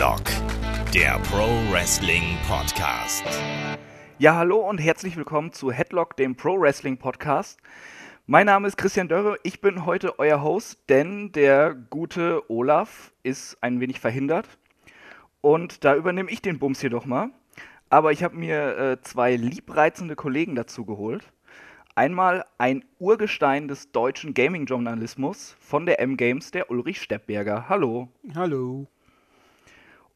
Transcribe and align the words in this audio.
Headlock, 0.00 0.24
der 0.94 1.18
Pro 1.30 1.46
Wrestling 1.70 2.38
Podcast. 2.48 3.22
Ja, 4.18 4.34
hallo 4.34 4.66
und 4.66 4.78
herzlich 4.78 5.14
willkommen 5.14 5.52
zu 5.52 5.70
Headlock, 5.70 6.16
dem 6.16 6.36
Pro 6.36 6.58
Wrestling 6.58 6.96
Podcast. 6.96 7.60
Mein 8.26 8.46
Name 8.46 8.66
ist 8.66 8.78
Christian 8.78 9.08
Dörre, 9.08 9.36
ich 9.42 9.60
bin 9.60 9.84
heute 9.84 10.18
euer 10.18 10.40
Host, 10.40 10.78
denn 10.88 11.32
der 11.32 11.74
gute 11.74 12.50
Olaf 12.50 13.12
ist 13.24 13.58
ein 13.60 13.78
wenig 13.80 14.00
verhindert. 14.00 14.48
Und 15.42 15.84
da 15.84 15.94
übernehme 15.94 16.30
ich 16.30 16.40
den 16.40 16.58
Bums 16.58 16.80
hier 16.80 16.88
doch 16.88 17.04
mal. 17.04 17.28
Aber 17.90 18.10
ich 18.10 18.22
habe 18.24 18.38
mir 18.38 18.78
äh, 18.78 19.02
zwei 19.02 19.36
liebreizende 19.36 20.16
Kollegen 20.16 20.54
dazu 20.54 20.86
geholt. 20.86 21.30
Einmal 21.94 22.46
ein 22.56 22.86
Urgestein 23.00 23.68
des 23.68 23.92
deutschen 23.92 24.32
Gaming-Journalismus 24.32 25.56
von 25.60 25.84
der 25.84 26.00
M-Games, 26.00 26.52
der 26.52 26.70
Ulrich 26.70 27.02
Steppberger. 27.02 27.68
Hallo. 27.68 28.08
Hallo. 28.34 28.86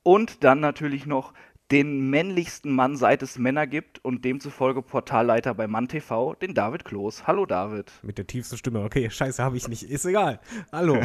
Und 0.05 0.45
dann 0.45 0.61
natürlich 0.61 1.07
noch 1.07 1.33
den 1.71 2.11
männlichsten 2.11 2.71
Mann, 2.71 2.95
seit 2.95 3.23
es 3.23 3.39
Männer 3.39 3.67
gibt 3.67 4.05
und 4.05 4.23
demzufolge 4.23 4.83
Portalleiter 4.83 5.55
bei 5.55 5.67
MannTV, 5.67 6.35
den 6.35 6.53
David 6.53 6.85
Kloß. 6.85 7.27
Hallo 7.27 7.47
David. 7.47 7.91
Mit 8.03 8.19
der 8.19 8.27
tiefsten 8.27 8.59
Stimme. 8.59 8.85
Okay, 8.85 9.09
scheiße, 9.11 9.43
habe 9.43 9.57
ich 9.57 9.67
nicht. 9.67 9.83
Ist 9.83 10.05
egal. 10.05 10.41
Hallo. 10.71 11.01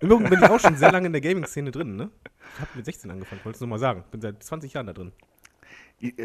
Im 0.00 0.10
Übrigen 0.10 0.30
bin 0.30 0.42
ich 0.42 0.50
auch 0.50 0.58
schon 0.58 0.76
sehr 0.76 0.90
lange 0.90 1.06
in 1.06 1.12
der 1.12 1.22
Gaming-Szene 1.22 1.70
drin, 1.70 1.94
ne? 1.94 2.10
Ich 2.54 2.60
habe 2.60 2.70
mit 2.74 2.84
16 2.86 3.08
angefangen, 3.08 3.40
wollte 3.44 3.56
es 3.56 3.60
nur 3.60 3.68
mal 3.68 3.78
sagen. 3.78 4.02
Bin 4.10 4.20
seit 4.20 4.42
20 4.42 4.72
Jahren 4.72 4.88
da 4.88 4.94
drin. 4.94 5.12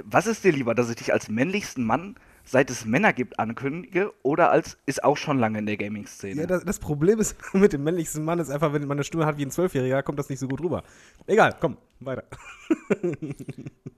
Was 0.04 0.26
ist 0.26 0.44
dir 0.44 0.52
lieber, 0.52 0.74
dass 0.74 0.90
ich 0.90 0.96
dich 0.96 1.14
als 1.14 1.30
männlichsten 1.30 1.86
Mann 1.86 2.16
seit 2.46 2.70
es 2.70 2.86
Männer 2.86 3.12
gibt, 3.12 3.40
ankündige 3.40 4.14
oder 4.24 4.52
als 4.52 4.78
ist 4.86 5.04
auch 5.04 5.18
schon 5.18 5.40
lange 5.40 5.60
in 5.60 5.66
der 5.66 5.78
Gaming-Szene. 5.78 6.42
Ja, 6.42 6.48
das, 6.48 6.64
das, 6.64 6.80
Problem 6.80 7.20
ist 7.20 7.36
mit 7.54 7.74
dem 7.74 7.84
männlichsten 7.84 8.24
Mann 8.24 8.40
ist 8.40 8.50
einfach, 8.50 8.72
wenn 8.72 8.84
man 8.84 8.98
eine 8.98 9.04
Stimme 9.04 9.26
hat 9.26 9.38
wie 9.38 9.46
ein 9.46 9.52
Zwölfjähriger, 9.52 10.04
kommt 10.04 10.20
das 10.20 10.30
nicht 10.30 10.40
so 10.40 10.48
gut 10.48 10.62
rüber. 10.62 10.84
Egal, 11.26 11.56
komm, 11.60 11.78
weiter. 12.00 12.24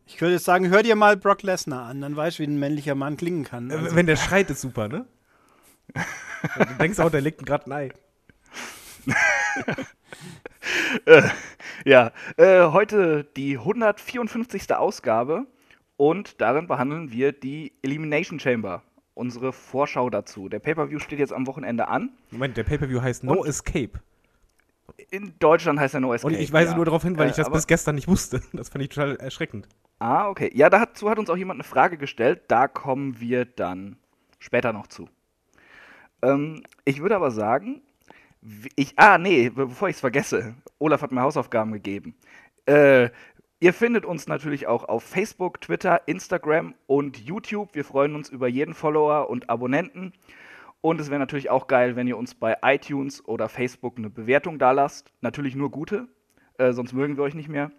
ich 0.06 0.22
würde 0.22 0.40
sagen, 0.40 0.70
hör 0.70 0.84
dir 0.84 0.96
mal 0.96 1.18
Brock 1.18 1.44
Lesnar 1.44 1.86
an, 1.86 2.02
dann 2.02 2.16
weißt 2.16 2.40
du, 2.40 2.44
wie 2.44 2.48
ein 2.48 2.60
männlicher 2.60 2.96
Mann 2.96 3.18
klingen 3.18 3.44
kann. 3.44 3.72
Also. 3.72 3.96
Wenn 3.96 4.06
der 4.06 4.16
schreit, 4.16 4.50
ist 4.50 4.62
super, 4.62 4.88
ne? 4.88 5.06
du 5.94 6.74
denkst 6.80 7.00
auch, 7.00 7.10
der 7.10 7.22
legt 7.22 7.46
gerade 7.46 7.68
ein 7.68 7.72
Ei. 7.72 7.90
äh, 11.06 11.22
ja, 11.86 12.12
äh, 12.36 12.66
heute 12.66 13.26
die 13.36 13.58
154. 13.58 14.76
Ausgabe 14.76 15.48
und 15.96 16.42
darin 16.42 16.68
behandeln 16.68 17.12
wir 17.12 17.32
die 17.32 17.74
Elimination 17.82 18.40
Chamber, 18.40 18.84
unsere 19.14 19.54
Vorschau 19.54 20.10
dazu. 20.10 20.50
Der 20.50 20.60
Pay-Per-View 20.60 21.00
steht 21.00 21.20
jetzt 21.20 21.34
am 21.34 21.48
Wochenende 21.48 21.88
an. 21.88 22.12
Moment, 22.32 22.58
der 22.58 22.64
Pay-Per-View 22.64 23.02
heißt 23.02 23.24
No 23.24 23.42
und 23.42 23.48
Escape. 23.48 24.00
In 25.10 25.34
Deutschland 25.40 25.80
heißt 25.80 25.94
er 25.94 26.00
No 26.02 26.14
Escape. 26.14 26.34
Und 26.34 26.40
ich 26.40 26.52
weise 26.52 26.72
ja. 26.72 26.76
nur 26.76 26.86
darauf 26.86 27.04
hin, 27.04 27.18
weil 27.18 27.28
äh, 27.28 27.30
ich 27.30 27.36
das 27.36 27.50
bis 27.50 27.68
gestern 27.68 27.96
nicht 27.96 28.08
wusste. 28.08 28.42
Das 28.54 28.70
fand 28.70 28.84
ich 28.84 28.90
total 28.90 29.16
erschreckend. 29.18 29.68
Ah, 30.00 30.28
okay. 30.28 30.52
Ja, 30.54 30.70
dazu 30.70 31.10
hat 31.10 31.18
uns 31.18 31.30
auch 31.30 31.38
jemand 31.38 31.58
eine 31.58 31.64
Frage 31.64 31.98
gestellt. 31.98 32.42
Da 32.48 32.68
kommen 32.68 33.20
wir 33.20 33.46
dann 33.46 33.98
später 34.40 34.74
noch 34.74 34.88
zu. 34.88 35.10
Ähm, 36.22 36.64
ich 36.86 37.02
würde 37.02 37.16
aber 37.16 37.32
sagen, 37.32 37.82
ich, 38.76 38.94
ah, 38.98 39.18
nee, 39.18 39.50
bevor 39.50 39.90
ich 39.90 39.96
es 39.96 40.00
vergesse, 40.02 40.56
Olaf 40.80 41.02
hat 41.02 41.12
mir 41.12 41.22
Hausaufgaben 41.22 41.72
gegeben. 41.72 42.16
Äh, 42.66 43.10
Ihr 43.60 43.74
findet 43.74 44.06
uns 44.06 44.28
natürlich 44.28 44.68
auch 44.68 44.84
auf 44.84 45.04
Facebook, 45.04 45.62
Twitter, 45.62 46.08
Instagram 46.08 46.76
und 46.86 47.18
YouTube. 47.18 47.74
Wir 47.74 47.84
freuen 47.84 48.14
uns 48.14 48.30
über 48.30 48.48
jeden 48.48 48.76
Follower 48.76 49.32
und 49.32 49.50
Abonnenten. 49.50 50.14
Und 50.82 51.02
es 51.02 51.10
wäre 51.10 51.20
natürlich 51.20 51.50
auch 51.50 51.68
geil, 51.68 51.96
wenn 51.96 52.08
ihr 52.08 52.18
uns 52.18 52.36
bei 52.36 52.58
iTunes 52.62 53.26
oder 53.26 53.50
Facebook 53.50 53.98
eine 53.98 54.10
Bewertung 54.10 54.60
da 54.60 54.72
lasst. 54.72 55.12
Natürlich 55.22 55.56
nur 55.56 55.72
gute, 55.72 56.08
äh, 56.58 56.72
sonst 56.72 56.94
mögen 56.94 57.18
wir 57.18 57.24
euch 57.24 57.34
nicht 57.34 57.50
mehr. 57.50 57.72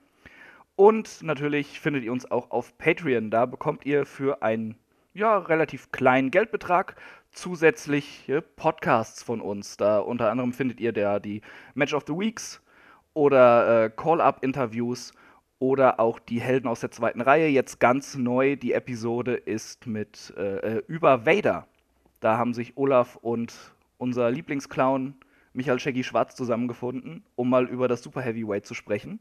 Und 0.77 1.23
natürlich 1.23 1.81
findet 1.81 2.05
ihr 2.05 2.13
uns 2.13 2.31
auch 2.31 2.51
auf 2.51 2.77
Patreon. 2.79 3.31
Da 3.31 3.47
bekommt 3.47 3.87
ihr 3.87 4.07
für 4.07 4.43
einen 4.43 4.77
ja, 5.15 5.39
relativ 5.39 5.91
kleinen 5.91 6.31
Geldbetrag 6.31 6.95
zusätzliche 7.33 8.43
Podcasts 8.43 9.23
von 9.23 9.41
uns. 9.41 9.77
Da 9.77 9.99
unter 9.99 10.31
anderem 10.31 10.53
findet 10.53 10.81
ihr 10.81 10.93
da 10.93 11.19
die 11.19 11.43
Match 11.75 11.95
of 11.95 12.05
the 12.07 12.13
Weeks 12.13 12.63
oder 13.15 13.87
äh, 13.87 13.91
Call-Up-Interviews 13.91 15.13
oder 15.59 15.99
auch 15.99 16.19
die 16.21 16.41
Helden 16.41 16.69
aus 16.69 16.81
der 16.81 16.91
zweiten 16.91 17.21
Reihe. 17.21 17.49
Jetzt 17.49 17.81
ganz 17.81 18.17
neu, 18.17 18.57
die 18.57 18.73
Episode 18.73 19.35
ist 19.35 19.87
mit 19.87 20.33
äh, 20.37 20.77
äh, 20.77 20.83
über 20.87 21.27
Vader. 21.27 21.67
Da 22.21 22.37
haben 22.37 22.55
sich 22.55 22.77
Olaf 22.77 23.17
und 23.17 23.55
unser 23.97 24.31
Lieblingsclown 24.31 25.15
Michael 25.53 25.79
Shaggy 25.79 26.05
Schwarz 26.05 26.35
zusammengefunden, 26.35 27.25
um 27.37 27.51
mal 27.51 27.67
über 27.69 27.89
das 27.89 28.03
Super 28.03 28.21
Heavyweight 28.23 28.67
zu 28.67 28.75
sprechen. 28.75 29.21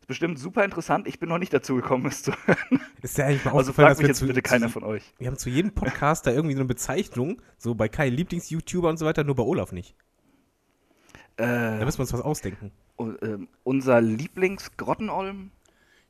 Ist 0.00 0.08
bestimmt 0.08 0.38
super 0.38 0.64
interessant. 0.64 1.06
Ich 1.06 1.20
bin 1.20 1.28
noch 1.28 1.38
nicht 1.38 1.54
dazu 1.54 1.76
gekommen, 1.76 2.06
es 2.06 2.24
zu 2.24 2.32
hören. 2.44 2.80
Ist 3.02 3.18
ja 3.18 3.26
eigentlich 3.26 3.44
mal 3.44 3.54
also 3.54 3.72
fragt 3.72 3.98
mich 3.98 4.08
jetzt 4.08 4.18
zu, 4.18 4.26
bitte 4.26 4.42
keiner 4.42 4.68
von 4.68 4.82
euch. 4.82 5.14
Wir 5.18 5.28
haben 5.28 5.38
zu 5.38 5.48
jedem 5.48 5.72
Podcast 5.72 6.26
da 6.26 6.32
irgendwie 6.32 6.54
so 6.54 6.60
eine 6.60 6.66
Bezeichnung, 6.66 7.40
so 7.56 7.76
bei 7.76 7.88
Kai 7.88 8.08
Lieblings-YouTuber 8.08 8.88
und 8.88 8.96
so 8.96 9.06
weiter, 9.06 9.22
nur 9.22 9.36
bei 9.36 9.44
Olaf 9.44 9.70
nicht. 9.70 9.94
Äh, 11.36 11.46
da 11.46 11.84
müssen 11.84 11.98
wir 11.98 12.02
uns 12.02 12.12
was 12.12 12.20
ausdenken. 12.20 12.72
Uh, 12.98 13.14
unser 13.62 14.00
Lieblings-Grottenolm? 14.00 15.52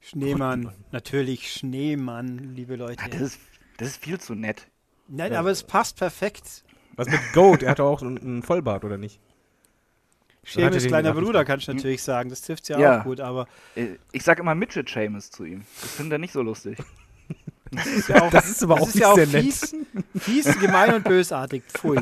Schneemann, 0.00 0.72
natürlich 0.90 1.52
Schneemann, 1.52 2.54
liebe 2.56 2.76
Leute. 2.76 3.00
Ja, 3.02 3.08
das, 3.08 3.20
ist, 3.20 3.40
das 3.76 3.88
ist 3.88 4.02
viel 4.02 4.18
zu 4.18 4.34
nett. 4.34 4.68
Nein, 5.08 5.32
ja. 5.32 5.38
aber 5.40 5.50
es 5.50 5.62
passt 5.62 5.98
perfekt. 5.98 6.64
Was 6.96 7.08
mit 7.08 7.20
Goat? 7.32 7.62
Er 7.62 7.72
hat 7.72 7.78
doch 7.78 7.86
auch 7.86 8.02
einen 8.02 8.42
Vollbart, 8.42 8.84
oder 8.84 8.98
nicht? 8.98 9.20
Seamus 10.44 10.86
kleiner 10.86 11.14
Bruder, 11.14 11.44
kannst 11.44 11.68
du 11.68 11.74
natürlich 11.74 12.02
sagen. 12.02 12.28
Das 12.28 12.42
trifft 12.42 12.68
ja, 12.68 12.78
ja 12.78 13.00
auch 13.00 13.04
gut, 13.04 13.20
aber. 13.20 13.46
Äh, 13.76 13.96
ich 14.10 14.24
sag 14.24 14.40
immer 14.40 14.54
Midget 14.54 14.88
Seamus 14.88 15.30
zu 15.30 15.44
ihm. 15.44 15.62
Das 15.80 15.92
findet 15.92 16.12
er 16.14 16.18
nicht 16.18 16.32
so 16.32 16.42
lustig. 16.42 16.78
Das 17.74 17.86
ist, 17.86 18.08
ja 18.10 18.20
auch, 18.20 18.30
das 18.30 18.50
ist 18.50 18.62
aber 18.62 18.74
auch 18.74 18.86
ist 18.86 18.98
ja 18.98 19.10
auch 19.10 19.18
fies, 19.18 19.74
fies, 20.14 20.60
gemein 20.60 20.92
und 20.92 21.04
bösartig. 21.04 21.62
Pfui. 21.72 21.96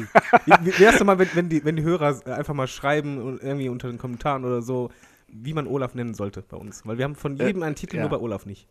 Wie 0.44 0.78
wär's 0.80 0.98
denn 0.98 1.06
mal, 1.06 1.20
wenn, 1.20 1.28
wenn, 1.34 1.48
die, 1.48 1.64
wenn 1.64 1.76
die 1.76 1.84
Hörer 1.84 2.26
einfach 2.26 2.54
mal 2.54 2.66
schreiben 2.66 3.18
und 3.18 3.40
irgendwie 3.40 3.68
unter 3.68 3.86
den 3.86 3.96
Kommentaren 3.96 4.44
oder 4.44 4.62
so, 4.62 4.90
wie 5.28 5.54
man 5.54 5.68
Olaf 5.68 5.94
nennen 5.94 6.14
sollte 6.14 6.42
bei 6.42 6.56
uns. 6.56 6.84
Weil 6.84 6.98
wir 6.98 7.04
haben 7.04 7.14
von 7.14 7.38
äh, 7.38 7.46
jedem 7.46 7.62
äh, 7.62 7.66
einen 7.66 7.76
Titel, 7.76 7.96
ja. 7.96 8.02
nur 8.02 8.10
bei 8.10 8.18
Olaf 8.18 8.46
nicht. 8.46 8.66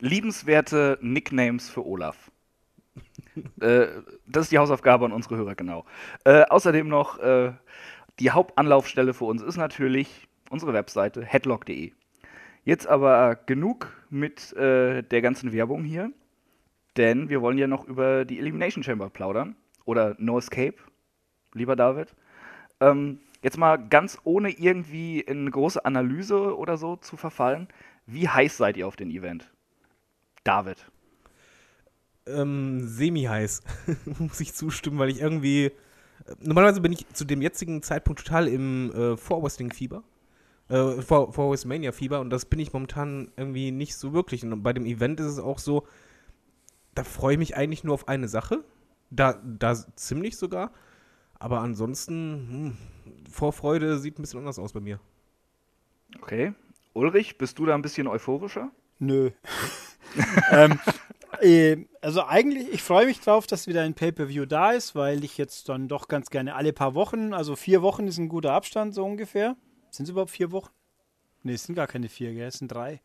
Liebenswerte 0.00 0.98
Nicknames 1.00 1.70
für 1.70 1.86
Olaf. 1.86 2.30
Äh, 3.60 3.86
das 4.26 4.44
ist 4.44 4.52
die 4.52 4.58
Hausaufgabe 4.58 5.04
an 5.04 5.12
unsere 5.12 5.36
Hörer, 5.36 5.54
genau. 5.54 5.84
Äh, 6.24 6.42
außerdem 6.44 6.88
noch, 6.88 7.18
äh, 7.18 7.52
die 8.20 8.30
Hauptanlaufstelle 8.30 9.14
für 9.14 9.24
uns 9.24 9.42
ist 9.42 9.56
natürlich 9.56 10.28
unsere 10.50 10.72
Webseite 10.72 11.24
headlock.de. 11.24 11.92
Jetzt 12.64 12.86
aber 12.86 13.36
genug 13.36 13.88
mit 14.10 14.52
äh, 14.54 15.02
der 15.02 15.22
ganzen 15.22 15.52
Werbung 15.52 15.84
hier, 15.84 16.12
denn 16.96 17.28
wir 17.28 17.42
wollen 17.42 17.58
ja 17.58 17.66
noch 17.66 17.86
über 17.86 18.24
die 18.24 18.38
Elimination 18.38 18.82
Chamber 18.82 19.10
plaudern. 19.10 19.56
Oder 19.84 20.16
No 20.18 20.38
Escape, 20.38 20.76
lieber 21.52 21.76
David. 21.76 22.14
Ähm, 22.80 23.18
Jetzt 23.44 23.58
mal 23.58 23.76
ganz 23.76 24.18
ohne 24.24 24.48
irgendwie 24.48 25.20
in 25.20 25.40
eine 25.40 25.50
große 25.50 25.84
Analyse 25.84 26.56
oder 26.56 26.78
so 26.78 26.96
zu 26.96 27.18
verfallen. 27.18 27.68
Wie 28.06 28.26
heiß 28.26 28.56
seid 28.56 28.78
ihr 28.78 28.88
auf 28.88 28.96
den 28.96 29.10
Event? 29.10 29.52
David. 30.44 30.90
Ähm, 32.26 32.86
semi-heiß, 32.86 33.62
muss 34.18 34.40
ich 34.40 34.54
zustimmen, 34.54 34.98
weil 34.98 35.10
ich 35.10 35.20
irgendwie. 35.20 35.72
Normalerweise 36.40 36.80
bin 36.80 36.92
ich 36.92 37.06
zu 37.12 37.24
dem 37.24 37.42
jetzigen 37.42 37.82
Zeitpunkt 37.82 38.24
total 38.24 38.48
im 38.48 38.92
äh, 38.92 39.16
Vorwrestling-Fieber. 39.16 40.02
Äh, 40.68 41.02
vor, 41.02 41.32
vor 41.32 41.50
WrestleMania-Fieber 41.50 42.20
und 42.20 42.30
das 42.30 42.46
bin 42.46 42.58
ich 42.58 42.72
momentan 42.72 43.30
irgendwie 43.36 43.70
nicht 43.70 43.96
so 43.96 44.14
wirklich. 44.14 44.42
Und 44.42 44.62
bei 44.62 44.72
dem 44.72 44.86
Event 44.86 45.20
ist 45.20 45.26
es 45.26 45.38
auch 45.38 45.58
so, 45.58 45.86
da 46.94 47.04
freue 47.04 47.34
ich 47.34 47.38
mich 47.38 47.56
eigentlich 47.56 47.84
nur 47.84 47.94
auf 47.94 48.08
eine 48.08 48.28
Sache. 48.28 48.64
Da, 49.10 49.40
da 49.44 49.74
ziemlich 49.96 50.38
sogar. 50.38 50.72
Aber 51.38 51.60
ansonsten, 51.60 52.74
hm, 53.04 53.22
Vorfreude 53.30 53.98
sieht 53.98 54.18
ein 54.18 54.22
bisschen 54.22 54.38
anders 54.38 54.58
aus 54.58 54.72
bei 54.72 54.80
mir. 54.80 55.00
Okay. 56.22 56.54
Ulrich, 56.94 57.36
bist 57.36 57.58
du 57.58 57.66
da 57.66 57.74
ein 57.74 57.82
bisschen 57.82 58.06
euphorischer? 58.06 58.70
Nö. 58.98 59.30
ähm, 60.50 60.78
äh, 61.44 61.86
also 62.00 62.24
eigentlich, 62.24 62.68
ich 62.72 62.82
freue 62.82 63.06
mich 63.06 63.20
drauf, 63.20 63.46
dass 63.46 63.66
wieder 63.66 63.82
ein 63.82 63.94
Pay-Per-View 63.94 64.46
da 64.46 64.72
ist, 64.72 64.94
weil 64.94 65.24
ich 65.24 65.38
jetzt 65.38 65.68
dann 65.68 65.88
doch 65.88 66.08
ganz 66.08 66.30
gerne 66.30 66.54
alle 66.54 66.72
paar 66.72 66.94
Wochen, 66.94 67.32
also 67.32 67.56
vier 67.56 67.82
Wochen 67.82 68.08
ist 68.08 68.18
ein 68.18 68.28
guter 68.28 68.52
Abstand 68.52 68.94
so 68.94 69.04
ungefähr. 69.04 69.56
Sind 69.90 70.04
es 70.04 70.10
überhaupt 70.10 70.30
vier 70.30 70.50
Wochen? 70.50 70.72
Ne, 71.42 71.52
es 71.52 71.64
sind 71.64 71.74
gar 71.74 71.86
keine 71.86 72.08
vier, 72.08 72.32
gell? 72.32 72.48
es 72.48 72.58
sind 72.58 72.68
drei. 72.68 73.00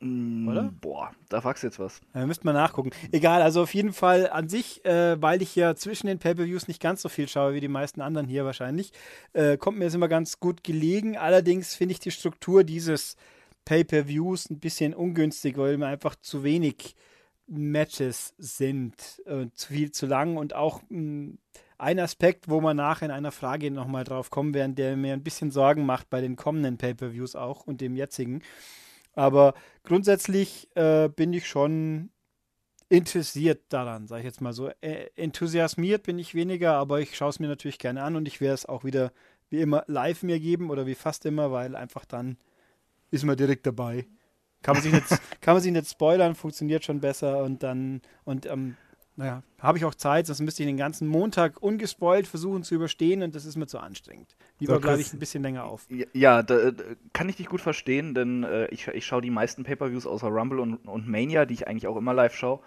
Mm, 0.00 0.48
Oder? 0.48 0.72
Boah, 0.80 1.12
da 1.28 1.40
fragst 1.40 1.62
du 1.62 1.68
jetzt 1.68 1.78
was. 1.78 2.00
Ja, 2.14 2.26
müsste 2.26 2.44
man 2.44 2.54
nachgucken. 2.54 2.90
Egal, 3.10 3.42
also 3.42 3.62
auf 3.62 3.74
jeden 3.74 3.92
Fall 3.92 4.28
an 4.28 4.48
sich, 4.48 4.84
äh, 4.84 5.20
weil 5.20 5.40
ich 5.40 5.56
ja 5.56 5.74
zwischen 5.74 6.06
den 6.06 6.18
Pay-Per-Views 6.18 6.68
nicht 6.68 6.82
ganz 6.82 7.00
so 7.00 7.08
viel 7.08 7.26
schaue 7.26 7.54
wie 7.54 7.60
die 7.60 7.68
meisten 7.68 8.00
anderen 8.00 8.28
hier 8.28 8.44
wahrscheinlich, 8.44 8.92
äh, 9.32 9.56
kommt 9.56 9.78
mir 9.78 9.86
das 9.86 9.94
immer 9.94 10.08
ganz 10.08 10.40
gut 10.40 10.62
gelegen. 10.62 11.16
Allerdings 11.16 11.74
finde 11.74 11.92
ich 11.92 12.00
die 12.00 12.10
Struktur 12.10 12.64
dieses 12.64 13.16
Pay-Per-Views 13.64 14.50
ein 14.50 14.60
bisschen 14.60 14.94
ungünstig, 14.94 15.56
weil 15.56 15.78
mir 15.78 15.86
einfach 15.86 16.16
zu 16.16 16.44
wenig 16.44 16.96
Matches 17.46 18.34
sind, 18.38 19.22
äh, 19.26 19.46
zu 19.52 19.72
viel 19.72 19.90
zu 19.92 20.06
lang 20.06 20.36
und 20.36 20.54
auch 20.54 20.82
mh, 20.88 20.98
mm, 20.98 21.38
ein 21.78 21.98
Aspekt, 21.98 22.48
wo 22.48 22.60
wir 22.60 22.72
nachher 22.72 23.06
in 23.06 23.10
einer 23.10 23.32
Frage 23.32 23.70
nochmal 23.70 24.04
drauf 24.04 24.30
kommen 24.30 24.54
werden, 24.54 24.74
der 24.74 24.96
mir 24.96 25.12
ein 25.12 25.24
bisschen 25.24 25.50
Sorgen 25.50 25.84
macht 25.84 26.08
bei 26.08 26.20
den 26.20 26.36
kommenden 26.36 26.78
Pay-Per-Views 26.78 27.36
auch 27.36 27.66
und 27.66 27.80
dem 27.80 27.96
jetzigen 27.96 28.42
Aber 29.12 29.54
grundsätzlich 29.82 30.68
äh, 30.76 31.08
bin 31.08 31.32
ich 31.32 31.48
schon 31.48 32.10
interessiert 32.88 33.62
daran, 33.70 34.06
sage 34.06 34.20
ich 34.20 34.26
jetzt 34.26 34.40
mal 34.40 34.52
so. 34.52 34.70
Äh, 34.80 35.10
enthusiasmiert 35.16 36.04
bin 36.04 36.18
ich 36.18 36.34
weniger, 36.34 36.74
aber 36.74 37.00
ich 37.00 37.16
schaue 37.16 37.30
es 37.30 37.40
mir 37.40 37.48
natürlich 37.48 37.78
gerne 37.78 38.02
an 38.02 38.16
und 38.16 38.28
ich 38.28 38.40
werde 38.40 38.54
es 38.54 38.66
auch 38.66 38.84
wieder 38.84 39.12
wie 39.50 39.60
immer 39.60 39.84
live 39.86 40.22
mir 40.22 40.40
geben 40.40 40.70
oder 40.70 40.86
wie 40.86 40.94
fast 40.94 41.26
immer, 41.26 41.50
weil 41.52 41.76
einfach 41.76 42.04
dann 42.04 42.38
ist 43.10 43.24
man 43.24 43.36
direkt 43.36 43.66
dabei. 43.66 44.06
Kann 44.64 44.74
man 44.74 44.82
sich 44.82 44.92
nicht, 44.92 45.06
kann 45.40 45.54
man 45.54 45.62
sich 45.62 45.70
nicht 45.70 45.88
spoilern, 45.88 46.34
funktioniert 46.34 46.84
schon 46.84 47.00
besser 47.00 47.44
und 47.44 47.62
dann 47.62 48.00
und 48.24 48.46
ähm, 48.46 48.76
naja, 49.16 49.44
habe 49.60 49.78
ich 49.78 49.84
auch 49.84 49.94
Zeit, 49.94 50.26
sonst 50.26 50.40
müsste 50.40 50.64
ich 50.64 50.66
den 50.66 50.76
ganzen 50.76 51.06
Montag 51.06 51.62
ungespoilt 51.62 52.26
versuchen 52.26 52.64
zu 52.64 52.74
überstehen 52.74 53.22
und 53.22 53.36
das 53.36 53.44
ist 53.44 53.54
mir 53.54 53.68
zu 53.68 53.78
anstrengend. 53.78 54.34
Lieber 54.58 54.74
So, 54.74 54.80
bleibe 54.80 55.00
ich 55.00 55.12
ein 55.12 55.20
bisschen 55.20 55.42
länger 55.44 55.64
auf. 55.64 55.86
Ja, 55.88 56.06
Ja, 56.12 56.42
da, 56.42 56.72
da 56.72 56.82
kann 57.12 57.28
ich 57.28 57.36
dich 57.36 57.46
gut 57.46 57.60
verstehen, 57.60 58.14
denn 58.14 58.42
äh, 58.42 58.66
ich, 58.68 58.88
ich 58.88 59.06
schaue 59.06 59.22
die 59.22 59.30
meisten 59.30 59.62
Pay-Per-Views 59.62 60.06
außer 60.06 60.26
Rumble 60.26 60.58
und, 60.58 60.76
und 60.88 61.06
Mania, 61.06 61.46
die 61.46 61.54
ich 61.54 61.68
eigentlich 61.68 61.86
auch 61.86 61.96
immer 61.96 62.12
live 62.12 62.34
schaue, 62.34 62.58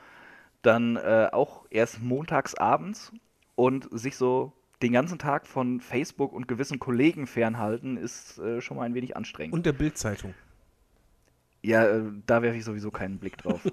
dann 0.61 0.95
äh, 0.95 1.27
auch 1.33 1.65
erst 1.69 2.01
montags 2.01 2.55
abends 2.55 3.11
und 3.55 3.89
sich 3.91 4.15
so 4.15 4.53
den 4.81 4.93
ganzen 4.93 5.19
Tag 5.19 5.47
von 5.47 5.81
Facebook 5.81 6.31
und 6.31 6.47
gewissen 6.47 6.79
Kollegen 6.79 7.27
fernhalten, 7.27 7.97
ist 7.97 8.37
äh, 8.37 8.61
schon 8.61 8.77
mal 8.77 8.83
ein 8.83 8.93
wenig 8.93 9.17
anstrengend. 9.17 9.53
Und 9.53 9.65
der 9.65 9.73
Bildzeitung. 9.73 10.33
Ja, 11.63 11.85
äh, 11.85 12.03
da 12.25 12.41
werfe 12.41 12.57
ich 12.57 12.65
sowieso 12.65 12.91
keinen 12.91 13.19
Blick 13.19 13.37
drauf. 13.37 13.61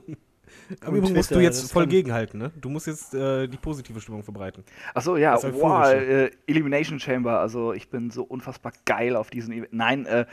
Aber 0.80 0.96
übrigens 0.96 1.16
musst 1.16 1.30
du 1.30 1.34
Twitter, 1.34 1.50
jetzt 1.50 1.72
voll 1.72 1.86
gegenhalten, 1.86 2.38
ne? 2.38 2.52
Du 2.60 2.68
musst 2.68 2.86
jetzt 2.86 3.14
äh, 3.14 3.48
die 3.48 3.56
positive 3.56 4.00
Stimmung 4.00 4.22
verbreiten. 4.22 4.64
Achso, 4.94 5.16
ja, 5.16 5.36
wow, 5.42 5.86
äh, 5.92 6.30
Elimination 6.46 7.00
Chamber, 7.00 7.40
also 7.40 7.72
ich 7.72 7.90
bin 7.90 8.10
so 8.10 8.22
unfassbar 8.22 8.72
geil 8.84 9.16
auf 9.16 9.30
diesen 9.30 9.52
Event. 9.52 9.72
Nein, 9.72 10.06
äh, 10.06 10.26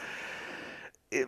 äh, 1.12 1.25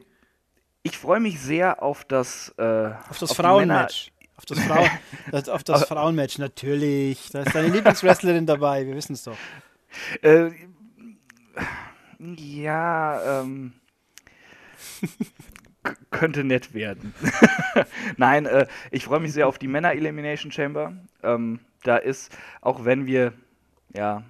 ich 0.83 0.97
freue 0.97 1.19
mich 1.19 1.39
sehr 1.39 1.81
auf 1.81 2.03
das, 2.05 2.53
äh, 2.57 2.91
Auf 3.09 3.19
das 3.19 3.33
Frauenmatch. 3.33 4.11
Auf 4.35 4.45
das, 4.45 4.59
Frau 4.59 4.85
das, 5.31 5.49
auf 5.49 5.63
das 5.63 5.85
Frauenmatch, 5.85 6.37
natürlich. 6.39 7.29
Da 7.31 7.43
ist 7.43 7.55
deine 7.55 7.69
Lieblingswrestlerin 7.69 8.45
dabei, 8.45 8.85
wir 8.85 8.95
wissen 8.95 9.13
es 9.13 9.23
doch. 9.23 9.37
Äh, 10.21 10.49
ja, 12.19 13.41
ähm, 13.41 13.73
könnte 16.11 16.43
nett 16.43 16.73
werden. 16.73 17.13
Nein, 18.17 18.45
äh, 18.45 18.67
ich 18.91 19.05
freue 19.05 19.19
mich 19.19 19.33
sehr 19.33 19.47
auf 19.47 19.57
die 19.57 19.67
Männer 19.67 19.93
Elimination 19.93 20.51
Chamber. 20.51 20.93
Ähm, 21.21 21.59
da 21.83 21.97
ist, 21.97 22.35
auch 22.61 22.85
wenn 22.85 23.05
wir 23.05 23.33
ja 23.93 24.23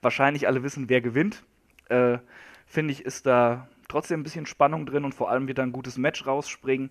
wahrscheinlich 0.00 0.46
alle 0.46 0.62
wissen, 0.62 0.88
wer 0.88 1.00
gewinnt, 1.00 1.44
äh, 1.88 2.18
finde 2.66 2.92
ich, 2.92 3.04
ist 3.04 3.26
da 3.26 3.68
trotzdem 3.88 4.20
ein 4.20 4.24
bisschen 4.24 4.46
Spannung 4.46 4.86
drin 4.86 5.04
und 5.04 5.14
vor 5.14 5.30
allem 5.30 5.48
wird 5.48 5.58
da 5.58 5.62
ein 5.62 5.72
gutes 5.72 5.98
Match 5.98 6.26
rausspringen. 6.26 6.90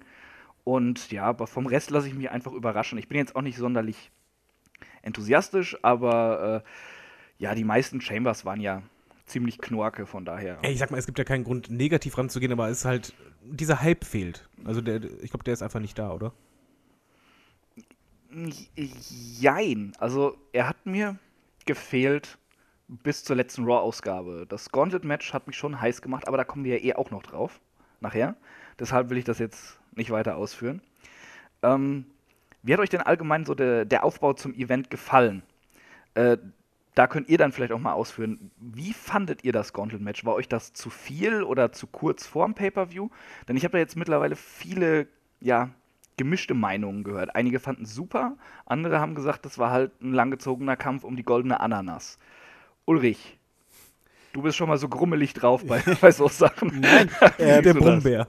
Und 0.63 1.11
ja, 1.11 1.23
aber 1.23 1.47
vom 1.47 1.65
Rest 1.65 1.91
lasse 1.91 2.07
ich 2.07 2.13
mich 2.13 2.29
einfach 2.29 2.51
überraschen. 2.51 2.97
Ich 2.97 3.07
bin 3.07 3.17
jetzt 3.17 3.35
auch 3.35 3.41
nicht 3.41 3.57
sonderlich 3.57 4.11
enthusiastisch, 5.01 5.77
aber 5.83 6.63
äh, 6.65 7.43
ja, 7.43 7.55
die 7.55 7.63
meisten 7.63 8.01
Chambers 8.01 8.45
waren 8.45 8.59
ja 8.59 8.81
ziemlich 9.27 9.59
knorke, 9.59 10.05
von 10.05 10.25
daher. 10.25 10.57
Ey, 10.63 10.73
ich 10.73 10.79
sag 10.79 10.89
mal, 10.89 10.97
es 10.97 11.05
gibt 11.05 11.19
ja 11.19 11.25
keinen 11.25 11.43
Grund, 11.43 11.69
negativ 11.69 12.17
ranzugehen, 12.17 12.51
aber 12.51 12.69
es 12.69 12.79
ist 12.79 12.85
halt, 12.85 13.13
dieser 13.43 13.81
Hype 13.81 14.03
fehlt. 14.03 14.49
Also 14.65 14.81
der, 14.81 15.03
ich 15.21 15.29
glaube, 15.29 15.43
der 15.43 15.53
ist 15.53 15.61
einfach 15.61 15.79
nicht 15.79 15.99
da, 15.99 16.11
oder? 16.11 16.33
Jein. 19.39 19.93
Also, 19.99 20.37
er 20.51 20.67
hat 20.67 20.85
mir 20.85 21.17
gefehlt 21.65 22.37
bis 22.87 23.23
zur 23.23 23.35
letzten 23.35 23.65
Raw-Ausgabe. 23.65 24.45
Das 24.47 24.71
Gauntlet-Match 24.71 25.33
hat 25.33 25.47
mich 25.47 25.57
schon 25.57 25.79
heiß 25.79 26.01
gemacht, 26.01 26.27
aber 26.27 26.37
da 26.37 26.43
kommen 26.43 26.65
wir 26.65 26.79
ja 26.79 26.83
eh 26.83 26.95
auch 26.95 27.11
noch 27.11 27.23
drauf. 27.23 27.59
Nachher. 27.99 28.35
Deshalb 28.79 29.09
will 29.09 29.17
ich 29.17 29.25
das 29.25 29.39
jetzt 29.39 29.79
nicht 29.95 30.11
weiter 30.11 30.37
ausführen. 30.37 30.81
Ähm, 31.63 32.05
wie 32.61 32.73
hat 32.73 32.79
euch 32.79 32.89
denn 32.89 33.01
allgemein 33.01 33.45
so 33.45 33.55
der, 33.55 33.85
der 33.85 34.03
Aufbau 34.03 34.33
zum 34.33 34.53
Event 34.53 34.89
gefallen? 34.89 35.41
Äh, 36.13 36.37
da 36.97 37.05
könnt 37.05 37.29
ihr 37.29 37.37
dann 37.37 37.51
vielleicht 37.51 37.71
auch 37.71 37.79
mal 37.79 37.93
ausführen. 37.93 38.49
Wie 38.57 38.91
fandet 38.91 39.43
ihr 39.43 39.51
das 39.51 39.71
Gauntlet-Match? 39.71 40.25
War 40.25 40.33
euch 40.33 40.49
das 40.49 40.73
zu 40.73 40.89
viel 40.89 41.43
oder 41.43 41.71
zu 41.71 41.85
kurz 41.85 42.25
vorm 42.25 42.55
Pay-Per-View? 42.55 43.09
Denn 43.47 43.55
ich 43.55 43.63
habe 43.63 43.73
da 43.73 43.77
jetzt 43.77 43.95
mittlerweile 43.95 44.35
viele, 44.35 45.07
ja, 45.39 45.69
gemischte 46.17 46.55
Meinungen 46.55 47.03
gehört. 47.03 47.35
Einige 47.35 47.59
fanden 47.59 47.83
es 47.83 47.93
super, 47.93 48.35
andere 48.65 48.99
haben 48.99 49.13
gesagt, 49.13 49.45
das 49.45 49.59
war 49.59 49.69
halt 49.69 50.01
ein 50.01 50.11
langgezogener 50.11 50.75
Kampf 50.75 51.03
um 51.03 51.15
die 51.15 51.23
goldene 51.23 51.59
Ananas. 51.59 52.17
Ulrich, 52.85 53.36
du 54.33 54.41
bist 54.41 54.57
schon 54.57 54.67
mal 54.69 54.77
so 54.77 54.87
grummelig 54.87 55.33
drauf 55.33 55.65
bei, 55.65 55.81
bei 56.01 56.11
so 56.11 56.27
Sachen. 56.27 56.79
Nein, 56.79 57.09
äh, 57.37 57.61
Der? 57.61 57.73
Brummbär. 57.73 58.27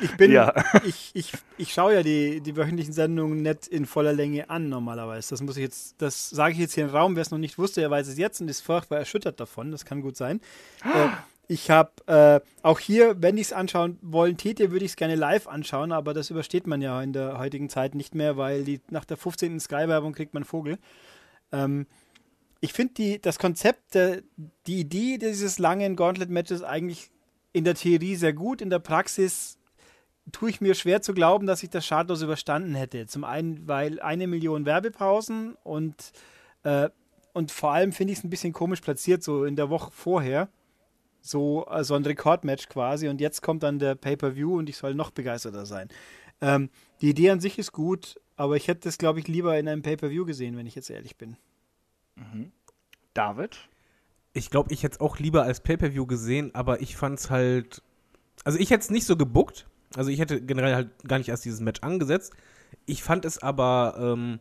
Ich 0.00 0.16
bin, 0.16 0.30
Ja. 0.30 0.52
ich, 0.84 1.10
ich, 1.14 1.32
ich 1.56 1.72
schaue 1.72 1.94
ja 1.94 2.02
die, 2.02 2.40
die 2.40 2.56
wöchentlichen 2.56 2.92
Sendungen 2.92 3.42
nicht 3.42 3.66
in 3.66 3.86
voller 3.86 4.12
Länge 4.12 4.48
an 4.50 4.68
normalerweise. 4.68 5.30
Das 5.30 5.42
muss 5.42 5.56
ich 5.56 5.62
jetzt, 5.62 6.00
das 6.00 6.30
sage 6.30 6.52
ich 6.52 6.58
jetzt 6.60 6.74
hier 6.74 6.84
im 6.84 6.90
Raum. 6.90 7.16
Wer 7.16 7.22
es 7.22 7.30
noch 7.30 7.38
nicht 7.38 7.58
wusste, 7.58 7.82
er 7.82 7.90
weiß 7.90 8.08
es 8.08 8.18
jetzt 8.18 8.40
und 8.40 8.48
ist 8.48 8.60
furchtbar 8.60 8.98
erschüttert 8.98 9.40
davon. 9.40 9.70
Das 9.72 9.84
kann 9.84 10.00
gut 10.00 10.16
sein. 10.16 10.40
äh, 10.84 11.08
ich 11.50 11.70
habe 11.70 11.90
äh, 12.06 12.40
auch 12.62 12.78
hier, 12.78 13.16
wenn 13.22 13.38
ich 13.38 13.46
es 13.46 13.52
anschauen 13.54 13.98
wollen 14.02 14.36
täte, 14.36 14.70
würde 14.70 14.84
ich 14.84 14.92
es 14.92 14.96
gerne 14.96 15.14
live 15.14 15.48
anschauen, 15.48 15.92
aber 15.92 16.12
das 16.12 16.28
übersteht 16.28 16.66
man 16.66 16.82
ja 16.82 17.02
in 17.02 17.14
der 17.14 17.38
heutigen 17.38 17.70
Zeit 17.70 17.94
nicht 17.94 18.14
mehr, 18.14 18.36
weil 18.36 18.64
die, 18.64 18.80
nach 18.90 19.06
der 19.06 19.16
15. 19.16 19.58
Sky-Werbung 19.58 20.12
kriegt 20.12 20.34
man 20.34 20.44
Vogel. 20.44 20.78
Ähm, 21.50 21.86
ich 22.60 22.72
finde 22.72 23.18
das 23.20 23.38
Konzept, 23.38 23.94
äh, 23.96 24.22
die 24.66 24.80
Idee 24.80 25.18
dieses 25.18 25.58
langen 25.58 25.96
Gauntlet-Matches 25.96 26.62
eigentlich 26.62 27.10
in 27.52 27.64
der 27.64 27.74
Theorie 27.74 28.16
sehr 28.16 28.32
gut, 28.32 28.60
in 28.60 28.70
der 28.70 28.78
Praxis 28.78 29.58
tue 30.32 30.50
ich 30.50 30.60
mir 30.60 30.74
schwer 30.74 31.00
zu 31.00 31.14
glauben, 31.14 31.46
dass 31.46 31.62
ich 31.62 31.70
das 31.70 31.86
schadlos 31.86 32.22
überstanden 32.22 32.74
hätte. 32.74 33.06
Zum 33.06 33.24
einen, 33.24 33.66
weil 33.66 34.00
eine 34.00 34.26
Million 34.26 34.66
Werbepausen 34.66 35.54
und, 35.64 36.12
äh, 36.64 36.90
und 37.32 37.50
vor 37.50 37.72
allem 37.72 37.92
finde 37.92 38.12
ich 38.12 38.18
es 38.18 38.24
ein 38.24 38.30
bisschen 38.30 38.52
komisch 38.52 38.80
platziert, 38.80 39.22
so 39.22 39.44
in 39.44 39.56
der 39.56 39.70
Woche 39.70 39.90
vorher. 39.92 40.48
So, 41.20 41.66
äh, 41.68 41.82
so 41.84 41.94
ein 41.94 42.04
Rekordmatch 42.04 42.68
quasi 42.68 43.08
und 43.08 43.20
jetzt 43.20 43.42
kommt 43.42 43.62
dann 43.62 43.78
der 43.78 43.94
Pay-Per-View 43.94 44.58
und 44.58 44.68
ich 44.68 44.76
soll 44.76 44.94
noch 44.94 45.10
begeisterter 45.10 45.66
sein. 45.66 45.88
Ähm, 46.40 46.70
die 47.00 47.10
Idee 47.10 47.30
an 47.30 47.40
sich 47.40 47.58
ist 47.58 47.72
gut, 47.72 48.20
aber 48.36 48.56
ich 48.56 48.68
hätte 48.68 48.88
es, 48.88 48.98
glaube 48.98 49.18
ich, 49.18 49.28
lieber 49.28 49.58
in 49.58 49.68
einem 49.68 49.82
Pay-Per-View 49.82 50.24
gesehen, 50.24 50.56
wenn 50.56 50.66
ich 50.66 50.74
jetzt 50.74 50.90
ehrlich 50.90 51.16
bin. 51.16 51.36
David? 53.14 53.68
Ich 54.32 54.50
glaube, 54.50 54.72
ich 54.72 54.82
hätte 54.82 54.96
es 54.96 55.00
auch 55.00 55.18
lieber 55.18 55.42
als 55.42 55.60
Pay-Per-View 55.60 56.06
gesehen, 56.06 56.54
aber 56.54 56.80
ich 56.80 56.96
fand 56.96 57.18
es 57.18 57.30
halt. 57.30 57.82
Also 58.44 58.58
ich 58.58 58.70
hätte 58.70 58.82
es 58.82 58.90
nicht 58.90 59.06
so 59.06 59.16
gebuckt. 59.16 59.66
Also 59.96 60.10
ich 60.10 60.20
hätte 60.20 60.40
generell 60.40 60.74
halt 60.74 60.90
gar 61.08 61.18
nicht 61.18 61.28
erst 61.28 61.44
dieses 61.44 61.60
Match 61.60 61.82
angesetzt. 61.82 62.32
Ich 62.86 63.02
fand 63.02 63.24
es 63.24 63.42
aber 63.42 63.96
ähm, 63.98 64.38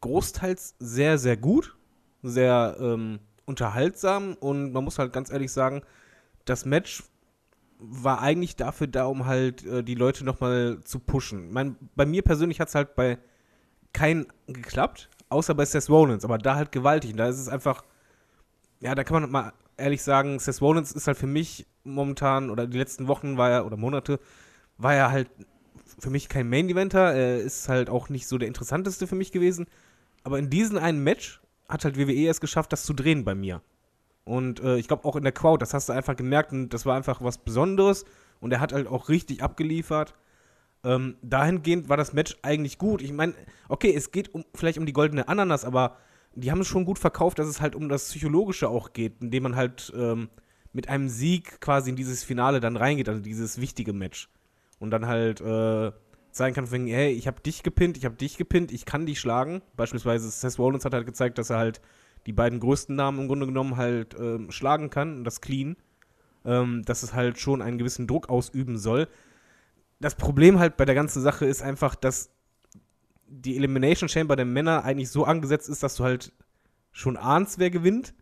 großteils 0.00 0.76
sehr, 0.78 1.18
sehr 1.18 1.36
gut. 1.36 1.76
Sehr 2.22 2.76
ähm, 2.80 3.20
unterhaltsam 3.46 4.34
und 4.34 4.72
man 4.72 4.84
muss 4.84 4.98
halt 4.98 5.12
ganz 5.12 5.30
ehrlich 5.30 5.52
sagen, 5.52 5.82
das 6.44 6.64
Match 6.64 7.04
war 7.78 8.20
eigentlich 8.20 8.56
dafür 8.56 8.86
da, 8.86 9.06
um 9.06 9.26
halt 9.26 9.64
äh, 9.64 9.82
die 9.82 9.94
Leute 9.94 10.24
nochmal 10.24 10.80
zu 10.84 10.98
pushen. 10.98 11.52
Mein, 11.52 11.76
bei 11.94 12.04
mir 12.06 12.22
persönlich 12.22 12.60
hat 12.60 12.68
es 12.68 12.74
halt 12.74 12.94
bei 12.94 13.18
keinen 13.92 14.26
geklappt, 14.46 15.08
außer 15.28 15.54
bei 15.54 15.64
Seth 15.64 15.88
Rollins, 15.88 16.24
aber 16.24 16.38
da 16.38 16.56
halt 16.56 16.72
gewaltig. 16.72 17.12
Und 17.12 17.18
da 17.18 17.28
ist 17.28 17.38
es 17.38 17.48
einfach, 17.48 17.84
ja, 18.80 18.94
da 18.94 19.04
kann 19.04 19.22
man 19.22 19.30
mal 19.30 19.52
ehrlich 19.76 20.02
sagen, 20.02 20.38
Seth 20.38 20.60
Rollins 20.60 20.92
ist 20.92 21.06
halt 21.06 21.18
für 21.18 21.26
mich 21.26 21.66
momentan, 21.84 22.50
oder 22.50 22.66
die 22.66 22.78
letzten 22.78 23.08
Wochen 23.08 23.36
war 23.36 23.50
er, 23.50 23.66
oder 23.66 23.76
Monate, 23.76 24.18
war 24.78 24.94
er 24.94 25.10
halt 25.10 25.30
für 25.98 26.10
mich 26.10 26.28
kein 26.28 26.48
Main-Eventer. 26.48 27.14
Er 27.14 27.38
ist 27.40 27.68
halt 27.68 27.90
auch 27.90 28.08
nicht 28.08 28.26
so 28.26 28.38
der 28.38 28.48
interessanteste 28.48 29.06
für 29.06 29.14
mich 29.14 29.32
gewesen. 29.32 29.66
Aber 30.24 30.38
in 30.38 30.50
diesem 30.50 30.78
einen 30.78 31.02
Match 31.02 31.40
hat 31.68 31.84
halt 31.84 31.96
WWE 31.96 32.28
es 32.28 32.40
geschafft, 32.40 32.72
das 32.72 32.84
zu 32.84 32.92
drehen 32.92 33.24
bei 33.24 33.34
mir. 33.34 33.62
Und 34.24 34.60
äh, 34.60 34.76
ich 34.76 34.88
glaube 34.88 35.04
auch 35.04 35.16
in 35.16 35.22
der 35.22 35.32
Crowd, 35.32 35.62
das 35.62 35.72
hast 35.72 35.88
du 35.88 35.92
einfach 35.92 36.16
gemerkt 36.16 36.52
und 36.52 36.70
das 36.70 36.84
war 36.84 36.96
einfach 36.96 37.22
was 37.22 37.38
Besonderes. 37.38 38.04
Und 38.40 38.52
er 38.52 38.60
hat 38.60 38.72
halt 38.72 38.88
auch 38.88 39.08
richtig 39.08 39.42
abgeliefert. 39.42 40.14
Ähm, 40.84 41.16
dahingehend 41.22 41.88
war 41.88 41.96
das 41.96 42.12
Match 42.12 42.36
eigentlich 42.42 42.78
gut. 42.78 43.02
Ich 43.02 43.12
meine, 43.12 43.34
okay, 43.68 43.92
es 43.94 44.10
geht 44.10 44.34
um, 44.34 44.44
vielleicht 44.54 44.78
um 44.78 44.86
die 44.86 44.92
goldene 44.92 45.28
Ananas, 45.28 45.64
aber 45.64 45.96
die 46.34 46.50
haben 46.50 46.60
es 46.60 46.68
schon 46.68 46.84
gut 46.84 46.98
verkauft, 46.98 47.38
dass 47.38 47.48
es 47.48 47.60
halt 47.60 47.74
um 47.74 47.88
das 47.88 48.10
Psychologische 48.10 48.68
auch 48.68 48.92
geht, 48.92 49.20
indem 49.20 49.44
man 49.44 49.56
halt 49.56 49.92
ähm, 49.96 50.28
mit 50.72 50.88
einem 50.88 51.08
Sieg 51.08 51.60
quasi 51.60 51.90
in 51.90 51.96
dieses 51.96 52.22
Finale 52.22 52.60
dann 52.60 52.76
reingeht, 52.76 53.08
also 53.08 53.20
dieses 53.20 53.60
wichtige 53.60 53.92
Match. 53.92 54.28
Und 54.78 54.90
dann 54.90 55.06
halt 55.06 55.40
äh, 55.40 55.90
sagen 56.30 56.54
kann, 56.54 56.66
hey, 56.66 57.12
ich 57.12 57.26
habe 57.26 57.40
dich 57.40 57.62
gepinnt, 57.62 57.96
ich 57.96 58.04
habe 58.04 58.16
dich 58.16 58.36
gepinnt, 58.36 58.70
ich 58.70 58.84
kann 58.84 59.06
dich 59.06 59.18
schlagen. 59.18 59.62
Beispielsweise 59.74 60.28
Seth 60.28 60.58
Rollins 60.58 60.84
hat 60.84 60.92
halt 60.92 61.06
gezeigt, 61.06 61.38
dass 61.38 61.50
er 61.50 61.56
halt 61.56 61.80
die 62.26 62.32
beiden 62.32 62.60
größten 62.60 62.94
Namen 62.94 63.20
im 63.20 63.28
Grunde 63.28 63.46
genommen 63.46 63.78
halt 63.78 64.14
ähm, 64.20 64.50
schlagen 64.50 64.90
kann, 64.90 65.18
und 65.18 65.24
das 65.24 65.40
clean. 65.40 65.76
Ähm, 66.44 66.82
dass 66.84 67.02
es 67.02 67.14
halt 67.14 67.38
schon 67.38 67.62
einen 67.62 67.78
gewissen 67.78 68.06
Druck 68.06 68.28
ausüben 68.28 68.78
soll. 68.78 69.08
Das 70.00 70.14
Problem 70.14 70.58
halt 70.58 70.76
bei 70.76 70.84
der 70.84 70.94
ganzen 70.94 71.22
Sache 71.22 71.46
ist 71.46 71.62
einfach, 71.62 71.94
dass 71.94 72.30
die 73.28 73.56
Elimination 73.56 74.08
Chamber 74.08 74.36
der 74.36 74.44
Männer 74.44 74.84
eigentlich 74.84 75.10
so 75.10 75.24
angesetzt 75.24 75.68
ist, 75.68 75.82
dass 75.82 75.96
du 75.96 76.04
halt 76.04 76.32
schon 76.92 77.16
ahnst, 77.16 77.58
wer 77.58 77.70
gewinnt. 77.70 78.14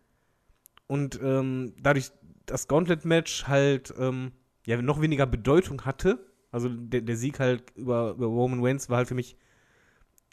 Und 0.87 1.19
ähm, 1.21 1.73
dadurch 1.81 2.11
das 2.45 2.67
Gauntlet-Match 2.67 3.47
halt 3.47 3.93
ähm, 3.99 4.31
ja, 4.65 4.81
noch 4.81 5.01
weniger 5.01 5.25
Bedeutung 5.25 5.85
hatte, 5.85 6.19
Also 6.55 6.69
der, 6.69 7.01
der 7.01 7.17
Sieg 7.17 7.41
halt 7.41 7.63
über, 7.75 8.11
über 8.11 8.27
Roman 8.27 8.63
Reigns 8.63 8.89
war 8.89 8.95
halt 8.95 9.09
für 9.09 9.13
mich, 9.13 9.35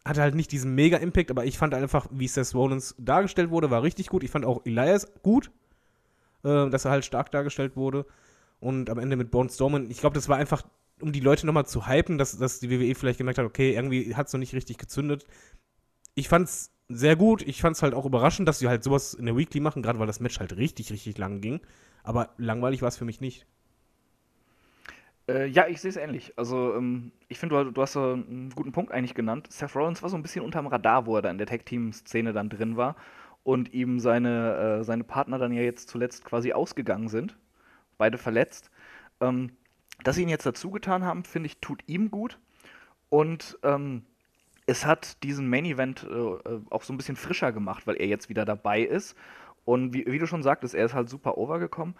hatte 0.04 0.20
halt 0.20 0.36
nicht 0.36 0.52
diesen 0.52 0.72
Mega-Impact, 0.76 1.32
aber 1.32 1.44
ich 1.44 1.58
fand 1.58 1.74
einfach, 1.74 2.06
wie 2.12 2.28
Seth 2.28 2.54
Rollins 2.54 2.94
dargestellt 2.96 3.50
wurde, 3.50 3.70
war 3.70 3.82
richtig 3.82 4.06
gut. 4.06 4.22
Ich 4.22 4.30
fand 4.30 4.44
auch 4.44 4.64
Elias 4.64 5.12
gut, 5.24 5.50
äh, 6.44 6.70
dass 6.70 6.84
er 6.84 6.92
halt 6.92 7.04
stark 7.04 7.32
dargestellt 7.32 7.76
wurde. 7.76 8.06
Und 8.60 8.88
am 8.88 9.00
Ende 9.00 9.16
mit 9.16 9.32
Braun 9.32 9.48
Strowman, 9.48 9.90
ich 9.90 9.98
glaube, 9.98 10.14
das 10.14 10.28
war 10.28 10.36
einfach, 10.36 10.62
um 11.02 11.12
die 11.12 11.20
Leute 11.20 11.46
nochmal 11.46 11.66
zu 11.66 11.86
hypen, 11.86 12.18
dass, 12.18 12.38
dass 12.38 12.60
die 12.60 12.70
WWE 12.70 12.94
vielleicht 12.94 13.18
gemerkt 13.18 13.38
hat, 13.38 13.46
okay, 13.46 13.74
irgendwie 13.74 14.14
hat 14.14 14.28
es 14.28 14.32
noch 14.32 14.40
nicht 14.40 14.54
richtig 14.54 14.78
gezündet. 14.78 15.24
Ich 16.14 16.28
fand's 16.28 16.72
sehr 16.88 17.16
gut. 17.16 17.42
Ich 17.42 17.60
fand's 17.60 17.82
halt 17.82 17.94
auch 17.94 18.06
überraschend, 18.06 18.48
dass 18.48 18.58
sie 18.58 18.68
halt 18.68 18.84
sowas 18.84 19.14
in 19.14 19.26
der 19.26 19.36
Weekly 19.36 19.60
machen, 19.60 19.82
gerade 19.82 19.98
weil 19.98 20.06
das 20.06 20.20
Match 20.20 20.40
halt 20.40 20.56
richtig, 20.56 20.92
richtig 20.92 21.18
lang 21.18 21.40
ging. 21.40 21.60
Aber 22.02 22.30
langweilig 22.36 22.82
war 22.82 22.88
es 22.88 22.96
für 22.96 23.04
mich 23.04 23.20
nicht. 23.20 23.46
Äh, 25.28 25.46
ja, 25.46 25.66
ich 25.68 25.80
sehe 25.80 25.90
es 25.90 25.96
ähnlich. 25.96 26.32
Also, 26.36 26.74
ähm, 26.74 27.12
ich 27.28 27.38
finde, 27.38 27.64
du, 27.64 27.70
du, 27.70 27.82
hast 27.82 27.92
so 27.92 28.12
einen 28.12 28.50
guten 28.54 28.72
Punkt 28.72 28.92
eigentlich 28.92 29.14
genannt. 29.14 29.46
Seth 29.50 29.74
Rollins 29.74 30.02
war 30.02 30.10
so 30.10 30.16
ein 30.16 30.22
bisschen 30.22 30.44
unterm 30.44 30.66
Radar, 30.66 31.06
wo 31.06 31.16
er 31.16 31.22
da 31.22 31.30
in 31.30 31.38
der 31.38 31.46
Tag-Team-Szene 31.46 32.32
dann 32.32 32.48
drin 32.48 32.76
war 32.76 32.96
und 33.44 33.72
ihm 33.72 34.00
seine, 34.00 34.80
äh, 34.80 34.84
seine 34.84 35.04
Partner 35.04 35.38
dann 35.38 35.52
ja 35.52 35.62
jetzt 35.62 35.88
zuletzt 35.88 36.24
quasi 36.24 36.52
ausgegangen 36.52 37.08
sind. 37.08 37.36
Beide 37.98 38.18
verletzt. 38.18 38.70
Ähm, 39.20 39.52
dass 40.04 40.16
sie 40.16 40.22
ihn 40.22 40.28
jetzt 40.28 40.46
dazu 40.46 40.70
getan 40.70 41.04
haben, 41.04 41.24
finde 41.24 41.46
ich, 41.46 41.58
tut 41.58 41.82
ihm 41.86 42.10
gut. 42.10 42.38
Und 43.08 43.58
ähm, 43.62 44.04
es 44.66 44.86
hat 44.86 45.22
diesen 45.22 45.48
Main 45.48 45.64
Event 45.64 46.04
äh, 46.04 46.14
äh, 46.14 46.60
auch 46.70 46.82
so 46.82 46.92
ein 46.92 46.96
bisschen 46.96 47.16
frischer 47.16 47.52
gemacht, 47.52 47.86
weil 47.86 47.96
er 47.96 48.06
jetzt 48.06 48.28
wieder 48.28 48.44
dabei 48.44 48.82
ist. 48.82 49.16
Und 49.64 49.92
wie, 49.94 50.06
wie 50.06 50.18
du 50.18 50.26
schon 50.26 50.42
sagtest, 50.42 50.74
er 50.74 50.86
ist 50.86 50.94
halt 50.94 51.08
super 51.08 51.36
overgekommen. 51.38 51.94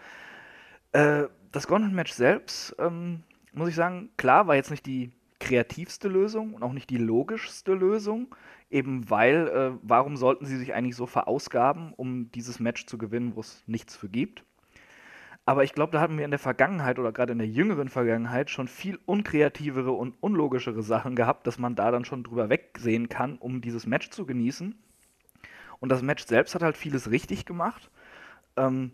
Äh, 0.91 1.25
das 1.51 1.67
Gauntlet-Match 1.67 2.13
selbst, 2.13 2.75
ähm, 2.79 3.23
muss 3.53 3.69
ich 3.69 3.75
sagen, 3.75 4.09
klar, 4.17 4.47
war 4.47 4.55
jetzt 4.55 4.71
nicht 4.71 4.85
die 4.85 5.11
kreativste 5.39 6.07
Lösung 6.07 6.53
und 6.53 6.63
auch 6.63 6.73
nicht 6.73 6.89
die 6.89 6.97
logischste 6.97 7.73
Lösung, 7.73 8.33
eben 8.69 9.09
weil, 9.09 9.47
äh, 9.49 9.77
warum 9.81 10.15
sollten 10.17 10.45
sie 10.45 10.57
sich 10.57 10.73
eigentlich 10.73 10.95
so 10.95 11.05
verausgaben, 11.05 11.93
um 11.93 12.31
dieses 12.31 12.59
Match 12.59 12.85
zu 12.85 12.97
gewinnen, 12.97 13.35
wo 13.35 13.41
es 13.41 13.63
nichts 13.67 13.95
für 13.95 14.09
gibt. 14.09 14.43
Aber 15.45 15.63
ich 15.63 15.73
glaube, 15.73 15.91
da 15.91 15.99
hatten 15.99 16.17
wir 16.17 16.23
in 16.23 16.31
der 16.31 16.39
Vergangenheit 16.39 16.99
oder 16.99 17.11
gerade 17.11 17.33
in 17.33 17.37
der 17.37 17.47
jüngeren 17.47 17.89
Vergangenheit 17.89 18.49
schon 18.49 18.69
viel 18.69 18.97
unkreativere 19.05 19.91
und 19.91 20.15
unlogischere 20.21 20.83
Sachen 20.83 21.15
gehabt, 21.15 21.45
dass 21.47 21.59
man 21.59 21.75
da 21.75 21.91
dann 21.91 22.05
schon 22.05 22.23
drüber 22.23 22.49
wegsehen 22.49 23.09
kann, 23.09 23.37
um 23.37 23.59
dieses 23.59 23.85
Match 23.85 24.09
zu 24.09 24.25
genießen. 24.25 24.75
Und 25.81 25.89
das 25.89 26.01
Match 26.01 26.25
selbst 26.25 26.55
hat 26.55 26.63
halt 26.63 26.77
vieles 26.77 27.11
richtig 27.11 27.45
gemacht. 27.45 27.91
Ähm, 28.55 28.93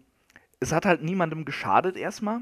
es 0.60 0.72
hat 0.72 0.88
halt 0.88 1.04
niemandem 1.04 1.46
geschadet 1.46 1.96
erstmal. 1.96 2.42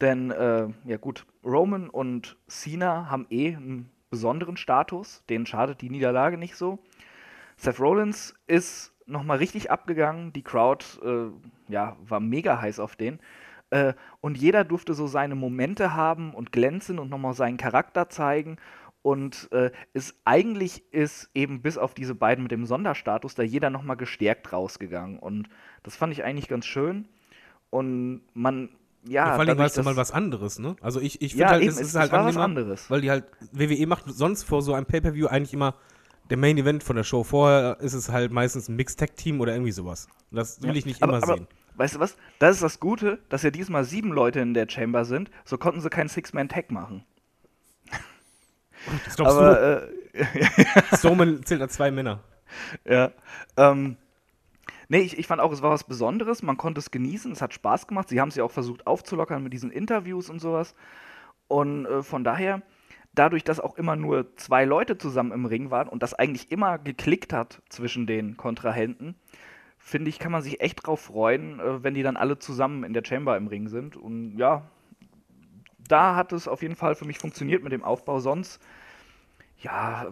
Denn, 0.00 0.30
äh, 0.30 0.68
ja 0.84 0.96
gut, 0.96 1.26
Roman 1.44 1.90
und 1.90 2.36
Cena 2.46 3.10
haben 3.10 3.26
eh 3.30 3.56
einen 3.56 3.90
besonderen 4.10 4.56
Status. 4.56 5.24
Denen 5.28 5.46
schadet 5.46 5.80
die 5.80 5.90
Niederlage 5.90 6.38
nicht 6.38 6.54
so. 6.54 6.78
Seth 7.56 7.80
Rollins 7.80 8.34
ist 8.46 8.93
nochmal 9.06 9.38
richtig 9.38 9.70
abgegangen. 9.70 10.32
Die 10.32 10.42
Crowd 10.42 10.84
äh, 11.04 11.72
ja, 11.72 11.96
war 12.06 12.20
mega 12.20 12.60
heiß 12.60 12.80
auf 12.80 12.96
den. 12.96 13.18
Äh, 13.70 13.94
und 14.20 14.38
jeder 14.38 14.64
durfte 14.64 14.94
so 14.94 15.06
seine 15.06 15.34
Momente 15.34 15.94
haben 15.94 16.34
und 16.34 16.52
glänzen 16.52 16.98
und 16.98 17.10
nochmal 17.10 17.34
seinen 17.34 17.56
Charakter 17.56 18.08
zeigen. 18.08 18.56
Und 19.02 19.52
äh, 19.52 19.70
ist, 19.92 20.16
eigentlich 20.24 20.90
ist 20.92 21.28
eben 21.34 21.60
bis 21.60 21.76
auf 21.76 21.92
diese 21.92 22.14
beiden 22.14 22.42
mit 22.42 22.52
dem 22.52 22.64
Sonderstatus 22.64 23.34
da 23.34 23.42
jeder 23.42 23.68
nochmal 23.68 23.96
gestärkt 23.96 24.52
rausgegangen. 24.52 25.18
Und 25.18 25.48
das 25.82 25.96
fand 25.96 26.12
ich 26.12 26.24
eigentlich 26.24 26.48
ganz 26.48 26.64
schön. 26.64 27.06
Und 27.68 28.22
man, 28.32 28.70
ja. 29.06 29.26
ja 29.26 29.34
vor 29.34 29.40
allem 29.40 29.58
war 29.58 29.66
es 29.66 29.82
mal 29.82 29.96
was 29.96 30.12
anderes, 30.12 30.58
ne? 30.58 30.76
Also 30.80 31.00
ich, 31.00 31.20
ich 31.20 31.32
finde 31.32 31.42
ja, 31.42 31.50
halt, 31.50 31.62
eben, 31.62 31.70
es 31.70 31.80
ist 31.80 31.94
halt 31.96 32.12
was 32.12 32.36
anderes. 32.36 32.88
Weil 32.88 33.02
die 33.02 33.10
halt, 33.10 33.24
WWE 33.52 33.86
macht 33.86 34.04
sonst 34.06 34.44
vor 34.44 34.62
so 34.62 34.72
einem 34.72 34.86
Pay-Per-View 34.86 35.26
eigentlich 35.26 35.52
immer 35.52 35.74
der 36.30 36.36
Main 36.36 36.56
Event 36.58 36.82
von 36.82 36.96
der 36.96 37.04
Show. 37.04 37.24
Vorher 37.24 37.78
ist 37.80 37.94
es 37.94 38.10
halt 38.10 38.32
meistens 38.32 38.68
ein 38.68 38.76
Mixed-Tag-Team 38.76 39.40
oder 39.40 39.52
irgendwie 39.52 39.72
sowas. 39.72 40.08
Das 40.30 40.62
will 40.62 40.70
ja. 40.70 40.76
ich 40.76 40.86
nicht 40.86 41.02
aber, 41.02 41.18
immer 41.18 41.22
aber, 41.22 41.36
sehen. 41.36 41.46
Weißt 41.76 41.96
du 41.96 42.00
was? 42.00 42.16
Das 42.38 42.56
ist 42.56 42.62
das 42.62 42.80
Gute, 42.80 43.18
dass 43.28 43.42
ja 43.42 43.50
diesmal 43.50 43.84
sieben 43.84 44.12
Leute 44.12 44.40
in 44.40 44.54
der 44.54 44.68
Chamber 44.68 45.04
sind. 45.04 45.30
So 45.44 45.58
konnten 45.58 45.80
sie 45.80 45.90
keinen 45.90 46.08
Six-Man-Tag 46.08 46.70
machen. 46.70 47.04
Das 49.04 49.16
glaubst 49.16 49.36
aber, 49.36 49.54
du? 49.54 49.88
Äh, 50.18 50.26
Strowman 50.96 51.44
zählt 51.44 51.62
als 51.62 51.74
zwei 51.74 51.90
Männer. 51.90 52.22
Ja. 52.84 53.10
Ähm, 53.56 53.96
nee, 54.88 55.00
ich, 55.00 55.18
ich 55.18 55.26
fand 55.26 55.40
auch, 55.40 55.52
es 55.52 55.62
war 55.62 55.70
was 55.70 55.84
Besonderes. 55.84 56.42
Man 56.42 56.56
konnte 56.56 56.78
es 56.78 56.90
genießen. 56.90 57.32
Es 57.32 57.42
hat 57.42 57.54
Spaß 57.54 57.86
gemacht. 57.86 58.08
Sie 58.08 58.20
haben 58.20 58.28
es 58.28 58.36
ja 58.36 58.44
auch 58.44 58.52
versucht 58.52 58.86
aufzulockern 58.86 59.42
mit 59.42 59.52
diesen 59.52 59.70
Interviews 59.70 60.30
und 60.30 60.40
sowas. 60.40 60.74
Und 61.48 61.86
äh, 61.86 62.02
von 62.02 62.24
daher, 62.24 62.62
dadurch, 63.14 63.44
dass 63.44 63.60
auch 63.60 63.76
immer 63.76 63.96
nur 63.96 64.36
zwei 64.36 64.64
Leute 64.64 64.98
zusammen 64.98 65.32
im 65.32 65.46
Ring 65.46 65.70
waren 65.70 65.88
und 65.88 66.02
das 66.02 66.14
eigentlich 66.14 66.50
immer 66.50 66.78
geklickt 66.78 67.32
hat 67.32 67.62
zwischen 67.68 68.06
den 68.06 68.36
Kontrahenten, 68.36 69.14
finde 69.78 70.08
ich, 70.08 70.18
kann 70.18 70.32
man 70.32 70.42
sich 70.42 70.60
echt 70.60 70.86
drauf 70.86 71.00
freuen, 71.00 71.60
äh, 71.60 71.82
wenn 71.82 71.94
die 71.94 72.02
dann 72.02 72.16
alle 72.16 72.38
zusammen 72.38 72.84
in 72.84 72.94
der 72.94 73.04
Chamber 73.04 73.36
im 73.36 73.46
Ring 73.46 73.68
sind. 73.68 73.96
Und 73.96 74.38
ja, 74.38 74.62
da 75.88 76.16
hat 76.16 76.32
es 76.32 76.48
auf 76.48 76.62
jeden 76.62 76.76
Fall 76.76 76.94
für 76.94 77.04
mich 77.04 77.18
funktioniert 77.18 77.62
mit 77.62 77.72
dem 77.72 77.84
Aufbau. 77.84 78.18
Sonst, 78.20 78.60
ja, 79.58 80.06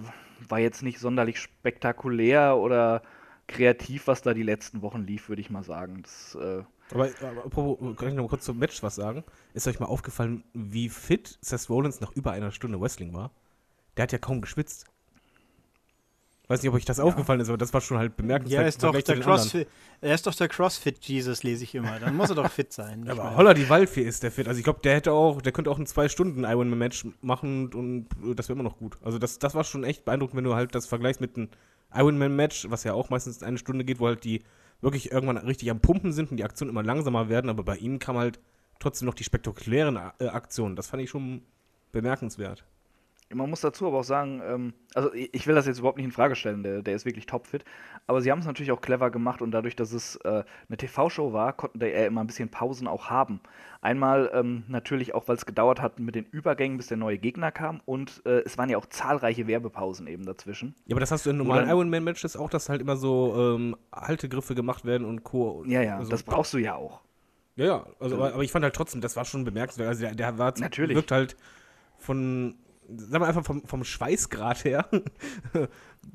war 0.48 0.58
jetzt 0.58 0.82
nicht 0.82 0.98
sonderlich 0.98 1.38
spektakulär 1.38 2.56
oder 2.56 3.02
kreativ, 3.46 4.06
was 4.06 4.22
da 4.22 4.34
die 4.34 4.42
letzten 4.42 4.82
Wochen 4.82 5.02
lief, 5.02 5.28
würde 5.28 5.40
ich 5.40 5.50
mal 5.50 5.62
sagen. 5.62 6.02
Das, 6.02 6.34
äh 6.36 6.62
aber, 6.94 7.10
aber 7.20 7.94
kann 7.96 8.08
ich 8.08 8.14
noch 8.14 8.24
mal 8.24 8.28
kurz 8.28 8.44
zum 8.44 8.58
Match 8.58 8.82
was 8.82 8.94
sagen? 8.94 9.24
Ist 9.54 9.66
euch 9.66 9.80
mal 9.80 9.86
aufgefallen, 9.86 10.44
wie 10.54 10.88
fit 10.88 11.38
Seth 11.40 11.68
Rollins 11.68 12.00
nach 12.00 12.12
über 12.12 12.32
einer 12.32 12.50
Stunde 12.52 12.80
Wrestling 12.80 13.12
war? 13.12 13.30
Der 13.96 14.04
hat 14.04 14.12
ja 14.12 14.18
kaum 14.18 14.40
geschwitzt. 14.40 14.86
Weiß 16.48 16.60
nicht, 16.60 16.68
ob 16.68 16.74
euch 16.74 16.84
das 16.84 16.98
ja. 16.98 17.04
aufgefallen 17.04 17.40
ist, 17.40 17.48
aber 17.48 17.56
das 17.56 17.72
war 17.72 17.80
schon 17.80 17.98
halt 17.98 18.16
bemerkenswert. 18.16 18.62
Ja, 18.62 18.68
ist 18.68 18.82
doch 18.82 18.92
der 18.92 19.20
Crossfit, 19.20 19.68
er 20.00 20.14
ist 20.14 20.26
doch 20.26 20.34
der 20.34 20.48
Crossfit-Jesus, 20.48 21.44
lese 21.44 21.64
ich 21.64 21.74
immer. 21.74 21.98
Dann 22.00 22.16
muss 22.16 22.30
er 22.30 22.36
doch 22.36 22.50
fit 22.50 22.72
sein. 22.72 23.08
aber 23.08 23.24
meine. 23.24 23.36
Holla 23.36 23.54
die 23.54 23.68
Waldfee 23.70 24.02
ist 24.02 24.22
der 24.22 24.32
fit. 24.32 24.48
Also 24.48 24.58
ich 24.58 24.64
glaube, 24.64 24.80
der 24.82 24.96
hätte 24.96 25.12
auch, 25.12 25.40
der 25.40 25.52
könnte 25.52 25.70
auch 25.70 25.78
ein 25.78 25.86
zwei 25.86 26.08
Stunden 26.08 26.44
Ironman-Match 26.44 27.06
machen 27.22 27.72
und, 27.72 28.08
und 28.22 28.38
das 28.38 28.48
wäre 28.48 28.58
immer 28.58 28.68
noch 28.68 28.76
gut. 28.76 28.98
Also 29.02 29.18
das, 29.18 29.38
das 29.38 29.54
war 29.54 29.64
schon 29.64 29.84
echt 29.84 30.04
beeindruckend, 30.04 30.36
wenn 30.36 30.44
du 30.44 30.54
halt 30.54 30.74
das 30.74 30.86
vergleichst 30.86 31.20
mit 31.20 31.36
einem 31.36 31.48
Ironman-Match, 31.94 32.66
was 32.68 32.84
ja 32.84 32.92
auch 32.92 33.08
meistens 33.08 33.42
eine 33.42 33.56
Stunde 33.56 33.84
geht, 33.84 34.00
wo 34.00 34.08
halt 34.08 34.24
die 34.24 34.42
wirklich 34.82 35.10
irgendwann 35.10 35.38
richtig 35.38 35.70
am 35.70 35.80
Pumpen 35.80 36.12
sind 36.12 36.30
und 36.30 36.36
die 36.36 36.44
Aktionen 36.44 36.70
immer 36.70 36.82
langsamer 36.82 37.28
werden, 37.28 37.48
aber 37.48 37.62
bei 37.62 37.76
ihm 37.76 37.98
kam 37.98 38.18
halt 38.18 38.40
trotzdem 38.78 39.06
noch 39.06 39.14
die 39.14 39.24
spektakulären 39.24 39.96
äh, 40.18 40.26
Aktionen. 40.26 40.76
Das 40.76 40.88
fand 40.88 41.02
ich 41.02 41.10
schon 41.10 41.42
bemerkenswert. 41.92 42.64
Man 43.34 43.50
muss 43.50 43.60
dazu 43.60 43.86
aber 43.86 44.00
auch 44.00 44.04
sagen, 44.04 44.42
ähm, 44.44 44.72
also 44.94 45.12
ich 45.14 45.46
will 45.46 45.54
das 45.54 45.66
jetzt 45.66 45.78
überhaupt 45.78 45.98
nicht 45.98 46.06
in 46.06 46.12
Frage 46.12 46.36
stellen, 46.36 46.62
der, 46.62 46.82
der 46.82 46.94
ist 46.94 47.04
wirklich 47.04 47.26
topfit, 47.26 47.64
aber 48.06 48.20
sie 48.20 48.30
haben 48.30 48.40
es 48.40 48.46
natürlich 48.46 48.72
auch 48.72 48.80
clever 48.80 49.10
gemacht 49.10 49.42
und 49.42 49.50
dadurch, 49.50 49.76
dass 49.76 49.92
es 49.92 50.16
äh, 50.16 50.44
eine 50.68 50.76
TV-Show 50.76 51.32
war, 51.32 51.52
konnten 51.52 51.78
da 51.78 51.86
eher 51.86 52.06
immer 52.06 52.22
ein 52.22 52.26
bisschen 52.26 52.48
Pausen 52.48 52.86
auch 52.88 53.10
haben. 53.10 53.40
Einmal 53.80 54.30
ähm, 54.34 54.64
natürlich 54.68 55.14
auch, 55.14 55.28
weil 55.28 55.36
es 55.36 55.46
gedauert 55.46 55.80
hat 55.80 55.98
mit 55.98 56.14
den 56.14 56.24
Übergängen, 56.26 56.76
bis 56.76 56.86
der 56.86 56.96
neue 56.96 57.18
Gegner 57.18 57.50
kam 57.50 57.80
und 57.84 58.22
äh, 58.26 58.40
es 58.40 58.58
waren 58.58 58.70
ja 58.70 58.78
auch 58.78 58.86
zahlreiche 58.86 59.46
Werbepausen 59.46 60.06
eben 60.06 60.24
dazwischen. 60.24 60.74
Ja, 60.86 60.94
aber 60.94 61.00
das 61.00 61.10
hast 61.10 61.26
du 61.26 61.30
in 61.30 61.38
normalen 61.38 61.68
Ironman-Matches 61.68 62.36
auch, 62.36 62.50
dass 62.50 62.68
halt 62.68 62.80
immer 62.80 62.96
so 62.96 63.56
ähm, 63.56 63.76
Haltegriffe 63.94 64.54
gemacht 64.54 64.84
werden 64.84 65.06
und 65.06 65.24
Co. 65.24 65.64
Ja, 65.66 65.82
ja, 65.82 65.98
also, 65.98 66.10
das 66.10 66.22
brauchst 66.22 66.54
du 66.54 66.58
ja 66.58 66.74
auch. 66.74 67.00
Ja, 67.56 67.66
ja, 67.66 67.86
also, 68.00 68.16
aber, 68.16 68.34
aber, 68.34 68.42
ich 68.42 68.50
fand 68.50 68.62
halt 68.64 68.74
trotzdem, 68.74 69.00
das 69.00 69.16
war 69.16 69.24
schon 69.24 69.44
bemerkenswert. 69.44 69.88
Also 69.88 70.02
der, 70.02 70.14
der 70.14 70.38
war 70.38 70.54
Natürlich. 70.58 70.96
wirkt 70.96 71.10
halt 71.10 71.36
von 71.98 72.56
sagen 72.88 73.22
wir 73.22 73.28
einfach 73.28 73.44
vom, 73.44 73.62
vom 73.64 73.84
Schweißgrad 73.84 74.64
her, 74.64 74.88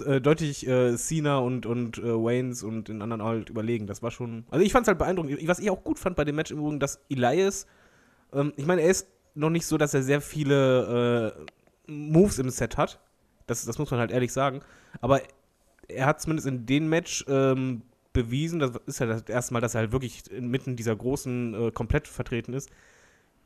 äh, 0.05 0.21
deutlich 0.21 0.67
äh, 0.67 0.95
Cena 0.97 1.37
und, 1.37 1.65
und 1.65 1.97
äh, 1.97 2.03
Waynes 2.03 2.63
und 2.63 2.87
den 2.87 3.01
anderen 3.01 3.23
halt 3.23 3.49
überlegen. 3.49 3.87
Das 3.87 4.03
war 4.03 4.11
schon. 4.11 4.45
Also 4.49 4.65
ich 4.65 4.71
fand 4.71 4.83
es 4.83 4.87
halt 4.87 4.97
beeindruckend. 4.97 5.47
Was 5.47 5.59
ich 5.59 5.69
auch 5.69 5.83
gut 5.83 5.99
fand 5.99 6.15
bei 6.15 6.25
dem 6.25 6.35
Match 6.35 6.51
im 6.51 6.59
Übrigen, 6.59 6.79
dass 6.79 6.99
Elias, 7.09 7.67
ähm, 8.33 8.53
ich 8.57 8.65
meine, 8.65 8.81
er 8.81 8.89
ist 8.89 9.07
noch 9.35 9.49
nicht 9.49 9.65
so, 9.65 9.77
dass 9.77 9.93
er 9.93 10.03
sehr 10.03 10.21
viele 10.21 11.35
äh, 11.87 11.91
Moves 11.91 12.39
im 12.39 12.49
Set 12.49 12.77
hat. 12.77 12.99
Das, 13.45 13.63
das 13.65 13.77
muss 13.77 13.91
man 13.91 13.99
halt 13.99 14.11
ehrlich 14.11 14.33
sagen. 14.33 14.61
Aber 14.99 15.21
er 15.87 16.05
hat 16.05 16.21
zumindest 16.21 16.47
in 16.47 16.65
dem 16.65 16.89
Match 16.89 17.23
ähm, 17.27 17.81
bewiesen, 18.13 18.59
das 18.59 18.71
ist 18.87 18.99
ja 18.99 19.05
das 19.05 19.23
erste 19.23 19.53
Mal, 19.53 19.61
dass 19.61 19.75
er 19.75 19.81
halt 19.81 19.91
wirklich 19.91 20.29
inmitten 20.31 20.75
dieser 20.75 20.95
großen 20.95 21.67
äh, 21.67 21.71
komplett 21.71 22.07
vertreten 22.07 22.53
ist, 22.53 22.69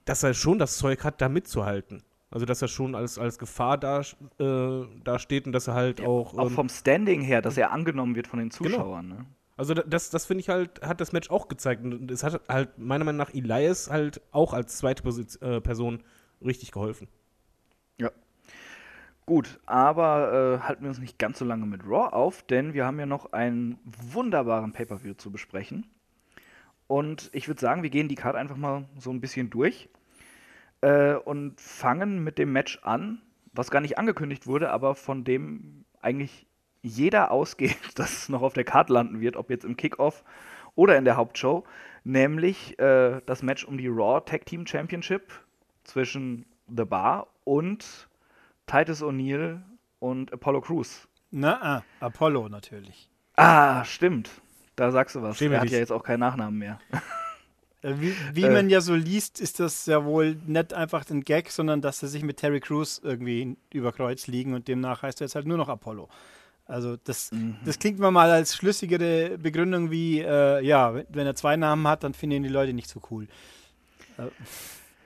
dass 0.06 0.24
er 0.24 0.34
schon 0.34 0.60
das 0.60 0.78
Zeug 0.78 1.04
hat, 1.04 1.22
da 1.22 1.30
mitzuhalten. 1.30 2.02
Also, 2.32 2.46
dass 2.46 2.62
er 2.62 2.70
schon 2.70 2.96
als, 2.96 3.20
als 3.20 3.38
Gefahr 3.38 3.78
da, 3.78 4.02
äh, 4.40 4.88
da 5.04 5.20
steht 5.20 5.46
und 5.46 5.52
dass 5.52 5.68
er 5.68 5.74
halt 5.74 6.00
ja, 6.00 6.08
auch. 6.08 6.38
Auch 6.38 6.48
ähm, 6.48 6.56
vom 6.56 6.70
Standing 6.70 7.22
her, 7.22 7.42
dass 7.42 7.58
er 7.58 7.72
angenommen 7.72 8.16
wird 8.16 8.28
von 8.28 8.40
den 8.40 8.50
genau. 8.50 8.70
Zuschauern. 8.70 9.10
Genau. 9.10 9.22
Ne? 9.22 9.26
Also, 9.58 9.74
das, 9.74 10.10
das 10.10 10.26
finde 10.26 10.40
ich 10.40 10.50
halt, 10.50 10.82
hat 10.82 11.02
das 11.02 11.12
Match 11.12 11.30
auch 11.30 11.50
gezeigt. 11.50 11.84
Und 11.84 12.10
es 12.10 12.24
hat 12.24 12.42
halt 12.48 12.80
meiner 12.80 13.04
Meinung 13.04 13.18
nach 13.18 13.34
Elias 13.34 13.90
halt 13.90 14.22
auch 14.32 14.54
als 14.54 14.78
zweite 14.78 15.04
äh, 15.42 15.60
Person 15.60 16.04
richtig 16.44 16.72
geholfen. 16.72 17.10
Ja. 18.00 18.10
Gut, 19.26 19.60
aber 19.66 20.62
äh, 20.62 20.66
halten 20.66 20.84
wir 20.84 20.90
uns 20.90 21.00
nicht 21.00 21.20
ganz 21.20 21.38
so 21.38 21.46
lange 21.46 21.66
mit 21.66 21.84
Raw 21.84 22.14
auf, 22.14 22.44
denn 22.44 22.74
wir 22.74 22.86
haben 22.86 22.98
ja 22.98 23.06
noch 23.06 23.34
einen 23.34 23.78
wunderbaren 23.84 24.72
Pay-Per-View 24.72 25.16
zu 25.16 25.32
besprechen. 25.32 25.86
Und 26.88 27.30
ich 27.34 27.48
würde 27.48 27.62
sagen, 27.62 27.84
wir 27.84 27.90
gehen 27.90 28.08
die 28.08 28.16
Karte 28.16 28.38
einfach 28.38 28.58
mal 28.58 28.86
so 28.98 29.12
ein 29.12 29.22
bisschen 29.22 29.50
durch. 29.50 29.90
Äh, 30.82 31.14
und 31.14 31.60
fangen 31.60 32.24
mit 32.24 32.38
dem 32.38 32.52
Match 32.52 32.80
an, 32.84 33.22
was 33.54 33.72
gar 33.72 33.82
nicht 33.82 33.98
angekündigt 33.98 34.48
wurde, 34.48 34.72
aber 34.72 34.96
von 34.96 35.24
dem 35.24 35.86
eigentlich 36.02 36.48
jeder 36.82 37.32
ausgeht, 37.32 37.78
dass 37.96 38.24
es 38.24 38.30
noch 38.30 38.42
auf 38.42 38.54
der 38.54 38.64
Karte 38.64 38.94
landen 38.94 39.22
wird, 39.22 39.36
ob 39.36 39.50
jetzt 39.50 39.66
im 39.66 39.78
Kickoff 39.78 40.24
oder 40.76 40.98
in 40.98 41.06
der 41.06 41.18
Hauptshow, 41.18 41.64
nämlich 42.04 42.80
äh, 42.80 43.22
das 43.26 43.44
Match 43.44 43.66
um 43.66 43.78
die 43.78 43.88
Raw 43.88 44.22
Tag 44.22 44.46
Team 44.46 44.66
Championship 44.66 45.32
zwischen 45.84 46.46
The 46.68 46.86
Bar 46.86 47.28
und 47.44 48.08
Titus 48.66 49.04
O'Neil 49.04 49.62
und 50.00 50.32
Apollo 50.34 50.62
Crews. 50.62 51.08
Na, 51.32 51.60
ah, 51.62 51.84
Apollo 52.00 52.50
natürlich. 52.50 53.10
Ah, 53.36 53.84
stimmt. 53.86 54.30
Da 54.76 54.92
sagst 54.92 55.16
du 55.16 55.22
was. 55.22 55.38
Schäme 55.38 55.56
er 55.56 55.62
hat 55.62 55.70
ja 55.70 55.78
jetzt 55.78 55.92
auch 55.92 56.04
keinen 56.04 56.22
Nachnamen 56.22 56.58
mehr. 56.58 56.80
Äh, 57.82 57.94
Wie, 57.98 58.16
wie 58.34 58.44
Äh. 58.44 58.50
man 58.50 58.70
ja 58.70 58.82
so 58.82 58.94
liest, 58.96 59.40
ist 59.40 59.60
das 59.60 59.86
ja 59.86 60.06
wohl 60.06 60.36
nicht 60.46 60.74
einfach 60.74 61.10
ein 61.10 61.22
Gag, 61.22 61.50
sondern 61.52 61.82
dass 61.82 62.00
sie 62.00 62.08
sich 62.08 62.24
mit 62.24 62.38
Terry 62.38 62.60
Crews 62.60 63.02
irgendwie 63.04 63.58
über 63.74 63.92
Kreuz 63.92 64.28
liegen 64.28 64.54
und 64.54 64.68
demnach 64.68 65.02
heißt 65.02 65.22
er 65.22 65.26
jetzt 65.26 65.36
halt 65.36 65.48
nur 65.48 65.58
noch 65.58 65.70
Apollo. 65.70 66.08
Also 66.66 66.96
das, 67.04 67.32
Mhm. 67.32 67.58
das 67.66 67.80
klingt 67.80 68.00
mir 68.00 68.12
mal 68.12 68.30
als 68.30 68.56
schlüssigere 68.56 69.38
Begründung 69.38 69.92
wie, 69.92 70.20
äh, 70.20 70.64
ja, 70.64 70.94
wenn- 71.10 71.26
er 71.28 71.36
zwei 71.36 71.58
Namen 71.58 71.88
hat, 71.88 72.04
dann 72.04 72.14
finden 72.14 72.38
ihn 72.38 72.44
die 72.44 72.50
Leute 72.50 72.74
nicht 72.74 72.88
so 72.90 73.02
cool. 73.10 73.28
Äh, 74.18 74.28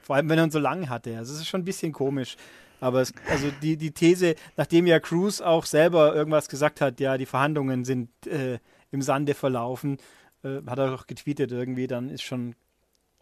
vor 0.03 0.17
allem, 0.17 0.29
wenn 0.29 0.37
er 0.37 0.43
ihn 0.45 0.51
so 0.51 0.59
lang 0.59 0.89
hatte. 0.89 1.17
Also 1.17 1.33
es 1.33 1.39
ist 1.39 1.47
schon 1.47 1.61
ein 1.61 1.65
bisschen 1.65 1.91
komisch. 1.93 2.35
Aber 2.81 3.01
es, 3.01 3.13
also 3.31 3.49
die, 3.63 3.77
die 3.77 3.91
These, 3.91 4.35
nachdem 4.57 4.85
ja 4.85 4.99
Cruz 4.99 5.39
auch 5.41 5.65
selber 5.65 6.13
irgendwas 6.13 6.49
gesagt 6.49 6.81
hat, 6.81 6.99
ja, 6.99 7.17
die 7.17 7.25
Verhandlungen 7.25 7.85
sind 7.85 8.09
äh, 8.27 8.59
im 8.91 9.01
Sande 9.01 9.33
verlaufen, 9.33 9.97
äh, 10.43 10.57
hat 10.67 10.77
er 10.77 10.91
doch 10.91 11.07
getweetet 11.07 11.51
irgendwie, 11.51 11.87
dann 11.87 12.09
ist 12.09 12.21
schon 12.21 12.53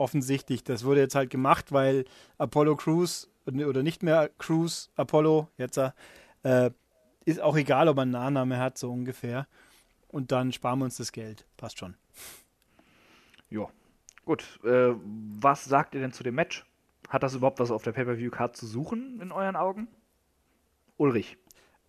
offensichtlich, 0.03 0.63
das 0.63 0.83
wurde 0.83 0.99
jetzt 0.99 1.15
halt 1.15 1.29
gemacht, 1.29 1.71
weil 1.71 2.03
Apollo 2.37 2.75
Crews 2.75 3.31
oder 3.45 3.83
nicht 3.83 4.03
mehr 4.03 4.29
Crews, 4.37 4.91
Apollo, 4.95 5.47
jetzt 5.57 5.77
äh, 5.77 6.71
ist 7.25 7.39
auch 7.39 7.55
egal, 7.55 7.87
ob 7.87 7.97
er 7.97 8.01
einen 8.01 8.11
Nachname 8.11 8.57
hat, 8.59 8.77
so 8.77 8.91
ungefähr. 8.91 9.47
Und 10.09 10.31
dann 10.31 10.51
sparen 10.51 10.79
wir 10.79 10.85
uns 10.85 10.97
das 10.97 11.11
Geld. 11.13 11.45
Passt 11.57 11.79
schon. 11.79 11.95
Ja. 13.49 13.67
Gut. 14.25 14.59
Äh, 14.63 14.93
was 15.39 15.65
sagt 15.65 15.95
ihr 15.95 16.01
denn 16.01 16.11
zu 16.11 16.23
dem 16.23 16.35
Match? 16.35 16.65
Hat 17.09 17.23
das 17.23 17.35
überhaupt 17.35 17.59
was 17.59 17.71
auf 17.71 17.83
der 17.83 17.93
Pay-Per-View-Card 17.93 18.55
zu 18.55 18.67
suchen, 18.67 19.21
in 19.21 19.31
euren 19.31 19.55
Augen? 19.55 19.87
Ulrich. 20.97 21.37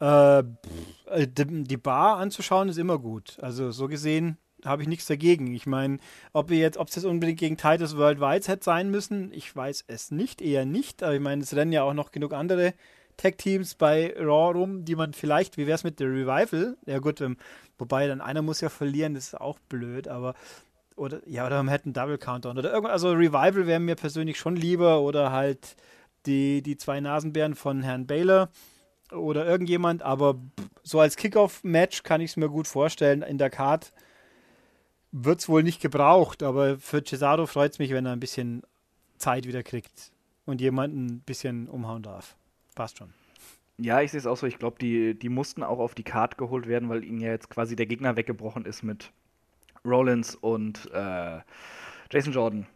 Äh, 0.00 0.38
äh, 0.38 0.44
die 1.26 1.76
Bar 1.76 2.18
anzuschauen 2.18 2.68
ist 2.68 2.78
immer 2.78 2.98
gut. 2.98 3.38
Also 3.40 3.70
so 3.72 3.88
gesehen 3.88 4.38
habe 4.64 4.82
ich 4.82 4.88
nichts 4.88 5.06
dagegen. 5.06 5.54
Ich 5.54 5.66
meine, 5.66 5.98
ob 6.32 6.50
wir 6.50 6.58
jetzt, 6.58 6.78
ob 6.78 6.88
es 6.88 6.94
jetzt 6.94 7.04
unbedingt 7.04 7.38
gegen 7.38 7.56
Titus 7.56 7.96
Worldwide 7.96 8.46
hätte 8.46 8.64
sein 8.64 8.90
müssen, 8.90 9.32
ich 9.32 9.54
weiß 9.54 9.84
es 9.86 10.10
nicht, 10.10 10.40
eher 10.40 10.64
nicht. 10.64 11.02
Aber 11.02 11.14
ich 11.14 11.20
meine, 11.20 11.42
es 11.42 11.54
rennen 11.54 11.72
ja 11.72 11.82
auch 11.82 11.94
noch 11.94 12.10
genug 12.10 12.32
andere 12.32 12.74
Tag-Teams 13.16 13.74
bei 13.76 14.14
Raw 14.18 14.58
rum, 14.58 14.84
die 14.84 14.96
man 14.96 15.12
vielleicht, 15.12 15.56
wie 15.56 15.66
wäre 15.66 15.76
es 15.76 15.84
mit 15.84 16.00
der 16.00 16.08
Revival? 16.08 16.76
Ja 16.86 16.98
gut, 16.98 17.20
ähm, 17.20 17.36
wobei 17.78 18.06
dann 18.06 18.20
einer 18.20 18.42
muss 18.42 18.60
ja 18.60 18.68
verlieren, 18.68 19.14
das 19.14 19.28
ist 19.28 19.40
auch 19.40 19.58
blöd, 19.68 20.08
aber 20.08 20.34
oder 20.96 21.20
ja, 21.26 21.46
oder 21.46 21.62
man 21.62 21.68
hätte 21.68 21.86
einen 21.86 21.94
Double 21.94 22.18
Countdown 22.18 22.58
oder 22.58 22.72
irgendwas. 22.72 22.92
Also 22.92 23.12
Revival 23.12 23.66
wäre 23.66 23.80
mir 23.80 23.96
persönlich 23.96 24.38
schon 24.38 24.56
lieber 24.56 25.00
oder 25.00 25.32
halt 25.32 25.76
die, 26.26 26.62
die 26.62 26.76
zwei 26.76 27.00
Nasenbären 27.00 27.54
von 27.54 27.82
Herrn 27.82 28.06
Baylor 28.06 28.48
oder 29.12 29.46
irgendjemand, 29.46 30.02
aber 30.02 30.36
so 30.82 31.00
als 31.00 31.16
Kickoff-Match 31.16 32.02
kann 32.02 32.20
ich 32.20 32.30
es 32.30 32.36
mir 32.36 32.48
gut 32.48 32.66
vorstellen. 32.66 33.22
In 33.22 33.38
der 33.38 33.50
Card 33.50 33.92
wird 35.16 35.38
es 35.38 35.48
wohl 35.48 35.62
nicht 35.62 35.80
gebraucht, 35.80 36.42
aber 36.42 36.76
für 36.78 37.04
Cesaro 37.04 37.46
freut 37.46 37.72
es 37.72 37.78
mich, 37.78 37.92
wenn 37.92 38.04
er 38.04 38.12
ein 38.12 38.20
bisschen 38.20 38.62
Zeit 39.16 39.46
wieder 39.46 39.62
kriegt 39.62 40.10
und 40.44 40.60
jemanden 40.60 41.06
ein 41.06 41.20
bisschen 41.20 41.68
umhauen 41.68 42.02
darf. 42.02 42.36
Passt 42.74 42.98
schon. 42.98 43.14
Ja, 43.78 44.00
ich 44.00 44.10
sehe 44.10 44.18
es 44.18 44.26
auch 44.26 44.36
so. 44.36 44.46
Ich 44.46 44.58
glaube, 44.58 44.76
die, 44.80 45.16
die 45.16 45.28
mussten 45.28 45.62
auch 45.62 45.78
auf 45.78 45.94
die 45.94 46.02
Card 46.02 46.36
geholt 46.36 46.66
werden, 46.66 46.88
weil 46.88 47.04
ihnen 47.04 47.20
ja 47.20 47.30
jetzt 47.30 47.48
quasi 47.48 47.76
der 47.76 47.86
Gegner 47.86 48.16
weggebrochen 48.16 48.64
ist 48.64 48.82
mit 48.82 49.12
Rollins 49.84 50.34
und 50.34 50.90
äh, 50.92 51.38
Jason 52.10 52.32
Jordan. 52.32 52.66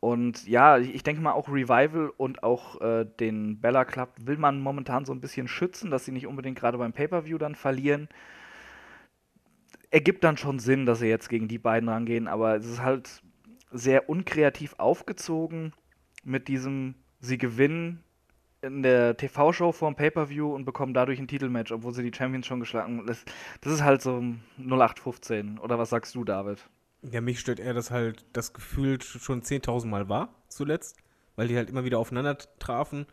Und 0.00 0.46
ja, 0.46 0.78
ich 0.78 0.94
ich 0.94 1.02
denke 1.02 1.22
mal 1.22 1.32
auch 1.32 1.48
Revival 1.48 2.12
und 2.16 2.42
auch 2.42 2.80
äh, 2.82 3.06
den 3.20 3.60
Bella 3.60 3.84
Club 3.86 4.10
will 4.20 4.36
man 4.36 4.60
momentan 4.60 5.06
so 5.06 5.12
ein 5.12 5.20
bisschen 5.20 5.48
schützen, 5.48 5.90
dass 5.90 6.04
sie 6.04 6.12
nicht 6.12 6.26
unbedingt 6.26 6.58
gerade 6.58 6.76
beim 6.76 6.92
Pay-Per-View 6.92 7.38
dann 7.38 7.54
verlieren. 7.54 8.08
Ergibt 9.92 10.24
dann 10.24 10.36
schon 10.36 10.58
Sinn, 10.58 10.86
dass 10.86 10.98
sie 10.98 11.06
jetzt 11.06 11.28
gegen 11.28 11.46
die 11.46 11.58
beiden 11.58 11.88
rangehen, 11.88 12.26
aber 12.26 12.56
es 12.56 12.66
ist 12.66 12.82
halt 12.82 13.22
sehr 13.70 14.08
unkreativ 14.08 14.74
aufgezogen 14.78 15.72
mit 16.24 16.48
diesem, 16.48 16.96
sie 17.20 17.38
gewinnen 17.38 18.02
in 18.62 18.82
der 18.82 19.16
TV-Show 19.16 19.72
vorm 19.72 19.96
Pay-Per-View 19.96 20.54
und 20.54 20.64
bekommen 20.64 20.94
dadurch 20.94 21.18
ein 21.18 21.28
Titelmatch, 21.28 21.72
obwohl 21.72 21.92
sie 21.92 22.08
die 22.08 22.16
Champions 22.16 22.46
schon 22.46 22.60
geschlagen 22.60 22.98
haben. 22.98 23.06
Das, 23.06 23.24
das 23.60 23.72
ist 23.72 23.82
halt 23.82 24.02
so 24.02 24.22
0815. 24.58 25.58
Oder 25.58 25.78
was 25.78 25.90
sagst 25.90 26.14
du, 26.14 26.24
David? 26.24 26.58
Ja, 27.02 27.20
mich 27.20 27.40
stört 27.40 27.58
eher, 27.58 27.74
dass 27.74 27.90
halt 27.90 28.24
das 28.32 28.52
Gefühl 28.52 29.02
schon 29.02 29.42
10.000 29.42 29.86
Mal 29.86 30.08
war, 30.08 30.34
zuletzt, 30.48 30.96
weil 31.34 31.48
die 31.48 31.56
halt 31.56 31.70
immer 31.70 31.84
wieder 31.84 31.98
aufeinander 31.98 32.38
trafen. 32.60 33.06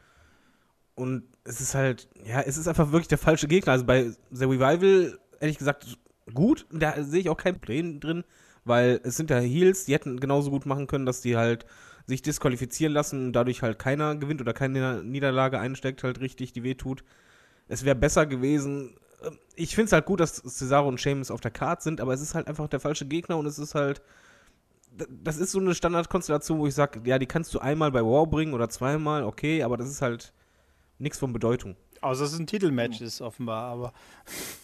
Und 0.94 1.24
es 1.44 1.62
ist 1.62 1.74
halt, 1.74 2.08
ja, 2.24 2.42
es 2.42 2.58
ist 2.58 2.68
einfach 2.68 2.92
wirklich 2.92 3.08
der 3.08 3.18
falsche 3.18 3.48
Gegner. 3.48 3.72
Also 3.72 3.86
bei 3.86 4.12
The 4.30 4.46
Revival, 4.46 5.18
ehrlich 5.40 5.58
gesagt, 5.58 5.98
gut, 6.34 6.66
da 6.72 7.02
sehe 7.04 7.22
ich 7.22 7.30
auch 7.30 7.38
kein 7.38 7.56
Problem 7.56 8.00
drin, 8.00 8.24
weil 8.66 9.00
es 9.04 9.18
sind 9.18 9.30
ja 9.30 9.40
Heels, 9.40 9.86
die 9.86 9.94
hätten 9.94 10.20
genauso 10.20 10.52
gut 10.52 10.66
machen 10.66 10.88
können, 10.88 11.06
dass 11.06 11.22
die 11.22 11.38
halt 11.38 11.66
sich 12.06 12.22
disqualifizieren 12.22 12.94
lassen 12.94 13.28
und 13.28 13.34
dadurch 13.34 13.62
halt 13.62 13.80
keiner 13.80 14.16
gewinnt 14.16 14.42
oder 14.42 14.54
keine 14.54 15.04
Niederlage 15.04 15.60
einsteckt, 15.60 16.04
halt 16.04 16.20
richtig, 16.22 16.54
die 16.54 16.64
wehtut. 16.64 17.04
Es 17.68 17.86
wäre 17.86 17.96
besser 17.96 18.26
gewesen. 18.26 18.96
Ähm, 19.24 19.38
Ich 19.56 19.76
finde 19.76 19.88
es 19.88 19.94
halt 19.94 20.06
gut, 20.06 20.20
dass 20.20 20.36
Cesaro 20.38 20.88
und 20.88 21.00
Sheamus 21.02 21.32
auf 21.32 21.42
der 21.42 21.52
Karte 21.52 21.84
sind, 21.84 22.02
aber 22.02 22.14
es 22.14 22.22
ist 22.22 22.36
halt 22.36 22.48
einfach 22.48 22.68
der 22.70 22.80
falsche 22.80 23.06
Gegner 23.08 23.38
und 23.38 23.46
es 23.48 23.60
ist 23.60 23.76
halt. 23.76 24.02
Das 25.24 25.38
ist 25.38 25.52
so 25.52 25.60
eine 25.60 25.76
Standardkonstellation, 25.76 26.60
wo 26.60 26.68
ich 26.68 26.74
sage, 26.76 27.02
ja, 27.06 27.20
die 27.20 27.26
kannst 27.28 27.54
du 27.54 27.60
einmal 27.60 27.92
bei 27.92 28.02
War 28.04 28.26
bringen 28.28 28.54
oder 28.54 28.70
zweimal, 28.70 29.24
okay, 29.24 29.64
aber 29.64 29.78
das 29.78 29.88
ist 29.90 30.02
halt 30.02 30.34
nichts 31.00 31.20
von 31.20 31.34
Bedeutung. 31.34 31.76
Außer 32.02 32.24
es 32.24 32.34
ist 32.34 32.40
ein 32.40 32.48
Titelmatch, 32.48 33.02
ist 33.02 33.22
offenbar, 33.22 33.72
aber 33.72 33.94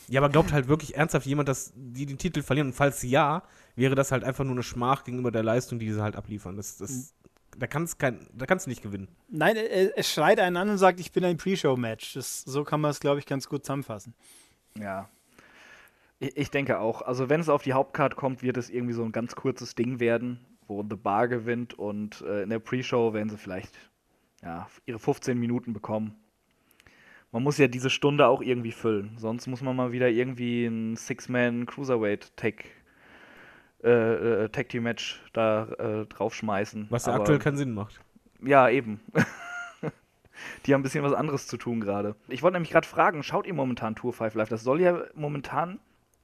Ja, 0.08 0.22
aber 0.22 0.30
glaubt 0.30 0.52
halt 0.52 0.68
wirklich 0.68 0.96
ernsthaft 0.96 1.26
jemand, 1.26 1.50
dass 1.50 1.74
die 1.76 2.06
den 2.06 2.18
Titel 2.18 2.42
verlieren? 2.42 2.68
Und 2.68 2.74
falls 2.74 3.04
ja, 3.04 3.44
wäre 3.76 3.96
das 3.96 4.12
halt 4.12 4.24
einfach 4.24 4.44
nur 4.44 4.54
eine 4.54 4.64
Schmach 4.64 5.04
gegenüber 5.04 5.32
der 5.32 5.44
Leistung, 5.44 5.80
die 5.80 5.92
sie 5.92 6.02
halt 6.02 6.16
abliefern. 6.16 6.56
Das, 6.56 6.78
das, 6.78 7.14
da 7.58 7.68
kannst 7.68 8.00
kein, 8.00 8.28
da 8.34 8.46
kannst 8.46 8.66
du 8.66 8.70
nicht 8.70 8.82
gewinnen. 8.82 9.08
nein, 9.30 9.58
es, 9.58 9.92
es 9.96 10.12
schreit 10.12 10.40
einen 10.40 10.58
an 10.58 10.70
und 10.70 10.78
sagt, 10.78 11.00
ich 11.00 11.12
bin 11.12 11.26
ein 11.26 11.38
Pre-Show-Match. 11.38 12.18
So 12.20 12.64
kann 12.64 12.82
man 12.82 12.92
es, 12.92 13.00
glaube 13.00 13.20
ich, 13.20 13.26
ganz 13.26 13.48
gut 13.48 13.66
zusammenfassen. 13.66 14.14
Ja. 14.78 15.10
Ich, 16.20 16.38
ich 16.38 16.52
denke 16.52 16.80
auch. 16.80 17.02
Also, 17.02 17.30
wenn 17.30 17.42
es 17.42 17.50
auf 17.50 17.64
die 17.64 17.74
Hauptcard 17.74 18.16
kommt, 18.16 18.42
wird 18.42 18.58
es 18.58 18.70
irgendwie 18.70 18.94
so 18.94 19.04
ein 19.04 19.12
ganz 19.12 19.36
kurzes 19.36 19.76
Ding 19.76 20.00
werden, 20.00 20.40
wo 20.68 20.84
The 20.88 20.96
Bar 20.96 21.28
gewinnt 21.28 21.74
und 21.74 22.22
äh, 22.22 22.44
in 22.44 22.50
der 22.50 22.60
Pre-Show 22.60 23.14
werden 23.14 23.30
sie 23.30 23.38
vielleicht 23.38 23.74
ja, 24.42 24.68
ihre 24.86 25.00
15 25.00 25.38
Minuten 25.38 25.74
bekommen. 25.74 26.16
Man 27.36 27.44
muss 27.44 27.58
ja 27.58 27.68
diese 27.68 27.90
Stunde 27.90 28.28
auch 28.28 28.42
irgendwie 28.42 28.72
füllen. 28.72 29.18
Sonst 29.18 29.48
muss 29.48 29.62
man 29.62 29.76
mal 29.76 29.92
wieder 29.92 30.08
irgendwie 30.08 30.68
ein 30.68 30.96
Six-Man 30.96 31.66
Cruiserweight 31.66 32.32
Tag, 32.38 32.64
äh, 33.84 33.90
äh, 34.46 34.48
Tag 34.48 34.70
Team 34.70 34.84
Match 34.84 35.22
da 35.34 35.68
äh, 35.78 36.06
draufschmeißen. 36.06 36.88
Was 36.90 37.08
ja 37.08 37.12
Aber- 37.12 37.24
aktuell 37.24 37.40
keinen 37.40 37.58
Sinn 37.58 37.74
macht. 37.74 38.00
ja, 38.42 38.70
eben. 38.70 39.02
Die 40.66 40.74
haben 40.74 40.80
ein 40.80 40.84
bisschen 40.84 41.04
was 41.04 41.12
anderes 41.12 41.46
zu 41.48 41.58
tun 41.58 41.82
gerade. 41.82 42.16
Ich 42.30 42.42
wollte 42.42 42.54
nämlich 42.54 42.72
gerade 42.72 42.88
fragen, 42.88 43.22
schaut 43.22 43.48
ihr 43.48 43.54
momentan 43.54 43.96
Tour 43.96 44.14
5 44.14 44.34
Live? 44.36 44.48
Das 44.48 44.64
soll 44.64 44.80
ja 44.80 45.04
momentan 45.14 45.80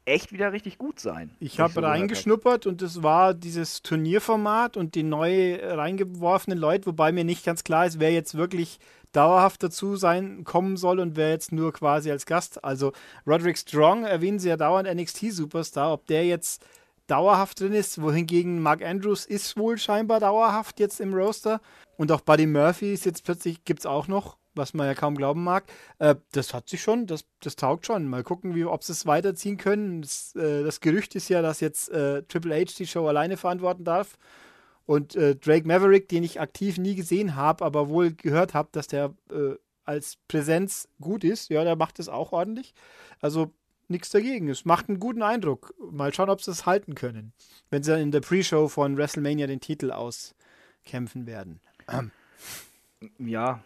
echt 0.05 0.31
wieder 0.31 0.51
richtig 0.51 0.77
gut 0.77 0.99
sein. 0.99 1.31
Ich 1.39 1.59
habe 1.59 1.83
reingeschnuppert 1.83 2.65
und 2.65 2.81
es 2.81 3.03
war 3.03 3.33
dieses 3.33 3.81
Turnierformat 3.81 4.77
und 4.77 4.95
die 4.95 5.03
neu 5.03 5.59
reingeworfenen 5.61 6.57
Leute, 6.57 6.87
wobei 6.87 7.11
mir 7.11 7.23
nicht 7.23 7.45
ganz 7.45 7.63
klar 7.63 7.85
ist, 7.85 7.99
wer 7.99 8.11
jetzt 8.11 8.35
wirklich 8.35 8.79
dauerhaft 9.11 9.61
dazu 9.63 9.95
sein 9.95 10.43
kommen 10.43 10.77
soll 10.77 10.99
und 10.99 11.15
wer 11.15 11.31
jetzt 11.31 11.51
nur 11.51 11.73
quasi 11.73 12.11
als 12.11 12.25
Gast. 12.25 12.63
Also 12.63 12.93
Roderick 13.27 13.57
Strong 13.57 14.05
erwähnen 14.05 14.39
sie 14.39 14.49
ja 14.49 14.57
dauernd 14.57 14.89
NXT 14.91 15.31
Superstar, 15.31 15.93
ob 15.93 16.07
der 16.07 16.25
jetzt 16.25 16.65
dauerhaft 17.07 17.59
drin 17.59 17.73
ist, 17.73 18.01
wohingegen 18.01 18.61
Mark 18.61 18.81
Andrews 18.81 19.25
ist 19.25 19.57
wohl 19.57 19.77
scheinbar 19.77 20.19
dauerhaft 20.19 20.79
jetzt 20.79 21.01
im 21.01 21.13
Roster 21.13 21.59
und 21.97 22.11
auch 22.11 22.21
Buddy 22.21 22.45
Murphy 22.45 22.93
ist 22.93 23.05
jetzt 23.05 23.25
plötzlich 23.25 23.65
gibt 23.65 23.81
es 23.81 23.85
auch 23.85 24.07
noch, 24.07 24.37
was 24.55 24.73
man 24.73 24.87
ja 24.87 24.93
kaum 24.93 25.15
glauben 25.15 25.43
mag. 25.43 25.65
Äh, 25.99 26.15
das 26.31 26.53
hat 26.53 26.69
sich 26.69 26.81
schon, 26.81 27.07
das, 27.07 27.25
das 27.39 27.55
taugt 27.55 27.85
schon. 27.85 28.07
Mal 28.07 28.23
gucken, 28.23 28.55
wie, 28.55 28.65
ob 28.65 28.83
sie 28.83 28.91
es 28.93 29.05
weiterziehen 29.05 29.57
können. 29.57 30.01
Das, 30.01 30.35
äh, 30.35 30.63
das 30.63 30.79
Gerücht 30.79 31.15
ist 31.15 31.29
ja, 31.29 31.41
dass 31.41 31.59
jetzt 31.59 31.89
äh, 31.89 32.23
Triple 32.23 32.55
H 32.55 32.73
die 32.77 32.87
Show 32.87 33.07
alleine 33.07 33.37
verantworten 33.37 33.83
darf. 33.83 34.17
Und 34.85 35.15
äh, 35.15 35.35
Drake 35.35 35.67
Maverick, 35.67 36.09
den 36.09 36.23
ich 36.23 36.41
aktiv 36.41 36.77
nie 36.77 36.95
gesehen 36.95 37.35
habe, 37.35 37.63
aber 37.63 37.87
wohl 37.89 38.11
gehört 38.11 38.53
habe, 38.53 38.69
dass 38.71 38.87
der 38.87 39.13
äh, 39.31 39.55
als 39.85 40.17
Präsenz 40.27 40.87
gut 40.99 41.23
ist, 41.23 41.49
ja, 41.49 41.63
der 41.63 41.75
macht 41.75 41.99
es 41.99 42.09
auch 42.09 42.31
ordentlich. 42.31 42.73
Also 43.19 43.53
nichts 43.87 44.09
dagegen. 44.09 44.49
Es 44.49 44.65
macht 44.65 44.89
einen 44.89 44.99
guten 44.99 45.21
Eindruck. 45.21 45.73
Mal 45.91 46.13
schauen, 46.13 46.29
ob 46.29 46.41
sie 46.41 46.51
es 46.51 46.65
halten 46.65 46.95
können, 46.95 47.33
wenn 47.69 47.83
sie 47.83 47.91
dann 47.91 47.99
in 47.99 48.11
der 48.11 48.21
Pre-Show 48.21 48.69
von 48.69 48.97
WrestleMania 48.97 49.47
den 49.47 49.59
Titel 49.59 49.91
auskämpfen 49.91 51.27
werden. 51.27 51.59
Ja, 53.19 53.61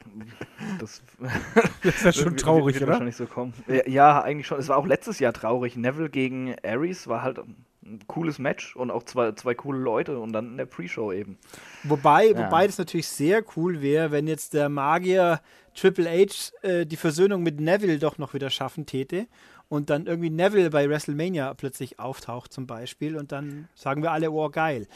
das, 0.79 1.01
Das 1.83 1.95
ist 1.95 2.03
ja 2.05 2.13
schon 2.13 2.25
wird- 2.31 2.39
traurig, 2.39 2.75
wird 2.75 2.83
oder? 2.83 2.93
wahrscheinlich 2.93 3.15
so 3.15 3.25
kommen. 3.25 3.53
Ja, 3.67 3.87
ja, 3.87 4.21
eigentlich 4.21 4.47
schon. 4.47 4.59
Es 4.59 4.69
war 4.69 4.77
auch 4.77 4.85
letztes 4.87 5.19
Jahr 5.19 5.33
traurig. 5.33 5.75
Neville 5.75 6.09
gegen 6.09 6.55
Ares 6.63 7.07
war 7.07 7.21
halt 7.21 7.39
ein 7.39 7.99
cooles 8.07 8.39
Match 8.39 8.75
und 8.75 8.89
auch 8.91 9.03
zwei, 9.03 9.33
zwei 9.33 9.53
coole 9.53 9.77
Leute 9.79 10.17
und 10.19 10.33
dann 10.33 10.51
in 10.51 10.57
der 10.57 10.65
Pre-Show 10.65 11.11
eben. 11.11 11.37
Wobei, 11.83 12.27
Ja. 12.31 12.37
wobei 12.45 12.65
das 12.65 12.77
natürlich 12.77 13.07
sehr 13.07 13.43
cool 13.55 13.81
wäre, 13.81 14.11
wenn 14.11 14.25
jetzt 14.27 14.53
der 14.53 14.69
Magier 14.69 15.39
Triple 15.75 16.09
H 16.09 16.51
äh, 16.67 16.85
die 16.85 16.95
Versöhnung 16.95 17.43
mit 17.43 17.59
Neville 17.59 17.99
doch 17.99 18.17
noch 18.17 18.33
wieder 18.33 18.49
schaffen 18.49 18.85
täte 18.85 19.27
und 19.67 19.89
dann 19.89 20.07
irgendwie 20.07 20.29
Neville 20.31 20.69
bei 20.71 20.89
WrestleMania 20.89 21.53
plötzlich 21.53 21.99
auftaucht 21.99 22.53
zum 22.53 22.65
Beispiel 22.65 23.17
und 23.17 23.31
dann 23.31 23.67
sagen 23.75 24.01
wir 24.01 24.11
alle, 24.13 24.31
oh 24.31 24.49
geil. 24.49 24.87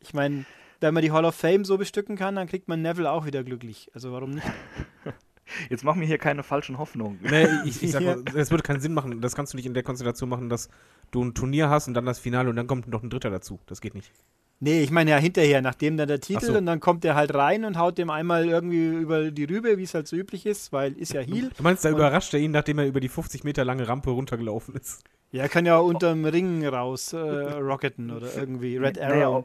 Ich 0.00 0.12
meine, 0.12 0.44
wenn 0.80 0.94
man 0.94 1.02
die 1.02 1.12
Hall 1.12 1.24
of 1.24 1.34
Fame 1.34 1.64
so 1.64 1.78
bestücken 1.78 2.16
kann, 2.16 2.36
dann 2.36 2.46
kriegt 2.46 2.68
man 2.68 2.82
Neville 2.82 3.10
auch 3.10 3.26
wieder 3.26 3.42
glücklich. 3.44 3.90
Also 3.94 4.12
warum 4.12 4.30
nicht? 4.30 4.46
Jetzt 5.70 5.84
mach 5.84 5.94
mir 5.94 6.06
hier 6.06 6.18
keine 6.18 6.42
falschen 6.42 6.76
Hoffnungen. 6.78 7.20
Nee, 7.22 7.46
ich, 7.64 7.82
ich 7.82 7.92
sag 7.92 8.02
mal, 8.04 8.22
es 8.34 8.50
würde 8.50 8.62
keinen 8.62 8.80
Sinn 8.80 8.94
machen. 8.94 9.20
Das 9.20 9.34
kannst 9.34 9.52
du 9.52 9.56
nicht 9.56 9.66
in 9.66 9.74
der 9.74 9.82
Konstellation 9.82 10.28
machen, 10.28 10.48
dass 10.48 10.68
du 11.12 11.22
ein 11.22 11.34
Turnier 11.34 11.70
hast 11.70 11.88
und 11.88 11.94
dann 11.94 12.04
das 12.04 12.18
Finale 12.18 12.50
und 12.50 12.56
dann 12.56 12.66
kommt 12.66 12.88
noch 12.88 13.02
ein 13.02 13.10
Dritter 13.10 13.30
dazu. 13.30 13.60
Das 13.66 13.80
geht 13.80 13.94
nicht. 13.94 14.12
Nee, 14.58 14.82
ich 14.82 14.90
meine 14.90 15.10
ja 15.10 15.18
hinterher, 15.18 15.60
nachdem 15.60 15.98
dann 15.98 16.08
der 16.08 16.20
Titel 16.20 16.46
so. 16.46 16.56
und 16.56 16.64
dann 16.64 16.80
kommt 16.80 17.04
der 17.04 17.14
halt 17.14 17.34
rein 17.34 17.66
und 17.66 17.76
haut 17.76 17.98
dem 17.98 18.08
einmal 18.08 18.46
irgendwie 18.46 18.86
über 18.86 19.30
die 19.30 19.44
Rübe, 19.44 19.76
wie 19.76 19.82
es 19.82 19.92
halt 19.92 20.08
so 20.08 20.16
üblich 20.16 20.46
ist, 20.46 20.72
weil 20.72 20.94
ist 20.94 21.12
ja 21.12 21.20
Heel. 21.20 21.50
Du 21.54 21.62
meinst, 21.62 21.84
da 21.84 21.90
überrascht 21.90 22.32
er 22.32 22.40
ihn, 22.40 22.52
nachdem 22.52 22.78
er 22.78 22.86
über 22.86 23.00
die 23.00 23.10
50 23.10 23.44
Meter 23.44 23.66
lange 23.66 23.86
Rampe 23.86 24.10
runtergelaufen 24.10 24.74
ist. 24.74 25.04
Ja, 25.30 25.42
er 25.42 25.48
kann 25.50 25.66
ja 25.66 25.76
unterm 25.76 26.24
Ring 26.24 26.66
raus 26.66 27.12
äh, 27.12 27.18
rocketen 27.18 28.10
oder 28.10 28.34
irgendwie 28.34 28.78
Red 28.78 28.96
Naja, 28.96 29.26
Arrow. 29.26 29.44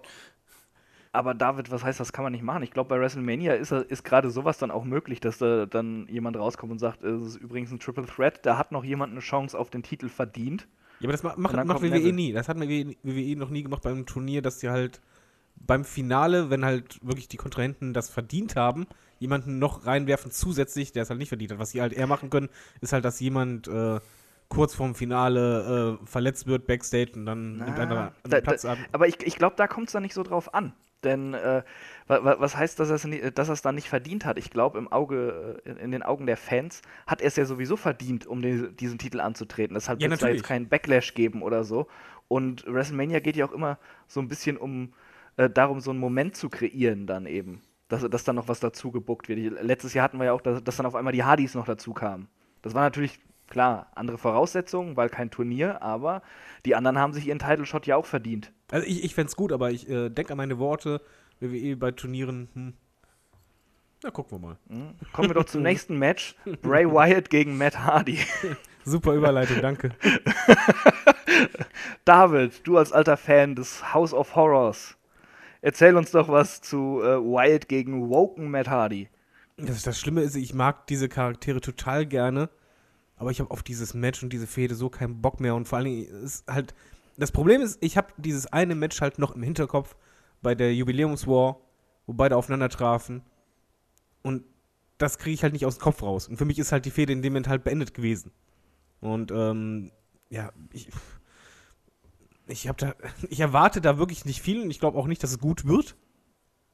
Aber 1.13 1.34
David, 1.34 1.71
was 1.71 1.84
heißt, 1.84 2.00
das 2.00 2.13
kann 2.13 2.24
man 2.24 2.32
nicht 2.32 2.43
machen? 2.43 2.63
Ich 2.63 2.71
glaube, 2.71 2.88
bei 2.89 3.00
WrestleMania 3.00 3.54
ist, 3.56 3.71
ist 3.74 4.04
gerade 4.06 4.30
sowas 4.30 4.58
dann 4.60 4.71
auch 4.71 4.86
möglich, 4.86 5.19
dass 5.19 5.39
da 5.39 5.65
dann 5.65 6.08
jemand 6.08 6.38
rauskommt 6.38 6.71
und 6.71 6.80
sagt, 6.80 7.04
es 7.04 7.21
ist 7.28 7.36
übrigens 7.36 7.71
ein 7.71 7.80
Triple 7.80 8.06
Threat, 8.06 8.45
da 8.45 8.58
hat 8.58 8.71
noch 8.71 8.84
jemand 8.86 9.12
eine 9.12 9.19
Chance 9.19 9.58
auf 9.60 9.69
den 9.69 9.84
Titel 9.84 10.08
verdient. 10.08 10.67
Ja, 11.02 11.06
aber 11.08 11.12
das 11.12 11.24
macht, 11.24 11.38
macht 11.38 11.82
WWE 11.82 12.13
nie. 12.13 12.32
Das 12.32 12.47
hat 12.47 12.58
WWE 12.60 12.95
WWE 13.04 13.36
noch 13.36 13.50
nie 13.50 13.63
gemacht 13.63 13.82
beim 13.84 14.06
Turnier, 14.06 14.41
dass 14.41 14.60
die 14.60 14.69
halt 14.69 15.02
beim 15.58 15.84
Finale, 15.84 16.50
wenn 16.50 16.63
halt 16.63 17.00
wirklich 17.06 17.28
die 17.28 17.38
Kontrahenten 17.38 17.93
das 17.93 18.10
verdient 18.10 18.56
haben, 18.56 18.88
jemanden 19.19 19.60
noch 19.60 19.86
reinwerfen 19.86 20.32
zusätzlich, 20.32 20.91
der 20.93 21.04
es 21.04 21.10
halt 21.10 21.19
nicht 21.19 21.30
verdient 21.30 21.52
hat. 21.52 21.60
Was 21.60 21.71
sie 21.71 21.82
halt 21.82 21.91
eher 21.93 22.08
machen 22.08 22.30
können, 22.30 22.50
ist 22.80 22.93
halt, 22.93 23.04
dass 23.04 23.19
jemand 23.19 23.67
äh, 23.67 24.00
kurz 24.47 24.74
vorm 24.76 24.95
Finale 24.95 26.00
äh, 26.02 26.06
verletzt 26.08 26.47
wird 26.47 26.67
backstage 26.67 27.12
und 27.15 27.26
dann 27.26 27.58
nimmt 27.58 27.78
einer 27.80 27.97
Ah, 27.97 28.13
einen 28.24 28.32
da- 28.32 28.41
Platz 28.41 28.62
da- 28.62 28.74
an. 28.74 28.78
Aber 28.93 29.08
ich, 29.08 29.21
ich 29.26 29.36
glaube, 29.36 29.56
da 29.58 29.67
kommt 29.67 29.88
es 29.88 29.93
dann 29.93 30.04
nicht 30.04 30.13
so 30.13 30.24
drauf 30.24 30.54
an. 30.54 30.74
Denn 31.04 31.34
äh, 31.34 31.64
wa- 32.08 32.24
wa- 32.24 32.36
was 32.40 32.56
heißt, 32.56 32.80
dass 32.80 32.90
er 32.90 32.96
es 33.54 33.62
dann 33.62 33.76
nicht 33.76 33.90
verdient 33.90 34.26
hat? 34.26 34.38
Ich 34.38 34.50
glaube, 34.52 34.78
im 34.78 34.92
Auge, 34.92 35.62
äh, 35.66 35.70
in, 35.72 35.92
den 35.92 36.04
Augen 36.04 36.26
der 36.26 36.38
Fans 36.38 36.82
hat 37.08 37.22
er 37.22 37.28
es 37.28 37.36
ja 37.36 37.46
sowieso 37.46 37.76
verdient, 37.76 38.28
um 38.28 38.42
den, 38.42 38.76
diesen 38.78 38.98
Titel 38.98 39.20
anzutreten. 39.20 39.74
Deshalb 39.74 40.00
Ja, 40.00 40.06
wird 40.10 40.14
es 40.14 40.20
da 40.20 40.28
jetzt 40.30 40.44
keinen 40.44 40.70
Backlash 40.70 41.14
geben 41.14 41.42
oder 41.42 41.64
so. 41.64 41.88
Und 42.28 42.66
WrestleMania 42.66 43.20
geht 43.20 43.36
ja 43.36 43.46
auch 43.46 43.52
immer 43.52 43.78
so 44.08 44.20
ein 44.20 44.28
bisschen 44.28 44.58
um 44.58 44.94
äh, 45.38 45.50
darum, 45.50 45.80
so 45.82 45.92
einen 45.92 46.00
Moment 46.00 46.36
zu 46.36 46.50
kreieren 46.50 47.08
dann 47.08 47.26
eben. 47.26 47.62
Dass, 47.88 48.10
dass 48.10 48.24
dann 48.24 48.38
noch 48.38 48.48
was 48.48 48.62
dazu 48.62 48.90
gebuckt 48.92 49.28
wird. 49.28 49.62
Letztes 49.62 49.94
Jahr 49.94 50.06
hatten 50.06 50.18
wir 50.18 50.26
ja 50.26 50.32
auch, 50.34 50.40
dass, 50.42 50.64
dass 50.64 50.78
dann 50.78 50.86
auf 50.86 50.96
einmal 50.96 51.12
die 51.12 51.26
Hardys 51.26 51.56
noch 51.56 51.66
dazu 51.66 51.94
kamen. 51.94 52.30
Das 52.62 52.74
war 52.74 52.84
natürlich, 52.84 53.20
klar, 53.52 53.92
andere 53.94 54.18
Voraussetzungen, 54.18 54.98
weil 54.98 55.10
kein 55.10 55.30
Turnier, 55.30 55.84
aber 55.84 56.24
die 56.66 56.76
anderen 56.76 56.98
haben 56.98 57.14
sich 57.14 57.28
ihren 57.28 57.38
Title-Shot 57.38 57.86
ja 57.86 57.98
auch 57.98 58.06
verdient. 58.06 58.52
Also 58.72 58.88
ich, 58.88 59.04
ich 59.04 59.14
fände 59.14 59.30
es 59.30 59.36
gut, 59.36 59.52
aber 59.52 59.70
ich 59.70 59.88
äh, 59.88 60.10
denke 60.10 60.32
an 60.32 60.38
meine 60.38 60.58
Worte, 60.58 61.02
WWE 61.40 61.76
bei 61.76 61.92
Turnieren, 61.92 62.50
hm. 62.54 62.74
Na, 64.04 64.10
gucken 64.10 64.42
wir 64.42 64.48
mal. 64.48 64.58
Hm? 64.68 64.96
Kommen 65.14 65.30
wir 65.30 65.36
doch 65.36 65.46
zum 65.46 65.62
nächsten 65.62 65.96
Match. 65.96 66.36
Bray 66.64 66.90
Wyatt 66.90 67.30
gegen 67.30 67.56
Matt 67.56 67.78
Hardy. 67.78 68.18
Super 68.84 69.14
Überleitung, 69.14 69.62
danke. 69.62 69.92
David, 72.06 72.66
du 72.66 72.78
als 72.78 72.92
alter 72.92 73.16
Fan 73.16 73.54
des 73.54 73.94
House 73.94 74.12
of 74.12 74.36
Horrors, 74.36 74.98
erzähl 75.62 75.96
uns 75.96 76.10
doch 76.10 76.30
was 76.30 76.62
zu 76.62 77.00
äh, 77.04 77.18
Wyatt 77.20 77.68
gegen 77.68 78.10
Woken 78.10 78.50
Matt 78.50 78.70
Hardy. 78.70 79.08
Das, 79.58 79.84
das 79.84 80.00
Schlimme 80.00 80.22
ist, 80.22 80.36
ich 80.36 80.56
mag 80.56 80.88
diese 80.88 81.08
Charaktere 81.08 81.62
total 81.62 82.08
gerne, 82.08 82.50
aber 83.22 83.30
ich 83.30 83.40
habe 83.40 83.52
auf 83.52 83.62
dieses 83.62 83.94
Match 83.94 84.24
und 84.24 84.34
diese 84.34 84.48
Fehde 84.48 84.74
so 84.74 84.90
keinen 84.90 85.22
Bock 85.22 85.40
mehr. 85.40 85.54
Und 85.54 85.68
vor 85.68 85.78
allen 85.78 85.86
Dingen 85.86 86.24
ist 86.24 86.44
halt 86.48 86.74
das 87.18 87.32
Problem 87.32 87.62
ist, 87.62 87.78
ich 87.84 87.96
habe 87.96 88.08
dieses 88.18 88.48
eine 88.48 88.74
Match 88.74 89.00
halt 89.00 89.20
noch 89.20 89.36
im 89.36 89.44
Hinterkopf 89.44 89.96
bei 90.42 90.56
der 90.56 90.74
Jubiläumswar, 90.74 91.60
wo 92.08 92.14
beide 92.14 92.36
aufeinander 92.36 92.70
trafen. 92.70 93.22
Und 94.24 94.44
das 94.98 95.20
kriege 95.20 95.36
ich 95.36 95.44
halt 95.44 95.54
nicht 95.54 95.68
aus 95.68 95.78
dem 95.78 95.84
Kopf 95.84 96.02
raus. 96.02 96.28
Und 96.28 96.38
für 96.38 96.46
mich 96.46 96.58
ist 96.58 96.72
halt 96.72 96.86
die 96.86 96.90
Fehde 96.90 97.14
in 97.14 97.22
dem 97.22 97.34
Moment 97.34 97.48
halt 97.48 97.64
beendet 97.64 97.94
gewesen. 97.94 98.32
Und 99.02 99.32
ähm, 99.32 99.92
ja 100.30 100.52
ich 100.74 100.90
ich 102.48 102.68
habe 102.68 102.80
da 102.80 102.96
ich 103.30 103.40
erwarte 103.40 103.82
da 103.82 104.00
wirklich 104.00 104.26
nicht 104.26 104.42
viel 104.42 104.64
und 104.64 104.72
ich 104.72 104.80
glaube 104.80 104.98
auch 104.98 105.06
nicht, 105.06 105.22
dass 105.22 105.30
es 105.30 105.38
gut 105.38 105.68
wird, 105.68 105.96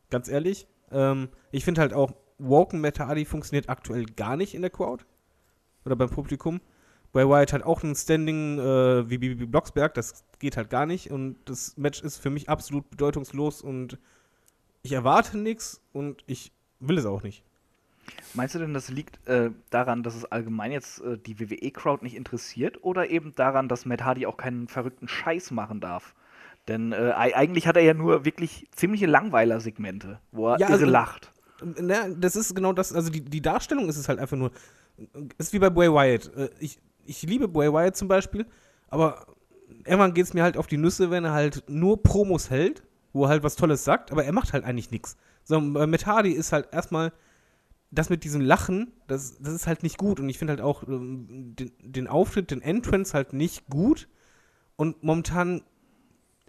ganz 0.10 0.30
ehrlich. 0.30 0.66
Ähm, 0.92 1.28
ich 1.52 1.66
finde 1.66 1.82
halt 1.82 1.94
auch 1.94 2.14
Woken 2.38 2.80
Matt 2.80 3.02
Hardy 3.02 3.26
funktioniert 3.26 3.68
aktuell 3.68 4.06
gar 4.06 4.38
nicht 4.38 4.56
in 4.56 4.62
der 4.62 4.72
Crowd 4.72 5.04
oder 5.88 5.96
beim 5.96 6.10
Publikum. 6.10 6.62
Bray 7.14 7.28
Wyatt 7.28 7.54
hat 7.54 7.64
auch 7.64 7.82
ein 7.84 7.96
Standing 7.96 8.60
äh, 8.60 9.10
wie 9.10 9.18
Bibi 9.18 9.46
Blocksberg, 9.48 9.94
das 9.96 10.24
geht 10.40 10.58
halt 10.58 10.70
gar 10.70 10.86
nicht 10.86 11.10
und 11.10 11.38
das 11.46 11.76
Match 11.78 12.02
ist 12.04 12.18
für 12.18 12.30
mich 12.30 12.50
absolut 12.50 12.90
bedeutungslos 12.92 13.62
und 13.62 13.98
ich 14.84 14.92
erwarte 14.92 15.38
nichts 15.38 15.82
und 15.94 16.24
ich 16.28 16.52
will 16.80 16.98
es 16.98 17.06
auch 17.06 17.24
nicht. 17.24 17.44
Meinst 18.34 18.56
du 18.56 18.60
denn, 18.60 18.74
das 18.74 18.90
liegt 18.90 19.26
äh, 19.28 19.52
daran, 19.70 20.04
dass 20.04 20.16
es 20.16 20.26
allgemein 20.26 20.72
jetzt 20.72 21.02
äh, 21.02 21.18
die 21.18 21.40
WWE-Crowd 21.40 22.04
nicht 22.04 22.16
interessiert 22.16 22.84
oder 22.84 23.10
eben 23.10 23.34
daran, 23.36 23.68
dass 23.68 23.86
Matt 23.86 24.04
Hardy 24.04 24.26
auch 24.26 24.38
keinen 24.38 24.68
verrückten 24.68 25.08
Scheiß 25.08 25.52
machen 25.52 25.80
darf? 25.82 26.14
Denn 26.68 26.92
äh, 26.94 27.14
ei- 27.16 27.36
eigentlich 27.36 27.68
hat 27.68 27.76
er 27.78 27.84
ja 27.84 27.94
nur 27.94 28.24
wirklich 28.26 28.68
ziemliche 28.72 29.08
Langweiler-Segmente, 29.08 30.20
wo 30.32 30.50
er 30.50 30.60
Ja, 30.60 30.68
irre 30.68 30.74
also- 30.74 30.86
lacht. 30.86 31.32
Na, 31.82 32.08
das 32.10 32.36
ist 32.36 32.54
genau 32.56 32.72
das, 32.72 32.94
also 32.94 33.10
die, 33.10 33.22
die 33.22 33.42
Darstellung 33.42 33.90
ist 33.90 33.98
es 33.98 34.08
halt 34.08 34.20
einfach 34.20 34.38
nur, 34.38 34.52
ist 35.38 35.54
wie 35.54 35.60
bei 35.60 35.70
Bray 35.70 35.92
Wyatt. 35.92 36.32
Äh, 36.36 36.50
Ich, 36.60 36.80
ich 37.06 37.22
liebe 37.24 37.48
Bray 37.48 37.72
Wyatt 37.72 37.96
zum 37.96 38.08
Beispiel, 38.08 38.46
aber 38.90 39.28
irgendwann 39.86 40.14
geht 40.14 40.26
es 40.26 40.34
mir 40.34 40.44
halt 40.44 40.58
auf 40.58 40.68
die 40.68 40.78
Nüsse, 40.78 41.10
wenn 41.12 41.26
er 41.26 41.34
halt 41.34 41.64
nur 41.68 42.02
Promos 42.04 42.50
hält, 42.50 42.84
wo 43.14 43.26
er 43.26 43.30
halt 43.30 43.44
was 43.44 43.56
Tolles 43.56 43.84
sagt, 43.84 44.12
aber 44.12 44.24
er 44.24 44.34
macht 44.34 44.54
halt 44.54 44.64
eigentlich 44.64 44.92
nichts. 44.92 45.18
So, 45.44 45.60
bei 45.60 45.88
Matt 45.88 46.06
Hardy 46.06 46.32
ist 46.32 46.52
halt 46.52 46.68
erstmal 46.74 47.14
das 47.90 48.10
mit 48.10 48.24
diesem 48.26 48.42
Lachen, 48.42 48.92
das, 49.08 49.38
das 49.40 49.54
ist 49.54 49.68
halt 49.68 49.84
nicht 49.84 49.98
gut 49.98 50.20
und 50.20 50.28
ich 50.28 50.38
finde 50.38 50.52
halt 50.52 50.62
auch 50.62 50.84
ähm, 50.84 51.56
den, 51.56 51.72
den 51.80 52.08
Auftritt, 52.08 52.52
den 52.52 52.62
Entrance 52.62 53.14
halt 53.14 53.32
nicht 53.32 53.68
gut 53.70 54.10
und 54.76 55.04
momentan, 55.04 55.64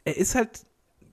er 0.04 0.16
ist 0.16 0.34
halt, 0.34 0.66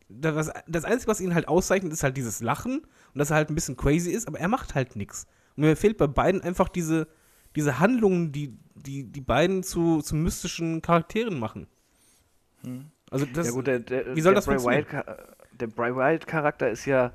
das, 0.09 0.51
das 0.67 0.85
Einzige, 0.85 1.11
was 1.11 1.21
ihn 1.21 1.35
halt 1.35 1.47
auszeichnet, 1.47 1.93
ist 1.93 2.03
halt 2.03 2.17
dieses 2.17 2.41
Lachen 2.41 2.79
und 2.79 3.19
dass 3.19 3.29
er 3.29 3.37
halt 3.37 3.49
ein 3.49 3.55
bisschen 3.55 3.77
crazy 3.77 4.11
ist, 4.11 4.27
aber 4.27 4.39
er 4.39 4.47
macht 4.47 4.75
halt 4.75 4.95
nichts. 4.95 5.27
Und 5.55 5.63
mir 5.63 5.75
fehlt 5.75 5.97
bei 5.97 6.07
beiden 6.07 6.41
einfach 6.41 6.69
diese, 6.69 7.07
diese 7.55 7.79
Handlungen, 7.79 8.31
die, 8.31 8.57
die 8.75 9.03
die 9.03 9.21
beiden 9.21 9.63
zu, 9.63 10.01
zu 10.01 10.15
mystischen 10.15 10.81
Charakteren 10.81 11.39
machen. 11.39 11.67
Also 13.11 13.25
das, 13.25 13.47
ja 13.47 13.53
gut, 13.53 13.67
der, 13.67 13.79
der, 13.79 14.15
wie 14.15 14.21
soll 14.21 14.33
der 14.33 14.39
das 14.39 14.45
Bray 14.45 14.57
funktionieren? 14.59 15.05
Wyatt, 15.07 15.37
der 15.59 15.67
Bray 15.67 15.95
Wyatt-Charakter 15.95 16.69
ist 16.69 16.85
ja 16.85 17.11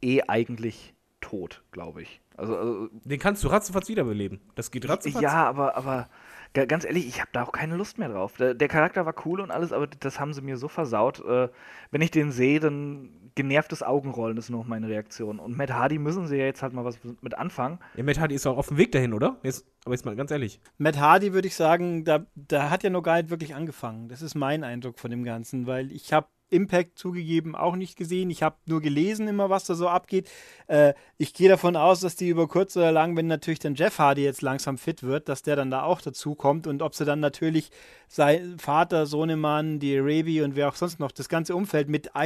eh 0.00 0.22
eigentlich 0.28 0.94
tot, 1.20 1.62
glaube 1.72 2.02
ich. 2.02 2.20
Also, 2.36 2.56
also 2.56 2.88
den 3.04 3.18
kannst 3.18 3.44
du 3.44 3.48
ratzefatz 3.48 3.88
wiederbeleben. 3.88 4.40
Das 4.54 4.70
geht 4.70 4.88
ratzefatz. 4.88 5.20
Ja, 5.20 5.46
aber, 5.46 5.76
aber 5.76 6.08
ga- 6.54 6.64
ganz 6.64 6.84
ehrlich, 6.84 7.06
ich 7.06 7.20
habe 7.20 7.28
da 7.32 7.42
auch 7.42 7.52
keine 7.52 7.76
Lust 7.76 7.98
mehr 7.98 8.08
drauf. 8.08 8.36
Der, 8.38 8.54
der 8.54 8.68
Charakter 8.68 9.04
war 9.04 9.14
cool 9.26 9.40
und 9.40 9.50
alles, 9.50 9.72
aber 9.72 9.86
das 9.88 10.18
haben 10.18 10.32
sie 10.32 10.40
mir 10.40 10.56
so 10.56 10.68
versaut. 10.68 11.20
Äh, 11.24 11.48
wenn 11.90 12.00
ich 12.00 12.10
den 12.10 12.32
sehe, 12.32 12.60
dann 12.60 13.10
genervtes 13.34 13.82
Augenrollen 13.82 14.36
ist 14.36 14.50
noch 14.50 14.66
meine 14.66 14.88
Reaktion. 14.88 15.38
Und 15.38 15.56
Matt 15.56 15.72
Hardy 15.72 15.98
müssen 15.98 16.26
sie 16.26 16.36
ja 16.36 16.44
jetzt 16.44 16.62
halt 16.62 16.72
mal 16.72 16.84
was 16.84 16.98
mit 17.20 17.36
anfangen. 17.36 17.78
Ja, 17.96 18.02
Matt 18.02 18.18
Hardy 18.18 18.34
ist 18.34 18.46
auch 18.46 18.56
auf 18.56 18.68
dem 18.68 18.76
Weg 18.76 18.92
dahin, 18.92 19.12
oder? 19.12 19.38
Jetzt, 19.42 19.66
aber 19.84 19.94
jetzt 19.94 20.04
mal 20.04 20.16
ganz 20.16 20.30
ehrlich. 20.30 20.60
Matt 20.78 20.98
Hardy 20.98 21.32
würde 21.32 21.48
ich 21.48 21.54
sagen, 21.54 22.04
da, 22.04 22.26
da 22.34 22.70
hat 22.70 22.82
ja 22.82 22.90
noch 22.90 23.02
gar 23.02 23.16
nicht 23.16 23.30
wirklich 23.30 23.54
angefangen. 23.54 24.08
Das 24.08 24.22
ist 24.22 24.34
mein 24.34 24.64
Eindruck 24.64 24.98
von 24.98 25.10
dem 25.10 25.24
Ganzen, 25.24 25.66
weil 25.66 25.92
ich 25.92 26.12
habe 26.12 26.28
Impact 26.50 26.98
zugegeben 26.98 27.54
auch 27.54 27.76
nicht 27.76 27.96
gesehen. 27.96 28.30
Ich 28.30 28.42
habe 28.42 28.56
nur 28.66 28.80
gelesen 28.80 29.28
immer, 29.28 29.50
was 29.50 29.64
da 29.64 29.74
so 29.74 29.88
abgeht. 29.88 30.30
Äh, 30.66 30.94
ich 31.16 31.32
gehe 31.32 31.48
davon 31.48 31.76
aus, 31.76 32.00
dass 32.00 32.16
die 32.16 32.28
über 32.28 32.48
kurz 32.48 32.76
oder 32.76 32.92
lang, 32.92 33.16
wenn 33.16 33.26
natürlich 33.26 33.60
dann 33.60 33.74
Jeff 33.74 33.98
Hardy 33.98 34.24
jetzt 34.24 34.42
langsam 34.42 34.76
fit 34.76 35.02
wird, 35.02 35.28
dass 35.28 35.42
der 35.42 35.56
dann 35.56 35.70
da 35.70 35.82
auch 35.82 36.00
dazu 36.00 36.34
kommt 36.34 36.66
und 36.66 36.82
ob 36.82 36.94
sie 36.94 37.04
dann 37.04 37.20
natürlich 37.20 37.70
sein 38.08 38.58
Vater, 38.58 39.06
Sohnemann, 39.06 39.78
die 39.78 39.96
Arabi 39.96 40.42
und 40.42 40.56
wer 40.56 40.68
auch 40.68 40.74
sonst 40.74 40.98
noch 40.98 41.12
das 41.12 41.28
ganze 41.28 41.54
Umfeld 41.54 41.88
mit 41.88 42.16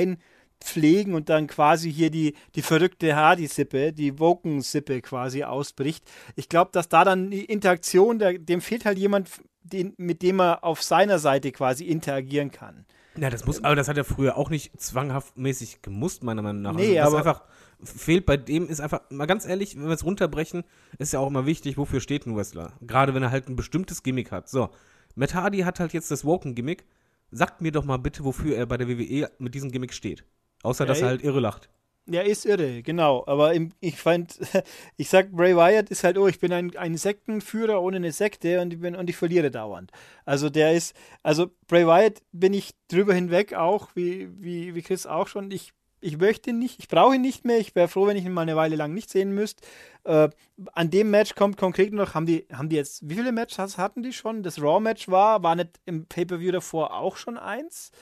einpflegen 0.65 1.15
und 1.15 1.29
dann 1.29 1.47
quasi 1.47 1.93
hier 1.93 2.11
die, 2.11 2.35
die 2.55 2.63
verrückte 2.63 3.15
Hardy-Sippe, 3.15 3.93
die 3.93 4.19
Woken-Sippe 4.19 5.01
quasi 5.03 5.45
ausbricht. 5.45 6.05
Ich 6.37 6.49
glaube, 6.49 6.71
dass 6.73 6.89
da 6.89 7.05
dann 7.05 7.31
die 7.31 7.45
Interaktion, 7.45 8.19
der, 8.19 8.39
dem 8.39 8.61
fehlt 8.61 8.85
halt 8.85 8.99
jemand, 8.99 9.31
den, 9.63 9.95
mit 9.97 10.23
dem 10.23 10.41
er 10.41 10.65
auf 10.65 10.83
seiner 10.83 11.19
Seite 11.19 11.53
quasi 11.53 11.85
interagieren 11.85 12.51
kann. 12.51 12.85
Ja, 13.17 13.31
das 13.31 13.47
muss, 13.47 13.63
aber 13.63 13.77
das 13.77 13.87
hat 13.89 13.97
er 13.97 14.05
früher 14.05 14.37
auch 14.37 14.51
nicht 14.51 14.81
zwanghaft 14.81 15.37
mäßig 15.39 15.83
gemusst, 15.83 16.25
meiner 16.25 16.43
Meinung 16.43 16.63
nach. 16.63 16.75
Nee, 16.75 16.99
also, 16.99 17.17
aber- 17.17 17.27
einfach 17.27 17.43
fehlt 17.83 18.27
bei 18.27 18.37
dem, 18.37 18.69
ist 18.69 18.81
einfach, 18.81 19.03
mal 19.11 19.27
ganz 19.27 19.47
ehrlich, 19.47 19.77
wenn 19.77 19.85
wir 19.87 19.93
es 19.93 20.05
runterbrechen, 20.05 20.65
ist 20.99 21.13
ja 21.13 21.21
auch 21.21 21.29
immer 21.29 21.47
wichtig, 21.47 21.77
wofür 21.77 22.01
steht 22.01 22.27
ein 22.27 22.35
Wrestler. 22.35 22.73
Gerade 22.81 23.15
wenn 23.15 23.23
er 23.23 23.31
halt 23.31 23.49
ein 23.49 23.57
bestimmtes 23.57 24.03
Gimmick 24.03 24.33
hat. 24.33 24.49
So, 24.49 24.71
Matt 25.15 25.35
Hardy 25.35 25.61
hat 25.61 25.81
halt 25.81 25.93
jetzt 25.93 26.11
das 26.11 26.25
Woken-Gimmick. 26.25 26.85
Sagt 27.31 27.61
mir 27.61 27.73
doch 27.73 27.85
mal 27.85 27.99
bitte, 27.99 28.25
wofür 28.25 28.57
er 28.57 28.67
bei 28.67 28.77
der 28.77 28.89
WWE 28.89 29.31
mit 29.39 29.55
diesem 29.55 29.71
Gimmick 29.71 29.93
steht. 29.93 30.25
Außer, 30.65 30.87
dass 30.87 31.01
Ja, 31.01 31.07
er 31.07 31.11
halt 31.11 31.23
irre 31.23 31.41
lacht. 31.41 31.71
Ja, 32.07 32.21
ist 32.21 32.45
irre, 32.45 32.83
genau. 32.83 33.25
Aber 33.27 33.55
im, 33.55 33.73
ich 33.81 33.97
fand, 33.99 34.39
ich 34.99 35.09
sag, 35.09 35.31
Bray 35.33 35.57
Wyatt 35.57 35.89
ist 35.91 36.05
halt, 36.05 36.19
oh, 36.19 36.27
ich 36.29 36.39
bin 36.39 36.53
ein, 36.53 36.77
ein 36.77 36.99
Sektenführer 36.99 37.81
ohne 37.81 37.97
eine 37.97 38.13
Sekte 38.13 38.61
und 38.61 38.75
ich, 38.75 38.81
bin, 38.81 38.95
und 38.95 39.09
ich 39.09 39.17
verliere 39.17 39.51
dauernd. 39.51 39.91
Also 40.27 40.51
der 40.51 40.75
ist, 40.75 40.95
also 41.23 41.51
Bray 41.67 41.87
Wyatt 41.87 42.21
bin 42.33 42.53
ich 42.53 42.73
drüber 42.89 43.15
hinweg 43.15 43.55
auch, 43.55 43.89
wie, 43.95 44.29
wie, 44.39 44.75
wie 44.75 44.83
Chris 44.83 45.07
auch 45.07 45.29
schon. 45.29 45.51
Ich, 45.51 45.73
ich 46.03 46.19
möchte 46.19 46.51
ihn 46.51 46.59
nicht, 46.59 46.79
ich 46.79 46.89
brauche 46.89 47.15
ihn 47.15 47.23
nicht 47.23 47.47
mehr. 47.47 47.59
Ich 47.59 47.75
wäre 47.75 47.89
froh, 47.89 48.07
wenn 48.07 48.19
ich 48.19 48.27
ihn 48.27 48.33
mal 48.35 48.43
eine 48.43 48.57
Weile 48.57 48.77
lang 48.77 48.93
nicht 48.93 49.09
sehen 49.09 49.33
müsste. 49.35 49.67
Äh, 50.05 50.29
an 50.75 50.91
dem 50.91 51.11
Match 51.11 51.35
kommt 51.35 51.57
konkret 51.57 51.95
noch, 51.95 52.15
haben 52.15 52.27
die, 52.27 52.47
haben 52.53 52.69
die 52.69 52.77
jetzt, 52.77 53.09
wie 53.09 53.15
viele 53.15 53.33
Matches 53.33 53.79
hatten 53.79 54.03
die 54.03 54.13
schon? 54.13 54.43
Das 54.43 54.61
Raw-Match 54.61 55.09
war, 55.09 55.43
war 55.43 55.57
nicht 55.57 55.81
im 55.87 56.05
Pay-Per-View 56.05 56.53
davor 56.53 56.95
auch 56.95 57.17
schon 57.17 57.39
eins? 57.39 57.93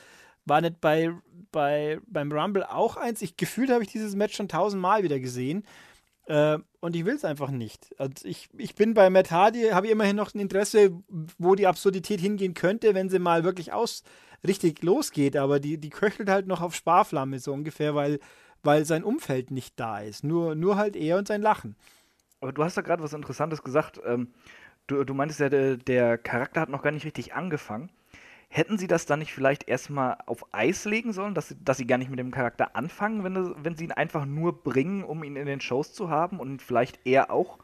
War 0.44 0.60
nicht 0.60 0.80
bei, 0.80 1.12
bei, 1.50 2.00
beim 2.06 2.32
Rumble 2.32 2.64
auch 2.64 2.96
eins? 2.96 3.22
Ich 3.22 3.36
gefühlt 3.36 3.70
habe 3.70 3.82
ich 3.82 3.90
dieses 3.90 4.16
Match 4.16 4.36
schon 4.36 4.48
tausendmal 4.48 5.02
wieder 5.02 5.20
gesehen. 5.20 5.64
Äh, 6.26 6.58
und 6.80 6.96
ich 6.96 7.04
will 7.04 7.14
es 7.14 7.24
einfach 7.24 7.50
nicht. 7.50 7.94
Also 7.98 8.26
ich, 8.26 8.48
ich 8.56 8.74
bin 8.74 8.94
bei 8.94 9.10
Matt 9.10 9.30
Hardy, 9.30 9.70
habe 9.70 9.88
immerhin 9.88 10.16
noch 10.16 10.34
ein 10.34 10.40
Interesse, 10.40 10.92
wo 11.38 11.54
die 11.54 11.66
Absurdität 11.66 12.20
hingehen 12.20 12.54
könnte, 12.54 12.94
wenn 12.94 13.08
sie 13.08 13.18
mal 13.18 13.44
wirklich 13.44 13.72
aus 13.72 14.02
richtig 14.46 14.82
losgeht. 14.82 15.36
Aber 15.36 15.60
die, 15.60 15.78
die 15.78 15.90
köchelt 15.90 16.28
halt 16.28 16.46
noch 16.46 16.60
auf 16.60 16.74
Sparflamme 16.74 17.38
so 17.38 17.52
ungefähr, 17.52 17.94
weil, 17.94 18.18
weil 18.62 18.84
sein 18.84 19.04
Umfeld 19.04 19.50
nicht 19.50 19.78
da 19.78 20.00
ist. 20.00 20.24
Nur, 20.24 20.54
nur 20.54 20.76
halt 20.76 20.96
er 20.96 21.18
und 21.18 21.28
sein 21.28 21.42
Lachen. 21.42 21.76
Aber 22.40 22.52
du 22.52 22.64
hast 22.64 22.76
da 22.76 22.82
gerade 22.82 23.02
was 23.02 23.12
Interessantes 23.12 23.62
gesagt. 23.62 24.00
Ähm, 24.04 24.32
du, 24.86 25.04
du 25.04 25.14
meintest 25.14 25.40
ja, 25.40 25.48
der, 25.48 25.76
der 25.76 26.18
Charakter 26.18 26.60
hat 26.60 26.68
noch 26.68 26.82
gar 26.82 26.90
nicht 26.92 27.04
richtig 27.04 27.34
angefangen. 27.34 27.90
Hätten 28.54 28.76
sie 28.76 28.86
das 28.86 29.06
dann 29.06 29.20
nicht 29.20 29.32
vielleicht 29.32 29.66
erstmal 29.66 30.18
auf 30.26 30.44
Eis 30.52 30.84
legen 30.84 31.14
sollen, 31.14 31.32
dass 31.34 31.48
sie, 31.48 31.56
dass 31.64 31.78
sie 31.78 31.86
gar 31.86 31.96
nicht 31.96 32.10
mit 32.10 32.18
dem 32.18 32.30
Charakter 32.30 32.76
anfangen, 32.76 33.24
wenn, 33.24 33.64
wenn 33.64 33.76
sie 33.76 33.84
ihn 33.84 33.92
einfach 33.92 34.26
nur 34.26 34.62
bringen, 34.62 35.04
um 35.04 35.24
ihn 35.24 35.36
in 35.36 35.46
den 35.46 35.62
Shows 35.62 35.94
zu 35.94 36.10
haben 36.10 36.38
und 36.38 36.60
vielleicht 36.60 37.06
eher 37.06 37.30
auch 37.30 37.58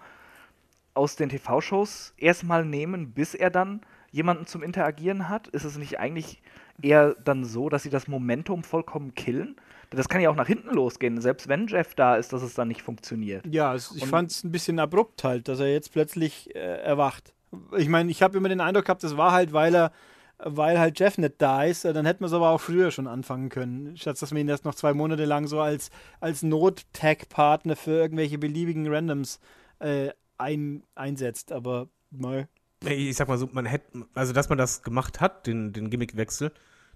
aus 0.95 1.15
den 1.15 1.29
TV-Shows 1.29 2.15
erstmal 2.17 2.65
nehmen, 2.65 3.13
bis 3.13 3.35
er 3.35 3.51
dann 3.51 3.83
jemanden 4.13 4.47
zum 4.47 4.63
Interagieren 4.63 5.29
hat? 5.29 5.49
Ist 5.49 5.65
es 5.65 5.77
nicht 5.77 6.01
eigentlich 6.01 6.41
eher 6.81 7.15
dann 7.23 7.45
so, 7.45 7.69
dass 7.69 7.83
sie 7.83 7.91
das 7.91 8.09
Momentum 8.09 8.65
vollkommen 8.65 9.15
killen? 9.15 9.57
Das 9.91 10.09
kann 10.09 10.23
ja 10.23 10.31
auch 10.31 10.37
nach 10.37 10.47
hinten 10.47 10.75
losgehen, 10.75 11.21
selbst 11.21 11.49
wenn 11.49 11.67
Jeff 11.67 11.95
da 11.95 12.17
ist, 12.17 12.33
dass 12.33 12.41
es 12.41 12.55
dann 12.55 12.69
nicht 12.69 12.81
funktioniert. 12.81 13.47
Ja, 13.47 13.75
es, 13.75 13.95
ich 13.95 14.07
fand 14.07 14.31
es 14.31 14.43
ein 14.43 14.53
bisschen 14.53 14.79
abrupt 14.79 15.23
halt, 15.23 15.49
dass 15.49 15.61
er 15.61 15.71
jetzt 15.71 15.93
plötzlich 15.93 16.55
äh, 16.55 16.59
erwacht. 16.59 17.35
Ich 17.77 17.89
meine, 17.91 18.11
ich 18.11 18.23
habe 18.23 18.39
immer 18.39 18.49
den 18.49 18.61
Eindruck 18.63 18.87
gehabt, 18.87 19.05
das 19.05 19.19
war 19.19 19.33
halt, 19.33 19.53
weil 19.53 19.75
er, 19.75 19.93
weil 20.39 20.79
halt 20.79 20.99
Jeff 21.01 21.19
nicht 21.19 21.35
da 21.39 21.65
ist. 21.65 21.85
Äh, 21.85 21.93
Dann 21.93 22.07
hätten 22.07 22.21
wir 22.21 22.27
es 22.27 22.33
aber 22.33 22.51
auch 22.51 22.61
früher 22.61 22.91
schon 22.91 23.07
anfangen 23.07 23.49
können, 23.49 23.97
statt 23.97 24.21
dass 24.21 24.33
wir 24.33 24.41
ihn 24.41 24.49
erst 24.49 24.65
noch 24.65 24.75
zwei 24.75 24.95
Monate 24.95 25.25
lang 25.25 25.47
so 25.47 25.61
als, 25.61 25.91
als 26.21 26.43
Not-Tag-Partner 26.43 27.77
für 27.77 27.93
irgendwelche 27.93 28.39
beliebigen 28.39 28.87
Randoms 28.93 29.41
äh, 29.81 30.11
ein, 30.39 30.83
einsetzt. 30.95 31.53
Aber 31.53 31.89
neu. 32.11 32.45
Ich 32.85 33.17
sag 33.17 33.29
mal 33.29 33.39
so, 33.39 33.49
man 33.53 33.67
hätte, 33.67 34.07
also 34.15 34.33
dass 34.33 34.49
man 34.49 34.59
das 34.59 34.83
gemacht 34.83 35.21
hat, 35.21 35.47
den, 35.47 35.73
den 35.73 35.91
Gimmickwechsel, 35.91 36.53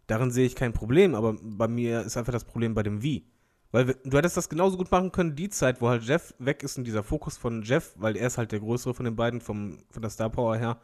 darin 0.07 0.31
sehe 0.31 0.46
ich 0.46 0.55
kein 0.55 0.72
Problem, 0.72 1.14
aber 1.14 1.37
bei 1.42 1.66
mir 1.68 2.02
ist 2.02 2.16
einfach 2.16 2.33
das 2.33 2.44
Problem 2.44 2.74
bei 2.74 2.83
dem 2.85 3.02
Wie. 3.02 3.26
Weil 3.72 3.88
wir- 3.88 3.96
du 4.05 4.16
hättest 4.16 4.37
das 4.37 4.48
genauso 4.48 4.76
gut 4.76 4.90
machen 4.92 5.11
können, 5.11 5.35
die 5.35 5.48
Zeit, 5.48 5.81
wo 5.81 5.88
halt 5.88 6.05
Jeff 6.05 6.35
weg 6.38 6.62
ist 6.62 6.78
und 6.78 6.85
dieser 6.85 7.02
Fokus 7.02 7.37
von 7.37 7.62
Jeff, 7.62 7.94
weil 7.96 8.16
er 8.16 8.26
ist 8.28 8.38
halt 8.38 8.52
der 8.52 8.61
größere 8.61 8.94
von 8.94 9.05
den 9.07 9.16
beiden, 9.16 9.40
vom, 9.40 9.78
von 9.90 10.02
der 10.02 10.11
Star 10.11 10.31
Power 10.31 10.57
her, 10.57 10.76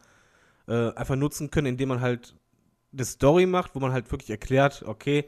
äh, 0.67 0.91
einfach 0.95 1.15
nutzen 1.15 1.49
können, 1.51 1.67
indem 1.67 1.89
man 1.89 2.01
halt 2.01 2.35
eine 2.91 3.05
Story 3.05 3.45
macht, 3.45 3.75
wo 3.75 3.79
man 3.79 3.91
halt 3.91 4.11
wirklich 4.11 4.29
erklärt, 4.29 4.83
okay, 4.85 5.25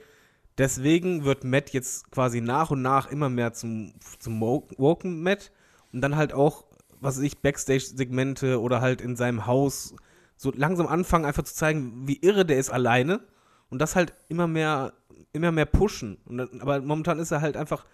deswegen 0.57 1.23
wird 1.23 1.43
Matt 1.43 1.71
jetzt 1.71 2.11
quasi 2.11 2.41
nach 2.41 2.71
und 2.71 2.81
nach 2.81 3.09
immer 3.09 3.29
mehr 3.29 3.53
zum, 3.53 3.93
zum 4.19 4.39
Wo- 4.41 4.67
Woken 4.77 5.21
Matt 5.23 5.51
und 5.91 6.01
dann 6.01 6.15
halt 6.15 6.33
auch, 6.33 6.65
was 6.99 7.17
weiß 7.17 7.23
ich, 7.23 7.39
Backstage-Segmente 7.39 8.61
oder 8.61 8.81
halt 8.81 9.01
in 9.01 9.15
seinem 9.15 9.45
Haus 9.45 9.95
so 10.37 10.51
langsam 10.55 10.87
anfangen, 10.87 11.25
einfach 11.25 11.43
zu 11.43 11.53
zeigen, 11.53 12.07
wie 12.07 12.17
irre 12.21 12.45
der 12.45 12.57
ist 12.57 12.71
alleine 12.71 13.21
und 13.69 13.79
das 13.79 13.95
halt 13.95 14.13
immer 14.27 14.47
mehr, 14.47 14.93
immer 15.33 15.51
mehr 15.51 15.65
pushen. 15.65 16.17
Dann, 16.25 16.61
aber 16.61 16.81
momentan 16.81 17.19
ist 17.19 17.31
er 17.31 17.41
halt 17.41 17.57
einfach, 17.57 17.85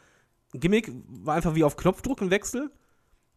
Gimmick 0.54 0.92
war 1.08 1.36
einfach 1.36 1.56
wie 1.56 1.64
auf 1.64 1.76
Knopfdruck 1.76 2.22
ein 2.22 2.32
Wechsel 2.32 2.64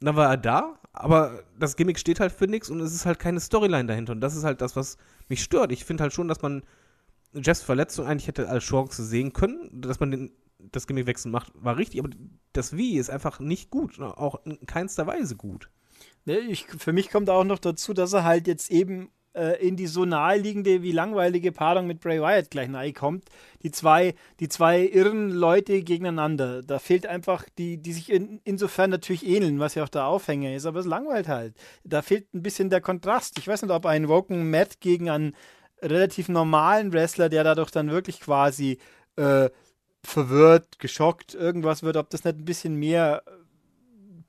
und 0.00 0.06
dann 0.06 0.16
war 0.16 0.30
er 0.30 0.36
da, 0.36 0.79
aber 0.92 1.44
das 1.59 1.76
Gimmick 1.76 1.98
steht 1.98 2.20
halt 2.20 2.33
für 2.33 2.46
nichts 2.46 2.70
und 2.70 2.81
es 2.81 2.94
ist 2.94 3.07
halt 3.07 3.18
keine 3.18 3.40
Storyline 3.40 3.87
dahinter 3.87 4.12
und 4.12 4.20
das 4.20 4.37
ist 4.37 4.44
halt 4.44 4.61
das, 4.61 4.76
was 4.76 4.98
mich 5.29 5.42
stört. 5.42 5.72
Ich 5.72 5.85
finde 5.85 6.03
halt 6.03 6.12
schon, 6.12 6.29
dass 6.29 6.42
man 6.42 6.62
Jeffs 7.33 7.62
Verletzung 7.62 8.07
eigentlich 8.07 8.26
hätte 8.26 8.48
als 8.48 8.64
Chance 8.64 9.05
sehen 9.05 9.33
können, 9.33 9.81
dass 9.81 10.00
man 10.00 10.11
den, 10.11 10.33
das 10.59 10.87
Gimmickwechsel 10.87 11.31
macht, 11.31 11.53
war 11.55 11.76
richtig, 11.76 12.00
aber 12.00 12.11
das 12.53 12.76
Wie 12.76 12.98
ist 12.98 13.11
einfach 13.11 13.38
nicht 13.38 13.70
gut, 13.70 14.00
auch 14.00 14.44
in 14.44 14.66
keinster 14.66 15.07
Weise 15.07 15.37
gut. 15.37 15.70
Ne, 16.24 16.38
ich, 16.38 16.66
für 16.66 16.92
mich 16.92 17.11
kommt 17.11 17.31
auch 17.31 17.44
noch 17.44 17.59
dazu, 17.59 17.94
dass 17.94 18.12
er 18.12 18.24
halt 18.24 18.46
jetzt 18.46 18.70
eben 18.70 19.11
äh, 19.34 19.66
in 19.66 19.76
die 19.76 19.86
so 19.86 20.04
naheliegende 20.04 20.82
wie 20.82 20.92
langweilige 20.92 21.52
Paarung 21.52 21.86
mit 21.86 22.00
Bray 22.00 22.20
Wyatt 22.20 22.50
gleich 22.50 22.68
nahe 22.68 22.92
kommt. 22.92 23.24
Die 23.62 23.70
zwei, 23.70 24.14
die 24.40 24.48
zwei 24.48 24.86
irren 24.86 25.30
Leute 25.30 25.82
gegeneinander. 25.82 26.62
Da 26.62 26.78
fehlt 26.78 27.06
einfach, 27.06 27.44
die, 27.58 27.78
die 27.78 27.92
sich 27.92 28.10
in, 28.10 28.40
insofern 28.44 28.90
natürlich 28.90 29.26
ähneln, 29.26 29.60
was 29.60 29.74
ja 29.74 29.84
auch 29.84 29.88
der 29.88 30.06
Aufhänger 30.06 30.54
ist, 30.54 30.66
aber 30.66 30.80
es 30.80 30.86
langweilt 30.86 31.28
halt. 31.28 31.54
Da 31.84 32.02
fehlt 32.02 32.32
ein 32.34 32.42
bisschen 32.42 32.70
der 32.70 32.80
Kontrast. 32.80 33.38
Ich 33.38 33.48
weiß 33.48 33.62
nicht, 33.62 33.72
ob 33.72 33.86
ein 33.86 34.08
Woken 34.08 34.50
Matt 34.50 34.80
gegen 34.80 35.10
einen 35.10 35.36
relativ 35.82 36.28
normalen 36.28 36.92
Wrestler, 36.92 37.28
der 37.28 37.44
dadurch 37.44 37.70
dann 37.70 37.90
wirklich 37.90 38.20
quasi 38.20 38.78
äh, 39.16 39.48
verwirrt, 40.02 40.78
geschockt, 40.78 41.34
irgendwas 41.34 41.82
wird, 41.82 41.96
ob 41.96 42.10
das 42.10 42.24
nicht 42.24 42.38
ein 42.38 42.44
bisschen 42.44 42.74
mehr 42.74 43.22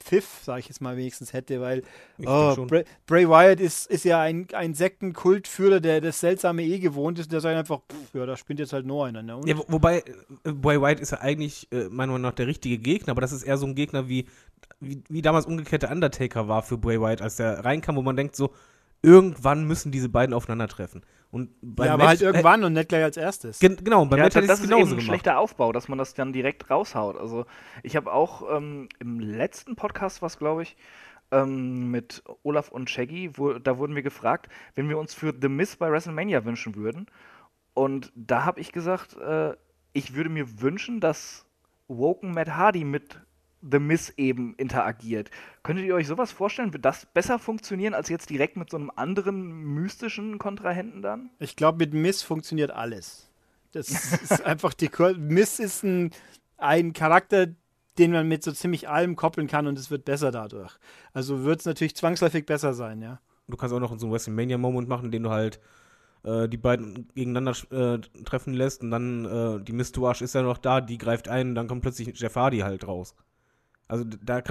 Pfiff, 0.01 0.41
sag 0.43 0.59
ich 0.59 0.67
jetzt 0.67 0.81
mal 0.81 0.97
wenigstens 0.97 1.33
hätte, 1.33 1.61
weil 1.61 1.83
oh, 2.25 2.53
schon. 2.55 2.67
Bray, 2.67 3.29
Wyatt 3.29 3.59
ist, 3.59 3.89
ist 3.89 4.03
ja 4.03 4.19
ein, 4.21 4.47
ein 4.53 4.73
Sektenkultführer, 4.73 5.79
der 5.79 6.01
das 6.01 6.19
seltsame 6.19 6.63
eh 6.63 6.79
gewohnt 6.79 7.19
ist, 7.19 7.31
der 7.31 7.39
sagt 7.41 7.55
einfach, 7.55 7.79
pff, 7.89 8.13
ja, 8.13 8.25
da 8.25 8.35
spinnt 8.35 8.59
jetzt 8.59 8.73
halt 8.73 8.85
nur 8.85 9.05
einer. 9.05 9.21
Ne? 9.23 9.37
Und 9.37 9.47
Ja, 9.47 9.57
wo- 9.57 9.65
wobei, 9.67 9.99
äh, 10.43 10.51
Bray 10.51 10.81
White 10.81 11.01
ist 11.01 11.11
ja 11.11 11.19
eigentlich, 11.21 11.67
äh, 11.71 11.85
meiner 11.89 12.11
Meinung 12.13 12.21
nach, 12.21 12.33
der 12.33 12.47
richtige 12.47 12.77
Gegner, 12.77 13.11
aber 13.11 13.21
das 13.21 13.31
ist 13.31 13.43
eher 13.43 13.57
so 13.57 13.65
ein 13.65 13.75
Gegner 13.75 14.07
wie, 14.09 14.25
wie, 14.79 15.01
wie 15.09 15.21
damals 15.21 15.45
umgekehrte 15.45 15.87
Undertaker 15.87 16.47
war 16.47 16.63
für 16.63 16.77
Bray 16.77 16.99
White, 17.01 17.23
als 17.23 17.35
der 17.37 17.63
reinkam, 17.63 17.95
wo 17.95 18.01
man 18.01 18.15
denkt 18.15 18.35
so, 18.35 18.51
irgendwann 19.01 19.65
müssen 19.65 19.91
diese 19.91 20.09
beiden 20.09 20.33
aufeinandertreffen. 20.33 21.01
Und 21.31 21.49
bei 21.61 21.85
ja, 21.85 21.93
aber 21.93 22.03
Matt- 22.03 22.09
halt 22.09 22.21
irgendwann 22.21 22.63
und 22.65 22.73
nicht 22.73 22.89
gleich 22.89 23.03
als 23.03 23.15
erstes. 23.17 23.59
Gen 23.59 23.77
genau, 23.77 24.03
bei 24.05 24.17
Ja, 24.17 24.27
ich 24.27 24.33
das 24.33 24.43
es 24.45 24.49
ist 24.51 24.61
genauso 24.63 24.81
eben 24.81 24.83
ein 24.83 24.89
gemacht. 24.91 25.05
schlechter 25.05 25.39
Aufbau, 25.39 25.71
dass 25.71 25.87
man 25.87 25.97
das 25.97 26.13
dann 26.13 26.33
direkt 26.33 26.69
raushaut. 26.69 27.15
Also 27.17 27.45
ich 27.83 27.95
habe 27.95 28.11
auch 28.11 28.55
ähm, 28.55 28.89
im 28.99 29.19
letzten 29.19 29.75
Podcast, 29.77 30.21
was 30.21 30.37
glaube 30.37 30.63
ich, 30.63 30.75
ähm, 31.31 31.89
mit 31.89 32.21
Olaf 32.43 32.69
und 32.69 32.89
Shaggy, 32.89 33.31
wo, 33.37 33.53
da 33.53 33.77
wurden 33.77 33.95
wir 33.95 34.01
gefragt, 34.03 34.49
wenn 34.75 34.89
wir 34.89 34.97
uns 34.97 35.13
für 35.13 35.33
The 35.39 35.47
Miz 35.47 35.77
bei 35.77 35.89
WrestleMania 35.89 36.43
wünschen 36.43 36.75
würden. 36.75 37.05
Und 37.73 38.11
da 38.15 38.43
habe 38.43 38.59
ich 38.59 38.73
gesagt, 38.73 39.15
äh, 39.17 39.53
ich 39.93 40.13
würde 40.13 40.29
mir 40.29 40.61
wünschen, 40.61 40.99
dass 40.99 41.45
Woken 41.87 42.33
Matt 42.33 42.49
Hardy 42.49 42.83
mit 42.83 43.21
The 43.61 43.79
Miz 43.79 44.13
eben 44.17 44.55
interagiert. 44.55 45.29
Könntet 45.63 45.85
ihr 45.85 45.95
euch 45.95 46.07
sowas 46.07 46.31
vorstellen? 46.31 46.73
Wird 46.73 46.85
das 46.85 47.05
besser 47.05 47.39
funktionieren 47.39 47.93
als 47.93 48.09
jetzt 48.09 48.29
direkt 48.29 48.57
mit 48.57 48.69
so 48.69 48.77
einem 48.77 48.91
anderen 48.95 49.63
mystischen 49.63 50.39
Kontrahenten 50.39 51.01
dann? 51.01 51.29
Ich 51.39 51.55
glaube, 51.55 51.77
mit 51.77 51.93
Miss 51.93 52.23
funktioniert 52.23 52.71
alles. 52.71 53.29
Das 53.71 53.89
ist 54.21 54.45
einfach 54.45 54.73
die 54.73 54.87
Kur 54.87 55.13
Miss 55.17 55.59
ist 55.59 55.83
ein, 55.83 56.11
ein 56.57 56.93
Charakter, 56.93 57.47
den 57.97 58.11
man 58.11 58.27
mit 58.27 58.43
so 58.43 58.51
ziemlich 58.51 58.89
allem 58.89 59.15
koppeln 59.15 59.47
kann 59.47 59.67
und 59.67 59.77
es 59.77 59.91
wird 59.91 60.05
besser 60.05 60.31
dadurch. 60.31 60.77
Also 61.13 61.43
wird 61.43 61.59
es 61.59 61.65
natürlich 61.65 61.95
zwangsläufig 61.95 62.45
besser 62.45 62.73
sein, 62.73 63.01
ja. 63.01 63.19
Du 63.47 63.57
kannst 63.57 63.75
auch 63.75 63.79
noch 63.79 63.97
so 63.97 64.05
einen 64.05 64.13
WrestleMania-Moment 64.13 64.87
machen, 64.87 65.05
in 65.05 65.11
dem 65.11 65.23
du 65.23 65.29
halt 65.29 65.59
äh, 66.23 66.47
die 66.47 66.57
beiden 66.57 67.09
gegeneinander 67.15 67.53
äh, 67.71 68.23
treffen 68.23 68.53
lässt 68.53 68.81
und 68.81 68.91
dann 68.91 69.25
äh, 69.25 69.63
die 69.63 69.73
Miss 69.73 69.91
Touage 69.91 70.23
ist 70.23 70.35
ja 70.35 70.41
noch 70.41 70.57
da, 70.57 70.79
die 70.79 70.97
greift 70.97 71.27
ein, 71.27 71.55
dann 71.55 71.67
kommt 71.67 71.81
plötzlich 71.81 72.17
Jeff 72.19 72.35
Hardy 72.35 72.59
halt 72.59 72.87
raus. 72.87 73.15
Also 73.91 74.05
da, 74.05 74.41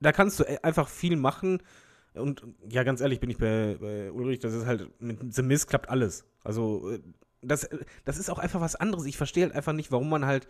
da 0.00 0.12
kannst 0.12 0.38
du 0.38 0.44
e- 0.44 0.58
einfach 0.62 0.88
viel 0.88 1.16
machen 1.16 1.60
und 2.14 2.42
ja, 2.68 2.82
ganz 2.84 3.00
ehrlich 3.00 3.20
bin 3.20 3.30
ich 3.30 3.38
bei, 3.38 3.76
bei 3.80 4.12
Ulrich, 4.12 4.38
das 4.38 4.54
ist 4.54 4.64
halt, 4.66 4.88
mit 5.00 5.34
The 5.34 5.42
Miz 5.42 5.66
klappt 5.66 5.88
alles. 5.88 6.24
Also 6.44 6.90
äh, 6.92 7.00
das, 7.42 7.64
äh, 7.64 7.78
das 8.04 8.16
ist 8.16 8.30
auch 8.30 8.38
einfach 8.38 8.60
was 8.60 8.76
anderes. 8.76 9.04
Ich 9.06 9.16
verstehe 9.16 9.44
halt 9.44 9.54
einfach 9.54 9.72
nicht, 9.72 9.92
warum 9.92 10.08
man 10.08 10.24
halt 10.24 10.48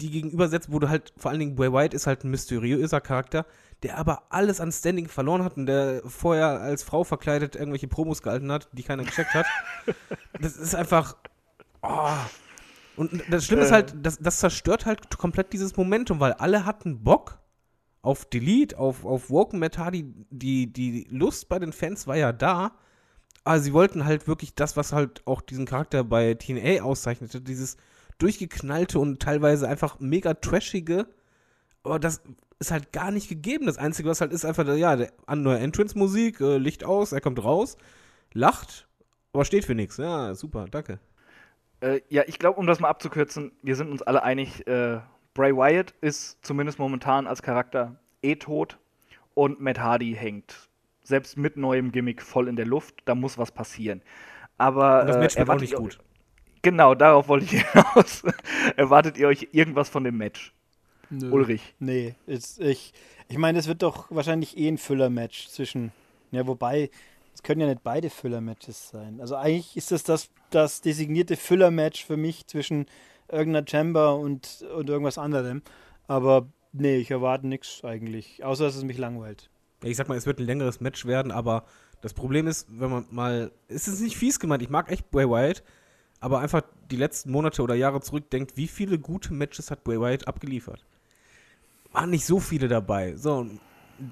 die 0.00 0.10
gegenübersetzt, 0.10 0.72
wo 0.72 0.78
du 0.78 0.88
halt, 0.88 1.12
vor 1.16 1.30
allen 1.30 1.40
Dingen 1.40 1.54
Bray 1.54 1.72
White 1.72 1.94
ist 1.94 2.06
halt 2.06 2.24
ein 2.24 2.30
mysteriöser 2.30 3.00
Charakter, 3.00 3.46
der 3.82 3.98
aber 3.98 4.24
alles 4.30 4.60
an 4.60 4.72
Standing 4.72 5.08
verloren 5.08 5.44
hat 5.44 5.56
und 5.56 5.66
der 5.66 6.02
vorher 6.06 6.60
als 6.60 6.82
Frau 6.82 7.04
verkleidet 7.04 7.56
irgendwelche 7.56 7.88
Promos 7.88 8.22
gehalten 8.22 8.50
hat, 8.52 8.68
die 8.72 8.82
keiner 8.82 9.04
gecheckt 9.04 9.34
hat. 9.34 9.46
das 10.40 10.56
ist 10.56 10.74
einfach. 10.74 11.16
Oh, 11.82 12.10
Und 12.96 13.22
das 13.30 13.46
Schlimme 13.46 13.62
ist 13.62 13.72
halt, 13.72 13.94
das, 14.02 14.18
das 14.18 14.38
zerstört 14.38 14.86
halt 14.86 15.16
komplett 15.18 15.52
dieses 15.52 15.76
Momentum, 15.76 16.20
weil 16.20 16.32
alle 16.34 16.66
hatten 16.66 17.02
Bock 17.04 17.38
auf 18.06 18.24
Delete, 18.24 18.78
auf, 18.78 19.04
auf 19.04 19.30
Woken 19.30 19.58
Matt 19.58 19.78
Hardy. 19.78 20.04
Die, 20.30 20.72
die 20.72 21.08
Lust 21.10 21.48
bei 21.48 21.58
den 21.58 21.72
Fans 21.72 22.06
war 22.06 22.16
ja 22.16 22.32
da, 22.32 22.72
aber 23.42 23.58
sie 23.58 23.72
wollten 23.72 24.04
halt 24.04 24.28
wirklich 24.28 24.54
das, 24.54 24.76
was 24.76 24.92
halt 24.92 25.26
auch 25.26 25.40
diesen 25.40 25.66
Charakter 25.66 26.04
bei 26.04 26.34
TNA 26.34 26.82
auszeichnete, 26.82 27.40
dieses 27.40 27.76
durchgeknallte 28.18 29.00
und 29.00 29.20
teilweise 29.20 29.68
einfach 29.68 29.98
mega 29.98 30.34
trashige, 30.34 31.08
aber 31.82 31.98
das 31.98 32.22
ist 32.60 32.70
halt 32.70 32.92
gar 32.92 33.10
nicht 33.10 33.28
gegeben. 33.28 33.66
Das 33.66 33.76
Einzige, 33.76 34.08
was 34.08 34.20
halt 34.20 34.32
ist, 34.32 34.44
einfach, 34.44 34.66
ja, 34.76 34.94
der, 34.94 35.12
neue 35.34 35.58
Entrance-Musik, 35.58 36.40
äh, 36.40 36.58
Licht 36.58 36.84
aus, 36.84 37.10
er 37.10 37.20
kommt 37.20 37.42
raus, 37.42 37.76
lacht, 38.32 38.88
aber 39.32 39.44
steht 39.44 39.64
für 39.64 39.74
nichts. 39.74 39.96
Ja, 39.96 40.34
super, 40.36 40.66
danke. 40.70 41.00
Äh, 41.80 42.00
ja, 42.08 42.22
ich 42.26 42.38
glaube, 42.38 42.60
um 42.60 42.66
das 42.68 42.78
mal 42.78 42.88
abzukürzen, 42.88 43.50
wir 43.62 43.74
sind 43.74 43.90
uns 43.90 44.00
alle 44.00 44.22
einig, 44.22 44.66
äh, 44.68 45.00
Bray 45.36 45.54
Wyatt 45.54 45.92
ist 46.00 46.38
zumindest 46.44 46.78
momentan 46.78 47.26
als 47.26 47.42
Charakter 47.42 47.96
eh 48.22 48.36
tot 48.36 48.78
und 49.34 49.60
Matt 49.60 49.78
Hardy 49.78 50.14
hängt 50.14 50.68
selbst 51.02 51.36
mit 51.36 51.56
neuem 51.56 51.92
Gimmick 51.92 52.22
voll 52.22 52.48
in 52.48 52.56
der 52.56 52.66
Luft. 52.66 53.02
Da 53.04 53.14
muss 53.14 53.36
was 53.38 53.52
passieren. 53.52 54.02
Aber 54.58 55.02
Und 55.02 55.08
das 55.08 55.16
äh, 55.16 55.20
Match 55.20 55.34
wird 55.36 55.42
auch 55.42 55.48
erwartet 55.52 55.60
nicht 55.62 55.72
ihr- 55.72 55.78
gut. 55.78 55.98
Genau, 56.62 56.94
darauf 56.94 57.28
wollte 57.28 57.44
ich 57.44 57.62
hinaus. 57.70 58.24
Erwartet 58.76 59.18
ihr 59.18 59.28
euch 59.28 59.48
irgendwas 59.52 59.88
von 59.88 60.02
dem 60.04 60.16
Match? 60.16 60.52
Nö. 61.10 61.30
Ulrich. 61.30 61.74
Nee, 61.78 62.14
ist, 62.26 62.58
ich, 62.60 62.92
ich 63.28 63.38
meine, 63.38 63.58
es 63.58 63.68
wird 63.68 63.82
doch 63.82 64.10
wahrscheinlich 64.10 64.56
eh 64.56 64.66
ein 64.66 64.78
Füller-Match 64.78 65.48
zwischen. 65.48 65.92
Ja, 66.32 66.46
wobei, 66.48 66.90
es 67.34 67.42
können 67.44 67.60
ja 67.60 67.68
nicht 67.68 67.84
beide 67.84 68.10
Füller-Matches 68.10 68.88
sein. 68.88 69.20
Also 69.20 69.36
eigentlich 69.36 69.76
ist 69.76 69.92
das 69.92 70.02
das, 70.02 70.30
das 70.50 70.80
designierte 70.80 71.36
Füller-Match 71.36 72.04
für 72.04 72.16
mich 72.16 72.46
zwischen 72.48 72.86
irgendeiner 73.30 73.66
Chamber 73.66 74.16
und, 74.16 74.64
und 74.74 74.88
irgendwas 74.88 75.18
anderem. 75.18 75.62
Aber 76.06 76.48
nee, 76.72 76.96
ich 76.96 77.10
erwarte 77.10 77.46
nichts 77.46 77.84
eigentlich. 77.84 78.44
Außer, 78.44 78.64
dass 78.64 78.76
es 78.76 78.84
mich 78.84 78.98
langweilt. 78.98 79.50
Ja, 79.82 79.90
ich 79.90 79.96
sag 79.96 80.08
mal, 80.08 80.16
es 80.16 80.26
wird 80.26 80.38
ein 80.38 80.46
längeres 80.46 80.80
Match 80.80 81.06
werden, 81.06 81.32
aber 81.32 81.64
das 82.00 82.14
Problem 82.14 82.46
ist, 82.46 82.66
wenn 82.70 82.90
man 82.90 83.06
mal. 83.10 83.50
Es 83.68 83.88
ist 83.88 84.00
nicht 84.00 84.16
fies 84.16 84.38
gemeint, 84.38 84.62
ich 84.62 84.70
mag 84.70 84.90
echt 84.90 85.10
Bray 85.10 85.28
Wyatt, 85.28 85.62
aber 86.20 86.40
einfach 86.40 86.62
die 86.90 86.96
letzten 86.96 87.30
Monate 87.30 87.62
oder 87.62 87.74
Jahre 87.74 88.00
zurückdenkt, 88.00 88.56
wie 88.56 88.68
viele 88.68 88.98
gute 88.98 89.32
Matches 89.32 89.70
hat 89.70 89.84
Bray 89.84 90.00
Wyatt 90.00 90.28
abgeliefert? 90.28 90.84
Waren 91.92 92.10
nicht 92.10 92.26
so 92.26 92.40
viele 92.40 92.68
dabei. 92.68 93.16
So, 93.16 93.36
und 93.38 93.60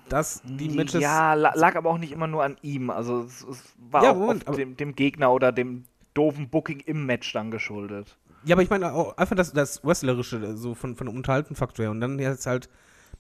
das, 0.09 0.43
die 0.45 0.69
Matches. 0.71 1.03
Ja, 1.03 1.35
la 1.35 1.55
lag 1.55 1.77
aber 1.77 1.91
auch 1.91 1.99
nicht 1.99 2.13
immer 2.13 2.27
nur 2.27 2.43
an 2.43 2.57
ihm. 2.63 2.91
Also 2.91 3.23
es, 3.23 3.43
es 3.43 3.63
war 3.91 4.03
Ja, 4.03 4.13
auch 4.13 4.17
Moment, 4.17 4.47
dem, 4.57 4.77
dem 4.77 4.95
Gegner 4.95 5.33
oder 5.33 5.53
dem 5.53 5.85
doofen 6.15 6.49
Booking 6.49 6.81
im 6.81 7.07
Match 7.07 7.33
dann 7.33 7.51
geschuldet. 7.51 8.17
Ja, 8.45 8.55
aber 8.55 8.63
ich 8.63 8.71
meine 8.71 8.93
auch 8.93 9.17
einfach 9.17 9.37
das, 9.37 9.53
das 9.53 9.85
Wrestlerische, 9.85 10.57
so 10.57 10.75
von, 10.75 10.97
von 10.97 11.07
dem 11.07 11.17
Unterhalten-Faktor 11.17 11.85
her. 11.85 11.91
Und 11.91 12.01
dann 12.01 12.19
jetzt 12.19 12.47
halt 12.47 12.69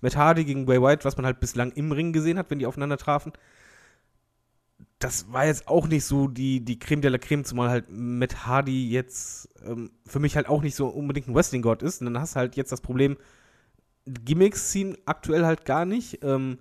Matt 0.00 0.16
Hardy 0.16 0.44
gegen 0.44 0.66
Bray 0.66 0.80
Wyatt, 0.80 1.04
was 1.04 1.16
man 1.16 1.24
halt 1.24 1.40
bislang 1.40 1.72
im 1.72 1.92
Ring 1.92 2.12
gesehen 2.12 2.38
hat, 2.38 2.50
wenn 2.50 2.58
die 2.58 2.66
aufeinander 2.66 2.98
trafen. 2.98 3.32
Das 4.98 5.32
war 5.32 5.46
jetzt 5.46 5.66
auch 5.68 5.86
nicht 5.88 6.04
so 6.04 6.28
die, 6.28 6.64
die 6.64 6.78
Creme 6.78 7.00
de 7.00 7.10
la 7.10 7.18
Creme, 7.18 7.44
zumal 7.44 7.70
halt 7.70 7.86
Matt 7.88 8.46
Hardy 8.46 8.90
jetzt 8.90 9.48
ähm, 9.66 9.90
für 10.06 10.18
mich 10.18 10.36
halt 10.36 10.48
auch 10.48 10.62
nicht 10.62 10.76
so 10.76 10.88
unbedingt 10.88 11.28
ein 11.28 11.34
Wrestling-Gott 11.34 11.82
ist. 11.82 12.00
Und 12.00 12.06
dann 12.12 12.20
hast 12.20 12.34
du 12.34 12.40
halt 12.40 12.56
jetzt 12.56 12.72
das 12.72 12.80
Problem, 12.80 13.16
Gimmicks 14.06 14.70
ziehen 14.70 14.98
aktuell 15.06 15.46
halt 15.46 15.64
gar 15.64 15.86
nicht. 15.86 16.22
Ähm, 16.22 16.58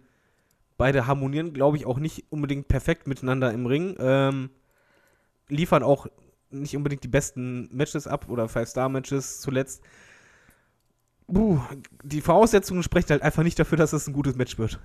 beide 0.77 1.07
harmonieren, 1.07 1.53
glaube 1.53 1.77
ich, 1.77 1.85
auch 1.85 1.99
nicht 1.99 2.25
unbedingt 2.29 2.67
perfekt 2.67 3.07
miteinander 3.07 3.51
im 3.51 3.65
Ring. 3.65 3.95
Ähm, 3.99 4.49
liefern 5.49 5.83
auch 5.83 6.07
nicht 6.53 6.75
unbedingt 6.77 7.03
die 7.03 7.09
besten 7.09 7.69
Matches 7.75 8.07
ab 8.07 8.29
oder 8.29 8.47
Five-Star-Matches 8.47 9.41
zuletzt. 9.41 9.83
Puh, 11.27 11.59
die 12.03 12.21
Voraussetzungen 12.21 12.83
sprechen 12.83 13.09
halt 13.09 13.21
einfach 13.21 13.43
nicht 13.43 13.57
dafür, 13.57 13.77
dass 13.77 13.93
es 13.93 14.07
ein 14.07 14.13
gutes 14.13 14.35
Match 14.35 14.57
wird. 14.57 14.79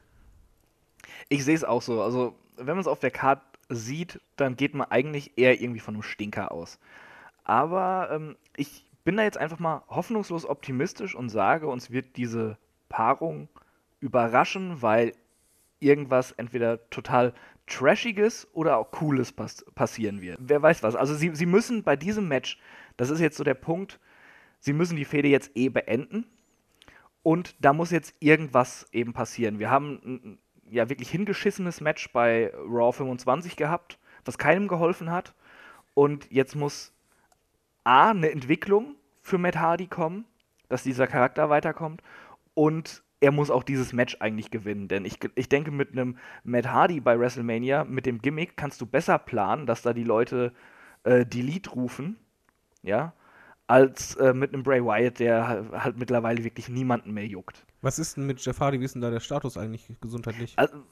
Ich 1.29 1.45
sehe 1.45 1.55
es 1.55 1.65
auch 1.65 1.83
so. 1.83 2.03
Also, 2.03 2.35
wenn 2.57 2.67
man 2.67 2.79
es 2.79 2.87
auf 2.87 3.01
der 3.01 3.11
Karte 3.11 3.43
sieht, 3.69 4.21
dann 4.37 4.57
geht 4.57 4.75
man 4.75 4.91
eigentlich 4.91 5.37
eher 5.37 5.61
irgendwie 5.61 5.81
von 5.81 5.95
einem 5.95 6.03
Stinker 6.03 6.53
aus. 6.53 6.79
Aber 7.45 8.09
ähm, 8.13 8.37
ich 8.57 8.85
bin 9.05 9.17
da 9.17 9.23
jetzt 9.23 9.39
einfach 9.39 9.59
mal 9.59 9.83
hoffnungslos 9.89 10.45
optimistisch 10.47 11.15
und 11.15 11.29
sage, 11.29 11.67
uns 11.67 11.91
wird 11.91 12.17
diese 12.17 12.57
Paarung 12.89 13.49
überraschen, 14.01 14.81
weil 14.83 15.13
irgendwas 15.81 16.33
entweder 16.33 16.89
total 16.91 17.35
Trashiges 17.69 18.49
oder 18.53 18.77
auch 18.77 18.91
Cooles 18.91 19.33
pass 19.33 19.65
passieren 19.75 20.21
wird. 20.21 20.39
Wer 20.41 20.63
weiß 20.63 20.83
was. 20.83 20.97
Also, 20.97 21.15
sie, 21.15 21.35
sie 21.35 21.47
müssen 21.47 21.83
bei 21.83 21.97
diesem 21.97 22.29
Match, 22.29 22.59
das 22.97 23.11
ist 23.11 23.21
jetzt 23.21 23.37
so 23.37 23.45
der 23.45 23.55
Punkt, 23.55 24.01
sie 24.61 24.73
müssen 24.73 24.97
die 24.97 25.05
Fehde 25.05 25.29
jetzt 25.29 25.51
eh 25.55 25.69
beenden. 25.69 26.27
Und 27.23 27.57
da 27.61 27.73
muss 27.73 27.91
jetzt 27.91 28.15
irgendwas 28.21 28.87
eben 28.93 29.13
passieren. 29.13 29.59
Wir 29.59 29.71
haben 29.71 30.01
ein, 30.05 30.39
ja 30.71 30.89
wirklich 30.89 31.11
hingeschissenes 31.11 31.81
Match 31.81 32.13
bei 32.13 32.53
Raw 32.55 32.93
25 32.93 33.57
gehabt, 33.57 33.99
was 34.25 34.39
keinem 34.39 34.69
geholfen 34.69 35.11
hat. 35.11 35.35
Und 35.95 36.31
jetzt 36.31 36.55
muss 36.55 36.93
A, 37.85 38.11
eine 38.11 38.31
Entwicklung 38.31 38.97
für 39.23 39.39
Matt 39.39 39.57
Hardy 39.57 39.87
kommen, 39.87 40.25
dass 40.69 40.83
dieser 40.83 41.07
Charakter 41.07 41.51
weiterkommt. 41.51 42.03
Und 42.55 43.03
er 43.21 43.33
muss 43.33 43.51
auch 43.51 43.63
dieses 43.63 43.93
Match 43.93 44.17
eigentlich 44.21 44.51
gewinnen. 44.51 44.89
Denn 44.89 45.05
ich, 45.05 45.19
ich 45.35 45.49
denke, 45.49 45.71
mit 45.71 45.93
einem 45.93 46.17
Matt 46.45 46.69
Hardy 46.69 47.01
bei 47.01 47.19
WrestleMania, 47.19 47.85
mit 47.85 48.07
dem 48.07 48.21
Gimmick, 48.21 48.57
kannst 48.57 48.81
du 48.81 48.87
besser 48.87 49.19
planen, 49.19 49.67
dass 49.67 49.83
da 49.83 49.93
die 49.93 50.05
Leute 50.05 50.53
äh, 51.05 51.27
Delete 51.27 51.71
rufen. 51.71 52.17
Ja. 52.83 53.13
Als 53.67 54.15
äh, 54.17 54.33
mit 54.33 54.55
einem 54.55 54.63
Bray 54.63 54.83
Wyatt, 54.83 55.19
der 55.19 55.69
halt- 55.73 55.99
mittlerweile 55.99 56.43
wirklich 56.45 56.69
niemanden 56.69 57.13
mehr 57.13 57.27
juckt. 57.27 57.67
Was 57.83 57.99
ist 57.99 58.17
denn 58.17 58.27
mit 58.27 58.41
Jeff 58.45 58.61
Hardy? 58.61 58.81
Wie 58.81 58.85
ist 58.85 58.95
denn 58.95 59.03
da 59.03 59.11
der 59.11 59.21
Status 59.21 59.57
eigentlich 59.57 59.93
gesundheitlich? 60.01 60.55
Also, 60.57 60.83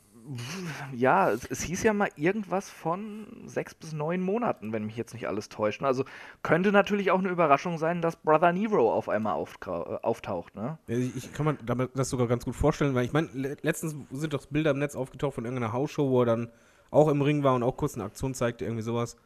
ja, 0.95 1.31
es, 1.31 1.45
es 1.45 1.62
hieß 1.62 1.83
ja 1.83 1.93
mal 1.93 2.09
irgendwas 2.17 2.69
von 2.69 3.27
sechs 3.47 3.75
bis 3.75 3.93
neun 3.93 4.21
Monaten, 4.21 4.73
wenn 4.73 4.87
mich 4.87 4.97
jetzt 4.97 5.15
nicht 5.15 5.29
alles 5.29 5.49
täuscht. 5.49 5.81
ne? 5.81 5.87
Also 5.87 6.05
könnte 6.43 6.73
natürlich 6.73 7.11
auch 7.11 7.19
eine 7.19 7.29
Überraschung 7.29 7.79
sein, 7.79 8.03
dass 8.03 8.17
Brother 8.17 8.53
Nero 8.53 8.93
auf 8.93 9.09
einmal 9.09 9.43
äh, 9.43 9.71
auftaucht. 9.71 10.55
Ne? 10.57 10.79
Ich, 10.87 11.33
kann 11.33 11.47
mir 11.47 11.89
das 11.95 12.11
sogar 12.11 12.27
ganz 12.27 12.45
gut 12.45 12.57
vorstellen, 12.57 12.95
weil 12.95 13.05
ich 13.05 13.12
meine, 13.12 13.29
le 13.33 13.57
letztens 13.62 13.95
sind 14.11 14.33
doch 14.33 14.47
Bilder 14.47 14.73
im 14.73 14.79
Netz 14.79 14.97
aufgetaucht 14.97 15.35
von 15.35 15.45
irgendeiner 15.45 15.73
Hausshow, 15.73 16.11
wo 16.11 16.23
er 16.23 16.27
dann 16.27 16.49
auch 16.91 17.09
im 17.09 17.23
Ring 17.23 17.43
war 17.43 17.55
und 17.55 17.62
auch 17.62 17.77
kurz 17.77 17.95
eine 17.95 18.05
Aktion 18.05 18.35
zeigte, 18.35 18.65
irgendwie 18.65 18.83
sowas. 18.83 19.17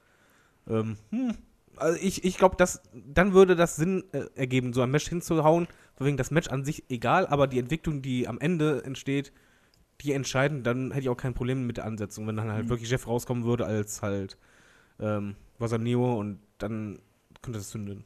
Ähm, 0.69 0.97
hm. 1.11 1.37
Also 1.77 1.99
ich, 2.03 2.25
ich 2.25 2.37
glaube, 2.37 2.57
dann 2.93 3.33
würde 3.33 3.57
das 3.57 3.77
Sinn 3.77 4.05
äh, 4.13 4.25
ergeben, 4.35 4.73
so 4.73 4.83
ein 4.83 4.91
Match 4.91 5.09
hinzuhauen, 5.09 5.67
wegen 5.99 6.17
das 6.17 6.31
Match 6.31 6.49
an 6.49 6.65
sich 6.65 6.85
egal, 6.91 7.27
aber 7.27 7.47
die 7.47 7.59
Entwicklung, 7.59 8.03
die 8.03 8.29
am 8.29 8.39
Ende 8.39 8.83
entsteht, 8.85 9.33
die 10.03 10.13
entscheiden, 10.13 10.63
dann 10.63 10.91
hätte 10.91 11.03
ich 11.03 11.09
auch 11.09 11.17
kein 11.17 11.35
Problem 11.35 11.67
mit 11.67 11.77
der 11.77 11.85
Ansetzung, 11.85 12.27
wenn 12.27 12.37
dann 12.37 12.51
halt 12.51 12.69
wirklich 12.69 12.91
Jeff 12.91 13.07
rauskommen 13.07 13.45
würde 13.45 13.67
als 13.67 14.03
halt 14.03 14.37
ähm, 14.99 15.37
Wasaneo 15.59 16.19
und 16.19 16.41
dann 16.59 16.99
könnte 17.43 17.59
das 17.59 17.71
zünden. 17.71 18.05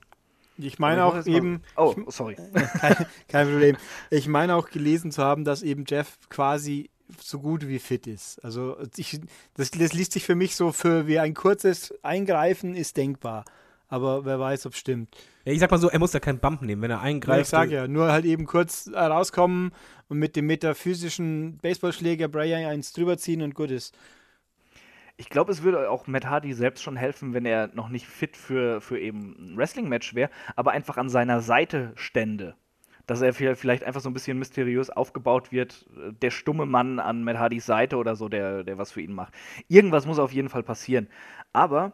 Ich 0.56 0.78
meine 0.78 1.04
auch 1.04 1.26
eben, 1.26 1.62
Mal, 1.76 1.84
oh, 1.84 1.94
sorry. 2.08 2.36
kein, 2.80 3.06
kein 3.28 3.48
Problem. 3.48 3.76
Ich 4.10 4.28
meine 4.28 4.54
auch 4.54 4.70
gelesen 4.70 5.10
zu 5.10 5.22
haben, 5.22 5.44
dass 5.44 5.62
eben 5.62 5.84
Jeff 5.86 6.18
quasi 6.28 6.90
so 7.20 7.40
gut 7.40 7.66
wie 7.66 7.78
fit 7.78 8.06
ist. 8.06 8.42
Also 8.44 8.76
ich, 8.96 9.20
das, 9.54 9.70
das 9.72 9.92
liest 9.92 10.12
sich 10.12 10.24
für 10.24 10.36
mich 10.36 10.56
so 10.56 10.72
für 10.72 11.06
wie 11.06 11.18
ein 11.18 11.34
kurzes 11.34 11.92
Eingreifen 12.02 12.74
ist 12.74 12.96
denkbar. 12.96 13.44
Aber 13.94 14.24
wer 14.24 14.40
weiß, 14.40 14.66
ob 14.66 14.72
es 14.72 14.80
stimmt. 14.80 15.16
Ja, 15.44 15.52
ich 15.52 15.60
sag 15.60 15.70
mal 15.70 15.78
so, 15.78 15.88
er 15.88 16.00
muss 16.00 16.12
ja 16.12 16.18
keinen 16.18 16.40
Bump 16.40 16.62
nehmen, 16.62 16.82
wenn 16.82 16.90
er 16.90 16.96
Ja, 16.96 17.02
eingreift. 17.04 17.42
ich 17.42 17.48
sage 17.48 17.72
ja, 17.74 17.86
nur 17.86 18.10
halt 18.10 18.24
eben 18.24 18.44
kurz 18.44 18.88
äh, 18.88 18.98
rauskommen 18.98 19.70
und 20.08 20.18
mit 20.18 20.34
dem 20.34 20.46
metaphysischen 20.46 21.58
Baseballschläger 21.58 22.26
Brian 22.26 22.64
eins 22.64 22.92
drüber 22.92 23.16
ziehen 23.18 23.40
und 23.40 23.54
gut 23.54 23.70
ist. 23.70 23.96
Ich 25.16 25.28
glaube, 25.30 25.52
es 25.52 25.62
würde 25.62 25.88
auch 25.90 26.08
Matt 26.08 26.26
Hardy 26.26 26.52
selbst 26.54 26.82
schon 26.82 26.96
helfen, 26.96 27.34
wenn 27.34 27.46
er 27.46 27.68
noch 27.68 27.88
nicht 27.88 28.08
fit 28.08 28.36
für, 28.36 28.80
für 28.80 28.98
eben 28.98 29.36
ein 29.38 29.56
Wrestling-Match 29.56 30.16
wäre, 30.16 30.28
aber 30.56 30.72
einfach 30.72 30.96
an 30.96 31.08
seiner 31.08 31.40
Seite 31.40 31.92
stände. 31.94 32.56
Dass 33.06 33.20
er 33.22 33.32
vi- 33.32 33.54
vielleicht 33.54 33.84
einfach 33.84 34.00
so 34.00 34.10
ein 34.10 34.14
bisschen 34.14 34.40
mysteriös 34.40 34.90
aufgebaut 34.90 35.52
wird, 35.52 35.86
äh, 35.96 36.12
der 36.14 36.30
stumme 36.32 36.66
Mann 36.66 36.98
an 36.98 37.22
Matt 37.22 37.38
Hardys 37.38 37.64
Seite 37.64 37.96
oder 37.96 38.16
so, 38.16 38.28
der, 38.28 38.64
der 38.64 38.76
was 38.76 38.90
für 38.90 39.02
ihn 39.02 39.12
macht. 39.12 39.34
Irgendwas 39.68 40.04
muss 40.04 40.18
auf 40.18 40.32
jeden 40.32 40.48
Fall 40.48 40.64
passieren. 40.64 41.06
Aber 41.52 41.92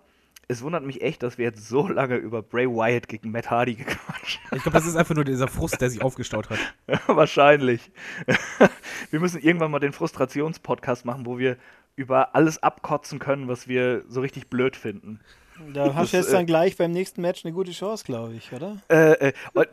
es 0.51 0.63
wundert 0.63 0.85
mich 0.85 1.01
echt, 1.01 1.23
dass 1.23 1.39
wir 1.39 1.45
jetzt 1.45 1.69
so 1.69 1.87
lange 1.87 2.17
über 2.17 2.43
Bray 2.43 2.67
Wyatt 2.67 3.09
gegen 3.09 3.31
Matt 3.31 3.51
Hardy 3.51 3.75
gequatscht 3.77 4.41
haben. 4.45 4.57
Ich 4.57 4.63
glaube, 4.63 4.77
das 4.77 4.87
ist 4.87 4.97
einfach 4.97 5.15
nur 5.15 5.25
dieser 5.25 5.47
Frust, 5.47 5.81
der 5.81 5.91
sich 5.91 6.03
aufgestaut 6.03 6.51
hat. 6.51 6.59
Wahrscheinlich. 7.07 7.93
wir 9.11 9.21
müssen 9.21 9.41
irgendwann 9.41 9.71
mal 9.71 9.79
den 9.79 9.93
Frustrationspodcast 9.93 11.05
machen, 11.05 11.25
wo 11.25 11.39
wir 11.39 11.57
über 11.95 12.35
alles 12.35 12.63
abkotzen 12.63 13.21
können, 13.21 13.47
was 13.47 13.69
wir 13.69 14.03
so 14.09 14.21
richtig 14.21 14.49
blöd 14.49 14.75
finden. 14.75 15.21
Da 15.73 15.95
hast 15.95 16.13
du 16.13 16.17
jetzt 16.17 16.31
äh, 16.31 16.33
dann 16.33 16.47
gleich 16.47 16.77
beim 16.77 16.91
nächsten 16.91 17.21
Match 17.21 17.45
eine 17.45 17.53
gute 17.53 17.73
Chance, 17.73 18.05
glaube 18.05 18.35
ich, 18.35 18.53
oder? 18.53 18.79
Äh, 18.89 19.29
äh, 19.29 19.33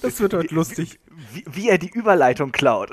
Das 0.00 0.20
wird 0.20 0.32
heute 0.32 0.54
lustig. 0.54 1.00
wie, 1.32 1.44
wie 1.50 1.68
er 1.68 1.78
die 1.78 1.90
Überleitung 1.90 2.52
klaut. 2.52 2.90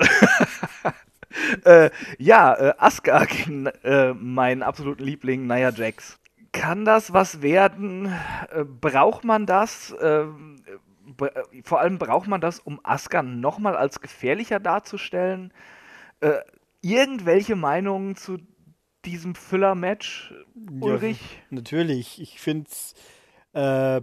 äh, 1.64 1.90
ja, 2.18 2.54
äh, 2.54 2.74
Asuka 2.76 3.24
gegen 3.24 3.66
äh, 3.84 4.12
meinen 4.12 4.62
absoluten 4.62 5.04
Liebling 5.04 5.46
Nia 5.46 5.70
Jax. 5.70 6.18
Kann 6.58 6.84
das 6.84 7.12
was 7.12 7.40
werden? 7.40 8.12
Äh, 8.50 8.64
braucht 8.64 9.24
man 9.24 9.46
das? 9.46 9.94
Ähm, 10.00 10.56
äh, 11.20 11.62
vor 11.62 11.80
allem 11.80 11.98
braucht 11.98 12.26
man 12.26 12.40
das, 12.40 12.58
um 12.58 12.80
Asuka 12.82 13.22
nochmal 13.22 13.76
als 13.76 14.00
gefährlicher 14.00 14.58
darzustellen? 14.58 15.52
Äh, 16.20 16.40
irgendwelche 16.82 17.54
Meinungen 17.54 18.16
zu 18.16 18.38
diesem 19.04 19.36
Füller-Match, 19.36 20.34
Ulrich? 20.80 21.20
Ja, 21.20 21.56
natürlich. 21.56 22.20
Ich 22.20 22.40
finde 22.40 22.68
es. 22.68 22.94
Äh, 23.52 24.02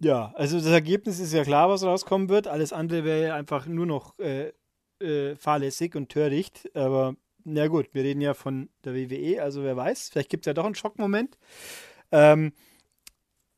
ja, 0.00 0.32
also 0.34 0.58
das 0.58 0.66
Ergebnis 0.66 1.20
ist 1.20 1.32
ja 1.32 1.44
klar, 1.44 1.70
was 1.70 1.84
rauskommen 1.84 2.28
wird. 2.28 2.48
Alles 2.48 2.72
andere 2.72 3.04
wäre 3.04 3.34
einfach 3.34 3.66
nur 3.66 3.86
noch 3.86 4.18
äh, 4.18 4.52
äh, 5.00 5.36
fahrlässig 5.36 5.94
und 5.94 6.10
töricht. 6.10 6.68
Aber 6.74 7.16
na 7.44 7.66
gut, 7.68 7.88
wir 7.92 8.04
reden 8.04 8.20
ja 8.20 8.34
von 8.34 8.68
der 8.84 8.94
WWE, 8.94 9.42
also 9.42 9.62
wer 9.62 9.76
weiß. 9.76 10.10
Vielleicht 10.10 10.30
gibt 10.30 10.44
es 10.44 10.46
ja 10.46 10.54
doch 10.54 10.64
einen 10.64 10.74
Schockmoment. 10.74 11.38
Ähm, 12.10 12.52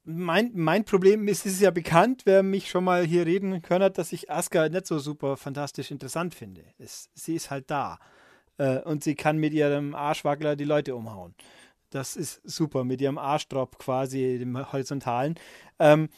mein, 0.04 0.50
mein 0.54 0.84
Problem 0.84 1.26
ist, 1.28 1.46
es 1.46 1.54
ist 1.54 1.60
ja 1.62 1.70
bekannt, 1.70 2.22
wer 2.26 2.42
mich 2.42 2.68
schon 2.68 2.84
mal 2.84 3.04
hier 3.04 3.26
reden 3.26 3.62
können 3.62 3.84
hat, 3.84 3.98
dass 3.98 4.12
ich 4.12 4.30
Asuka 4.30 4.68
nicht 4.68 4.86
so 4.86 4.98
super 4.98 5.36
fantastisch 5.36 5.90
interessant 5.90 6.34
finde. 6.34 6.64
Es, 6.78 7.08
sie 7.14 7.34
ist 7.34 7.50
halt 7.50 7.70
da. 7.70 7.98
Äh, 8.58 8.80
und 8.80 9.02
sie 9.02 9.14
kann 9.14 9.38
mit 9.38 9.52
ihrem 9.52 9.94
Arschwackler 9.94 10.56
die 10.56 10.64
Leute 10.64 10.94
umhauen. 10.94 11.34
Das 11.90 12.16
ist 12.16 12.40
super, 12.44 12.84
mit 12.84 13.00
ihrem 13.00 13.18
Arschdrop 13.18 13.78
quasi, 13.78 14.38
dem 14.38 14.72
horizontalen. 14.72 15.36
Ähm, 15.78 16.08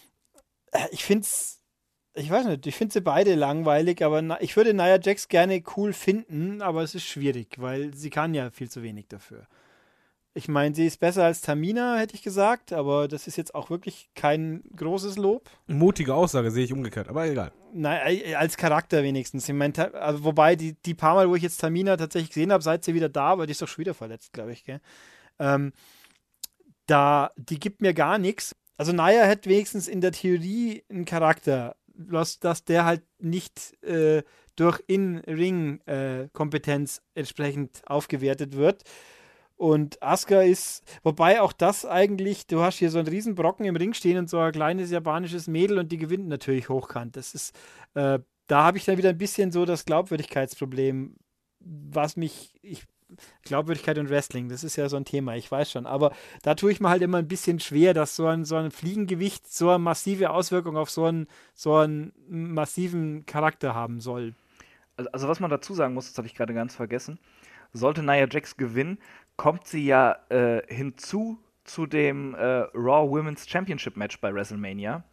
äh, 0.73 0.87
ich 0.91 1.05
finde 1.05 1.23
es, 1.23 1.62
ich 2.17 2.31
weiß 2.31 2.47
nicht, 2.47 2.67
ich 2.67 2.75
finde 2.75 2.95
sie 2.95 3.01
beide 3.01 3.35
langweilig, 3.35 4.03
aber 4.03 4.41
ich 4.41 4.57
würde 4.57 4.73
Nia 4.75 4.99
Jax 5.01 5.29
gerne 5.29 5.62
cool 5.77 5.93
finden, 5.93 6.62
aber 6.62 6.83
es 6.83 6.95
ist 6.95 7.05
schwierig, 7.05 7.57
weil 7.59 7.95
sie 7.95 8.11
kann 8.11 8.35
ja 8.35 8.51
viel 8.51 8.71
zu 8.71 8.83
wenig 8.83 9.09
dafür. 9.09 9.47
Ich 10.33 10.49
meine, 10.49 10.75
sie 10.75 10.87
ist 10.87 11.01
besser 11.01 11.25
als 11.25 11.41
Tamina, 11.41 11.97
hätte 11.97 12.14
ich 12.14 12.23
gesagt, 12.23 12.73
aber 12.73 13.09
das 13.09 13.27
ist 13.27 13.37
jetzt 13.37 13.55
auch 13.55 13.71
wirklich 13.71 14.11
kein 14.14 14.62
großes 14.77 15.17
Lob. 15.17 15.49
Mutige 15.67 16.14
Aussage 16.14 16.51
sehe 16.51 16.64
ich 16.64 16.73
umgekehrt, 16.73 17.09
aber 17.09 17.27
egal. 17.27 17.53
Nein, 17.73 18.21
äh, 18.23 18.35
als 18.35 18.59
Charakter 18.59 19.03
wenigstens. 19.03 19.49
Ich 19.49 19.55
meine, 19.55 19.95
also 19.95 20.25
wobei 20.25 20.57
die, 20.57 20.75
die 20.85 20.95
paar 20.95 21.14
Mal, 21.14 21.31
wo 21.31 21.37
ich 21.37 21.43
jetzt 21.43 21.59
Tamina 21.59 21.97
tatsächlich 21.97 22.31
gesehen 22.31 22.53
habe, 22.53 22.62
seit 22.62 22.85
sie 22.85 22.93
wieder 22.93 23.09
da 23.09 23.39
war, 23.39 23.47
die 23.47 23.53
ist 23.53 23.62
doch 23.62 23.69
schon 23.69 23.83
wieder 23.83 23.95
verletzt, 23.95 24.35
glaube 24.35 24.53
ich, 24.53 24.64
gell? 24.64 24.81
Ähm, 25.39 25.73
da, 26.87 27.31
die 27.37 27.59
gibt 27.59 27.81
mir 27.81 27.95
gar 27.95 28.19
nichts. 28.19 28.55
Also 28.77 28.93
Naya 28.93 29.25
hätte 29.25 29.49
wenigstens 29.49 29.89
in 29.89 30.01
der 30.01 30.12
Theorie 30.12 30.85
einen 30.91 31.07
Charakter, 31.07 31.77
dass, 31.97 32.40
dass 32.40 32.64
der 32.64 32.84
halt 32.84 33.05
nicht 33.18 33.80
äh, 33.82 34.22
durch 34.57 34.82
In-Ring-Kompetenz 34.86 36.99
äh, 36.99 37.20
entsprechend 37.20 37.80
aufgewertet 37.86 38.57
wird. 38.57 38.82
Und 39.57 40.03
Asuka 40.03 40.42
ist, 40.42 40.82
wobei 41.03 41.40
auch 41.40 41.55
das 41.55 41.86
eigentlich, 41.86 42.47
du 42.47 42.61
hast 42.61 42.78
hier 42.78 42.90
so 42.90 42.99
einen 42.99 43.09
riesen 43.09 43.34
Brocken 43.34 43.64
im 43.64 43.76
Ring 43.76 43.94
stehen 43.94 44.18
und 44.18 44.28
so 44.28 44.38
ein 44.38 44.53
kleines 44.53 44.90
japanisches 44.90 45.49
Mädel 45.49 45.78
und 45.78 45.90
die 45.90 45.97
gewinnt 45.97 46.28
natürlich 46.28 46.68
hochkant. 46.68 47.16
Das 47.16 47.34
ist, 47.34 47.57
äh, 47.94 48.18
da 48.49 48.64
habe 48.64 48.76
ich 48.76 48.84
dann 48.84 48.99
wieder 48.99 49.09
ein 49.09 49.18
bisschen 49.18 49.53
so 49.53 49.64
das 49.64 49.86
Glaubwürdigkeitsproblem, 49.86 51.16
was 51.61 52.16
mich, 52.16 52.59
ich, 52.62 52.84
Glaubwürdigkeit 53.42 53.98
und 53.98 54.11
Wrestling, 54.11 54.48
das 54.48 54.64
ist 54.64 54.76
ja 54.76 54.88
so 54.88 54.96
ein 54.96 55.04
Thema, 55.04 55.36
ich 55.36 55.50
weiß 55.50 55.70
schon. 55.70 55.86
Aber 55.86 56.12
da 56.42 56.54
tue 56.54 56.72
ich 56.72 56.80
mir 56.80 56.88
halt 56.88 57.02
immer 57.02 57.18
ein 57.18 57.28
bisschen 57.28 57.61
schwer, 57.61 57.94
dass 57.94 58.16
so 58.16 58.26
ein, 58.26 58.44
so 58.44 58.57
ein 58.57 58.70
Fliegengewicht 58.70 59.52
so 59.52 59.70
eine 59.70 59.78
massive 59.78 60.30
Auswirkung 60.30 60.76
auf 60.76 60.90
so 60.90 61.04
einen, 61.04 61.28
so 61.54 61.76
einen 61.76 62.12
massiven 62.28 63.24
Charakter 63.26 63.74
haben 63.74 64.00
soll. 64.00 64.34
Also, 64.96 65.11
also 65.12 65.28
was 65.28 65.40
man 65.40 65.50
dazu 65.50 65.74
sagen 65.74 65.94
muss, 65.94 66.09
das 66.09 66.18
habe 66.18 66.26
ich 66.26 66.34
gerade 66.34 66.54
ganz 66.54 66.74
vergessen. 66.74 67.18
Sollte 67.72 68.02
Nia 68.02 68.26
Jax 68.30 68.57
gewinnen, 68.57 68.98
kommt 69.36 69.66
sie 69.66 69.84
ja 69.84 70.16
äh, 70.30 70.62
hinzu 70.72 71.38
zu 71.64 71.86
dem 71.86 72.34
äh, 72.34 72.66
Raw 72.74 73.11
Women's 73.11 73.48
Championship 73.48 73.96
Match 73.96 74.20
bei 74.20 74.32
WrestleMania. 74.32 75.04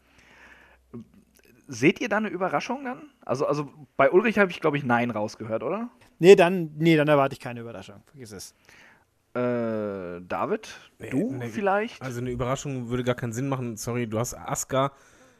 Seht 1.74 1.99
ihr 2.01 2.09
da 2.09 2.17
eine 2.17 2.30
Überraschung 2.30 2.84
dann? 2.86 3.09
Also, 3.26 3.47
also 3.47 3.69
bei 3.97 4.11
Ulrich 4.11 4.38
habe 4.38 4.51
ich, 4.51 4.61
glaube 4.61 4.78
ich, 4.78 4.84
Nein 4.84 5.09
rausgehört, 5.09 5.63
oder? 5.63 5.89
Nee, 6.19 6.36
dann, 6.36 6.71
nee, 6.78 6.95
dann 6.95 7.07
erwarte 7.07 7.34
ich 7.34 7.39
keine 7.39 7.61
Überraschung. 7.61 8.03
Vergiss 8.05 8.32
es. 8.32 8.53
Äh, 9.34 10.21
David, 10.21 10.69
nee, 10.99 11.09
du 11.09 11.34
nee, 11.34 11.49
vielleicht? 11.49 11.99
Also 11.99 12.21
eine 12.21 12.30
Überraschung 12.30 12.89
würde 12.89 13.03
gar 13.03 13.15
keinen 13.15 13.34
Sinn 13.34 13.49
machen. 13.49 13.78
Sorry, 13.78 14.05
du 14.05 14.19
hast 14.19 14.36
Asuka, 14.36 14.91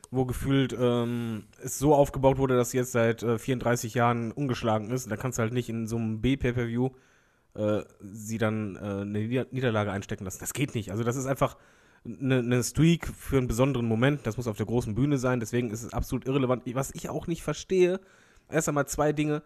wo 0.09 0.25
gefühlt 0.25 0.75
ähm, 0.77 1.43
es 1.63 1.77
so 1.77 1.93
aufgebaut 1.93 2.39
wurde, 2.39 2.57
dass 2.57 2.71
sie 2.71 2.77
jetzt 2.77 2.93
seit 2.93 3.21
äh, 3.21 3.38
34 3.38 3.93
Jahren 3.93 4.31
ungeschlagen 4.31 4.89
ist. 4.89 5.11
Da 5.11 5.15
kannst 5.15 5.38
du 5.38 5.43
halt 5.43 5.53
nicht 5.53 5.69
in 5.69 5.86
so 5.86 5.97
einem 5.97 6.21
B-Pay-Per-View 6.21 6.89
äh, 7.53 7.84
sie 8.01 8.39
dann 8.39 8.75
äh, 8.77 8.79
eine 8.79 9.45
Niederlage 9.51 9.91
einstecken 9.91 10.25
lassen. 10.25 10.39
Das 10.39 10.53
geht 10.53 10.73
nicht. 10.73 10.89
Also 10.89 11.03
das 11.03 11.15
ist 11.15 11.27
einfach 11.27 11.55
eine, 12.05 12.39
eine 12.39 12.63
Streak 12.63 13.07
für 13.07 13.37
einen 13.37 13.47
besonderen 13.47 13.87
Moment. 13.87 14.25
Das 14.25 14.37
muss 14.37 14.47
auf 14.47 14.57
der 14.57 14.65
großen 14.65 14.95
Bühne 14.95 15.17
sein. 15.17 15.39
Deswegen 15.39 15.71
ist 15.71 15.83
es 15.83 15.93
absolut 15.93 16.25
irrelevant. 16.25 16.63
Was 16.73 16.93
ich 16.93 17.09
auch 17.09 17.27
nicht 17.27 17.43
verstehe, 17.43 17.99
erst 18.49 18.69
einmal 18.69 18.87
zwei 18.87 19.13
Dinge. 19.13 19.43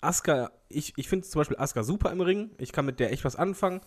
Asuka, 0.00 0.50
ich, 0.68 0.94
ich 0.96 1.08
finde 1.08 1.26
zum 1.26 1.40
Beispiel 1.40 1.58
Asuka 1.58 1.82
super 1.82 2.12
im 2.12 2.20
Ring. 2.20 2.50
Ich 2.58 2.72
kann 2.72 2.86
mit 2.86 3.00
der 3.00 3.12
echt 3.12 3.24
was 3.24 3.36
anfangen. 3.36 3.80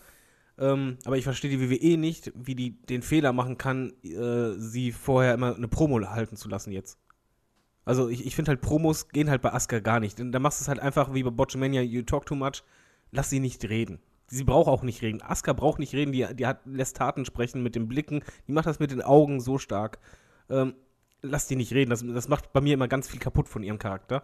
Ähm, 0.57 0.97
aber 1.05 1.17
ich 1.17 1.24
verstehe 1.24 1.49
die 1.49 1.69
WWE 1.69 1.97
nicht, 1.97 2.32
wie 2.36 2.55
die 2.55 2.82
den 2.82 3.01
Fehler 3.01 3.34
machen 3.34 3.57
kann, 3.57 3.93
äh, 4.03 4.53
sie 4.59 4.91
vorher 4.91 5.34
immer 5.34 5.55
eine 5.55 5.67
Promo 5.67 6.01
halten 6.09 6.36
zu 6.36 6.49
lassen 6.49 6.72
jetzt. 6.72 6.97
Also 7.86 8.09
ich, 8.09 8.26
ich 8.26 8.36
finde 8.36 8.49
halt, 8.49 8.61
Promos 8.61 9.07
gehen 9.09 9.30
halt 9.30 9.41
bei 9.41 9.53
Asuka 9.53 9.80
gar 9.80 9.99
nicht. 9.99 10.19
Da 10.19 10.39
machst 10.39 10.59
du 10.59 10.63
es 10.63 10.67
halt 10.67 10.80
einfach 10.80 11.13
wie 11.13 11.24
bei 11.24 11.32
Botchamania, 11.32 11.82
you 11.82 12.01
talk 12.03 12.26
too 12.26 12.36
much 12.36 12.63
lass 13.11 13.30
sie 13.30 13.39
nicht 13.39 13.63
reden. 13.65 13.99
Sie 14.32 14.46
braucht 14.46 14.70
auch 14.70 14.82
nicht 14.82 15.02
reden. 15.02 15.22
Aska 15.22 15.52
braucht 15.52 15.78
nicht 15.78 15.94
reden, 15.94 16.14
die, 16.14 16.26
die 16.36 16.48
hat, 16.48 16.62
lässt 16.66 16.96
Taten 16.96 17.26
sprechen 17.26 17.62
mit 17.62 17.76
den 17.76 17.90
Blicken, 17.90 18.24
die 18.48 18.54
macht 18.54 18.66
das 18.66 18.80
mit 18.80 18.90
den 18.90 19.02
Augen 19.02 19.42
so 19.42 19.58
stark. 19.58 20.00
Ähm, 20.50 20.74
lass 21.22 21.48
die 21.48 21.58
nicht 21.58 21.74
reden. 21.74 21.90
Das, 21.90 22.02
das 22.06 22.30
macht 22.30 22.54
bei 22.54 22.62
mir 22.62 22.76
immer 22.76 22.88
ganz 22.88 23.10
viel 23.10 23.20
kaputt 23.20 23.50
von 23.50 23.62
ihrem 23.62 23.78
Charakter. 23.78 24.24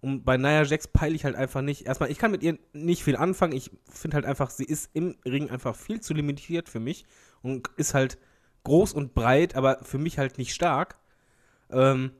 Und 0.00 0.24
bei 0.24 0.38
Nia 0.38 0.62
Jax 0.62 0.88
peile 0.88 1.14
ich 1.14 1.26
halt 1.26 1.36
einfach 1.36 1.60
nicht. 1.60 1.86
Erstmal, 1.86 2.10
ich 2.10 2.16
kann 2.16 2.30
mit 2.30 2.42
ihr 2.42 2.58
nicht 2.72 3.04
viel 3.04 3.14
anfangen. 3.14 3.54
Ich 3.54 3.70
finde 3.90 4.14
halt 4.14 4.24
einfach, 4.24 4.48
sie 4.48 4.64
ist 4.64 4.90
im 4.94 5.16
Ring 5.26 5.50
einfach 5.50 5.76
viel 5.76 6.00
zu 6.00 6.14
limitiert 6.14 6.70
für 6.70 6.80
mich 6.80 7.04
und 7.42 7.68
ist 7.76 7.92
halt 7.92 8.16
groß 8.64 8.94
und 8.94 9.12
breit, 9.12 9.54
aber 9.54 9.80
für 9.82 9.98
mich 9.98 10.18
halt 10.18 10.38
nicht 10.38 10.54
stark. 10.54 10.96
Ähm, 11.70 12.12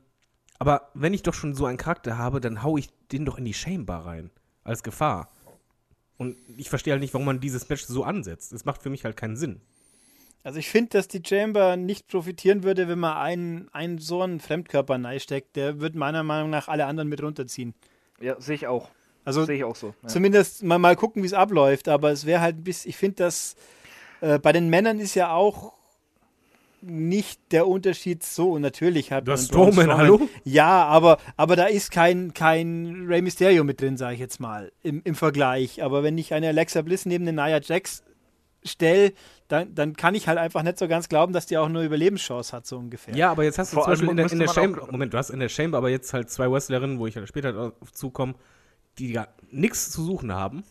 aber 0.59 0.91
wenn 0.93 1.15
ich 1.15 1.23
doch 1.23 1.33
schon 1.33 1.55
so 1.55 1.65
einen 1.65 1.79
Charakter 1.79 2.19
habe, 2.19 2.39
dann 2.39 2.61
hau 2.61 2.77
ich 2.77 2.89
den 3.11 3.25
doch 3.25 3.39
in 3.39 3.45
die 3.45 3.55
Shamebar 3.55 4.05
rein. 4.05 4.29
Als 4.63 4.83
Gefahr. 4.83 5.31
Und 6.23 6.37
ich 6.57 6.69
verstehe 6.69 6.93
halt 6.93 7.01
nicht, 7.01 7.13
warum 7.13 7.25
man 7.25 7.41
dieses 7.41 7.67
Match 7.67 7.83
so 7.83 8.05
ansetzt. 8.05 8.53
Es 8.53 8.63
macht 8.63 8.81
für 8.81 8.89
mich 8.89 9.03
halt 9.03 9.17
keinen 9.17 9.35
Sinn. 9.35 9.59
Also 10.41 10.59
ich 10.59 10.69
finde, 10.69 10.91
dass 10.91 11.09
die 11.09 11.21
Chamber 11.25 11.75
nicht 11.75 12.07
profitieren 12.07 12.63
würde, 12.63 12.87
wenn 12.87 12.99
man 12.99 13.17
einen, 13.17 13.69
einen 13.73 13.97
so 13.97 14.21
einen 14.21 14.39
Fremdkörper 14.39 15.19
steckt. 15.19 15.57
Der 15.57 15.81
wird 15.81 15.95
meiner 15.95 16.23
Meinung 16.23 16.49
nach 16.49 16.69
alle 16.69 16.85
anderen 16.85 17.09
mit 17.09 17.21
runterziehen. 17.21 17.73
Ja, 18.21 18.39
sehe 18.39 18.55
ich 18.55 18.67
auch. 18.67 18.89
Also 19.25 19.43
sehe 19.43 19.57
ich 19.57 19.63
auch 19.65 19.75
so. 19.75 19.93
Ja. 20.01 20.07
Zumindest 20.07 20.63
mal, 20.63 20.79
mal 20.79 20.95
gucken, 20.95 21.23
wie 21.23 21.27
es 21.27 21.33
abläuft. 21.33 21.89
Aber 21.89 22.11
es 22.11 22.25
wäre 22.25 22.39
halt 22.39 22.57
ein 22.57 22.63
bisschen, 22.63 22.89
ich 22.89 22.97
finde, 22.97 23.15
dass 23.15 23.55
äh, 24.21 24.39
bei 24.39 24.53
den 24.53 24.69
Männern 24.69 25.01
ist 25.01 25.15
ja 25.15 25.33
auch 25.33 25.73
nicht 26.83 27.39
der 27.51 27.67
Unterschied 27.67 28.23
so. 28.23 28.57
Natürlich 28.59 29.11
hat 29.11 29.27
du 29.27 29.31
hast 29.31 29.47
Strowman, 29.47 29.93
hallo? 29.95 30.27
Ja, 30.43 30.85
aber, 30.85 31.17
aber 31.37 31.55
da 31.55 31.65
ist 31.65 31.91
kein, 31.91 32.33
kein 32.33 33.05
Rey 33.07 33.21
Mysterio 33.21 33.63
mit 33.63 33.81
drin, 33.81 33.97
sage 33.97 34.15
ich 34.15 34.19
jetzt 34.19 34.39
mal, 34.39 34.71
im, 34.81 35.01
im 35.03 35.15
Vergleich. 35.15 35.83
Aber 35.83 36.03
wenn 36.03 36.17
ich 36.17 36.33
eine 36.33 36.47
Alexa 36.47 36.81
Bliss 36.81 37.05
neben 37.05 37.25
den 37.25 37.35
Nia 37.35 37.59
Jax 37.61 38.03
stelle, 38.63 39.13
dann, 39.47 39.75
dann 39.75 39.95
kann 39.95 40.15
ich 40.15 40.27
halt 40.27 40.37
einfach 40.37 40.63
nicht 40.63 40.77
so 40.77 40.87
ganz 40.87 41.09
glauben, 41.09 41.33
dass 41.33 41.45
die 41.45 41.57
auch 41.57 41.69
nur 41.69 41.83
Überlebenschance 41.83 42.55
hat, 42.55 42.65
so 42.65 42.77
ungefähr. 42.77 43.15
Ja, 43.15 43.31
aber 43.31 43.43
jetzt 43.43 43.59
hast 43.59 43.73
du 43.73 43.75
Vor 43.75 43.83
zum 43.83 43.91
Beispiel 43.91 44.09
in 44.09 44.17
der, 44.17 44.31
in 44.31 44.39
der 44.39 44.47
Chamber, 44.47 44.87
Moment, 44.91 45.13
du 45.13 45.17
hast 45.17 45.29
in 45.29 45.39
der 45.39 45.49
Chamber 45.49 45.77
aber 45.77 45.89
jetzt 45.89 46.13
halt 46.13 46.29
zwei 46.29 46.49
Wrestlerinnen, 46.51 46.99
wo 46.99 47.07
ich 47.07 47.15
halt 47.15 47.27
später 47.27 47.73
zukomme, 47.91 48.35
die 48.97 49.11
ja 49.11 49.27
nichts 49.51 49.91
zu 49.91 50.03
suchen 50.03 50.31
haben. 50.33 50.63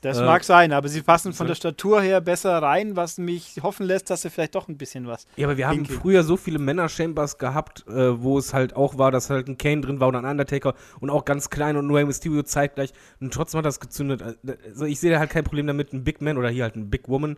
Das 0.00 0.18
äh, 0.18 0.24
mag 0.24 0.44
sein, 0.44 0.72
aber 0.72 0.88
sie 0.88 1.02
passen 1.02 1.32
von 1.32 1.46
der 1.46 1.54
Statur 1.54 2.00
her 2.00 2.20
besser 2.20 2.62
rein, 2.62 2.96
was 2.96 3.18
mich 3.18 3.56
hoffen 3.62 3.84
lässt, 3.84 4.08
dass 4.10 4.22
sie 4.22 4.30
vielleicht 4.30 4.54
doch 4.54 4.68
ein 4.68 4.78
bisschen 4.78 5.06
was. 5.06 5.26
Ja, 5.36 5.46
aber 5.46 5.56
wir 5.56 5.68
haben 5.68 5.84
früher 5.84 6.22
so 6.22 6.36
viele 6.36 6.58
Männer-Chambers 6.58 7.38
gehabt, 7.38 7.86
äh, 7.86 8.22
wo 8.22 8.38
es 8.38 8.54
halt 8.54 8.74
auch 8.74 8.96
war, 8.96 9.10
dass 9.10 9.28
halt 9.28 9.48
ein 9.48 9.58
Kane 9.58 9.82
drin 9.82 10.00
war 10.00 10.08
und 10.08 10.16
ein 10.16 10.24
Undertaker 10.24 10.74
und 11.00 11.10
auch 11.10 11.24
ganz 11.24 11.50
klein 11.50 11.76
und 11.76 11.90
ein 11.90 12.06
Mysterio 12.06 12.42
zeitgleich 12.42 12.92
und 13.20 13.34
trotzdem 13.34 13.58
hat 13.58 13.66
das 13.66 13.80
gezündet. 13.80 14.22
Also 14.64 14.86
ich 14.86 15.00
sehe 15.00 15.18
halt 15.18 15.30
kein 15.30 15.44
Problem 15.44 15.66
damit, 15.66 15.92
einen 15.92 16.04
Big 16.04 16.20
Man 16.20 16.38
oder 16.38 16.48
hier 16.48 16.64
halt 16.64 16.76
einen 16.76 16.88
Big 16.90 17.08
Woman 17.08 17.36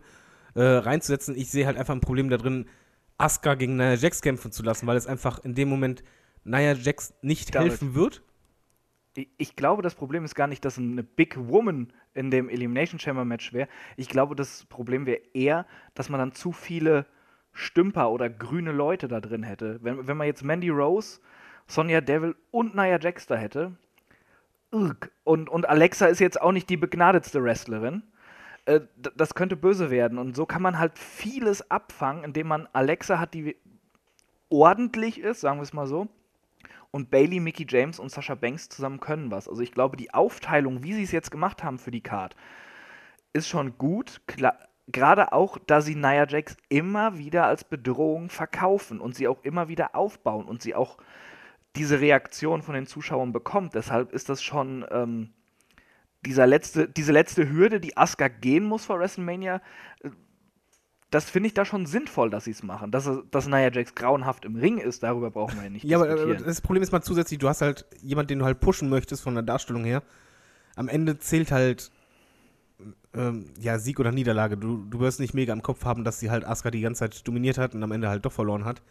äh, 0.55 0.63
reinzusetzen. 0.63 1.35
Ich 1.35 1.51
sehe 1.51 1.65
halt 1.65 1.77
einfach 1.77 1.93
ein 1.93 2.01
Problem 2.01 2.29
da 2.29 2.37
drin, 2.37 2.67
Asuka 3.17 3.55
gegen 3.55 3.75
Nia 3.75 3.95
Jax 3.95 4.21
kämpfen 4.21 4.51
zu 4.51 4.63
lassen, 4.63 4.87
weil 4.87 4.97
es 4.97 5.07
einfach 5.07 5.39
in 5.43 5.55
dem 5.55 5.69
Moment 5.69 6.03
Nia 6.43 6.73
Jax 6.73 7.13
nicht 7.21 7.55
David. 7.55 7.71
helfen 7.71 7.95
wird. 7.95 8.21
Ich 9.37 9.55
glaube, 9.55 9.81
das 9.81 9.95
Problem 9.95 10.25
ist 10.25 10.35
gar 10.35 10.47
nicht, 10.47 10.65
dass 10.65 10.77
eine 10.77 11.03
Big 11.03 11.37
Woman 11.37 11.93
in 12.13 12.31
dem 12.31 12.49
Elimination 12.49 12.99
Chamber 12.99 13.25
Match 13.25 13.53
wäre. 13.53 13.67
Ich 13.95 14.09
glaube, 14.09 14.35
das 14.35 14.65
Problem 14.65 15.05
wäre 15.05 15.21
eher, 15.33 15.65
dass 15.93 16.09
man 16.09 16.19
dann 16.19 16.33
zu 16.33 16.51
viele 16.51 17.05
Stümper 17.51 18.09
oder 18.09 18.29
grüne 18.29 18.71
Leute 18.71 19.07
da 19.07 19.21
drin 19.21 19.43
hätte. 19.43 19.79
Wenn, 19.83 20.07
wenn 20.07 20.17
man 20.17 20.25
jetzt 20.25 20.43
Mandy 20.43 20.69
Rose, 20.69 21.19
Sonja 21.67 22.01
Devil 22.01 22.35
und 22.51 22.75
Nia 22.75 22.99
Jax 22.99 23.27
da 23.27 23.35
hätte. 23.35 23.73
Und, 25.23 25.49
und 25.49 25.69
Alexa 25.69 26.07
ist 26.07 26.19
jetzt 26.19 26.41
auch 26.41 26.51
nicht 26.51 26.69
die 26.69 26.77
begnadetste 26.77 27.43
Wrestlerin. 27.43 28.01
äh, 28.65 28.81
das 29.15 29.35
könnte 29.35 29.55
böse 29.55 29.91
werden. 29.91 30.17
Und 30.17 30.35
so 30.35 30.45
kann 30.45 30.61
man 30.61 30.79
halt 30.79 30.97
vieles 30.97 31.69
abfangen, 31.69 32.23
indem 32.23 32.47
man 32.47 32.67
Alexa 32.73 33.19
hat, 33.19 33.33
die 33.33 33.55
ordentlich 34.49 35.19
ist, 35.19 35.41
sagen 35.41 35.59
wir 35.59 35.63
es 35.63 35.73
mal 35.73 35.87
so. 35.87 36.07
Und 36.95 37.09
Bailey, 37.09 37.39
Mickey 37.39 37.65
James 37.67 37.97
und 37.97 38.11
Sasha 38.11 38.35
Banks 38.35 38.69
zusammen 38.69 38.99
können 38.99 39.31
was. 39.31 39.49
Also 39.49 39.63
ich 39.63 39.71
glaube, 39.71 39.97
die 39.97 40.13
Aufteilung, 40.13 40.83
wie 40.83 40.93
sie 40.93 41.01
es 41.01 41.11
jetzt 41.11 41.31
gemacht 41.31 41.63
haben 41.63 41.79
für 41.79 41.89
die 41.89 42.03
Card, 42.03 42.35
ist 43.33 43.47
schon 43.47 43.79
gut. 43.79 44.21
Gerade 44.87 45.33
auch, 45.33 45.57
da 45.65 45.81
sie 45.81 45.95
Nia 45.95 46.27
Jax 46.27 46.55
immer 46.69 47.17
wieder 47.17 47.47
als 47.47 47.63
Bedrohung 47.63 48.29
verkaufen 48.29 49.01
und 49.01 49.15
sie 49.15 49.27
auch 49.27 49.43
immer 49.43 49.67
wieder 49.69 49.95
aufbauen 49.95 50.45
und 50.45 50.61
sie 50.61 50.75
auch 50.75 50.99
diese 51.75 51.99
Reaktion 51.99 52.61
von 52.61 52.75
den 52.75 52.85
Zuschauern 52.85 53.33
bekommt. 53.33 53.73
Deshalb 53.73 54.13
ist 54.13 54.29
das 54.29 54.43
schon 54.43 54.85
ähm, 54.91 55.33
dieser 56.27 56.45
letzte, 56.45 56.87
diese 56.87 57.11
letzte 57.11 57.49
Hürde, 57.49 57.79
die 57.79 57.97
Asuka 57.97 58.27
gehen 58.27 58.65
muss 58.65 58.85
vor 58.85 58.99
WrestleMania. 58.99 59.61
Das 61.13 61.29
finde 61.29 61.45
ich 61.47 61.53
da 61.53 61.63
schon 61.63 61.85
sinnvoll, 61.85 62.31
dass 62.31 62.45
sie 62.45 62.51
es 62.51 62.63
machen. 62.63 62.89
Dass, 62.89 63.07
dass 63.29 63.47
Nia 63.47 63.71
Jax 63.71 63.93
grauenhaft 63.93 64.45
im 64.45 64.55
Ring 64.55 64.79
ist, 64.79 65.03
darüber 65.03 65.29
brauchen 65.29 65.57
wir 65.57 65.65
ja 65.65 65.69
nicht 65.69 65.85
Ja, 65.85 65.97
aber 65.97 66.09
äh, 66.09 66.15
diskutieren. 66.15 66.43
das 66.45 66.61
Problem 66.61 66.81
ist 66.81 66.91
mal 66.91 67.03
zusätzlich, 67.03 67.37
du 67.37 67.47
hast 67.47 67.61
halt 67.61 67.85
jemanden, 68.01 68.29
den 68.29 68.39
du 68.39 68.45
halt 68.45 68.59
pushen 68.59 68.89
möchtest 68.89 69.21
von 69.21 69.35
der 69.35 69.43
Darstellung 69.43 69.83
her. 69.83 70.01
Am 70.75 70.87
Ende 70.87 71.19
zählt 71.19 71.51
halt 71.51 71.91
ähm, 73.13 73.51
ja, 73.59 73.77
Sieg 73.77 73.99
oder 73.99 74.11
Niederlage. 74.11 74.57
Du, 74.57 74.85
du 74.89 74.99
wirst 75.01 75.19
nicht 75.19 75.35
mega 75.35 75.53
im 75.53 75.61
Kopf 75.61 75.85
haben, 75.85 76.03
dass 76.03 76.19
sie 76.19 76.31
halt 76.31 76.45
Asuka 76.45 76.71
die 76.71 76.81
ganze 76.81 77.01
Zeit 77.01 77.27
dominiert 77.27 77.59
hat 77.59 77.75
und 77.75 77.83
am 77.83 77.91
Ende 77.91 78.09
halt 78.09 78.25
doch 78.25 78.33
verloren 78.33 78.65
hat. 78.65 78.81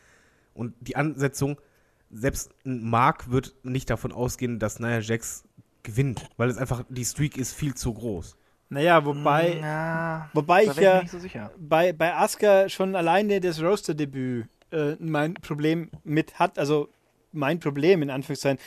Und 0.55 0.75
die 0.81 0.95
Ansetzung, 0.95 1.61
selbst 2.09 2.53
ein 2.65 2.89
Mark 2.89 3.33
wird 3.33 3.55
nicht 3.65 3.91
davon 3.91 4.13
ausgehen, 4.13 4.61
dass 4.61 4.79
Nia 4.79 5.01
Jax 5.01 5.43
gewinnt, 5.83 6.29
weil 6.37 6.51
es 6.51 6.59
einfach, 6.59 6.85
die 6.89 7.05
Streak 7.05 7.37
ist 7.37 7.53
viel 7.53 7.75
zu 7.75 7.93
groß. 7.93 8.37
Naja, 8.73 9.05
wobei, 9.05 9.59
ja, 9.61 10.31
wobei 10.33 10.65
da 10.65 10.73
ich 10.73 10.79
ich 10.79 10.83
ja 10.83 11.03
nicht 11.03 11.11
so 11.11 11.19
bei, 11.59 11.93
bei 11.93 12.15
Asuka 12.15 12.71
schon 12.71 12.97
alleine 12.97 13.39
das 13.39 13.61
Roaster-Debüt 13.61 14.47
äh, 14.71 14.97
mein 14.99 15.35
Problem 15.35 15.91
mit 16.05 16.39
hat, 16.39 16.59
also 16.59 16.89
mein 17.33 17.61
Problem 17.61 18.01
in 18.01 18.09
Anführungszeichen, 18.09 18.59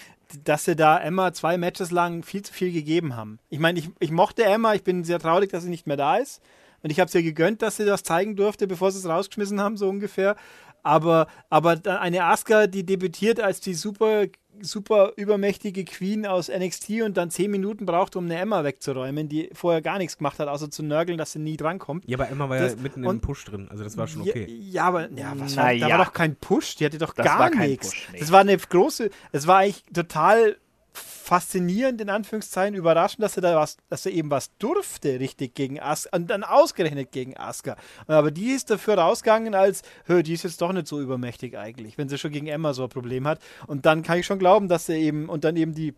dass 0.43 0.65
sie 0.65 0.75
da 0.75 0.99
Emma 0.99 1.33
zwei 1.33 1.57
Matches 1.57 1.89
lang 1.89 2.21
viel 2.21 2.43
zu 2.43 2.53
viel 2.53 2.71
gegeben 2.71 3.15
haben. 3.15 3.39
Ich 3.49 3.57
meine, 3.57 3.79
ich, 3.79 3.89
ich 3.99 4.11
mochte 4.11 4.43
Emma, 4.43 4.75
ich 4.75 4.83
bin 4.83 5.03
sehr 5.03 5.17
traurig, 5.17 5.49
dass 5.49 5.63
sie 5.63 5.69
nicht 5.69 5.87
mehr 5.87 5.97
da 5.97 6.17
ist. 6.17 6.39
Und 6.83 6.91
ich 6.91 6.99
habe 6.99 7.07
es 7.07 7.15
ihr 7.15 7.23
gegönnt, 7.23 7.63
dass 7.63 7.77
sie 7.77 7.85
das 7.85 8.03
zeigen 8.03 8.35
durfte, 8.35 8.67
bevor 8.67 8.91
sie 8.91 8.99
es 8.99 9.09
rausgeschmissen 9.09 9.59
haben, 9.59 9.75
so 9.75 9.89
ungefähr. 9.89 10.35
Aber, 10.83 11.25
aber 11.49 11.81
eine 11.99 12.25
Asuka, 12.25 12.67
die 12.67 12.85
debütiert 12.85 13.39
als 13.39 13.59
die 13.59 13.73
super, 13.73 14.25
super 14.61 15.13
übermächtige 15.15 15.85
Queen 15.85 16.25
aus 16.25 16.49
NXT 16.49 17.01
und 17.03 17.17
dann 17.17 17.29
zehn 17.31 17.51
Minuten 17.51 17.85
braucht, 17.85 18.15
um 18.15 18.25
eine 18.25 18.37
Emma 18.37 18.63
wegzuräumen, 18.63 19.27
die 19.29 19.49
vorher 19.53 19.81
gar 19.81 19.97
nichts 19.97 20.17
gemacht 20.17 20.39
hat, 20.39 20.47
außer 20.47 20.69
zu 20.71 20.83
nörgeln, 20.83 21.17
dass 21.17 21.31
sie 21.33 21.39
nie 21.39 21.57
drankommt. 21.57 22.03
Ja, 22.07 22.17
aber 22.17 22.29
Emma 22.29 22.49
war 22.49 22.59
Das- 22.59 22.73
ja 22.75 22.81
mitten 22.81 23.03
im 23.03 23.19
Push 23.21 23.45
drin, 23.45 23.67
also 23.69 23.83
das 23.83 23.97
war 23.97 24.07
schon 24.07 24.21
okay. 24.21 24.45
Ja, 24.49 24.71
ja 24.73 24.83
aber 24.85 25.09
ja, 25.11 25.33
was 25.37 25.55
Na 25.55 25.63
war, 25.63 25.69
da 25.69 25.71
ja. 25.73 25.97
war 25.97 26.05
doch 26.05 26.13
kein 26.13 26.35
Push, 26.35 26.75
die 26.75 26.85
hatte 26.85 26.97
doch 26.97 27.13
Das 27.13 27.25
gar 27.25 27.49
nichts. 27.53 27.89
Push, 27.89 28.09
nee. 28.13 28.19
Das 28.19 28.31
war 28.31 28.41
eine 28.41 28.57
große, 28.57 29.09
es 29.31 29.47
war 29.47 29.57
eigentlich 29.59 29.83
total 29.93 30.57
faszinierend, 30.95 32.01
in 32.01 32.09
Anführungszeichen, 32.09 32.75
überraschend, 32.75 33.23
dass 33.23 33.35
er 33.35 33.41
da 33.41 33.55
was, 33.55 33.77
dass 33.89 34.05
er 34.05 34.11
eben 34.13 34.31
was 34.31 34.55
durfte, 34.57 35.19
richtig 35.19 35.53
gegen 35.55 35.79
Asuka, 35.79 36.15
und 36.17 36.27
dann 36.27 36.43
ausgerechnet 36.43 37.11
gegen 37.11 37.37
Asuka. 37.37 37.75
Aber 38.07 38.31
die 38.31 38.51
ist 38.51 38.69
dafür 38.69 38.97
rausgegangen, 38.97 39.55
als, 39.55 39.81
hör, 40.05 40.23
die 40.23 40.33
ist 40.33 40.43
jetzt 40.43 40.61
doch 40.61 40.71
nicht 40.71 40.87
so 40.87 40.99
übermächtig 41.01 41.57
eigentlich, 41.57 41.97
wenn 41.97 42.09
sie 42.09 42.17
schon 42.17 42.31
gegen 42.31 42.47
Emma 42.47 42.73
so 42.73 42.83
ein 42.83 42.89
Problem 42.89 43.27
hat. 43.27 43.39
Und 43.67 43.85
dann 43.85 44.03
kann 44.03 44.19
ich 44.19 44.25
schon 44.25 44.39
glauben, 44.39 44.67
dass 44.67 44.89
er 44.89 44.97
eben, 44.97 45.29
und 45.29 45.43
dann 45.43 45.55
eben 45.55 45.73
die 45.73 45.93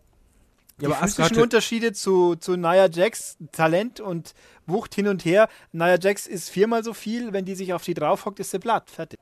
die 0.80 0.84
Ja, 0.84 0.92
physischen 0.92 1.38
Unterschiede 1.38 1.92
zu, 1.92 2.36
zu 2.36 2.56
Nia 2.56 2.88
Jax, 2.88 3.36
Talent 3.50 3.98
und 4.00 4.34
Wucht 4.66 4.94
hin 4.94 5.08
und 5.08 5.24
her. 5.24 5.48
Nia 5.72 5.98
Jax 5.98 6.26
ist 6.26 6.50
viermal 6.50 6.84
so 6.84 6.94
viel, 6.94 7.32
wenn 7.32 7.44
die 7.44 7.56
sich 7.56 7.72
auf 7.72 7.82
die 7.82 7.94
draufhockt, 7.94 8.38
ist 8.38 8.52
sie 8.52 8.60
platt. 8.60 8.88
Fertig. 8.88 9.18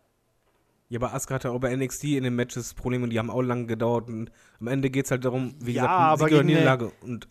Ja, 0.88 1.00
aber 1.00 1.12
Asuka 1.14 1.34
hatte 1.34 1.50
auch 1.50 1.60
bei 1.60 1.74
NXT 1.74 2.04
in 2.04 2.24
den 2.24 2.34
Matches 2.36 2.74
Probleme, 2.74 3.08
die 3.08 3.18
haben 3.18 3.30
auch 3.30 3.42
lange 3.42 3.66
gedauert 3.66 4.08
und 4.08 4.30
am 4.60 4.68
Ende 4.68 4.90
geht 4.90 5.06
es 5.06 5.10
halt 5.10 5.24
darum, 5.24 5.54
wie 5.60 5.72
Ja, 5.72 5.82
gesagt, 5.82 6.00
aber 6.00 6.24
Sieg 6.26 6.34
oder 6.34 6.44
Niederlage. 6.44 6.92
Und 7.00 7.28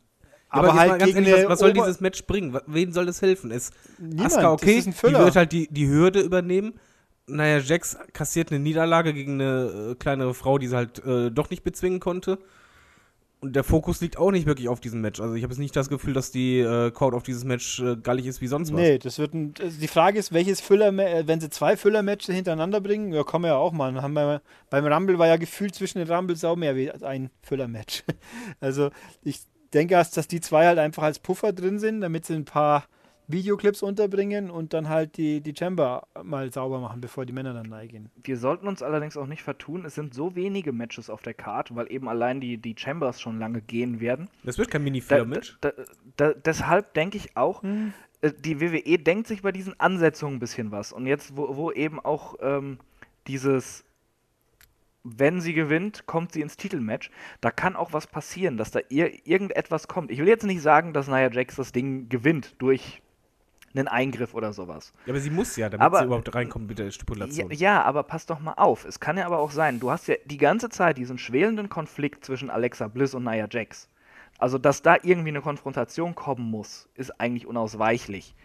Aber 0.49 0.67
jetzt 0.69 0.77
halt 0.77 0.99
ganz 0.99 1.15
ehrlich, 1.15 1.33
was, 1.33 1.49
was 1.49 1.59
soll 1.59 1.73
dieses 1.73 2.01
Match 2.01 2.25
bringen? 2.25 2.57
Wen 2.67 2.91
soll 2.91 3.05
das 3.05 3.21
helfen? 3.21 3.51
Ist 3.51 3.73
Niemand, 3.97 4.25
Asuka 4.33 4.51
okay? 4.51 4.81
die 4.81 5.03
wird 5.03 5.35
halt 5.35 5.51
die, 5.51 5.67
die 5.71 5.87
Hürde 5.87 6.21
übernehmen. 6.21 6.79
Naja, 7.27 7.59
Jax 7.59 7.97
kassiert 8.13 8.51
eine 8.51 8.59
Niederlage 8.59 9.13
gegen 9.13 9.41
eine 9.41 9.91
äh, 9.91 9.95
kleinere 9.95 10.33
Frau, 10.33 10.57
die 10.59 10.67
sie 10.67 10.75
halt 10.75 11.03
äh, 11.05 11.31
doch 11.31 11.49
nicht 11.49 11.63
bezwingen 11.63 11.99
konnte. 11.99 12.39
Und 13.45 13.55
der 13.55 13.63
Fokus 13.63 14.01
liegt 14.01 14.17
auch 14.17 14.31
nicht 14.31 14.47
wirklich 14.47 14.69
auf 14.69 14.79
diesem 14.79 15.01
Match. 15.01 15.21
Also 15.21 15.35
ich 15.35 15.43
habe 15.43 15.53
jetzt 15.53 15.59
nicht 15.59 15.75
das 15.75 15.87
Gefühl, 15.87 16.13
dass 16.13 16.31
die 16.31 16.61
äh, 16.61 16.89
Crowd 16.89 17.15
auf 17.15 17.21
dieses 17.21 17.43
Match 17.43 17.79
äh, 17.79 17.95
gallig 17.95 18.25
ist 18.25 18.41
wie 18.41 18.47
sonst 18.47 18.73
was. 18.73 18.79
Nee, 18.79 18.97
das 18.97 19.19
wird 19.19 19.35
ein, 19.35 19.53
also 19.61 19.79
die 19.79 19.87
Frage 19.87 20.17
ist, 20.17 20.33
welches 20.33 20.61
Füller, 20.61 20.87
äh, 20.87 21.27
wenn 21.27 21.39
sie 21.39 21.51
zwei 21.51 21.77
Füller-Matches 21.77 22.33
hintereinander 22.33 22.81
bringen, 22.81 23.13
ja, 23.13 23.23
kann 23.23 23.41
man 23.41 23.49
ja 23.49 23.57
auch 23.57 23.71
mal. 23.71 24.01
Haben 24.01 24.13
wir, 24.13 24.41
beim 24.71 24.87
Rumble 24.87 25.19
war 25.19 25.27
ja 25.27 25.37
gefühlt 25.37 25.75
zwischen 25.75 25.99
den 25.99 26.09
Rumbles 26.11 26.43
auch 26.43 26.55
mehr 26.55 26.75
wie 26.75 26.89
ein 26.89 27.29
Füller-Match. 27.43 28.03
Also 28.59 28.89
ich 29.23 29.41
denke 29.75 29.93
erst, 29.93 30.17
dass 30.17 30.27
die 30.27 30.41
zwei 30.41 30.65
halt 30.65 30.79
einfach 30.79 31.03
als 31.03 31.19
Puffer 31.19 31.53
drin 31.53 31.77
sind, 31.77 32.01
damit 32.01 32.25
sie 32.25 32.33
ein 32.33 32.45
paar 32.45 32.87
Videoclips 33.27 33.81
unterbringen 33.81 34.51
und 34.51 34.73
dann 34.73 34.87
halt 34.89 35.17
die, 35.17 35.41
die 35.41 35.53
Chamber 35.57 36.07
mal 36.23 36.51
sauber 36.51 36.79
machen, 36.79 37.01
bevor 37.01 37.25
die 37.25 37.33
Männer 37.33 37.53
dann 37.53 37.71
reingehen. 37.73 38.11
Wir 38.23 38.37
sollten 38.37 38.67
uns 38.67 38.83
allerdings 38.83 39.17
auch 39.17 39.25
nicht 39.27 39.41
vertun, 39.43 39.83
es 39.85 39.95
sind 39.95 40.13
so 40.13 40.35
wenige 40.35 40.71
Matches 40.71 41.09
auf 41.09 41.21
der 41.23 41.33
Card, 41.33 41.75
weil 41.75 41.91
eben 41.91 42.07
allein 42.07 42.39
die, 42.39 42.57
die 42.57 42.75
Chambers 42.77 43.19
schon 43.19 43.39
lange 43.39 43.61
gehen 43.61 43.99
werden. 43.99 44.29
Das 44.43 44.57
wird 44.57 44.69
kein 44.69 44.81
Da, 44.81 44.85
Mini-Filler-Match. 44.85 45.57
da, 45.61 45.71
da, 46.17 46.33
deshalb 46.33 46.93
denke 46.93 47.17
ich 47.17 47.35
auch, 47.35 47.63
Hm. 47.63 47.93
äh, 48.21 48.31
die 48.37 48.61
WWE 48.61 48.99
denkt 48.99 49.27
sich 49.27 49.41
bei 49.41 49.51
diesen 49.51 49.79
Ansetzungen 49.79 50.35
ein 50.35 50.39
bisschen 50.39 50.71
was. 50.71 50.93
Und 50.93 51.07
jetzt, 51.07 51.35
wo, 51.35 51.55
wo 51.55 51.71
eben 51.71 51.99
auch 51.99 52.35
ähm, 52.41 52.77
dieses, 53.27 53.85
wenn 55.03 55.41
sie 55.41 55.53
gewinnt, 55.53 56.05
kommt 56.05 56.31
sie 56.31 56.41
ins 56.41 56.57
Titelmatch, 56.57 57.09
da 57.41 57.51
kann 57.51 57.75
auch 57.75 57.93
was 57.93 58.07
passieren, 58.07 58.57
dass 58.57 58.71
da 58.71 58.79
ir 58.89 59.25
irgendetwas 59.27 59.87
kommt. 59.87 60.11
Ich 60.11 60.19
will 60.19 60.27
jetzt 60.27 60.43
nicht 60.45 60.61
sagen, 60.61 60.93
dass 60.93 61.07
Nia 61.07 61.31
Jax 61.31 61.55
das 61.55 61.71
Ding 61.71 62.09
gewinnt 62.09 62.55
durch 62.59 63.01
einen 63.77 63.87
Eingriff 63.87 64.33
oder 64.33 64.53
sowas. 64.53 64.93
Ja, 65.05 65.11
aber 65.13 65.19
sie 65.19 65.29
muss 65.29 65.55
ja, 65.55 65.69
damit 65.69 65.85
Aber- 65.85 65.99
sie 65.99 66.05
überhaupt 66.05 66.33
reinkommt 66.33 66.67
mit 66.67 66.79
der 66.79 66.85
Ja, 66.87 66.91
Stipulation. 66.91 67.51
ja, 67.51 67.81
aber 67.83 68.03
pass 68.03 68.25
doch 68.25 68.39
mal 68.39 68.53
auf. 68.53 68.85
Es 68.85 68.99
kann 68.99 69.17
ja 69.17 69.25
aber 69.25 69.39
auch 69.39 69.51
sein, 69.51 69.79
du 69.79 69.91
hast 69.91 70.07
ja 70.07 70.15
die 70.25 70.37
ganze 70.37 70.69
Zeit 70.69 70.97
diesen 70.97 71.17
schwelenden 71.17 71.69
Konflikt 71.69 72.23
zwischen 72.25 72.49
Alexa 72.49 72.87
Bliss 72.87 73.13
und 73.13 73.23
Nia 73.23 73.47
Jax. 73.49 73.89
Also, 74.37 74.57
dass 74.57 74.81
da 74.81 74.97
irgendwie 75.01 75.29
eine 75.29 75.41
Konfrontation 75.41 76.13
kommen 76.15 76.49
muss, 76.49 76.89
ist 76.95 77.19
eigentlich 77.21 77.45
unausweichlich. 77.47 78.35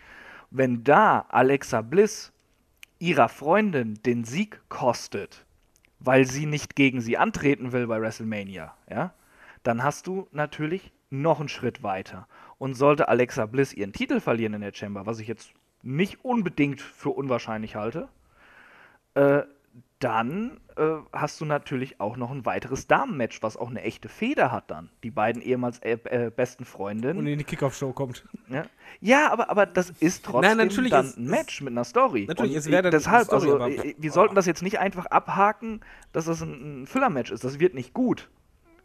Wenn 0.50 0.84
da 0.84 1.26
Alexa 1.28 1.80
Bliss 1.82 2.32
ihrer 2.98 3.28
Freundin 3.28 3.94
den 4.04 4.24
Sieg 4.24 4.60
kostet, 4.68 5.44
weil 5.98 6.26
sie 6.26 6.46
nicht 6.46 6.76
gegen 6.76 7.00
sie 7.00 7.18
antreten 7.18 7.72
will 7.72 7.86
bei 7.86 8.00
WrestleMania, 8.00 8.74
ja, 8.88 9.12
dann 9.62 9.82
hast 9.82 10.06
du 10.06 10.28
natürlich 10.32 10.92
noch 11.10 11.40
einen 11.40 11.48
Schritt 11.48 11.82
weiter. 11.82 12.26
Und 12.60 12.74
sollte 12.74 13.08
Alexa 13.08 13.46
Bliss 13.46 13.72
ihren 13.72 13.94
Titel 13.94 14.20
verlieren 14.20 14.52
in 14.52 14.60
der 14.60 14.74
Chamber, 14.74 15.06
was 15.06 15.18
ich 15.18 15.26
jetzt 15.26 15.50
nicht 15.82 16.22
unbedingt 16.26 16.82
für 16.82 17.08
unwahrscheinlich 17.08 17.74
halte, 17.74 18.08
äh, 19.14 19.44
dann 19.98 20.60
äh, 20.76 20.82
hast 21.10 21.40
du 21.40 21.46
natürlich 21.46 22.00
auch 22.02 22.18
noch 22.18 22.30
ein 22.30 22.44
weiteres 22.44 22.86
Damenmatch, 22.86 23.42
was 23.42 23.56
auch 23.56 23.70
eine 23.70 23.80
echte 23.80 24.10
Feder 24.10 24.52
hat 24.52 24.70
dann. 24.70 24.90
Die 25.02 25.10
beiden 25.10 25.40
ehemals 25.40 25.78
äh, 25.78 25.92
äh, 26.04 26.30
besten 26.30 26.64
Und 26.64 26.68
Freundinnen. 26.68 27.26
in 27.26 27.38
die 27.38 27.44
Kickoff-Show 27.44 27.92
kommt. 27.94 28.26
Ja, 28.48 28.64
ja 29.00 29.32
aber, 29.32 29.48
aber 29.48 29.64
das 29.64 29.88
ist 30.00 30.26
trotzdem 30.26 30.58
natürlich, 30.58 30.90
dann 30.90 31.06
es- 31.06 31.16
ein 31.16 31.26
Match 31.28 31.62
mit 31.62 31.72
einer 31.72 31.84
Story. 31.84 32.26
Natürlich, 32.28 32.52
Und 32.52 32.58
es 32.58 32.70
wäre 32.70 32.90
deshalb, 32.90 33.24
Story, 33.26 33.50
also, 33.52 33.66
äh, 33.82 33.94
wir 33.96 34.12
sollten 34.12 34.34
das 34.34 34.44
jetzt 34.44 34.62
nicht 34.62 34.78
einfach 34.78 35.06
abhaken, 35.06 35.80
dass 36.12 36.26
das 36.26 36.42
ein, 36.42 36.82
ein 36.82 36.86
Filler-Match 36.86 37.30
ist. 37.30 37.42
Das 37.42 37.58
wird 37.58 37.72
nicht 37.72 37.94
gut. 37.94 38.28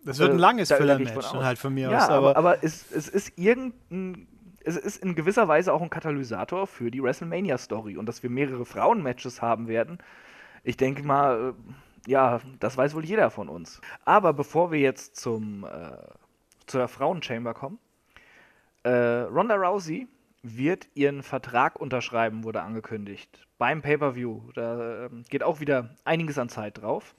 Das 0.06 0.20
wird 0.20 0.32
ein 0.32 0.38
Äh, 0.38 0.41
langes 0.41 0.72
ich 0.72 0.78
Filler-Match 0.78 1.34
halt 1.34 1.58
von 1.58 1.74
mir 1.74 1.89
Ja, 1.89 2.06
aus. 2.06 2.10
aber, 2.10 2.38
Aber, 2.38 2.64
es, 2.64 2.91
es 2.91 3.08
ist 3.10 3.38
irgendein. 3.38 4.28
Es 4.68 4.78
ist 4.78 5.03
in 5.03 5.14
gewisser 5.14 5.47
Weise 5.47 5.72
auch 5.74 5.82
ein 5.82 5.91
Katalysator 5.91 6.66
für 6.66 6.89
die 6.89 7.03
WrestleMania-Story. 7.03 7.97
Und 7.97 8.08
dass 8.08 8.24
wir 8.24 8.32
mehrere 8.32 8.66
Frauen-Matches 8.66 9.41
haben 9.41 9.68
werden, 9.68 9.99
ich 10.64 10.76
denke 10.78 11.03
mal, 11.03 11.53
äh, 12.08 12.12
ja, 12.12 12.39
das 12.60 12.76
weiß 12.76 12.95
wohl 12.95 13.06
jeder 13.06 13.30
von 13.30 13.47
uns. 13.49 13.80
Aber 14.06 14.34
bevor 14.34 14.72
wir 14.72 14.80
jetzt 14.80 15.18
zum, 15.18 15.66
äh, 15.66 15.97
zu 16.66 16.78
der 16.80 16.88
Frauen-Chamber 16.88 17.53
kommen, 17.53 17.78
äh, 18.84 18.89
Ronda 18.89 19.56
Rousey 19.56 20.08
wird 20.41 20.88
ihren 20.95 21.22
Vertrag 21.24 21.80
unterschreiben, 21.80 22.43
wurde 22.43 22.62
angekündigt. 22.62 23.45
Beim 23.58 23.82
Pay-Per-View. 23.82 24.51
Da 24.53 25.06
ähm, 25.06 25.24
geht 25.30 25.43
auch 25.43 25.60
wieder 25.60 25.95
einiges 26.06 26.38
an 26.38 26.49
Zeit 26.49 26.82
drauf. 26.82 27.16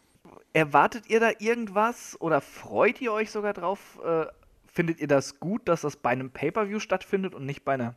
Erwartet 0.53 1.09
ihr 1.09 1.21
da 1.21 1.31
irgendwas 1.39 2.21
oder 2.21 2.41
freut 2.41 3.01
ihr 3.01 3.13
euch 3.13 3.31
sogar 3.31 3.53
drauf? 3.53 3.99
Äh, 4.05 4.27
findet 4.67 5.01
ihr 5.01 5.09
das 5.09 5.41
gut, 5.41 5.69
dass 5.69 5.83
das 5.83 5.97
bei 5.97 6.11
einem 6.11 6.31
Pay-Per-View 6.31 6.81
stattfindet 6.81 7.35
und 7.35 7.47
nicht 7.47 7.65
bei 7.65 7.75
einer, 7.75 7.95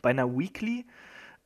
bei 0.00 0.10
einer 0.10 0.36
Weekly? 0.36 0.86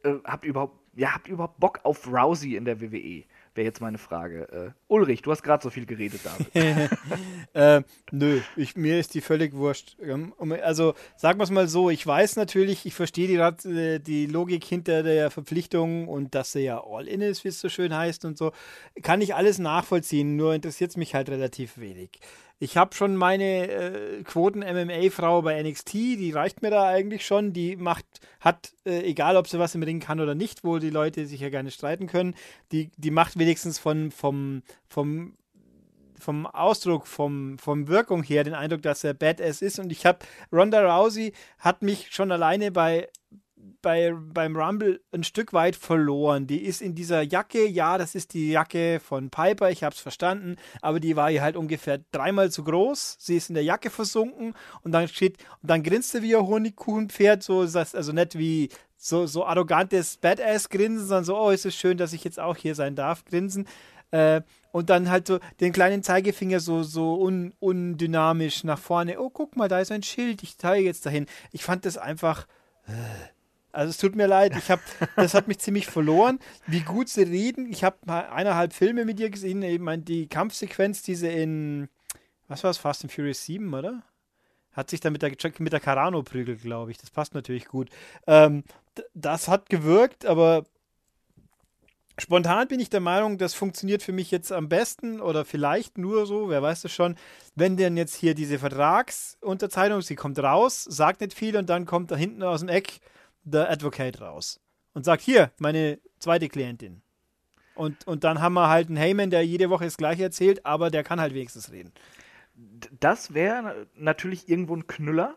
Äh, 0.02 0.14
habt, 0.24 0.44
ihr 0.44 0.50
überhaupt, 0.50 0.78
ja, 0.94 1.14
habt 1.14 1.28
ihr 1.28 1.34
überhaupt 1.34 1.60
Bock 1.60 1.80
auf 1.84 2.06
Rousey 2.06 2.56
in 2.56 2.64
der 2.64 2.80
WWE? 2.80 3.24
Wäre 3.56 3.66
jetzt 3.66 3.80
meine 3.80 3.98
Frage. 3.98 4.48
Äh, 4.52 4.70
Ulrich, 4.88 5.22
du 5.22 5.30
hast 5.30 5.42
gerade 5.42 5.62
so 5.62 5.70
viel 5.70 5.86
geredet, 5.86 6.20
David. 6.24 6.90
äh, 7.52 7.82
nö, 8.10 8.40
ich, 8.56 8.76
mir 8.76 8.98
ist 8.98 9.14
die 9.14 9.20
völlig 9.20 9.54
wurscht. 9.54 9.96
Ähm, 10.00 10.34
also 10.62 10.94
sagen 11.16 11.38
wir 11.38 11.44
es 11.44 11.50
mal 11.50 11.68
so, 11.68 11.90
ich 11.90 12.06
weiß 12.06 12.36
natürlich, 12.36 12.86
ich 12.86 12.94
verstehe 12.94 13.28
die, 13.28 13.68
äh, 13.68 13.98
die 13.98 14.26
Logik 14.26 14.64
hinter 14.64 15.02
der 15.02 15.30
Verpflichtung 15.30 16.08
und 16.08 16.34
dass 16.34 16.52
sie 16.52 16.60
ja 16.60 16.82
All-In 16.84 17.20
ist, 17.20 17.44
wie 17.44 17.48
es 17.48 17.60
so 17.60 17.68
schön 17.68 17.94
heißt 17.94 18.24
und 18.24 18.38
so. 18.38 18.52
Kann 19.02 19.20
ich 19.20 19.34
alles 19.34 19.58
nachvollziehen, 19.58 20.36
nur 20.36 20.54
interessiert 20.54 20.90
es 20.90 20.96
mich 20.96 21.14
halt 21.14 21.28
relativ 21.28 21.78
wenig. 21.78 22.20
Ich 22.58 22.78
habe 22.78 22.94
schon 22.94 23.16
meine 23.16 23.68
äh, 23.68 24.22
Quoten-MMA-Frau 24.22 25.42
bei 25.42 25.62
NXT, 25.62 25.92
die 25.92 26.32
reicht 26.32 26.62
mir 26.62 26.70
da 26.70 26.88
eigentlich 26.88 27.26
schon. 27.26 27.52
Die 27.52 27.76
macht, 27.76 28.06
hat, 28.40 28.72
äh, 28.86 29.02
egal 29.02 29.36
ob 29.36 29.46
sie 29.46 29.58
was 29.58 29.74
im 29.74 29.82
Ring 29.82 30.00
kann 30.00 30.20
oder 30.20 30.34
nicht, 30.34 30.64
wo 30.64 30.78
die 30.78 30.88
Leute 30.88 31.26
sich 31.26 31.40
ja 31.40 31.50
gerne 31.50 31.70
streiten 31.70 32.06
können, 32.06 32.34
die, 32.72 32.90
die 32.96 33.10
macht 33.10 33.38
wenigstens 33.38 33.78
von, 33.78 34.10
vom, 34.10 34.62
vom, 34.88 35.36
vom 36.18 36.46
Ausdruck, 36.46 37.06
vom, 37.06 37.58
vom 37.58 37.88
Wirkung 37.88 38.22
her 38.22 38.42
den 38.42 38.54
Eindruck, 38.54 38.80
dass 38.80 39.04
er 39.04 39.12
Badass 39.12 39.60
ist. 39.60 39.78
Und 39.78 39.92
ich 39.92 40.06
habe, 40.06 40.20
Ronda 40.50 40.80
Rousey 40.80 41.34
hat 41.58 41.82
mich 41.82 42.08
schon 42.10 42.32
alleine 42.32 42.72
bei 42.72 43.08
bei, 43.82 44.12
beim 44.14 44.56
Rumble 44.56 45.00
ein 45.12 45.24
Stück 45.24 45.52
weit 45.52 45.76
verloren. 45.76 46.46
Die 46.46 46.64
ist 46.64 46.82
in 46.82 46.94
dieser 46.94 47.22
Jacke, 47.22 47.66
ja, 47.66 47.98
das 47.98 48.14
ist 48.14 48.34
die 48.34 48.50
Jacke 48.50 49.00
von 49.00 49.30
Piper, 49.30 49.70
ich 49.70 49.82
habe 49.82 49.94
es 49.94 50.00
verstanden, 50.00 50.56
aber 50.82 51.00
die 51.00 51.16
war 51.16 51.30
hier 51.30 51.42
halt 51.42 51.56
ungefähr 51.56 52.00
dreimal 52.12 52.50
zu 52.50 52.64
groß. 52.64 53.16
Sie 53.18 53.36
ist 53.36 53.48
in 53.48 53.54
der 53.54 53.64
Jacke 53.64 53.90
versunken 53.90 54.54
und 54.82 54.92
dann 54.92 55.08
steht, 55.08 55.38
und 55.62 55.70
dann 55.70 55.82
grinst 55.82 56.12
sie 56.12 56.22
wie 56.22 56.36
ein 56.36 56.46
Honigkuchenpferd, 56.46 57.42
so 57.42 57.62
ist 57.62 57.74
das 57.74 57.94
also 57.94 58.12
nicht 58.12 58.38
wie 58.38 58.68
so, 58.96 59.26
so 59.26 59.44
arrogantes 59.44 60.16
Badass-Grinsen, 60.16 61.06
sondern 61.06 61.24
so, 61.24 61.38
oh, 61.38 61.50
ist 61.50 61.66
es 61.66 61.74
schön, 61.74 61.96
dass 61.96 62.12
ich 62.12 62.24
jetzt 62.24 62.40
auch 62.40 62.56
hier 62.56 62.74
sein 62.74 62.96
darf, 62.96 63.24
grinsen. 63.24 63.68
Äh, 64.10 64.42
und 64.72 64.90
dann 64.90 65.10
halt 65.10 65.26
so 65.26 65.38
den 65.60 65.72
kleinen 65.72 66.02
Zeigefinger 66.02 66.60
so, 66.60 66.82
so 66.82 67.20
un, 67.20 67.54
undynamisch 67.60 68.64
nach 68.64 68.78
vorne. 68.78 69.20
Oh, 69.20 69.30
guck 69.30 69.56
mal, 69.56 69.68
da 69.68 69.80
ist 69.80 69.92
ein 69.92 70.02
Schild, 70.02 70.42
ich 70.42 70.58
zeige 70.58 70.84
jetzt 70.84 71.06
dahin. 71.06 71.26
Ich 71.52 71.64
fand 71.64 71.84
das 71.84 71.98
einfach. 71.98 72.46
Äh, 72.86 73.35
also 73.76 73.90
es 73.90 73.98
tut 73.98 74.16
mir 74.16 74.26
leid, 74.26 74.56
ich 74.56 74.70
habe, 74.70 74.80
das 75.16 75.34
hat 75.34 75.48
mich 75.48 75.58
ziemlich 75.58 75.86
verloren. 75.86 76.38
Wie 76.66 76.80
gut 76.80 77.10
sie 77.10 77.24
reden. 77.24 77.70
Ich 77.70 77.84
habe 77.84 77.98
eineinhalb 78.10 78.72
Filme 78.72 79.04
mit 79.04 79.20
ihr 79.20 79.28
gesehen. 79.28 79.60
Meine, 79.82 80.02
die 80.02 80.28
Kampfsequenz, 80.28 81.02
diese 81.02 81.28
in, 81.28 81.90
was 82.48 82.64
war 82.64 82.70
es, 82.70 82.78
Fast 82.78 83.04
and 83.04 83.12
Furious 83.12 83.44
7, 83.44 83.74
oder? 83.74 84.02
Hat 84.72 84.88
sich 84.88 85.00
dann 85.00 85.12
mit 85.12 85.20
der, 85.20 85.32
mit 85.58 85.72
der 85.74 85.80
Carano 85.80 86.22
prügelt, 86.22 86.62
glaube 86.62 86.90
ich. 86.90 86.96
Das 86.96 87.10
passt 87.10 87.34
natürlich 87.34 87.66
gut. 87.66 87.90
Ähm, 88.26 88.64
das 89.12 89.46
hat 89.46 89.68
gewirkt, 89.68 90.24
aber 90.24 90.64
spontan 92.16 92.68
bin 92.68 92.80
ich 92.80 92.88
der 92.88 93.00
Meinung, 93.00 93.36
das 93.36 93.52
funktioniert 93.52 94.02
für 94.02 94.12
mich 94.12 94.30
jetzt 94.30 94.52
am 94.52 94.70
besten 94.70 95.20
oder 95.20 95.44
vielleicht 95.44 95.98
nur 95.98 96.24
so, 96.24 96.48
wer 96.48 96.62
weiß 96.62 96.84
es 96.84 96.92
schon, 96.92 97.16
wenn 97.54 97.76
denn 97.76 97.98
jetzt 97.98 98.14
hier 98.14 98.34
diese 98.34 98.58
Vertragsunterzeichnung, 98.58 100.00
sie 100.00 100.16
kommt 100.16 100.38
raus, 100.38 100.82
sagt 100.82 101.20
nicht 101.20 101.34
viel 101.34 101.58
und 101.58 101.68
dann 101.68 101.84
kommt 101.84 102.10
da 102.10 102.16
hinten 102.16 102.42
aus 102.42 102.60
dem 102.60 102.70
Eck 102.70 103.00
The 103.50 103.58
Advocate 103.58 104.20
raus 104.20 104.60
und 104.94 105.04
sagt, 105.04 105.22
hier, 105.22 105.52
meine 105.58 105.98
zweite 106.18 106.48
Klientin. 106.48 107.02
Und, 107.74 108.06
und 108.06 108.24
dann 108.24 108.40
haben 108.40 108.54
wir 108.54 108.68
halt 108.68 108.88
einen 108.88 108.96
Heyman, 108.96 109.30
der 109.30 109.44
jede 109.44 109.68
Woche 109.68 109.84
das 109.84 109.98
gleiche 109.98 110.22
erzählt, 110.22 110.64
aber 110.64 110.90
der 110.90 111.04
kann 111.04 111.20
halt 111.20 111.34
wenigstens 111.34 111.70
reden. 111.70 111.92
Das 112.98 113.34
wäre 113.34 113.86
natürlich 113.94 114.48
irgendwo 114.48 114.74
ein 114.74 114.86
Knüller. 114.86 115.34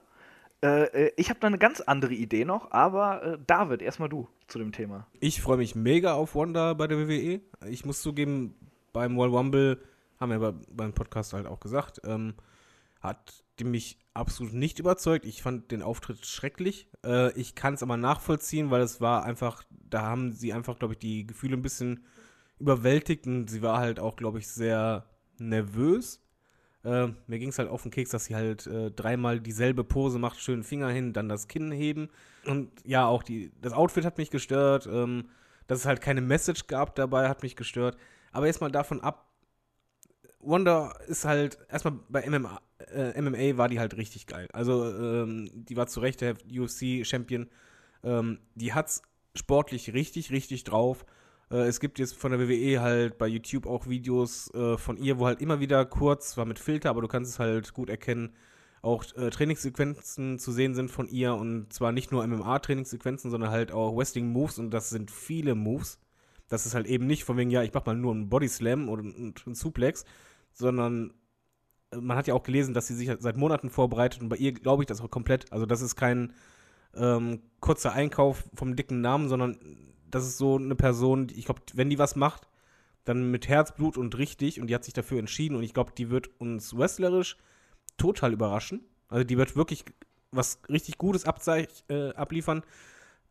Äh, 0.64 0.84
äh 0.86 1.12
ich 1.18 1.30
habe 1.30 1.42
da 1.42 1.48
eine 1.48 1.58
ganz 1.58 1.82
andere 1.82 2.14
Idee 2.14 2.46
noch, 2.46 2.72
aber 2.72 3.24
äh, 3.24 3.38
David, 3.46 3.82
erstmal 3.82 4.08
du 4.08 4.30
zu 4.48 4.58
dem 4.58 4.72
Thema. 4.72 5.06
Ich 5.20 5.42
freue 5.42 5.58
mich 5.58 5.76
mega 5.76 6.14
auf 6.14 6.36
Wanda 6.36 6.74
bei 6.74 6.88
der 6.88 6.98
WWE. 6.98 7.42
Ich 7.68 7.86
muss 7.86 8.02
zugeben, 8.02 8.56
beim 8.94 9.18
World 9.18 9.34
Rumble, 9.34 9.82
haben 10.20 10.40
wir 10.40 10.54
beim 10.70 10.94
Podcast 10.94 11.34
halt 11.34 11.46
auch 11.46 11.60
gesagt, 11.60 12.02
ähm, 12.06 12.34
hat 13.02 13.44
mich 13.66 13.98
absolut 14.14 14.54
nicht 14.54 14.80
überzeugt. 14.80 15.26
Ich 15.26 15.42
fand 15.42 15.72
den 15.72 15.82
Auftritt 15.82 16.26
schrecklich. 16.26 16.88
Äh, 17.06 17.32
ich 17.40 17.56
kann 17.56 17.74
es 17.74 17.84
aber 17.84 17.98
nachvollziehen, 17.98 18.72
weil 18.72 18.82
es 18.82 19.02
war 19.02 19.24
einfach, 19.24 19.64
da 19.70 20.02
haben 20.02 20.34
sie 20.34 20.54
einfach, 20.54 20.78
glaube 20.80 20.94
ich, 20.94 21.00
die 21.00 21.26
Gefühle 21.26 21.58
ein 21.58 21.62
bisschen 21.62 22.06
überwältigt 22.60 23.26
und 23.28 23.50
sie 23.50 23.62
war 23.62 23.80
halt 23.80 24.00
auch, 24.00 24.16
glaube 24.16 24.40
ich, 24.40 24.48
sehr 24.48 25.06
nervös. 25.38 26.22
Äh, 26.84 27.08
mir 27.28 27.40
ging 27.40 27.50
es 27.50 27.60
halt 27.60 27.70
auf 27.70 27.84
den 27.84 27.92
Keks, 27.92 28.12
dass 28.12 28.26
sie 28.26 28.36
halt 28.36 28.68
äh, 28.68 28.92
dreimal 28.92 29.40
dieselbe 29.40 29.84
Pose 29.84 30.20
macht, 30.20 30.40
schönen 30.40 30.64
Finger 30.64 30.90
hin, 30.90 31.14
dann 31.14 31.30
das 31.30 31.48
Kinn 31.48 31.72
heben. 31.72 32.10
Und 32.46 32.72
ja, 32.86 33.06
auch 33.06 33.24
die, 33.24 33.52
das 33.62 33.74
Outfit 33.74 34.06
hat 34.06 34.18
mich 34.18 34.32
gestört. 34.32 34.88
Ähm, 34.92 35.30
dass 35.70 35.80
es 35.80 35.86
halt 35.86 36.02
keine 36.02 36.22
Message 36.22 36.66
gab 36.68 36.96
dabei, 36.96 37.30
hat 37.30 37.44
mich 37.44 37.56
gestört. 37.56 37.96
Aber 38.32 38.48
jetzt 38.48 38.60
mal 38.60 38.72
davon 38.72 39.02
ab, 39.02 39.29
Wanda 40.40 40.92
ist 41.08 41.26
halt, 41.26 41.58
erstmal 41.70 42.00
bei 42.10 42.30
MMA, 42.30 42.62
äh, 42.94 43.22
MMA 43.22 43.58
war 43.58 43.70
die 43.70 43.80
halt 43.80 43.98
richtig 43.98 44.28
geil. 44.28 44.48
Also, 44.54 44.86
ähm, 44.86 45.50
die 45.54 45.76
war 45.76 45.88
zu 45.88 46.00
Recht 46.00 46.22
der 46.22 46.36
UFC-Champion. 46.50 47.50
Ähm, 48.04 48.40
die 48.56 48.74
hat's 48.74 49.02
sportlich 49.36 49.94
richtig, 49.94 50.32
richtig 50.32 50.64
drauf. 50.64 51.06
Äh, 51.52 51.68
es 51.68 51.80
gibt 51.80 52.00
jetzt 52.00 52.16
von 52.16 52.32
der 52.32 52.40
WWE 52.48 52.82
halt 52.82 53.18
bei 53.18 53.28
YouTube 53.28 53.66
auch 53.66 53.88
Videos 53.88 54.54
äh, 54.54 54.78
von 54.78 54.98
ihr, 54.98 55.20
wo 55.20 55.26
halt 55.26 55.42
immer 55.42 55.60
wieder 55.60 55.86
kurz, 55.86 56.32
zwar 56.32 56.46
mit 56.46 56.60
Filter, 56.60 56.90
aber 56.90 57.02
du 57.02 57.08
kannst 57.08 57.32
es 57.32 57.40
halt 57.40 57.74
gut 57.74 57.90
erkennen, 57.90 58.34
auch 58.82 59.04
äh, 59.16 59.30
Trainingssequenzen 59.30 60.40
zu 60.40 60.52
sehen 60.52 60.74
sind 60.74 60.90
von 60.90 61.08
ihr 61.08 61.34
und 61.34 61.74
zwar 61.74 61.92
nicht 61.92 62.12
nur 62.12 62.26
MMA-Trainingssequenzen, 62.26 63.30
sondern 63.30 63.52
halt 63.52 63.72
auch 63.72 63.96
Wrestling-Moves 63.96 64.60
und 64.60 64.72
das 64.72 64.90
sind 64.90 65.12
viele 65.12 65.56
Moves. 65.56 66.00
Das 66.48 66.66
ist 66.66 66.76
halt 66.76 66.88
eben 66.88 67.06
nicht 67.06 67.26
von 67.26 67.38
wegen, 67.38 67.52
ja, 67.52 67.62
ich 67.62 67.74
mach 67.74 67.86
mal 67.86 67.96
nur 67.96 68.14
einen 68.14 68.30
Body 68.30 68.48
Slam 68.48 68.90
oder 68.90 69.04
einen, 69.04 69.36
einen 69.46 69.56
Suplex, 69.56 70.06
sondern 70.54 71.14
äh, 71.92 71.98
man 71.98 72.18
hat 72.18 72.28
ja 72.28 72.34
auch 72.34 72.44
gelesen, 72.44 72.74
dass 72.74 72.88
sie 72.88 72.96
sich 72.96 73.10
seit 73.20 73.38
Monaten 73.38 73.70
vorbereitet 73.70 74.22
und 74.22 74.30
bei 74.30 74.38
ihr 74.38 74.54
glaube 74.54 74.84
ich 74.84 74.88
das 74.88 75.02
auch 75.02 75.12
komplett. 75.12 75.52
Also 75.52 75.66
das 75.66 75.82
ist 75.82 75.96
kein 75.96 76.34
ähm, 76.96 77.42
kurzer 77.60 77.94
Einkauf 77.94 78.44
vom 78.54 78.76
dicken 78.76 79.02
Namen, 79.02 79.30
sondern 79.30 79.58
das 80.10 80.26
ist 80.26 80.38
so 80.38 80.58
eine 80.58 80.76
Person, 80.76 81.28
die, 81.28 81.36
ich 81.36 81.46
glaube, 81.46 81.62
wenn 81.74 81.90
die 81.90 82.00
was 82.00 82.16
macht, 82.16 82.48
dann 83.06 83.32
mit 83.32 83.48
Herzblut 83.48 83.98
und 83.98 84.18
richtig 84.18 84.60
und 84.60 84.68
die 84.68 84.76
hat 84.76 84.84
sich 84.84 84.94
dafür 84.94 85.20
entschieden 85.20 85.56
und 85.56 85.64
ich 85.64 85.74
glaube, 85.74 85.92
die 85.98 86.10
wird 86.10 86.30
uns 86.40 86.78
wrestlerisch 86.78 87.38
total 87.98 88.34
überraschen. 88.34 88.82
Also 89.08 89.24
die 89.24 89.38
wird 89.38 89.56
wirklich 89.56 89.86
was 90.32 90.60
richtig 90.70 90.98
Gutes 90.98 91.24
äh, 91.26 92.10
abliefern. 92.14 92.64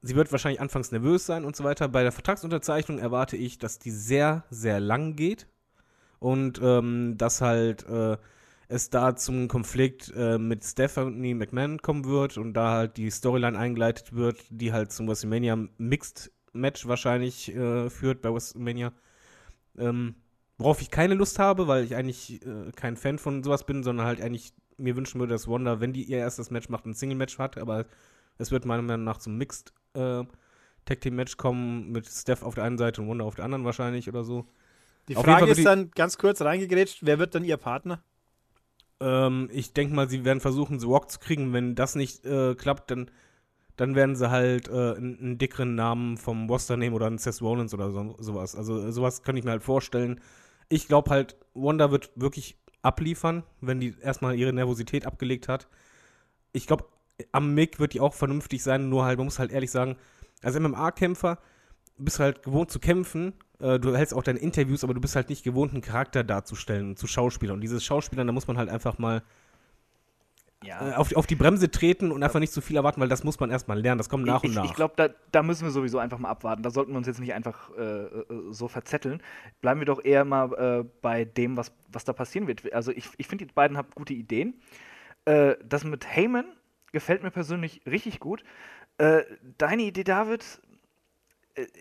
Sie 0.03 0.15
wird 0.15 0.31
wahrscheinlich 0.31 0.61
anfangs 0.61 0.93
nervös 0.93 1.27
sein 1.27 1.45
und 1.45 1.57
so 1.57 1.65
weiter. 1.65 1.89
Bei 1.89 2.03
der 2.03 2.13
Vertragsunterzeichnung 2.13 2.99
erwarte 2.99 3.37
ich, 3.37 3.59
dass 3.59 3.79
die 3.79 3.91
sehr, 3.91 4.45
sehr 4.51 4.81
lang 4.81 5.17
geht 5.17 5.47
und 6.19 6.61
ähm, 6.63 7.17
dass 7.17 7.41
halt 7.41 7.87
äh, 7.89 8.17
es 8.69 8.91
da 8.91 9.17
zum 9.17 9.49
Konflikt 9.49 10.13
äh, 10.15 10.39
mit 10.39 10.65
Stephanie 10.65 11.35
McMahon 11.35 11.81
kommen 11.81 12.05
wird 12.05 12.37
und 12.37 12.55
da 12.55 12.73
halt 12.73 12.97
die 12.97 13.11
Storyline 13.11 13.59
eingeleitet 13.59 14.15
wird, 14.15 14.45
die 14.51 14.73
halt 14.73 14.93
zum 14.93 15.09
WrestleMania 15.09 15.57
Mixed 15.79 16.31
Match 16.53 16.87
wahrscheinlich 16.87 17.55
äh, 17.55 17.89
führt 17.89 18.21
bei 18.21 18.33
WrestleMania. 18.33 18.93
Ähm, 19.79 20.17
worauf 20.59 20.83
ich 20.83 20.91
keine 20.91 21.15
Lust 21.15 21.39
habe, 21.39 21.67
weil 21.69 21.85
ich 21.85 21.95
eigentlich 21.95 22.45
äh, 22.45 22.73
kein 22.75 22.97
Fan 22.97 23.19
von 23.19 23.43
sowas 23.43 23.65
bin, 23.65 23.83
sondern 23.83 24.07
halt 24.07 24.21
eigentlich 24.21 24.53
mir 24.77 24.97
wünschen 24.97 25.19
würde, 25.19 25.35
dass 25.35 25.49
Wanda, 25.49 25.81
wenn 25.81 25.93
die 25.93 26.05
ihr 26.05 26.19
erstes 26.19 26.51
Match 26.51 26.69
macht, 26.69 26.87
ein 26.87 26.95
Single-Match 26.95 27.39
hat, 27.39 27.59
aber 27.59 27.87
es 28.39 28.51
wird 28.51 28.65
meiner 28.65 28.83
Meinung 28.83 29.05
nach 29.05 29.19
zum 29.19 29.37
Mixed 29.37 29.73
äh, 29.95 30.25
Tag 30.85 31.01
Team 31.01 31.17
Match 31.17 31.37
kommen 31.37 31.91
mit 31.91 32.07
Steph 32.07 32.43
auf 32.43 32.55
der 32.55 32.65
einen 32.65 32.79
Seite 32.79 33.03
und 33.03 33.09
Wanda 33.09 33.25
auf 33.25 33.35
der 33.35 33.45
anderen 33.45 33.65
wahrscheinlich 33.65 34.09
oder 34.09 34.25
so. 34.25 34.47
Die 35.09 35.15
Frage 35.15 35.51
ist 35.51 35.65
dann 35.65 35.91
ganz 35.93 36.19
kurz 36.19 36.43
reingegrätscht, 36.43 36.99
wer 37.03 37.19
wird 37.19 37.35
dann 37.35 37.45
ihr 37.45 37.57
Partner? 37.57 38.03
Ähm, 39.01 39.49
ich 39.53 39.73
denke 39.73 39.95
mal, 39.95 40.09
sie 40.09 40.25
werden 40.25 40.41
versuchen, 40.41 40.79
The 40.79 40.87
Rock 40.87 41.11
zu 41.11 41.19
kriegen. 41.19 41.53
Wenn 41.53 41.75
das 41.75 41.95
nicht 41.95 42.25
äh, 42.27 42.55
klappt, 42.55 42.91
dann, 42.91 43.11
dann 43.77 43.95
werden 43.95 44.17
sie 44.17 44.31
halt 44.31 44.69
äh, 44.69 44.73
einen, 44.73 45.19
einen, 45.19 45.39
dickeren 45.39 45.75
Namen 45.75 46.17
vom 46.17 46.49
Roster 46.49 46.77
nehmen 46.77 46.95
oder 46.95 47.07
einen 47.07 47.19
Seth 47.19 47.41
Rollins 47.41 47.75
oder 47.75 47.91
so, 47.91 48.17
sowas. 48.19 48.55
Also 48.55 48.91
sowas 48.91 49.23
kann 49.23 49.37
ich 49.37 49.45
mir 49.45 49.53
halt 49.53 49.63
vorstellen. 49.63 50.21
Ich 50.69 50.89
glaube 50.89 51.11
halt, 51.11 51.37
Wanda 51.55 51.91
wird 51.91 52.11
wirklich 52.15 52.59
abliefern, 52.83 53.45
wenn 53.61 53.81
die 53.81 53.95
erstmal 54.01 54.37
ihre 54.37 54.53
Nervosität 54.53 55.07
abgelegt 55.07 55.49
hat. 55.49 55.69
Ich 56.53 56.67
glaube, 56.67 56.85
am 57.33 57.55
Mick 57.55 57.81
wird 57.81 57.95
die 57.95 58.01
auch 58.01 58.15
vernünftig 58.15 58.63
sein, 58.63 58.89
nur 58.89 59.05
halt, 59.05 59.19
man 59.19 59.27
muss 59.27 59.39
halt 59.39 59.53
ehrlich 59.53 59.71
sagen, 59.71 59.97
als 60.43 60.59
MMA-Kämpfer 60.59 61.39
bist 61.97 62.19
du 62.19 62.23
halt 62.23 62.43
gewohnt 62.43 62.71
zu 62.71 62.79
kämpfen 62.79 63.33
äh, 63.61 63.79
du 63.79 63.97
hältst 63.97 64.15
auch 64.15 64.23
deine 64.23 64.39
Interviews, 64.39 64.85
aber 64.85 64.95
du 64.95 65.01
bist 65.01 65.17
halt 65.17 65.29
nicht 65.29 65.43
gewohnt, 65.43 65.73
einen 65.73 65.83
Charakter 65.83 66.25
darzustellen, 66.25 66.97
zu 66.97 67.07
Schauspielern. 67.07 67.57
Und 67.57 67.61
dieses 67.61 67.85
Schauspielern, 67.85 68.27
da 68.27 68.33
muss 68.33 68.47
man 68.47 68.59
halt 68.59 68.69
einfach 68.69 68.99
mal 68.99 69.23
ja. 70.65 70.91
äh, 70.91 70.95
auf, 70.95 71.15
auf, 71.15 71.27
die 71.27 71.35
Bremse 71.35 71.71
treten 71.71 72.13
und 72.13 72.23
einfach 72.23 72.41
nicht 72.41 72.53
zu 72.53 72.61
viel 72.61 72.77
erwarten, 72.77 73.01
weil 73.01 73.09
das 73.09 73.25
muss 73.25 73.39
man 73.41 73.51
erstmal 73.51 73.81
lernen. 73.81 73.99
Das 73.99 74.09
kommt 74.09 74.25
nach 74.25 74.43
ich, 74.43 74.51
und 74.51 74.57
nach. 74.57 74.65
Ich 74.65 74.75
glaube, 74.75 74.95
da, 74.97 75.09
da, 75.33 75.43
müssen 75.43 75.65
wir 75.65 75.71
sowieso 75.71 75.99
einfach 75.99 76.19
mal 76.19 76.29
abwarten. 76.29 76.63
Da 76.63 76.71
sollten 76.71 76.93
wir 76.93 76.99
uns 76.99 77.07
jetzt 77.07 77.21
nicht 77.21 77.35
einfach 77.35 77.71
äh, 77.77 77.83
äh, 77.83 78.25
so 78.51 78.69
verzetteln. 78.69 79.23
Bleiben 79.61 79.81
wir 79.81 79.87
doch 79.87 80.05
eher 80.05 80.25
mal 80.25 80.53
äh, 80.53 80.85
bei 81.03 81.25
dem, 81.25 81.57
was, 81.57 81.73
was 81.89 82.05
da 82.05 82.13
passieren 82.13 82.47
wird. 82.47 82.73
Also 82.73 82.93
ich, 82.93 83.09
ich 83.17 83.27
finde, 83.27 83.47
die 83.47 83.53
beiden 83.53 83.77
haben 83.77 83.89
gute 83.95 84.15
Ideen. 84.15 84.55
Äh, 85.25 85.57
das 85.65 85.85
mit 85.85 86.07
Heyman 86.07 86.47
gefällt 86.93 87.23
mir 87.23 87.31
persönlich 87.31 87.83
richtig 87.87 88.21
gut. 88.21 88.45
Deine 89.59 89.83
Idee, 89.83 90.03
David, 90.03 90.43
äh, 90.43 90.68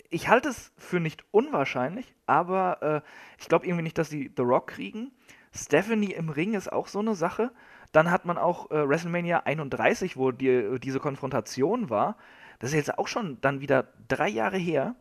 ich 0.10 0.28
halte 0.28 0.50
es 0.50 0.72
für 0.78 1.00
nicht 1.00 1.24
unwahrscheinlich, 1.32 2.14
aber 2.26 2.82
äh, 2.82 3.02
ich 3.40 3.48
glaube 3.48 3.66
irgendwie 3.66 3.84
nicht, 3.84 3.98
dass 3.98 4.10
sie 4.10 4.32
The 4.36 4.44
Rock 4.44 4.68
kriegen. 4.68 5.12
Stephanie 5.54 6.14
im 6.14 6.30
Ring 6.30 6.54
ist 6.54 6.72
auch 6.72 6.88
so 6.88 7.00
eine 7.00 7.16
Sache. 7.16 7.52
Dann 7.92 8.12
hat 8.12 8.26
man 8.26 8.38
auch 8.38 8.70
äh, 8.72 8.88
WrestleMania 8.88 9.44
31, 9.46 10.18
wo 10.18 10.32
die, 10.32 10.80
diese 10.80 11.00
Konfrontation 11.00 11.90
war. 11.90 12.18
Das 12.60 12.72
ist 12.72 12.76
jetzt 12.76 12.98
auch 12.98 13.08
schon 13.08 13.40
dann 13.42 13.62
wieder 13.62 13.88
drei 14.08 14.30
Jahre 14.30 14.58
her. 14.58 14.96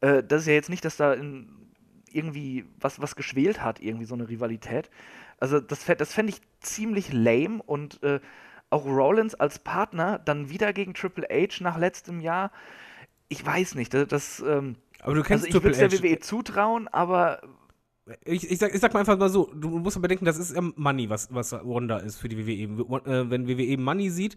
Äh, 0.00 0.22
das 0.22 0.42
ist 0.42 0.46
ja 0.48 0.54
jetzt 0.54 0.70
nicht, 0.70 0.84
dass 0.84 0.96
da 0.96 1.14
in, 1.14 1.48
irgendwie 2.10 2.66
was, 2.78 3.00
was 3.00 3.16
geschwelt 3.16 3.62
hat, 3.62 3.80
irgendwie 3.80 4.04
so 4.04 4.14
eine 4.14 4.28
Rivalität. 4.28 4.90
Also 5.38 5.60
das, 5.60 5.84
das 5.84 6.14
fände 6.14 6.32
ich 6.32 6.40
ziemlich 6.60 7.12
lame 7.12 7.62
und 7.62 8.02
äh, 8.02 8.20
auch 8.70 8.86
Rollins 8.86 9.34
als 9.34 9.58
Partner 9.58 10.18
dann 10.18 10.48
wieder 10.48 10.72
gegen 10.72 10.94
Triple 10.94 11.26
H 11.30 11.62
nach 11.62 11.78
letztem 11.78 12.20
Jahr. 12.20 12.50
Ich 13.32 13.44
weiß 13.44 13.74
nicht, 13.74 13.92
das, 13.94 14.08
das 14.08 14.44
ähm, 14.46 14.76
Aber 15.00 15.14
du 15.14 15.22
kennst 15.22 15.44
also 15.46 15.58
ich 15.58 15.64
würde 15.64 15.76
der. 15.76 15.90
WWE 16.02 16.18
zutrauen, 16.20 16.88
aber 16.88 17.40
Ich, 18.24 18.50
ich, 18.50 18.58
sag, 18.58 18.74
ich 18.74 18.80
sag 18.80 18.92
mal 18.94 19.00
einfach 19.00 19.16
mal 19.18 19.28
so, 19.28 19.50
du 19.54 19.68
musst 19.78 19.96
mal 19.96 20.02
bedenken, 20.02 20.24
das 20.24 20.36
ist 20.36 20.54
ja 20.54 20.60
Money, 20.76 21.08
was, 21.08 21.32
was 21.32 21.52
Wanda 21.52 21.98
ist 21.98 22.18
für 22.18 22.28
die 22.28 22.36
WWE. 22.46 23.10
Äh, 23.10 23.30
wenn 23.30 23.46
WWE 23.48 23.76
Money 23.78 24.10
sieht, 24.10 24.36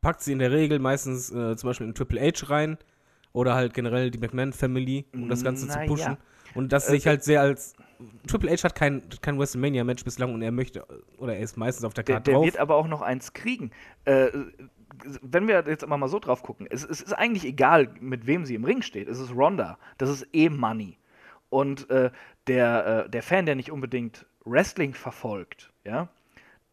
packt 0.00 0.20
sie 0.22 0.32
in 0.32 0.40
der 0.40 0.50
Regel 0.50 0.78
meistens 0.80 1.30
äh, 1.30 1.56
zum 1.56 1.68
Beispiel 1.70 1.86
in 1.86 1.94
Triple 1.94 2.20
H 2.20 2.46
rein 2.48 2.76
oder 3.32 3.54
halt 3.54 3.72
generell 3.72 4.10
die 4.10 4.18
McMahon-Family, 4.18 5.06
um 5.14 5.28
das 5.28 5.42
Ganze 5.44 5.66
Na 5.66 5.72
zu 5.72 5.80
pushen. 5.80 6.12
ja. 6.12 6.18
Und 6.54 6.72
das 6.72 6.86
Äh, 6.86 6.88
sehe 6.88 6.98
ich 6.98 7.06
halt 7.06 7.24
sehr 7.24 7.40
als. 7.40 7.74
Triple 8.26 8.50
H 8.50 8.64
hat 8.64 8.74
kein, 8.74 9.02
kein 9.22 9.38
WrestleMania-Match 9.38 10.04
bislang 10.04 10.34
und 10.34 10.42
er 10.42 10.52
möchte, 10.52 10.84
oder 11.18 11.34
er 11.34 11.40
ist 11.40 11.56
meistens 11.56 11.84
auf 11.84 11.94
der 11.94 12.04
der, 12.04 12.16
Karte 12.16 12.24
der 12.24 12.34
drauf. 12.34 12.44
wird 12.44 12.58
aber 12.58 12.74
auch 12.76 12.88
noch 12.88 13.02
eins 13.02 13.32
kriegen. 13.32 13.70
Äh, 14.04 14.28
wenn 15.22 15.48
wir 15.48 15.64
jetzt 15.66 15.82
immer 15.82 15.96
mal 15.96 16.08
so 16.08 16.18
drauf 16.18 16.42
gucken, 16.42 16.66
es, 16.70 16.84
es 16.84 17.00
ist 17.00 17.12
eigentlich 17.12 17.44
egal, 17.44 17.88
mit 18.00 18.26
wem 18.26 18.44
sie 18.44 18.54
im 18.54 18.64
Ring 18.64 18.82
steht. 18.82 19.08
Es 19.08 19.18
ist 19.18 19.34
Ronda. 19.34 19.78
Das 19.98 20.08
ist 20.10 20.26
eh 20.32 20.48
Money. 20.48 20.98
Und 21.50 21.88
äh, 21.90 22.10
der, 22.46 23.04
äh, 23.06 23.10
der 23.10 23.22
Fan, 23.22 23.46
der 23.46 23.54
nicht 23.54 23.70
unbedingt 23.70 24.26
Wrestling 24.44 24.92
verfolgt, 24.94 25.72
ja, 25.84 26.08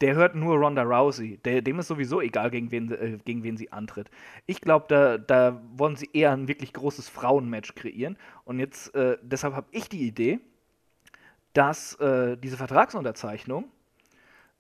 der 0.02 0.16
hört 0.16 0.34
nur 0.36 0.56
Ronda 0.58 0.82
Rousey. 0.82 1.38
Der, 1.46 1.62
dem 1.62 1.78
ist 1.80 1.88
sowieso 1.88 2.22
egal, 2.22 2.50
gegen 2.50 2.72
wen, 2.72 2.88
sie- 2.90 2.96
äh, 2.96 3.18
gegen 3.24 3.44
wen 3.44 3.56
sie 3.58 3.72
antritt. 3.72 4.10
Ich 4.48 4.60
glaube, 4.62 4.86
da, 4.90 5.18
da 5.20 5.62
wollen 5.76 5.96
sie 5.96 6.10
eher 6.14 6.32
ein 6.32 6.48
wirklich 6.48 6.74
großes 6.74 7.08
Frauenmatch 7.08 7.76
kreieren. 7.76 8.18
Und 8.44 8.60
jetzt, 8.60 8.96
äh, 8.96 9.18
deshalb 9.22 9.54
habe 9.54 9.68
ich 9.72 9.90
die 9.90 10.08
Idee, 10.08 10.40
dass 11.54 11.96
äh, 11.96 12.38
diese 12.38 12.58
Vertragsunterzeichnung, 12.58 13.66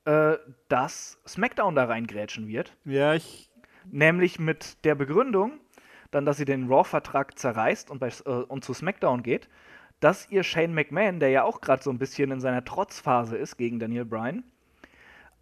äh, 0.05 0.37
dass 0.67 1.19
SmackDown 1.27 1.75
da 1.75 1.85
reingrätschen 1.85 2.47
wird. 2.47 2.75
Ja, 2.85 3.13
ich. 3.13 3.49
Nämlich 3.89 4.39
mit 4.39 4.83
der 4.85 4.95
Begründung, 4.95 5.59
dann, 6.11 6.25
dass 6.25 6.37
sie 6.37 6.45
den 6.45 6.67
Raw-Vertrag 6.67 7.37
zerreißt 7.39 7.89
und, 7.89 7.99
bei, 7.99 8.09
äh, 8.25 8.29
und 8.29 8.63
zu 8.63 8.73
SmackDown 8.73 9.23
geht, 9.23 9.49
dass 9.99 10.29
ihr 10.29 10.43
Shane 10.43 10.73
McMahon, 10.73 11.19
der 11.19 11.29
ja 11.29 11.43
auch 11.43 11.61
gerade 11.61 11.83
so 11.83 11.89
ein 11.89 11.99
bisschen 11.99 12.31
in 12.31 12.41
seiner 12.41 12.65
Trotzphase 12.65 13.37
ist 13.37 13.57
gegen 13.57 13.79
Daniel 13.79 14.05
Bryan, 14.05 14.43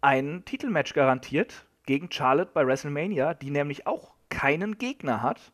ein 0.00 0.44
Titelmatch 0.44 0.94
garantiert 0.94 1.66
gegen 1.86 2.10
Charlotte 2.10 2.52
bei 2.54 2.66
WrestleMania, 2.66 3.34
die 3.34 3.50
nämlich 3.50 3.86
auch 3.86 4.14
keinen 4.28 4.78
Gegner 4.78 5.22
hat, 5.22 5.52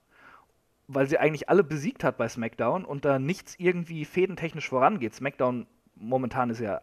weil 0.88 1.06
sie 1.08 1.18
eigentlich 1.18 1.48
alle 1.48 1.64
besiegt 1.64 2.04
hat 2.04 2.16
bei 2.16 2.28
SmackDown 2.28 2.84
und 2.84 3.04
da 3.04 3.18
nichts 3.18 3.54
irgendwie 3.58 4.04
fädentechnisch 4.04 4.68
vorangeht. 4.68 5.14
SmackDown 5.14 5.66
momentan 5.96 6.50
ist 6.50 6.60
ja 6.60 6.82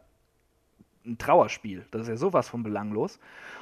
ein 1.06 1.18
Trauerspiel. 1.18 1.86
Das 1.92 2.04
ist 2.04 2.08
ja 2.08 2.18
sowas 2.18 2.50
von 2.50 2.64
belanglos. 2.64 3.20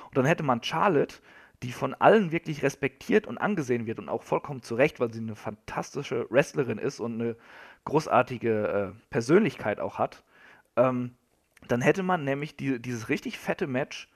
Und 0.08 0.18
dann 0.18 0.26
hätte 0.26 0.44
man 0.44 0.64
Charlotte, 0.64 1.16
die 1.64 1.72
von 1.72 1.94
allen 1.94 2.32
wirklich 2.32 2.64
respektiert 2.64 3.28
und 3.28 3.38
angesehen 3.38 3.86
wird 3.86 4.00
und 4.00 4.10
auch 4.10 4.24
vollkommen 4.24 4.62
zu 4.64 4.76
Recht, 4.76 5.00
weil 5.00 5.14
sie 5.14 5.20
eine 5.20 5.36
fantastische 5.36 6.26
Wrestlerin 6.30 6.78
ist 6.80 7.00
und 7.00 7.22
eine 7.22 7.36
großartige 7.86 8.94
äh, 8.96 9.00
Persönlichkeit 9.10 9.80
auch 9.80 9.98
hat. 10.00 10.24
Ähm, 10.76 11.16
dann 11.68 11.82
hätte 11.82 12.04
man 12.04 12.24
nämlich 12.24 12.56
die, 12.56 12.82
dieses 12.82 13.10
richtig 13.10 13.38
fette 13.38 13.68
Match 13.68 14.10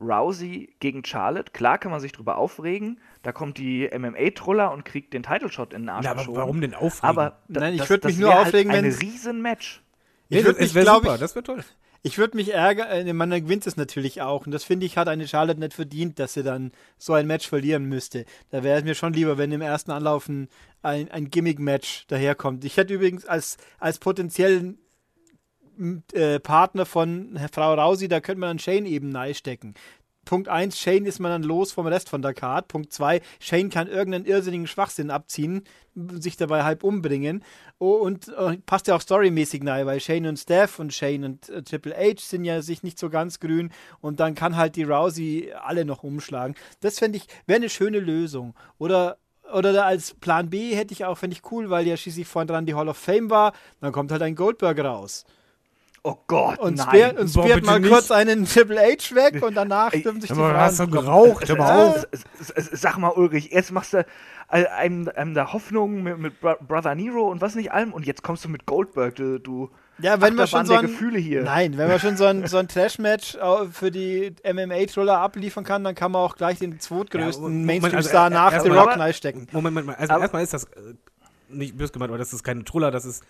Rousey 0.00 0.74
gegen 0.80 1.04
Charlotte. 1.04 1.52
Klar 1.52 1.78
kann 1.78 1.90
man 1.90 2.00
sich 2.00 2.12
drüber 2.12 2.38
aufregen. 2.38 2.98
Da 3.22 3.32
kommt 3.32 3.58
die 3.58 3.88
MMA-Troller 3.96 4.72
und 4.72 4.84
kriegt 4.84 5.12
den 5.12 5.22
Title-Shot 5.22 5.74
in 5.74 5.82
den 5.82 5.88
Arsch 5.90 6.04
Ja, 6.06 6.12
aber 6.12 6.26
warum 6.28 6.60
denn 6.60 6.74
aufregen? 6.74 7.08
Aber 7.08 7.38
da- 7.48 7.60
Nein, 7.60 7.74
ich 7.74 7.80
das- 7.80 7.90
würd 7.90 8.04
das 8.04 8.12
mich 8.12 8.20
nur 8.20 8.34
halt 8.34 8.46
aufregen, 8.48 8.72
ein 8.72 8.84
wenn's- 8.84 9.00
Riesen-Match. 9.02 9.82
Ich 10.30 10.38
Ich 10.38 10.46
ich- 10.46 10.72
das 11.18 11.34
wäre 11.34 11.42
toll. 11.44 11.62
Ich 12.02 12.16
würde 12.16 12.36
mich 12.36 12.52
ärgern, 12.54 13.06
äh, 13.06 13.12
man 13.12 13.30
gewinnt 13.30 13.66
es 13.66 13.76
natürlich 13.76 14.22
auch. 14.22 14.46
Und 14.46 14.52
das 14.52 14.64
finde 14.64 14.86
ich, 14.86 14.96
hat 14.96 15.08
eine 15.08 15.28
Charlotte 15.28 15.60
nicht 15.60 15.74
verdient, 15.74 16.18
dass 16.18 16.34
sie 16.34 16.42
dann 16.42 16.72
so 16.98 17.12
ein 17.12 17.26
Match 17.26 17.46
verlieren 17.48 17.84
müsste. 17.84 18.24
Da 18.50 18.62
wäre 18.62 18.78
es 18.78 18.84
mir 18.84 18.94
schon 18.94 19.12
lieber, 19.12 19.36
wenn 19.36 19.52
im 19.52 19.60
ersten 19.60 19.90
Anlauf 19.90 20.28
ein, 20.28 20.48
ein, 20.82 21.30
Gimmick-Match 21.30 22.06
daherkommt. 22.06 22.64
Ich 22.64 22.76
hätte 22.76 22.94
übrigens 22.94 23.26
als, 23.26 23.58
als 23.78 23.98
potenziellen 23.98 24.78
äh, 26.12 26.40
Partner 26.40 26.86
von 26.86 27.38
Frau 27.52 27.74
Rausi, 27.74 28.08
da 28.08 28.20
könnte 28.20 28.40
man 28.40 28.50
an 28.50 28.58
Shane 28.58 28.86
eben 28.86 29.10
nahe 29.10 29.34
stecken. 29.34 29.74
Punkt 30.24 30.48
1, 30.48 30.78
Shane 30.78 31.06
ist 31.06 31.18
man 31.18 31.30
dann 31.30 31.42
los 31.42 31.72
vom 31.72 31.86
Rest 31.86 32.08
von 32.08 32.22
der 32.22 32.34
Card. 32.34 32.68
Punkt 32.68 32.92
2, 32.92 33.20
Shane 33.40 33.70
kann 33.70 33.88
irgendeinen 33.88 34.26
irrsinnigen 34.26 34.66
Schwachsinn 34.66 35.10
abziehen, 35.10 35.64
sich 35.94 36.36
dabei 36.36 36.62
halb 36.62 36.84
umbringen. 36.84 37.42
Oh, 37.78 37.94
und 37.94 38.28
äh, 38.28 38.58
passt 38.66 38.86
ja 38.86 38.94
auch 38.94 39.00
storymäßig 39.00 39.62
nahe, 39.62 39.86
weil 39.86 40.00
Shane 40.00 40.26
und 40.26 40.36
Steph 40.36 40.78
und 40.78 40.92
Shane 40.92 41.24
und 41.24 41.48
äh, 41.48 41.62
Triple 41.62 41.96
H 41.96 42.20
sind 42.20 42.44
ja 42.44 42.62
sich 42.62 42.82
nicht 42.82 42.98
so 42.98 43.10
ganz 43.10 43.40
grün 43.40 43.70
und 44.00 44.20
dann 44.20 44.34
kann 44.34 44.56
halt 44.56 44.76
die 44.76 44.84
Rousey 44.84 45.52
alle 45.60 45.84
noch 45.84 46.04
umschlagen. 46.04 46.54
Das 46.80 46.98
fände 46.98 47.18
ich, 47.18 47.26
wäre 47.46 47.56
eine 47.56 47.70
schöne 47.70 48.00
Lösung. 48.00 48.54
Oder 48.78 49.18
oder 49.52 49.84
als 49.84 50.14
Plan 50.14 50.48
B 50.48 50.76
hätte 50.76 50.92
ich 50.92 51.04
auch, 51.04 51.18
fände 51.18 51.34
ich 51.34 51.50
cool, 51.50 51.70
weil 51.70 51.84
ja 51.84 51.96
schließlich 51.96 52.28
vorhin 52.28 52.46
dran 52.46 52.66
die 52.66 52.74
Hall 52.74 52.88
of 52.88 52.96
Fame 52.96 53.30
war, 53.30 53.52
dann 53.80 53.90
kommt 53.90 54.12
halt 54.12 54.22
ein 54.22 54.36
Goldberg 54.36 54.78
raus. 54.78 55.24
Oh 56.02 56.16
Gott, 56.28 56.58
Und 56.58 56.78
nein. 56.78 56.86
sperrt, 56.86 57.18
und 57.18 57.32
Boah, 57.34 57.60
mal 57.62 57.78
nicht. 57.78 57.90
kurz 57.92 58.10
einen 58.10 58.46
Triple 58.46 58.80
H 58.80 59.14
weg 59.14 59.42
und 59.42 59.54
danach 59.54 59.92
Ey, 59.92 60.02
dürfen 60.02 60.22
sich 60.22 60.30
die 60.30 60.36
Aber 60.38 60.48
Frauen 60.48 60.60
hast 60.60 60.80
du 60.80 60.88
geraucht, 60.88 61.46
hör 61.48 61.56
Äh, 61.56 61.58
mal 61.58 61.88
auf. 61.88 62.06
Sag 62.72 62.96
mal, 62.96 63.08
Ulrich, 63.10 63.50
jetzt 63.52 63.70
machst 63.70 63.92
du 63.92 63.98
äh, 64.50 64.64
einem, 64.66 65.10
einem 65.14 65.34
da 65.34 65.52
Hoffnung 65.52 66.02
mit, 66.02 66.18
mit 66.18 66.40
Bro 66.40 66.54
Brother 66.66 66.94
Nero 66.94 67.28
und 67.30 67.42
was 67.42 67.54
nicht 67.54 67.72
allem 67.72 67.92
und 67.92 68.06
jetzt 68.06 68.22
kommst 68.22 68.44
du 68.46 68.48
mit 68.48 68.64
Goldberg, 68.64 69.14
du, 69.16 69.38
du 69.38 69.68
Ja, 69.98 70.18
wenn 70.22 70.36
wir 70.36 70.46
schon 70.46 70.64
so 70.64 70.72
ein, 70.74 70.86
Gefühle 70.86 71.18
hier. 71.18 71.42
Nein, 71.42 71.76
wenn 71.76 71.88
man 71.88 72.00
schon 72.00 72.16
so 72.16 72.24
ein, 72.24 72.46
so 72.48 72.56
ein 72.56 72.66
Trash-Match 72.66 73.36
für 73.70 73.90
die 73.90 74.34
MMA-Troller 74.50 75.18
abliefern 75.18 75.64
kann, 75.64 75.84
dann 75.84 75.94
kann 75.94 76.12
man 76.12 76.22
auch 76.22 76.36
gleich 76.36 76.58
den 76.60 76.80
zweitgrößten 76.80 77.60
Ja, 77.60 77.66
Mainstream-Star 77.66 78.24
also, 78.24 78.34
nach 78.34 78.62
The 78.62 78.68
mal- 78.70 78.78
Rock 78.78 78.96
reinstecken. 78.98 79.48
Moment, 79.52 79.76
Moment, 79.76 79.98
also 79.98 80.14
Aber- 80.14 80.22
erstmal 80.22 80.42
ist 80.44 80.54
das 80.54 80.64
äh, 80.64 80.94
nicht 81.50 81.76
böse 81.76 81.92
gemeint, 81.92 82.08
aber 82.10 82.16
das 82.18 82.32
ist 82.32 82.42
keine 82.42 82.64
Troller, 82.64 82.90
das 82.90 83.04
ist 83.04 83.22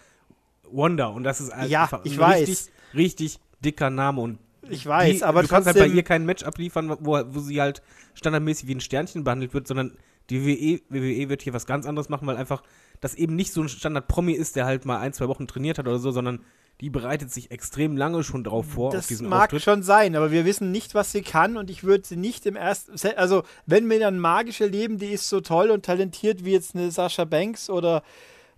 Wanda 0.73 1.07
und 1.07 1.23
das 1.25 1.41
ist 1.41 1.53
Ja, 1.69 1.83
einfach 1.85 2.01
ich 2.05 2.13
ein 2.15 2.19
weiß. 2.19 2.49
richtig, 2.49 2.73
richtig 2.95 3.39
dicker 3.65 3.91
Name 3.91 4.21
und 4.21 4.39
Ich 4.69 4.87
weiß, 4.87 5.19
die, 5.19 5.25
aber 5.25 5.43
du 5.43 5.49
kannst 5.49 5.67
halt 5.67 5.77
bei 5.77 5.81
trotzdem- 5.83 5.97
ihr 5.97 6.03
kein 6.03 6.25
Match 6.27 6.43
abliefern, 6.45 6.89
wo, 7.01 7.21
wo 7.29 7.41
sie 7.41 7.61
halt 7.61 7.83
standardmäßig 8.15 8.67
wie 8.69 8.75
ein 8.75 8.81
Sternchen 8.81 9.25
behandelt 9.25 9.55
wird, 9.55 9.67
sondern 9.67 9.97
die 10.31 10.45
WWE, 10.47 10.81
WWE 10.89 11.29
wird 11.29 11.43
hier 11.43 11.53
was 11.55 11.67
ganz 11.67 11.87
anderes 11.87 12.09
machen, 12.09 12.27
weil 12.27 12.37
einfach 12.37 12.63
das 13.01 13.15
eben 13.15 13.35
nicht 13.35 13.53
so 13.53 13.63
ein 13.63 13.69
Standard-Promi 13.69 14.33
ist, 14.33 14.55
der 14.57 14.65
halt 14.67 14.85
mal 14.85 14.99
ein, 14.99 15.13
zwei 15.13 15.27
Wochen 15.29 15.47
trainiert 15.49 15.79
hat 15.79 15.89
oder 15.89 15.99
so, 15.99 16.11
sondern 16.13 16.41
die 16.81 16.89
bereitet 16.89 17.31
sich 17.33 17.51
extrem 17.51 17.97
lange 17.97 18.23
schon 18.25 18.43
drauf 18.45 18.65
vor, 18.67 18.89
auf 18.89 18.95
Das 18.95 19.11
mag 19.21 19.45
Auftritt. 19.45 19.63
schon 19.63 19.83
sein, 19.83 20.15
aber 20.17 20.31
wir 20.31 20.45
wissen 20.47 20.71
nicht, 20.71 20.95
was 20.95 21.13
sie 21.13 21.21
kann 21.23 21.57
und 21.59 21.69
ich 21.69 21.85
würde 21.85 22.07
sie 22.07 22.17
nicht 22.17 22.47
im 22.47 22.57
ersten. 22.57 22.93
Also, 23.17 23.43
wenn 23.67 23.87
mir 23.87 23.99
dann 24.01 24.19
magische 24.19 24.67
Leben, 24.67 24.97
die 24.99 25.09
ist 25.09 25.29
so 25.29 25.41
toll 25.41 25.71
und 25.71 25.85
talentiert 25.85 26.45
wie 26.45 26.53
jetzt 26.53 26.75
eine 26.75 26.91
Sascha 26.91 27.25
Banks 27.25 27.69
oder, 27.69 28.03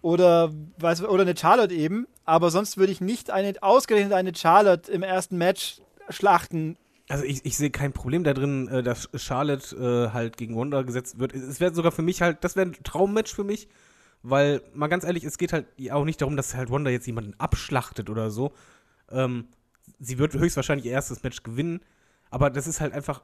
oder, 0.03 0.53
weiß, 0.79 1.05
oder 1.05 1.23
eine 1.23 1.37
Charlotte 1.37 1.75
eben, 1.75 2.07
aber 2.25 2.51
sonst 2.51 2.77
würde 2.77 2.93
ich 2.93 3.01
nicht 3.01 3.31
eine, 3.31 3.55
ausgerechnet 3.63 4.13
eine 4.13 4.35
Charlotte 4.35 4.91
im 4.91 5.03
ersten 5.03 5.39
Match 5.39 5.81
schlachten. 6.09 6.77
Also 7.09 7.25
ich, 7.25 7.45
ich 7.45 7.57
sehe 7.57 7.71
kein 7.71 7.93
Problem 7.93 8.25
da 8.25 8.35
drin, 8.35 8.69
äh, 8.69 8.83
dass 8.83 9.09
Charlotte 9.15 9.77
äh, 9.77 10.13
halt 10.13 10.37
gegen 10.37 10.57
Wanda 10.57 10.83
gesetzt 10.83 11.19
wird. 11.19 11.35
Es 11.35 11.61
wäre 11.61 11.75
sogar 11.75 11.93
für 11.93 12.03
mich 12.03 12.21
halt, 12.21 12.45
das 12.45 12.57
wäre 12.57 12.69
ein 12.69 12.77
Traummatch 12.85 13.33
für 13.33 13.45
mich, 13.45 13.69
weil, 14.23 14.63
mal 14.75 14.89
ganz 14.89 15.05
ehrlich, 15.05 15.25
es 15.25 15.39
geht 15.39 15.53
halt 15.53 15.67
auch 15.91 16.05
nicht 16.05 16.21
darum, 16.21 16.37
dass 16.37 16.55
halt 16.55 16.71
Wanda 16.71 16.91
jetzt 16.91 17.07
jemanden 17.07 17.35
abschlachtet 17.39 18.11
oder 18.11 18.31
so. 18.31 18.53
Ähm, 19.11 19.49
sie 19.99 20.19
wird 20.19 20.35
höchstwahrscheinlich 20.35 20.87
ihr 20.87 20.93
erstes 20.93 21.23
Match 21.23 21.43
gewinnen, 21.43 21.81
aber 22.31 22.51
das 22.51 22.67
ist 22.67 22.81
halt 22.81 22.93
einfach. 22.93 23.23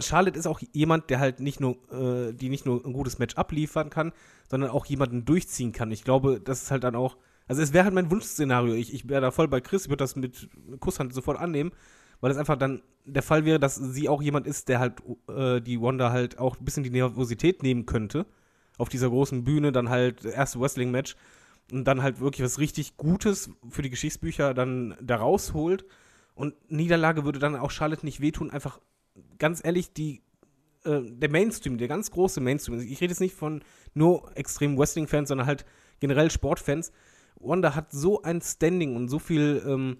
Charlotte 0.00 0.38
ist 0.38 0.46
auch 0.46 0.60
jemand, 0.72 1.10
der 1.10 1.20
halt 1.20 1.40
nicht 1.40 1.60
nur, 1.60 1.76
äh, 1.92 2.32
die 2.32 2.48
nicht 2.48 2.66
nur 2.66 2.84
ein 2.84 2.92
gutes 2.92 3.18
Match 3.18 3.36
abliefern 3.36 3.90
kann, 3.90 4.12
sondern 4.48 4.70
auch 4.70 4.86
jemanden 4.86 5.24
durchziehen 5.24 5.72
kann. 5.72 5.90
Ich 5.90 6.04
glaube, 6.04 6.40
das 6.40 6.62
ist 6.62 6.70
halt 6.70 6.84
dann 6.84 6.94
auch, 6.94 7.16
also 7.46 7.62
es 7.62 7.72
wäre 7.72 7.84
halt 7.84 7.94
mein 7.94 8.10
Wunschszenario. 8.10 8.74
Ich, 8.74 8.92
ich 8.94 9.08
wäre 9.08 9.20
da 9.20 9.30
voll 9.30 9.48
bei 9.48 9.60
Chris, 9.60 9.84
ich 9.84 9.88
würde 9.88 10.04
das 10.04 10.16
mit 10.16 10.48
Kusshand 10.80 11.12
sofort 11.14 11.38
annehmen, 11.38 11.72
weil 12.20 12.30
es 12.30 12.36
einfach 12.36 12.56
dann 12.56 12.82
der 13.04 13.22
Fall 13.22 13.44
wäre, 13.44 13.58
dass 13.58 13.76
sie 13.76 14.08
auch 14.08 14.22
jemand 14.22 14.46
ist, 14.46 14.68
der 14.68 14.78
halt 14.78 14.94
äh, 15.28 15.60
die 15.60 15.80
Wanda 15.80 16.10
halt 16.10 16.38
auch 16.38 16.58
ein 16.58 16.64
bisschen 16.64 16.84
die 16.84 16.90
Nervosität 16.90 17.62
nehmen 17.62 17.86
könnte. 17.86 18.26
Auf 18.78 18.88
dieser 18.88 19.08
großen 19.10 19.44
Bühne, 19.44 19.72
dann 19.72 19.88
halt 19.90 20.24
erste 20.24 20.60
Wrestling-Match 20.60 21.16
und 21.72 21.84
dann 21.84 22.02
halt 22.02 22.20
wirklich 22.20 22.44
was 22.44 22.58
richtig 22.58 22.96
Gutes 22.96 23.50
für 23.68 23.82
die 23.82 23.90
Geschichtsbücher 23.90 24.54
dann 24.54 24.96
da 25.00 25.16
rausholt. 25.16 25.84
Und 26.34 26.54
Niederlage 26.70 27.24
würde 27.24 27.38
dann 27.38 27.56
auch 27.56 27.70
Charlotte 27.70 28.06
nicht 28.06 28.20
wehtun. 28.20 28.50
Einfach, 28.50 28.80
ganz 29.38 29.64
ehrlich, 29.64 29.92
die 29.92 30.22
äh, 30.84 31.00
der 31.02 31.30
Mainstream, 31.30 31.78
der 31.78 31.88
ganz 31.88 32.10
große 32.10 32.40
Mainstream, 32.40 32.80
ich 32.80 33.00
rede 33.00 33.12
jetzt 33.12 33.20
nicht 33.20 33.34
von 33.34 33.62
nur 33.94 34.30
extremen 34.36 34.78
Wrestling-Fans, 34.78 35.28
sondern 35.28 35.46
halt 35.46 35.64
generell 36.00 36.30
Sportfans, 36.30 36.92
Wanda 37.36 37.74
hat 37.74 37.92
so 37.92 38.22
ein 38.22 38.40
Standing 38.40 38.96
und 38.96 39.08
so 39.08 39.18
viel 39.18 39.62
ähm, 39.66 39.98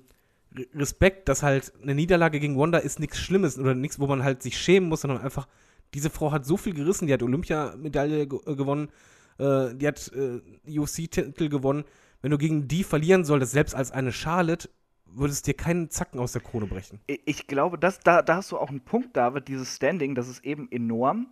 Respekt, 0.75 1.29
dass 1.29 1.43
halt 1.43 1.73
eine 1.83 1.95
Niederlage 1.95 2.41
gegen 2.41 2.59
Wanda 2.59 2.79
ist 2.79 2.99
nichts 2.99 3.19
Schlimmes 3.19 3.59
oder 3.59 3.75
nichts, 3.75 3.99
wo 3.99 4.07
man 4.07 4.25
halt 4.25 4.43
sich 4.43 4.59
schämen 4.59 4.89
muss, 4.89 5.03
sondern 5.03 5.21
einfach, 5.21 5.47
diese 5.95 6.11
Frau 6.11 6.33
hat 6.33 6.45
so 6.45 6.57
viel 6.57 6.75
gerissen, 6.75 7.07
die 7.07 7.13
hat 7.13 7.23
Olympiamedaille 7.23 8.27
ge 8.27 8.39
äh, 8.47 8.57
gewonnen, 8.57 8.89
äh, 9.39 9.75
die 9.75 9.87
hat 9.87 10.11
äh, 10.15 10.41
UFC-Titel 10.79 11.49
gewonnen. 11.49 11.85
Wenn 12.23 12.31
du 12.31 12.39
gegen 12.39 12.69
die 12.69 12.85
verlieren 12.85 13.25
solltest, 13.25 13.53
selbst 13.53 13.75
als 13.75 13.91
eine 13.91 14.13
Charlotte, 14.13 14.69
würde 15.13 15.33
es 15.33 15.43
dir 15.43 15.55
keinen 15.55 15.91
Zacken 15.91 16.21
aus 16.21 16.33
der 16.33 16.43
Krone 16.43 16.67
brechen. 16.67 17.01
Ich 17.07 17.47
glaube, 17.47 17.79
das, 17.79 18.01
da, 18.01 18.23
da 18.23 18.37
hast 18.37 18.53
du 18.53 18.59
auch 18.59 18.71
einen 18.71 18.81
Punkt, 18.81 19.17
David, 19.17 19.49
dieses 19.49 19.77
Standing, 19.77 20.15
das 20.15 20.29
ist 20.29 20.45
eben 20.45 20.71
enorm. 20.71 21.29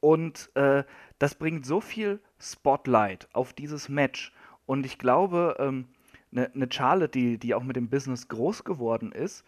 Und 0.00 0.50
äh, 0.54 0.84
das 1.18 1.34
bringt 1.34 1.64
so 1.64 1.80
viel 1.80 2.20
Spotlight 2.38 3.28
auf 3.32 3.52
dieses 3.52 3.88
Match. 3.88 4.32
Und 4.66 4.84
ich 4.84 4.98
glaube, 4.98 5.56
ähm, 5.58 5.88
eine 6.32 6.50
ne 6.54 6.68
Charlotte, 6.70 7.18
die, 7.18 7.38
die 7.38 7.54
auch 7.54 7.62
mit 7.62 7.76
dem 7.76 7.88
Business 7.88 8.28
groß 8.28 8.64
geworden 8.64 9.12
ist, 9.12 9.44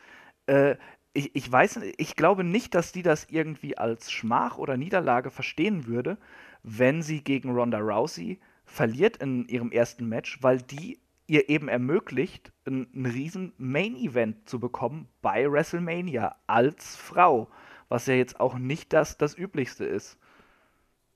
äh, 0.47 0.77
ich, 1.13 1.35
ich 1.35 1.51
weiß, 1.51 1.81
ich 1.97 2.17
glaube 2.17 2.45
nicht, 2.45 2.75
dass 2.75 2.93
die 2.93 3.03
das 3.03 3.27
irgendwie 3.31 3.79
als 3.79 4.11
Schmach 4.11 4.59
oder 4.59 4.77
Niederlage 4.77 5.31
verstehen 5.31 5.87
würde, 5.87 6.19
wenn 6.63 7.03
sie 7.03 7.23
gegen 7.23 7.51
Ronda 7.51 7.79
Rousey 7.79 8.39
verliert 8.65 9.19
in 9.19 9.49
ihrem 9.49 9.73
ersten 9.73 10.09
Match, 10.09 10.43
weil 10.43 10.61
die 10.61 10.99
ihr 11.27 11.49
eben 11.49 11.69
ermöglicht, 11.69 12.53
ein, 12.67 12.89
ein 12.95 13.07
riesen 13.07 13.53
Main-Event 13.59 14.49
zu 14.49 14.61
bekommen 14.61 15.09
bei 15.23 15.51
WrestleMania 15.51 16.37
als 16.47 16.97
Frau, 16.97 17.49
was 17.89 18.07
ja 18.07 18.15
jetzt 18.15 18.41
auch 18.41 18.59
nicht 18.59 18.93
das, 18.93 19.19
das 19.19 19.37
Üblichste 19.37 19.85
ist. 19.85 20.19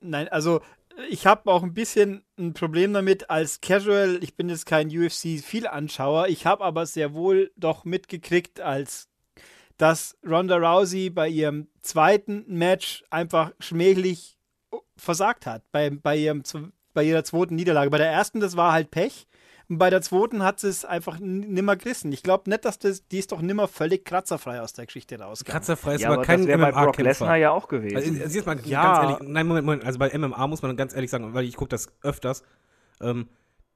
Nein, 0.01 0.29
also 0.29 0.63
ich 1.09 1.27
habe 1.27 1.51
auch 1.51 1.63
ein 1.63 1.75
bisschen 1.75 2.25
ein 2.39 2.53
Problem 2.53 2.93
damit 2.93 3.31
als 3.31 3.61
Casual. 3.61 4.19
Ich 4.23 4.35
bin 4.37 4.49
jetzt 4.49 4.67
kein 4.67 4.89
UFC-Viel-Anschauer. 4.89 6.29
Ich 6.29 6.47
habe 6.47 6.65
aber 6.65 6.87
sehr 6.87 7.15
wohl 7.15 7.53
doch 7.57 7.85
mitgekriegt, 7.85 8.61
als 8.61 9.09
dass 9.77 10.19
Ronda 10.27 10.57
Rousey 10.57 11.09
bei 11.09 11.29
ihrem 11.29 11.69
zweiten 11.81 12.45
Match 12.49 13.03
einfach 13.09 13.53
schmählich 13.61 14.37
versagt 14.97 15.47
hat. 15.47 15.63
Bei, 15.73 15.89
bei, 15.91 16.17
ihrem, 16.17 16.43
bei 16.93 17.05
ihrer 17.05 17.25
zweiten 17.25 17.55
Niederlage. 17.55 17.91
Bei 17.91 17.99
der 17.99 18.11
ersten, 18.11 18.41
das 18.41 18.57
war 18.57 18.73
halt 18.73 18.91
Pech. 18.91 19.27
Und 19.71 19.79
bei 19.79 19.89
der 19.89 20.03
zweiten 20.03 20.43
hat 20.43 20.59
sie 20.59 20.67
es 20.69 20.85
einfach 20.85 21.21
nimmer 21.21 21.77
gerissen. 21.77 22.11
Ich 22.11 22.25
glaube 22.25 22.51
nicht, 22.51 22.65
dass 22.65 22.81
das, 22.81 23.07
die 23.07 23.19
ist 23.21 23.31
doch 23.31 23.41
nimmer 23.41 23.69
völlig 23.69 24.05
kratzerfrei 24.05 24.61
aus 24.61 24.73
der 24.73 24.87
Geschichte 24.87 25.17
raus. 25.21 25.45
Kratzerfrei 25.45 25.95
ist 25.95 26.01
ja, 26.01 26.09
aber, 26.09 26.17
aber 26.17 26.25
kein 26.25 26.41
das 26.41 26.49
wäre 26.49 26.59
bei 26.59 26.73
Brock. 26.73 26.99
Lesnar 26.99 27.37
ja 27.37 27.53
auch 27.53 27.69
gewesen. 27.69 27.97
Also, 27.97 28.11
also 28.21 28.37
jetzt 28.37 28.47
mal 28.47 28.59
Ja. 28.65 28.83
ganz 28.83 28.99
ehrlich, 29.13 29.29
nein, 29.33 29.47
Moment, 29.47 29.65
Moment, 29.67 29.85
also 29.85 30.01
bei 30.01 30.11
MMA 30.19 30.45
muss 30.49 30.63
man 30.63 30.77
ganz 30.77 30.93
ehrlich 30.93 31.09
sagen, 31.09 31.35
weil 31.35 31.45
ich 31.45 31.55
gucke 31.55 31.69
das 31.69 31.89
öfters, 32.03 32.43
ähm, 33.01 33.29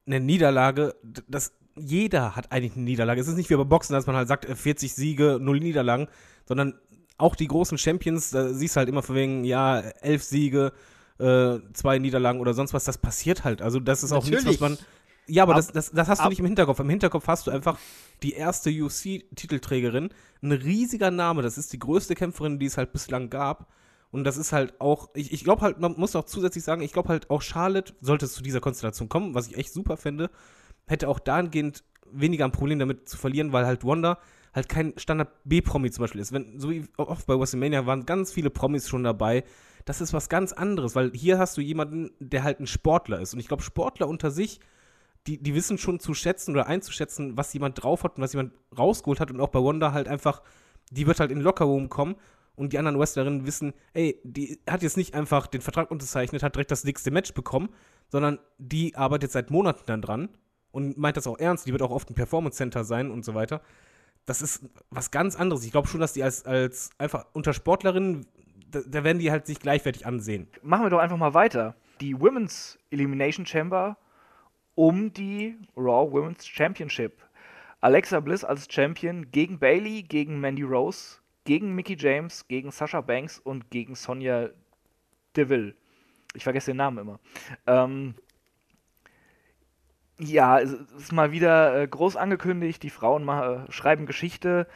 eine 0.05 0.19
Niederlage, 0.19 0.97
das, 1.29 1.53
jeder 1.77 2.35
hat 2.35 2.51
eigentlich 2.51 2.75
eine 2.75 2.83
Niederlage. 2.85 3.21
Es 3.21 3.29
ist 3.29 3.37
nicht 3.37 3.49
wie 3.51 3.55
bei 3.55 3.63
Boxen, 3.63 3.93
dass 3.93 4.09
man 4.09 4.17
halt 4.17 4.27
sagt, 4.27 4.47
äh, 4.47 4.57
40 4.57 4.95
Siege, 4.95 5.39
0 5.41 5.61
Niederlagen, 5.61 6.09
sondern 6.45 6.75
auch 7.19 7.37
die 7.37 7.47
großen 7.47 7.79
Champions, 7.79 8.31
da 8.31 8.49
siehst 8.53 8.75
du 8.75 8.79
halt 8.79 8.89
immer 8.89 9.05
von 9.05 9.15
wegen, 9.15 9.45
ja, 9.45 9.79
11 9.79 10.25
Siege, 10.25 10.73
äh, 11.21 11.59
zwei 11.73 12.01
Niederlagen 12.01 12.41
oder 12.41 12.53
sonst 12.53 12.75
was, 12.75 12.83
das 12.83 12.99
passiert 12.99 13.45
halt. 13.45 13.63
Also 13.63 13.79
das 13.79 14.03
ist 14.03 14.11
auch 14.11 14.25
nichts, 14.25 14.45
was 14.45 14.59
Natürlich. 14.59 14.61
man 14.61 14.79
ja, 15.27 15.43
aber 15.43 15.53
Ab- 15.53 15.59
das, 15.59 15.73
das, 15.73 15.91
das 15.93 16.09
hast 16.09 16.25
du 16.25 16.29
nicht 16.29 16.39
im 16.41 16.47
Hinterkopf. 16.47 16.79
Im 16.81 16.89
Hinterkopf 16.91 17.27
hast 17.29 17.47
du 17.47 17.51
einfach 17.51 17.79
die 18.23 18.33
erste 18.33 18.71
UFC-Titelträgerin, 18.71 20.11
ein 20.43 20.53
riesiger 20.53 21.11
Name. 21.11 21.43
Das 21.43 21.59
ist 21.59 21.73
die 21.73 21.79
größte 21.79 22.15
Kämpferin, 22.15 22.59
die 22.59 22.67
es 22.67 22.77
halt 22.77 22.93
bislang 22.93 23.31
gab. 23.31 23.69
Und 24.11 24.25
das 24.25 24.37
ist 24.37 24.53
halt 24.53 24.81
auch, 24.81 25.11
ich, 25.15 25.33
ich 25.33 25.43
glaube 25.43 25.63
halt, 25.63 25.81
man 25.81 25.95
muss 25.97 26.15
auch 26.15 26.25
zusätzlich 26.25 26.63
sagen, 26.63 26.83
ich 26.83 26.93
glaube 26.93 27.09
halt 27.09 27.31
auch 27.31 27.43
Charlotte, 27.43 27.95
sollte 28.01 28.27
es 28.27 28.33
zu 28.35 28.43
dieser 28.43 28.61
Konstellation 28.61 29.09
kommen, 29.09 29.35
was 29.35 29.49
ich 29.49 29.57
echt 29.57 29.73
super 29.73 29.97
fände, 29.97 30.31
hätte 30.87 31.09
auch 31.09 31.19
dahingehend 31.19 31.83
weniger 32.13 32.45
ein 32.45 32.53
Problem 32.53 32.79
damit 32.79 33.09
zu 33.09 33.17
verlieren, 33.17 33.53
weil 33.53 33.67
halt 33.67 33.85
Wanda 33.85 34.19
halt 34.55 34.69
kein 34.69 34.93
Standard-B-Promi 34.97 35.91
zum 35.91 36.03
Beispiel 36.05 36.21
ist. 36.21 36.33
Wenn, 36.33 36.61
so 36.61 36.71
wie 36.71 36.87
oft 36.97 37.27
bei 37.27 37.37
WrestleMania 37.39 37.87
waren 37.87 38.07
ganz 38.07 38.31
viele 38.33 38.51
Promis 38.51 38.89
schon 38.89 39.03
dabei. 39.03 39.43
Das 39.85 40.01
ist 40.01 40.13
was 40.13 40.29
ganz 40.29 40.53
anderes, 40.53 40.95
weil 40.95 41.11
hier 41.13 41.39
hast 41.39 41.57
du 41.57 41.61
jemanden, 41.61 42.13
der 42.21 42.45
halt 42.45 42.61
ein 42.61 42.69
Sportler 42.69 43.21
ist. 43.21 43.35
Und 43.35 43.41
ich 43.41 43.49
glaube, 43.49 43.65
Sportler 43.65 44.07
unter 44.09 44.31
sich, 44.31 44.61
die, 45.27 45.43
die 45.43 45.55
wissen 45.55 45.79
schon 45.79 46.01
zu 46.01 46.15
schätzen 46.15 46.53
oder 46.53 46.67
einzuschätzen, 46.67 47.37
was 47.37 47.53
jemand 47.53 47.83
drauf 47.83 48.05
hat 48.05 48.17
und 48.17 48.23
was 48.23 48.33
jemand 48.33 48.53
rausgeholt 48.77 49.21
hat. 49.21 49.31
Und 49.31 49.41
auch 49.41 49.49
bei 49.49 49.61
Wanda 49.61 49.93
halt 49.93 50.09
einfach, 50.09 50.43
die 50.91 51.07
wird 51.07 51.21
halt 51.21 51.31
in 51.31 51.39
den 51.39 51.45
Lockerroom 51.45 51.89
kommen 51.89 52.17
und 52.57 52.73
die 52.73 52.79
anderen 52.79 52.99
Wrestlerinnen 52.99 53.47
wissen, 53.47 53.73
ey, 53.95 54.21
die 54.23 54.61
hat 54.69 54.83
jetzt 54.83 54.97
nicht 54.97 55.15
einfach 55.15 55.47
den 55.47 55.61
Vertrag 55.61 55.91
unterzeichnet, 55.91 56.43
hat 56.43 56.55
direkt 56.55 56.71
das 56.71 56.85
nächste 56.85 57.11
Match 57.11 57.33
bekommen, 57.33 57.71
sondern 58.09 58.39
die 58.59 58.95
arbeitet 58.97 59.33
seit 59.33 59.51
Monaten 59.51 59.83
dann 59.87 60.03
dran 60.03 60.29
und 60.71 60.99
meint 60.99 61.17
das 61.17 61.27
auch 61.27 61.39
ernst. 61.39 61.67
Die 61.67 61.73
wird 61.73 61.83
auch 61.83 61.91
oft 61.91 62.09
im 62.11 62.15
Performance 62.15 62.59
Center 62.59 62.85
sein 62.85 63.11
und 63.11 63.25
so 63.25 63.35
weiter. 63.35 63.63
Das 64.27 64.43
ist 64.43 64.65
was 64.91 65.11
ganz 65.11 65.37
anderes. 65.37 65.65
Ich 65.65 65.73
glaube 65.73 65.89
schon, 65.89 66.01
dass 66.01 66.13
die 66.13 66.23
als, 66.23 66.45
als 66.45 66.91
einfach 66.99 67.27
unter 67.33 67.53
Sportlerinnen, 67.53 68.27
da, 68.71 68.81
da 68.87 69.05
werden 69.05 69.19
die 69.19 69.31
halt 69.31 69.47
sich 69.47 69.59
gleichwertig 69.59 70.07
ansehen. 70.07 70.49
Machen 70.63 70.85
wir 70.85 70.91
doch 70.91 70.99
einfach 70.99 71.17
mal 71.17 71.35
weiter. 71.35 71.77
Die 72.01 72.19
Women's 72.21 72.79
Elimination 72.91 73.47
Chamber 73.47 73.97
um 74.75 75.13
die 75.13 75.57
Raw 75.77 76.11
Women's 76.11 76.47
Championship. 76.47 77.23
Alexa 77.81 78.21
Bliss 78.21 78.45
als 78.45 78.67
Champion 78.71 79.31
gegen 79.31 79.59
Bailey, 79.59 80.03
gegen 80.03 80.41
Mandy 80.41 80.63
Rose, 80.63 81.19
gegen 81.45 81.75
Mickey 81.75 81.97
James, 81.99 82.49
gegen 82.49 82.71
Sasha 82.71 83.01
Banks 83.03 83.39
und 83.39 83.71
gegen 83.71 83.95
Sonja 83.95 84.49
Deville. 85.37 85.75
Ich 86.35 86.45
vergesse 86.45 86.71
den 86.71 86.79
Namen 86.79 86.99
immer. 86.99 87.21
Ähm, 87.67 88.15
ja, 90.19 90.61
es 90.61 90.73
ist 90.73 91.13
mal 91.13 91.33
wieder 91.33 91.83
äh, 91.83 91.87
groß 91.87 92.17
angekündigt. 92.17 92.83
Die 92.83 92.91
Frauen 92.91 93.25
ma- 93.25 93.67
äh, 93.67 93.73
schreiben 93.73 94.07
Geschichte. 94.07 94.67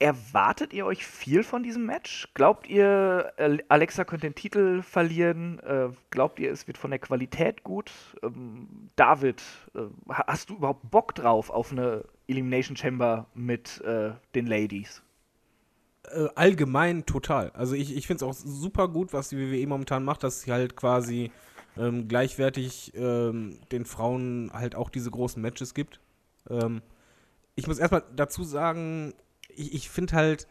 Erwartet 0.00 0.72
ihr 0.72 0.86
euch 0.86 1.06
viel 1.06 1.42
von 1.44 1.62
diesem 1.62 1.84
Match? 1.86 2.28
Glaubt 2.34 2.66
ihr, 2.68 3.32
Alexa 3.68 4.04
könnte 4.04 4.26
den 4.26 4.34
Titel 4.34 4.82
verlieren? 4.82 5.58
Äh, 5.60 5.90
glaubt 6.10 6.40
ihr, 6.40 6.50
es 6.50 6.66
wird 6.66 6.78
von 6.78 6.90
der 6.90 6.98
Qualität 6.98 7.62
gut? 7.64 7.92
Ähm, 8.22 8.90
David, 8.96 9.42
äh, 9.74 9.80
ha- 10.08 10.24
hast 10.26 10.50
du 10.50 10.56
überhaupt 10.56 10.90
Bock 10.90 11.14
drauf 11.14 11.50
auf 11.50 11.70
eine 11.70 12.04
Elimination 12.26 12.76
Chamber 12.76 13.26
mit 13.34 13.80
äh, 13.82 14.12
den 14.34 14.46
Ladies? 14.46 15.02
allgemein 16.34 17.04
total. 17.06 17.50
Also 17.50 17.74
ich, 17.74 17.94
ich 17.94 18.06
finde 18.06 18.24
es 18.24 18.28
auch 18.28 18.32
super 18.34 18.88
gut, 18.88 19.12
was 19.12 19.28
die 19.28 19.36
WWE 19.38 19.66
momentan 19.66 20.02
macht, 20.02 20.24
dass 20.24 20.40
sie 20.40 20.50
halt 20.50 20.74
quasi 20.74 21.30
ähm, 21.76 22.08
gleichwertig 22.08 22.92
ähm, 22.96 23.58
den 23.70 23.84
Frauen 23.84 24.50
halt 24.52 24.74
auch 24.74 24.90
diese 24.90 25.10
großen 25.10 25.40
Matches 25.40 25.74
gibt. 25.74 26.00
Ähm, 26.48 26.82
ich 27.54 27.66
muss 27.66 27.78
erstmal 27.78 28.02
dazu 28.16 28.42
sagen, 28.44 29.12
ich, 29.60 29.74
ich 29.74 29.90
finde 29.90 30.14
halt, 30.14 30.46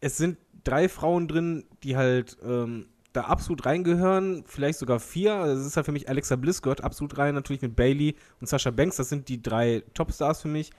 es 0.00 0.16
sind 0.16 0.38
drei 0.62 0.88
Frauen 0.88 1.28
drin, 1.28 1.64
die 1.82 1.96
halt 1.96 2.36
ähm, 2.44 2.86
da 3.12 3.22
absolut 3.22 3.64
reingehören, 3.66 4.44
vielleicht 4.46 4.78
sogar 4.78 5.00
vier. 5.00 5.34
Also 5.34 5.60
es 5.60 5.66
ist 5.68 5.76
halt 5.76 5.86
für 5.86 5.92
mich 5.92 6.08
Alexa 6.08 6.36
Bliss 6.36 6.62
gehört 6.62 6.82
absolut 6.82 7.18
rein, 7.18 7.34
natürlich 7.34 7.62
mit 7.62 7.76
Bailey 7.76 8.16
und 8.40 8.48
Sasha 8.48 8.70
Banks, 8.70 8.96
das 8.96 9.08
sind 9.08 9.28
die 9.28 9.42
drei 9.42 9.82
Topstars 9.94 10.42
für 10.42 10.48
mich. 10.48 10.70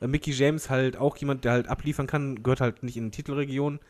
Äh, 0.00 0.06
Mickey 0.06 0.32
James 0.32 0.70
halt 0.70 0.96
auch 0.96 1.16
jemand, 1.16 1.44
der 1.44 1.52
halt 1.52 1.68
abliefern 1.68 2.06
kann, 2.06 2.42
gehört 2.42 2.60
halt 2.60 2.82
nicht 2.82 2.96
in 2.96 3.10
die 3.10 3.16
Titelregion. 3.16 3.80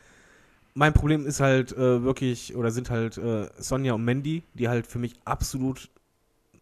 Mein 0.75 0.93
Problem 0.93 1.25
ist 1.27 1.39
halt 1.39 1.71
äh, 1.71 2.03
wirklich, 2.03 2.55
oder 2.55 2.71
sind 2.71 2.89
halt 2.89 3.17
äh, 3.17 3.47
Sonja 3.57 3.93
und 3.93 4.03
Mandy, 4.03 4.43
die 4.55 4.69
halt 4.69 4.87
für 4.87 4.99
mich 4.99 5.13
absolut 5.23 5.89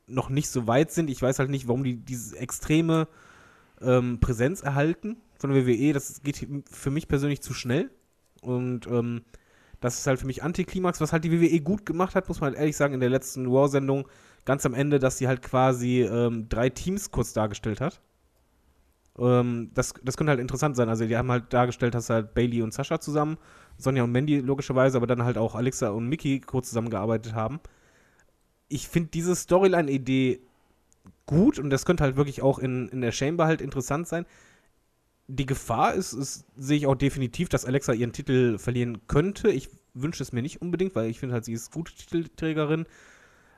noch 0.05 0.29
nicht 0.29 0.49
so 0.49 0.67
weit 0.67 0.91
sind. 0.91 1.09
Ich 1.09 1.21
weiß 1.21 1.39
halt 1.39 1.49
nicht, 1.49 1.69
warum 1.69 1.85
die 1.85 1.95
diese 1.95 2.37
extreme 2.37 3.07
ähm, 3.81 4.19
Präsenz 4.19 4.61
erhalten 4.61 5.17
von 5.41 5.51
der 5.51 5.65
WWE. 5.65 5.93
Das 5.93 6.21
geht 6.23 6.47
für 6.69 6.91
mich 6.91 7.07
persönlich 7.07 7.41
zu 7.41 7.53
schnell. 7.53 7.89
Und 8.41 8.87
ähm, 8.87 9.23
das 9.81 9.99
ist 9.99 10.07
halt 10.07 10.19
für 10.19 10.27
mich 10.27 10.43
Antiklimax, 10.43 11.01
was 11.01 11.11
halt 11.11 11.23
die 11.23 11.31
WWE 11.31 11.59
gut 11.59 11.85
gemacht 11.85 12.15
hat, 12.15 12.27
muss 12.27 12.39
man 12.39 12.51
halt 12.51 12.59
ehrlich 12.59 12.77
sagen, 12.77 12.93
in 12.93 12.99
der 12.99 13.09
letzten 13.09 13.51
War-Sendung, 13.51 14.07
ganz 14.45 14.65
am 14.65 14.73
Ende, 14.73 14.99
dass 14.99 15.17
sie 15.17 15.27
halt 15.27 15.41
quasi 15.41 16.01
ähm, 16.01 16.47
drei 16.49 16.69
Teams 16.69 17.11
kurz 17.11 17.33
dargestellt 17.33 17.81
hat. 17.81 17.99
Ähm, 19.17 19.71
das, 19.73 19.93
das 20.03 20.17
könnte 20.17 20.29
halt 20.29 20.39
interessant 20.39 20.75
sein. 20.75 20.87
Also 20.87 21.05
die 21.05 21.17
haben 21.17 21.31
halt 21.31 21.51
dargestellt, 21.51 21.95
dass 21.95 22.09
halt 22.09 22.33
Bailey 22.33 22.61
und 22.61 22.73
Sascha 22.73 22.99
zusammen, 22.99 23.37
Sonja 23.77 24.03
und 24.03 24.11
Mandy 24.11 24.39
logischerweise, 24.39 24.97
aber 24.97 25.07
dann 25.07 25.23
halt 25.23 25.37
auch 25.37 25.55
Alexa 25.55 25.89
und 25.89 26.07
Mickey 26.07 26.39
kurz 26.39 26.69
zusammengearbeitet 26.69 27.33
haben. 27.33 27.59
Ich 28.69 28.87
finde 28.87 29.09
diese 29.09 29.35
Storyline-Idee 29.35 30.41
gut 31.25 31.59
und 31.59 31.69
das 31.69 31.85
könnte 31.85 32.03
halt 32.03 32.15
wirklich 32.15 32.41
auch 32.41 32.59
in, 32.59 32.87
in 32.89 33.01
der 33.01 33.11
Chamber 33.11 33.45
halt 33.45 33.61
interessant 33.61 34.07
sein. 34.07 34.25
Die 35.27 35.45
Gefahr 35.45 35.93
ist, 35.93 36.13
ist 36.13 36.45
sehe 36.57 36.77
ich 36.77 36.87
auch 36.87 36.95
definitiv, 36.95 37.49
dass 37.49 37.65
Alexa 37.65 37.93
ihren 37.93 38.11
Titel 38.11 38.57
verlieren 38.57 39.07
könnte. 39.07 39.49
Ich 39.49 39.69
wünsche 39.93 40.23
es 40.23 40.33
mir 40.33 40.41
nicht 40.41 40.61
unbedingt, 40.61 40.95
weil 40.95 41.09
ich 41.09 41.19
finde 41.19 41.33
halt, 41.33 41.45
sie 41.45 41.53
ist 41.53 41.71
gute 41.71 41.93
Titelträgerin. 41.93 42.85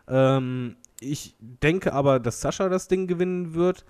Ähm, 0.07 0.75
ich 0.99 1.35
denke 1.39 1.93
aber, 1.93 2.19
dass 2.19 2.41
Sascha 2.41 2.69
das 2.69 2.87
Ding 2.87 3.07
gewinnen 3.07 3.53
wird. 3.53 3.85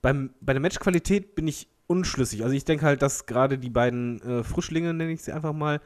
Beim, 0.00 0.30
bei 0.40 0.52
der 0.52 0.60
Matchqualität 0.60 1.34
bin 1.34 1.46
ich 1.46 1.68
unschlüssig. 1.86 2.42
Also 2.42 2.54
ich 2.54 2.64
denke 2.64 2.86
halt, 2.86 3.02
dass 3.02 3.26
gerade 3.26 3.58
die 3.58 3.70
beiden 3.70 4.20
äh, 4.22 4.42
Frischlinge, 4.42 4.92
nenne 4.94 5.12
ich 5.12 5.22
sie 5.22 5.32
einfach 5.32 5.52
mal, 5.52 5.80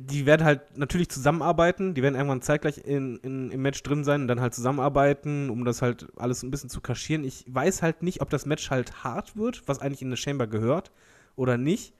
die 0.00 0.26
werden 0.26 0.44
halt 0.44 0.78
natürlich 0.78 1.08
zusammenarbeiten, 1.08 1.94
die 1.94 2.02
werden 2.02 2.14
irgendwann 2.14 2.42
zeitgleich 2.42 2.78
in, 2.78 3.16
in, 3.18 3.50
im 3.50 3.62
Match 3.62 3.82
drin 3.82 4.04
sein 4.04 4.22
und 4.22 4.28
dann 4.28 4.40
halt 4.40 4.54
zusammenarbeiten, 4.54 5.50
um 5.50 5.64
das 5.64 5.82
halt 5.82 6.06
alles 6.16 6.42
ein 6.44 6.50
bisschen 6.52 6.70
zu 6.70 6.80
kaschieren. 6.80 7.24
Ich 7.24 7.44
weiß 7.48 7.82
halt 7.82 8.02
nicht, 8.02 8.20
ob 8.22 8.30
das 8.30 8.46
Match 8.46 8.70
halt 8.70 9.02
hart 9.04 9.36
wird, 9.36 9.66
was 9.66 9.80
eigentlich 9.80 10.02
in 10.02 10.08
eine 10.08 10.16
Chamber 10.16 10.46
gehört 10.46 10.92
oder 11.36 11.58
nicht. 11.58 11.94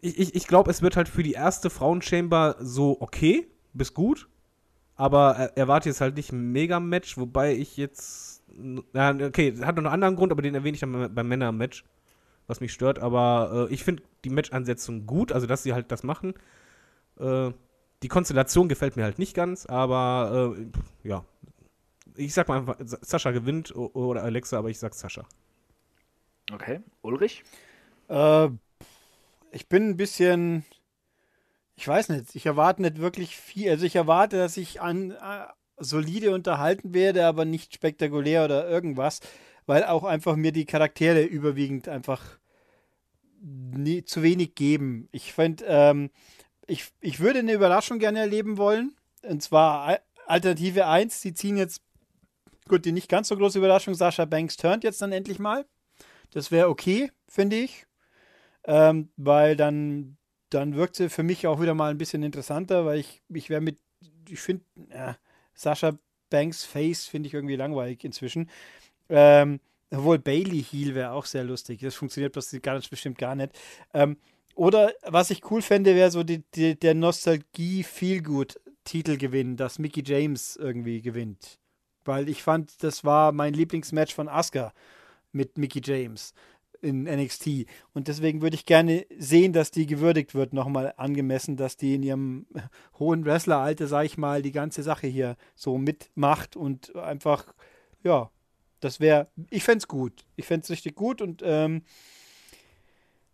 Ich, 0.00 0.18
ich, 0.18 0.34
ich 0.34 0.46
glaube, 0.46 0.70
es 0.70 0.82
wird 0.82 0.96
halt 0.96 1.08
für 1.08 1.22
die 1.22 1.32
erste 1.32 1.70
Frauenchamber 1.70 2.56
so 2.60 2.96
okay, 3.00 3.46
bis 3.72 3.94
gut, 3.94 4.28
aber 4.96 5.36
er- 5.36 5.58
erwarte 5.58 5.90
jetzt 5.90 6.00
halt 6.00 6.16
nicht 6.16 6.32
ein 6.32 6.52
Mega-Match, 6.52 7.18
wobei 7.18 7.54
ich 7.56 7.76
jetzt. 7.76 8.42
Ja, 8.94 9.10
okay, 9.14 9.54
hat 9.62 9.76
noch 9.76 9.84
einen 9.84 9.88
anderen 9.94 10.16
Grund, 10.16 10.32
aber 10.32 10.42
den 10.42 10.54
erwähne 10.54 10.74
ich 10.76 10.80
dann 10.80 11.14
beim 11.14 11.28
Männer-Match, 11.28 11.84
was 12.46 12.60
mich 12.60 12.72
stört. 12.72 12.98
Aber 12.98 13.68
äh, 13.70 13.74
ich 13.74 13.84
finde 13.84 14.02
die 14.24 14.30
Match-Ansetzung 14.30 15.06
gut, 15.06 15.32
also 15.32 15.46
dass 15.46 15.62
sie 15.62 15.72
halt 15.74 15.90
das 15.92 16.02
machen. 16.02 16.34
Äh, 17.18 17.50
die 18.02 18.08
Konstellation 18.08 18.68
gefällt 18.68 18.96
mir 18.96 19.04
halt 19.04 19.18
nicht 19.18 19.34
ganz, 19.34 19.66
aber 19.66 20.54
äh, 20.56 21.08
ja. 21.08 21.24
Ich 22.14 22.32
sag 22.34 22.48
mal 22.48 22.58
einfach, 22.58 22.76
Sa- 22.84 22.98
Sascha 23.02 23.30
gewinnt 23.30 23.74
oder 23.76 24.22
Alexa, 24.22 24.58
aber 24.58 24.70
ich 24.70 24.78
sag 24.78 24.94
Sascha. 24.94 25.24
Okay. 26.52 26.80
Ulrich? 27.02 27.42
Äh, 28.08 28.48
ich 29.50 29.68
bin 29.68 29.90
ein 29.90 29.96
bisschen, 29.96 30.64
ich 31.74 31.86
weiß 31.86 32.08
nicht, 32.10 32.34
ich 32.34 32.46
erwarte 32.46 32.82
nicht 32.82 32.98
wirklich 32.98 33.36
viel. 33.36 33.70
Also 33.70 33.84
ich 33.84 33.96
erwarte, 33.96 34.36
dass 34.38 34.56
ich 34.56 34.80
an 34.80 35.10
äh, 35.10 35.46
solide 35.78 36.32
unterhalten 36.34 36.94
werde, 36.94 37.26
aber 37.26 37.44
nicht 37.44 37.74
spektakulär 37.74 38.44
oder 38.44 38.68
irgendwas, 38.68 39.20
weil 39.66 39.84
auch 39.84 40.04
einfach 40.04 40.36
mir 40.36 40.52
die 40.52 40.66
Charaktere 40.66 41.22
überwiegend 41.22 41.88
einfach 41.88 42.38
nie, 43.40 44.04
zu 44.04 44.22
wenig 44.22 44.54
geben. 44.54 45.08
Ich 45.12 45.32
finde, 45.32 45.64
ähm, 45.66 46.10
ich, 46.66 46.86
ich 47.00 47.20
würde 47.20 47.40
eine 47.40 47.52
Überraschung 47.52 47.98
gerne 47.98 48.20
erleben 48.20 48.56
wollen. 48.58 48.96
Und 49.22 49.42
zwar 49.42 49.82
Al- 49.82 50.00
Alternative 50.26 50.86
1, 50.86 51.20
die 51.20 51.34
ziehen 51.34 51.56
jetzt, 51.56 51.82
gut, 52.68 52.84
die 52.84 52.92
nicht 52.92 53.08
ganz 53.08 53.28
so 53.28 53.36
große 53.36 53.58
Überraschung, 53.58 53.94
Sascha 53.94 54.24
Banks 54.24 54.56
turnt 54.56 54.84
jetzt 54.84 55.02
dann 55.02 55.12
endlich 55.12 55.38
mal. 55.38 55.66
Das 56.32 56.50
wäre 56.50 56.68
okay, 56.68 57.12
finde 57.28 57.56
ich. 57.56 57.86
Ähm, 58.64 59.10
weil 59.16 59.56
dann, 59.56 60.16
dann 60.50 60.74
wirkt 60.74 60.96
sie 60.96 61.08
für 61.08 61.22
mich 61.22 61.46
auch 61.46 61.60
wieder 61.60 61.74
mal 61.74 61.90
ein 61.90 61.98
bisschen 61.98 62.22
interessanter, 62.22 62.84
weil 62.84 62.98
ich, 62.98 63.22
ich 63.28 63.48
wäre 63.50 63.60
mit, 63.60 63.78
ich 64.28 64.40
finde, 64.40 64.64
ja, 64.92 65.16
Sascha 65.54 65.98
Banks 66.30 66.64
Face 66.64 67.06
finde 67.06 67.28
ich 67.28 67.34
irgendwie 67.34 67.56
langweilig 67.56 68.02
inzwischen. 68.04 68.50
Ähm, 69.08 69.60
obwohl 69.90 70.18
Bailey 70.18 70.62
Heel 70.62 70.94
wäre 70.94 71.12
auch 71.12 71.24
sehr 71.26 71.44
lustig. 71.44 71.80
Das 71.80 71.94
funktioniert 71.94 72.36
das 72.36 72.54
ganz 72.62 72.88
bestimmt 72.88 73.18
gar 73.18 73.34
nicht. 73.34 73.50
Ähm, 73.94 74.16
oder 74.54 74.92
was 75.02 75.30
ich 75.30 75.50
cool 75.50 75.62
fände, 75.62 75.94
wäre 75.94 76.10
so 76.10 76.22
die, 76.24 76.42
die, 76.54 76.78
der 76.78 76.94
Nostalgie-Feelgood-Titelgewinn, 76.94 79.56
dass 79.56 79.78
Mickey 79.78 80.02
James 80.04 80.56
irgendwie 80.56 81.00
gewinnt. 81.02 81.58
Weil 82.04 82.28
ich 82.28 82.42
fand, 82.42 82.82
das 82.82 83.04
war 83.04 83.30
mein 83.32 83.54
Lieblingsmatch 83.54 84.14
von 84.14 84.28
Asuka 84.28 84.72
mit 85.32 85.58
Mickey 85.58 85.80
James 85.84 86.34
in 86.80 87.04
NXT. 87.04 87.66
Und 87.92 88.08
deswegen 88.08 88.42
würde 88.42 88.56
ich 88.56 88.64
gerne 88.64 89.06
sehen, 89.18 89.52
dass 89.52 89.70
die 89.70 89.86
gewürdigt 89.86 90.34
wird, 90.34 90.52
nochmal 90.52 90.94
angemessen, 90.96 91.56
dass 91.56 91.76
die 91.76 91.94
in 91.94 92.02
ihrem 92.02 92.46
hohen 92.98 93.24
Wrestleralter, 93.24 93.86
sag 93.86 94.06
ich 94.06 94.18
mal, 94.18 94.42
die 94.42 94.52
ganze 94.52 94.82
Sache 94.82 95.06
hier 95.06 95.36
so 95.54 95.78
mitmacht 95.78 96.56
und 96.56 96.96
einfach, 96.96 97.54
ja, 98.02 98.30
das 98.80 99.00
wäre, 99.00 99.28
ich 99.50 99.64
fände 99.64 99.78
es 99.78 99.88
gut. 99.88 100.24
Ich 100.36 100.46
fände 100.46 100.64
es 100.64 100.70
richtig 100.70 100.94
gut 100.94 101.22
und 101.22 101.42
ähm, 101.44 101.82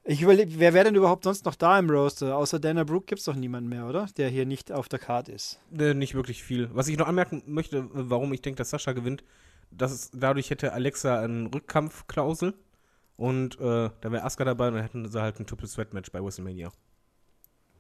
ich 0.05 0.21
überlege, 0.21 0.59
wer 0.59 0.75
wäre 0.75 0.87
denn 0.87 0.97
überhaupt 0.97 1.25
sonst 1.25 1.45
noch 1.45 1.55
da 1.55 1.79
im 1.79 1.89
Roster? 1.89 2.37
Außer 2.37 2.59
Dana 2.59 2.83
Brooke 2.83 3.07
gibt 3.07 3.21
es 3.21 3.25
doch 3.25 3.37
niemanden 3.37 3.69
mehr, 3.69 3.87
oder? 3.87 4.07
Der 4.17 4.29
hier 4.29 4.47
nicht 4.47 4.73
auf 4.73 4.89
der 4.89 4.99
Karte 4.99 5.31
ist. 5.31 5.61
Äh, 5.77 5.95
nicht 5.95 6.15
wirklich 6.15 6.43
viel. 6.43 6.69
Was 6.73 6.89
ich 6.89 6.99
noch 6.99 7.07
anmerken 7.07 7.43
möchte, 7.47 7.79
äh, 7.79 7.83
warum 7.93 8.33
ich 8.33 8.43
denke, 8.43 8.59
dass 8.59 8.71
Sascha 8.71 8.93
gewinnt, 8.93 9.23
dass 9.71 9.93
es, 9.93 10.11
dadurch 10.13 10.51
hätte 10.51 10.73
Alexa 10.73 11.21
einen 11.21 11.47
Rückkampfklausel 11.47 12.55
und 13.17 13.61
äh, 13.61 13.91
da 14.01 14.13
wäre 14.13 14.25
Asuka 14.25 14.45
dabei 14.45 14.69
und 14.69 14.75
dann 14.75 14.83
hätten 14.83 15.09
sie 15.09 15.21
halt 15.21 15.39
ein 15.39 15.47
Triple 15.47 15.69
Threat 15.69 15.95
Match 15.95 16.11
bei 16.11 16.23
WrestleMania. 16.23 16.73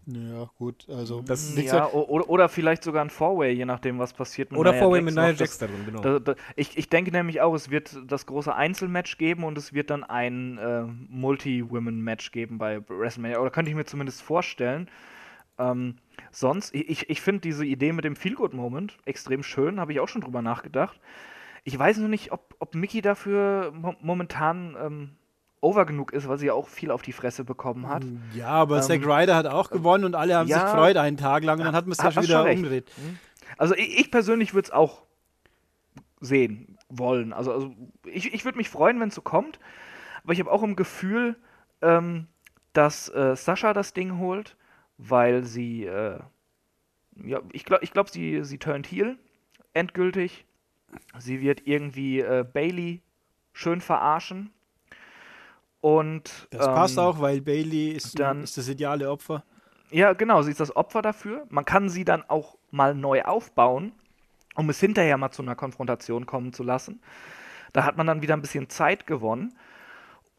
Ja, 0.06 0.50
gut, 0.58 0.88
also 0.88 1.22
Das- 1.22 1.56
Ja, 1.56 1.88
oder, 1.90 2.28
oder 2.28 2.48
vielleicht 2.48 2.82
sogar 2.82 3.04
ein 3.04 3.10
Four-Way, 3.10 3.52
je 3.52 3.64
nachdem, 3.64 3.98
was 4.00 4.12
passiert 4.12 4.50
mit 4.50 4.58
Oder 4.58 4.74
Four-Way 4.74 5.02
mit. 5.02 5.14
Nia 5.14 5.30
Jax 5.30 5.58
da 5.58 5.66
drin, 5.68 5.84
genau. 5.86 6.00
Da, 6.00 6.18
da, 6.18 6.34
ich, 6.56 6.76
ich 6.76 6.88
denke 6.88 7.12
nämlich 7.12 7.40
auch, 7.40 7.54
es 7.54 7.70
wird 7.70 7.96
das 8.08 8.26
große 8.26 8.52
Einzelmatch 8.54 9.16
geben 9.18 9.44
und 9.44 9.56
es 9.56 9.72
wird 9.72 9.90
dann 9.90 10.02
ein 10.02 10.58
äh, 10.58 10.82
Multi-Women-Match 11.08 12.32
geben 12.32 12.58
bei 12.58 12.80
WrestleMania. 12.88 13.38
Oder 13.38 13.50
könnte 13.50 13.70
ich 13.70 13.76
mir 13.76 13.84
zumindest 13.84 14.22
vorstellen. 14.22 14.88
Ähm, 15.58 15.96
sonst, 16.32 16.74
ich, 16.74 16.88
ich- 16.88 17.10
ich 17.10 17.20
finde 17.20 17.42
diese 17.42 17.64
Idee 17.64 17.92
mit 17.92 18.04
dem 18.04 18.16
Feel-Good-Moment 18.16 18.98
extrem 19.04 19.42
schön, 19.42 19.78
habe 19.78 19.92
ich 19.92 20.00
auch 20.00 20.08
schon 20.08 20.22
drüber 20.22 20.42
nachgedacht. 20.42 20.98
Ich 21.64 21.78
weiß 21.78 21.98
nur 21.98 22.08
nicht, 22.08 22.32
ob, 22.32 22.56
ob 22.58 22.74
Mickey 22.74 23.02
dafür 23.02 23.70
mo 23.72 23.94
momentan 24.00 24.76
ähm, 24.80 25.10
over 25.62 25.86
genug 25.86 26.12
ist, 26.12 26.28
weil 26.28 26.38
sie 26.38 26.46
ja 26.46 26.52
auch 26.52 26.68
viel 26.68 26.90
auf 26.90 27.00
die 27.00 27.12
Fresse 27.12 27.44
bekommen 27.44 27.88
hat. 27.88 28.04
ja, 28.34 28.48
aber 28.48 28.76
Ähm, 28.76 28.82
Zack 28.82 29.06
Ryder 29.06 29.34
hat 29.34 29.46
auch 29.46 29.70
gewonnen 29.70 30.04
und 30.04 30.14
alle 30.14 30.36
haben 30.36 30.48
ja. 30.48 30.58
sich 30.58 30.64
gefreut 30.66 30.96
einen 30.96 31.16
Tag 31.16 31.44
lang 31.44 31.58
und 31.58 31.64
dann 31.64 31.74
hat 31.74 31.86
man 31.86 31.92
es 31.92 31.98
ja 31.98 32.04
Hast 32.04 32.14
schon 32.14 32.24
schon 32.24 32.44
wieder 32.44 32.52
umgedreht. 32.52 32.90
Also 33.56 33.74
ich, 33.74 34.00
ich 34.00 34.10
persönlich 34.10 34.54
würde 34.54 34.66
es 34.66 34.72
auch 34.72 35.02
sehen 36.20 36.78
wollen. 36.88 37.32
Also, 37.32 37.52
also 37.52 37.74
ich, 38.04 38.34
ich 38.34 38.44
würde 38.44 38.58
mich 38.58 38.68
freuen, 38.68 39.00
wenn 39.00 39.08
es 39.08 39.14
so 39.14 39.22
kommt. 39.22 39.58
Aber 40.22 40.32
ich 40.32 40.40
habe 40.40 40.50
auch 40.50 40.62
im 40.62 40.76
Gefühl, 40.76 41.36
ähm, 41.80 42.26
dass 42.72 43.08
äh, 43.08 43.36
Sascha 43.36 43.72
das 43.72 43.92
Ding 43.92 44.18
holt, 44.18 44.56
weil 44.98 45.44
sie, 45.44 45.84
äh, 45.84 46.18
ja, 47.24 47.40
ich 47.52 47.64
glaube, 47.64 47.84
ich 47.84 47.92
glaub, 47.92 48.08
sie, 48.08 48.44
sie 48.44 48.58
turnt 48.58 48.86
heel 48.86 49.18
endgültig. 49.74 50.44
Sie 51.18 51.40
wird 51.40 51.66
irgendwie 51.66 52.20
äh, 52.20 52.44
Bailey 52.50 53.00
schön 53.52 53.80
verarschen. 53.80 54.52
Und 55.82 56.46
Das 56.50 56.64
passt 56.66 56.96
ähm, 56.96 57.02
auch, 57.04 57.20
weil 57.20 57.40
Bailey 57.42 57.90
ist, 57.90 58.18
dann- 58.18 58.42
ist 58.44 58.56
das 58.56 58.68
ideale 58.68 59.10
Opfer. 59.10 59.42
ja, 59.90 60.12
genau, 60.14 60.40
sie 60.42 60.52
ist 60.52 60.60
das 60.60 60.74
Opfer 60.74 61.02
dafür. 61.02 61.44
Man 61.50 61.64
kann 61.66 61.90
sie 61.90 62.04
dann 62.04 62.22
auch 62.28 62.56
mal 62.70 62.94
neu 62.94 63.22
aufbauen, 63.24 63.92
um 64.54 64.70
es 64.70 64.78
hinterher 64.80 65.18
mal 65.18 65.32
zu 65.32 65.42
einer 65.42 65.56
Konfrontation 65.56 66.24
kommen 66.24 66.52
zu 66.54 66.62
lassen. 66.62 67.02
Da 67.72 67.84
hat 67.84 67.96
man 67.96 68.06
dann 68.06 68.22
wieder 68.22 68.34
ein 68.34 68.40
bisschen 68.42 68.68
Zeit 68.70 69.06
gewonnen. 69.08 69.54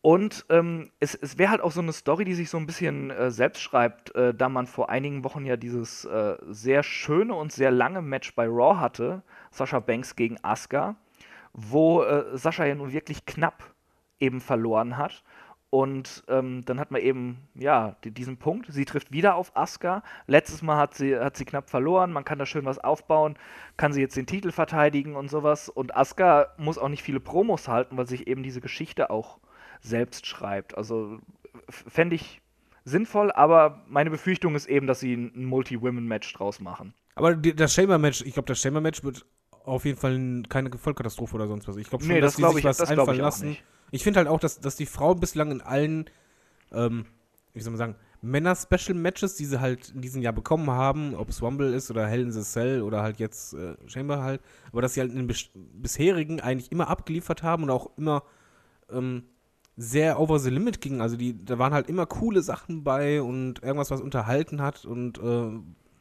Und 0.01 0.45
ähm, 0.49 0.91
es, 0.99 1.13
es 1.15 1.37
wäre 1.37 1.51
halt 1.51 1.61
auch 1.61 1.71
so 1.71 1.81
eine 1.81 1.93
Story, 1.93 2.23
die 2.25 2.33
sich 2.35 2.49
so 2.49 2.57
ein 2.57 2.65
bisschen 2.65 3.09
äh, 3.09 3.29
selbst 3.31 3.61
schreibt, 3.61 4.15
äh, 4.15 4.33
da 4.33 4.47
man 4.49 4.65
vor 4.67 4.89
einigen 4.89 5.23
Wochen 5.23 5.45
ja 5.45 5.55
dieses 5.57 6.05
äh, 6.05 6.37
sehr 6.49 6.83
schöne 6.83 7.35
und 7.35 7.51
sehr 7.51 7.71
lange 7.71 8.01
Match 8.01 8.33
bei 8.35 8.45
Raw 8.47 8.79
hatte, 8.79 9.23
Sascha 9.51 9.79
Banks 9.79 10.15
gegen 10.15 10.37
Asuka, 10.43 10.95
wo 11.53 12.03
äh, 12.03 12.37
Sascha 12.37 12.65
ja 12.65 12.75
nun 12.75 12.91
wirklich 12.93 13.25
knapp 13.25 13.72
eben 14.23 14.41
verloren 14.41 14.97
hat. 14.97 15.23
Und 15.69 16.23
ähm, 16.27 16.63
dann 16.65 16.79
hat 16.79 16.91
man 16.91 17.01
eben, 17.01 17.47
ja, 17.55 17.95
die, 18.03 18.11
diesen 18.11 18.37
Punkt. 18.37 18.67
Sie 18.71 18.85
trifft 18.85 19.11
wieder 19.11 19.33
auf 19.33 19.57
Asuka. 19.57 20.03
Letztes 20.27 20.61
Mal 20.61 20.77
hat 20.77 20.93
sie, 20.93 21.17
hat 21.17 21.35
sie 21.35 21.45
knapp 21.45 21.67
verloren. 21.69 22.13
Man 22.13 22.23
kann 22.23 22.37
da 22.37 22.45
schön 22.45 22.65
was 22.65 22.77
aufbauen. 22.77 23.35
Kann 23.75 23.91
sie 23.91 23.99
jetzt 24.01 24.15
den 24.15 24.27
Titel 24.27 24.51
verteidigen 24.51 25.15
und 25.15 25.29
sowas. 25.31 25.69
Und 25.69 25.95
Asuka 25.97 26.49
muss 26.57 26.77
auch 26.77 26.89
nicht 26.89 27.01
viele 27.01 27.19
Promos 27.19 27.67
halten, 27.67 27.97
weil 27.97 28.05
sich 28.07 28.27
eben 28.27 28.43
diese 28.43 28.61
Geschichte 28.61 29.09
auch 29.09 29.39
selbst 29.81 30.27
schreibt. 30.27 30.77
Also 30.77 31.17
fände 31.69 32.15
ich 32.17 32.41
sinnvoll, 32.85 33.31
aber 33.31 33.81
meine 33.87 34.11
Befürchtung 34.11 34.53
ist 34.53 34.67
eben, 34.67 34.85
dass 34.85 34.99
sie 34.99 35.13
ein 35.15 35.45
Multi-Women-Match 35.45 36.31
draus 36.33 36.59
machen. 36.59 36.93
Aber 37.15 37.35
das 37.35 37.73
Chamber-Match, 37.73 38.21
ich 38.21 38.33
glaube, 38.33 38.45
das 38.47 38.61
Chamber-Match 38.61 39.03
wird 39.03 39.25
auf 39.65 39.85
jeden 39.85 39.97
Fall 39.97 40.43
keine 40.49 40.69
Vollkatastrophe 40.77 41.33
oder 41.35 41.47
sonst 41.47 41.67
was. 41.67 41.77
Ich 41.77 41.89
glaube 41.89 42.03
schon, 42.03 42.13
Nee, 42.13 42.21
dass 42.21 42.33
das 42.33 42.37
glaub 42.37 42.51
sich 42.53 42.59
ich- 42.59 42.65
was 42.65 42.77
das 42.77 42.89
einfallen 42.91 43.17
lassen. 43.19 43.49
nicht. 43.49 43.63
Ich 43.93 44.03
finde 44.03 44.17
halt 44.17 44.27
auch, 44.27 44.39
dass, 44.39 44.59
dass 44.59 44.75
die 44.75 44.87
Frau 44.87 45.13
bislang 45.13 45.51
in 45.51 45.61
allen, 45.61 46.09
ähm, 46.71 47.05
wie 47.53 47.61
soll 47.61 47.71
man 47.71 47.77
sagen, 47.77 47.95
Männer-Special-Matches, 48.23 49.35
die 49.35 49.45
sie 49.45 49.61
halt 49.61 49.89
in 49.89 50.01
diesem 50.01 50.23
Jahr 50.23 50.33
bekommen 50.33 50.71
haben, 50.71 51.13
ob 51.13 51.29
es 51.29 51.43
Rumble 51.43 51.71
ist 51.71 51.91
oder 51.91 52.07
Hell 52.07 52.21
in 52.21 52.31
the 52.31 52.41
Cell 52.41 52.81
oder 52.81 53.03
halt 53.03 53.19
jetzt 53.19 53.53
äh, 53.53 53.75
Chamber 53.85 54.23
halt, 54.23 54.41
aber 54.71 54.81
dass 54.81 54.95
sie 54.95 55.01
halt 55.01 55.11
in 55.11 55.17
den 55.17 55.27
bis 55.27 55.49
bisherigen 55.53 56.41
eigentlich 56.41 56.71
immer 56.71 56.87
abgeliefert 56.87 57.43
haben 57.43 57.63
und 57.63 57.69
auch 57.69 57.95
immer 57.95 58.23
ähm, 58.89 59.25
sehr 59.77 60.19
over 60.19 60.39
the 60.39 60.49
limit 60.49 60.81
gingen. 60.81 60.99
Also 60.99 61.15
die, 61.15 61.45
da 61.45 61.59
waren 61.59 61.73
halt 61.73 61.87
immer 61.87 62.07
coole 62.07 62.41
Sachen 62.41 62.83
bei 62.83 63.21
und 63.21 63.61
irgendwas, 63.61 63.91
was 63.91 64.01
unterhalten 64.01 64.59
hat 64.59 64.85
und 64.85 65.19
äh, 65.19 65.51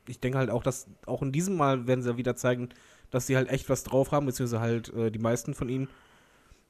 ich 0.09 0.19
denke 0.19 0.39
halt 0.39 0.49
auch, 0.49 0.63
dass 0.63 0.87
auch 1.05 1.21
in 1.21 1.31
diesem 1.31 1.57
Mal 1.57 1.87
werden 1.87 2.03
sie 2.03 2.09
ja 2.09 2.17
wieder 2.17 2.37
zeigen, 2.37 2.71
dass 3.11 3.27
sie 3.27 3.37
halt 3.37 3.51
echt 3.51 3.69
was 3.69 3.85
drauf 3.85 4.13
haben, 4.13 4.25
beziehungsweise 4.25 4.61
halt 4.63 4.95
äh, 4.95 5.11
die 5.11 5.19
meisten 5.19 5.53
von 5.53 5.69
ihnen. 5.69 5.89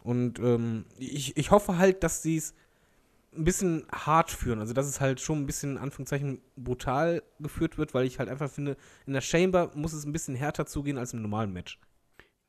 Und 0.03 0.39
ähm, 0.39 0.85
ich, 0.99 1.37
ich 1.37 1.51
hoffe 1.51 1.79
halt, 1.79 2.03
dass 2.03 2.23
sie 2.23 2.37
es 2.37 2.55
ein 3.37 3.45
bisschen 3.45 3.87
hart 3.91 4.31
führen. 4.31 4.59
Also, 4.59 4.75
dass 4.75 4.87
es 4.87 5.01
halt 5.01 5.21
schon 5.21 5.41
ein 5.41 5.47
bisschen, 5.47 5.73
in 5.73 5.79
Anführungszeichen, 5.79 6.41
brutal 6.57 7.23
geführt 7.41 7.79
wird, 7.79 7.95
weil 7.95 8.07
ich 8.07 8.19
halt 8.19 8.29
einfach 8.29 8.51
finde, 8.51 8.77
in 9.07 9.15
der 9.15 9.21
Chamber 9.21 9.71
muss 9.75 9.93
es 9.93 10.05
ein 10.05 10.13
bisschen 10.13 10.35
härter 10.35 10.67
zugehen 10.67 10.99
als 10.99 11.13
im 11.13 11.23
normalen 11.23 11.53
Match. 11.53 11.79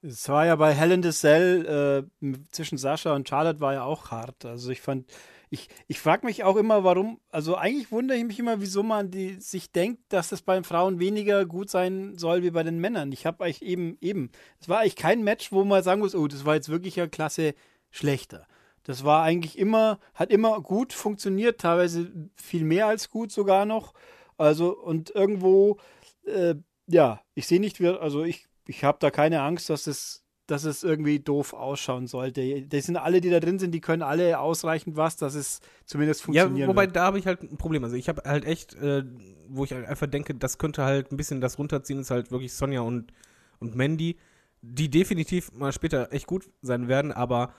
Es 0.02 0.28
war 0.28 0.46
ja 0.46 0.58
bei 0.58 0.74
Hell 0.74 0.92
in 0.92 1.12
Cell 1.12 2.10
äh, 2.22 2.34
zwischen 2.52 2.78
Sascha 2.78 3.14
und 3.16 3.30
Charlotte 3.30 3.62
war 3.62 3.74
ja 3.74 3.84
auch 3.84 4.12
hart. 4.12 4.44
Also 4.44 4.70
ich 4.70 4.82
fand, 4.82 5.10
ich, 5.54 5.68
ich 5.88 6.00
frage 6.00 6.26
mich 6.26 6.44
auch 6.44 6.56
immer, 6.56 6.84
warum, 6.84 7.20
also 7.30 7.56
eigentlich 7.56 7.92
wundere 7.92 8.18
ich 8.18 8.24
mich 8.24 8.40
immer, 8.40 8.60
wieso 8.60 8.82
man 8.82 9.12
die, 9.12 9.40
sich 9.40 9.72
denkt, 9.72 10.02
dass 10.10 10.30
das 10.30 10.42
bei 10.42 10.56
den 10.56 10.64
Frauen 10.64 11.00
weniger 11.00 11.46
gut 11.46 11.70
sein 11.70 12.18
soll 12.18 12.42
wie 12.42 12.50
bei 12.50 12.64
den 12.64 12.80
Männern. 12.80 13.12
Ich 13.12 13.28
habe 13.28 13.44
eigentlich 13.44 13.62
eben, 13.62 13.96
eben, 14.02 14.32
es 14.60 14.68
war 14.68 14.80
eigentlich 14.80 14.96
kein 14.96 15.24
Match, 15.24 15.52
wo 15.52 15.64
man 15.64 15.84
sagen 15.84 16.02
muss, 16.02 16.16
oh, 16.16 16.28
das 16.28 16.44
war 16.44 16.56
jetzt 16.56 16.70
wirklich 16.70 17.00
eine 17.00 17.08
Klasse 17.08 17.54
schlechter. 17.92 18.48
Das 18.82 19.04
war 19.04 19.22
eigentlich 19.22 19.60
immer, 19.60 20.00
hat 20.16 20.32
immer 20.32 20.60
gut 20.60 20.92
funktioniert, 20.92 21.62
teilweise 21.62 22.12
viel 22.36 22.64
mehr 22.64 22.88
als 22.88 23.12
gut 23.12 23.32
sogar 23.32 23.68
noch. 23.68 23.94
Also, 24.38 24.76
und 24.76 25.12
irgendwo, 25.12 25.78
äh, 26.26 26.56
ja, 26.88 27.22
ich 27.36 27.46
sehe 27.46 27.60
nicht, 27.60 27.80
also 27.80 28.24
ich, 28.24 28.48
ich 28.66 28.84
habe 28.84 28.98
da 29.00 29.12
keine 29.12 29.44
Angst, 29.44 29.70
dass 29.70 29.86
es 29.86 30.23
dass 30.54 30.66
es 30.66 30.84
irgendwie 30.84 31.20
doof 31.20 31.54
ausschauen 31.54 32.06
sollte. 32.06 32.62
Das 32.68 32.86
sind 32.86 32.96
alle, 32.96 33.22
die 33.22 33.32
da 33.32 33.40
drin 33.40 33.58
sind, 33.58 33.72
die 33.72 33.82
können 33.82 34.04
alle 34.04 34.40
ausreichend 34.40 34.96
was, 34.96 35.18
dass 35.18 35.34
es 35.34 35.62
zumindest 35.86 36.22
funktioniert. 36.22 36.60
Ja, 36.60 36.68
wobei 36.68 36.84
wird. 36.84 36.96
da 36.96 37.06
habe 37.06 37.18
ich 37.18 37.26
halt 37.26 37.42
ein 37.42 37.58
Problem. 37.58 37.84
Also 37.84 37.96
ich 37.96 38.08
habe 38.08 38.22
halt 38.24 38.46
echt, 38.46 38.76
äh, 38.76 39.04
wo 39.50 39.64
ich 39.64 39.74
halt 39.74 39.88
einfach 39.88 40.06
denke, 40.06 40.36
das 40.36 40.60
könnte 40.60 40.84
halt 40.84 41.12
ein 41.12 41.18
bisschen 41.18 41.42
das 41.42 41.58
runterziehen, 41.58 42.00
ist 42.00 42.12
halt 42.12 42.30
wirklich 42.30 42.54
Sonja 42.54 42.82
und, 42.82 43.12
und 43.60 43.76
Mandy, 43.76 44.18
die 44.62 44.90
definitiv 44.90 45.52
mal 45.54 45.74
später 45.74 46.14
echt 46.14 46.28
gut 46.28 46.48
sein 46.62 46.88
werden, 46.88 47.12
aber 47.12 47.52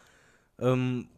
ähm, 0.61 1.09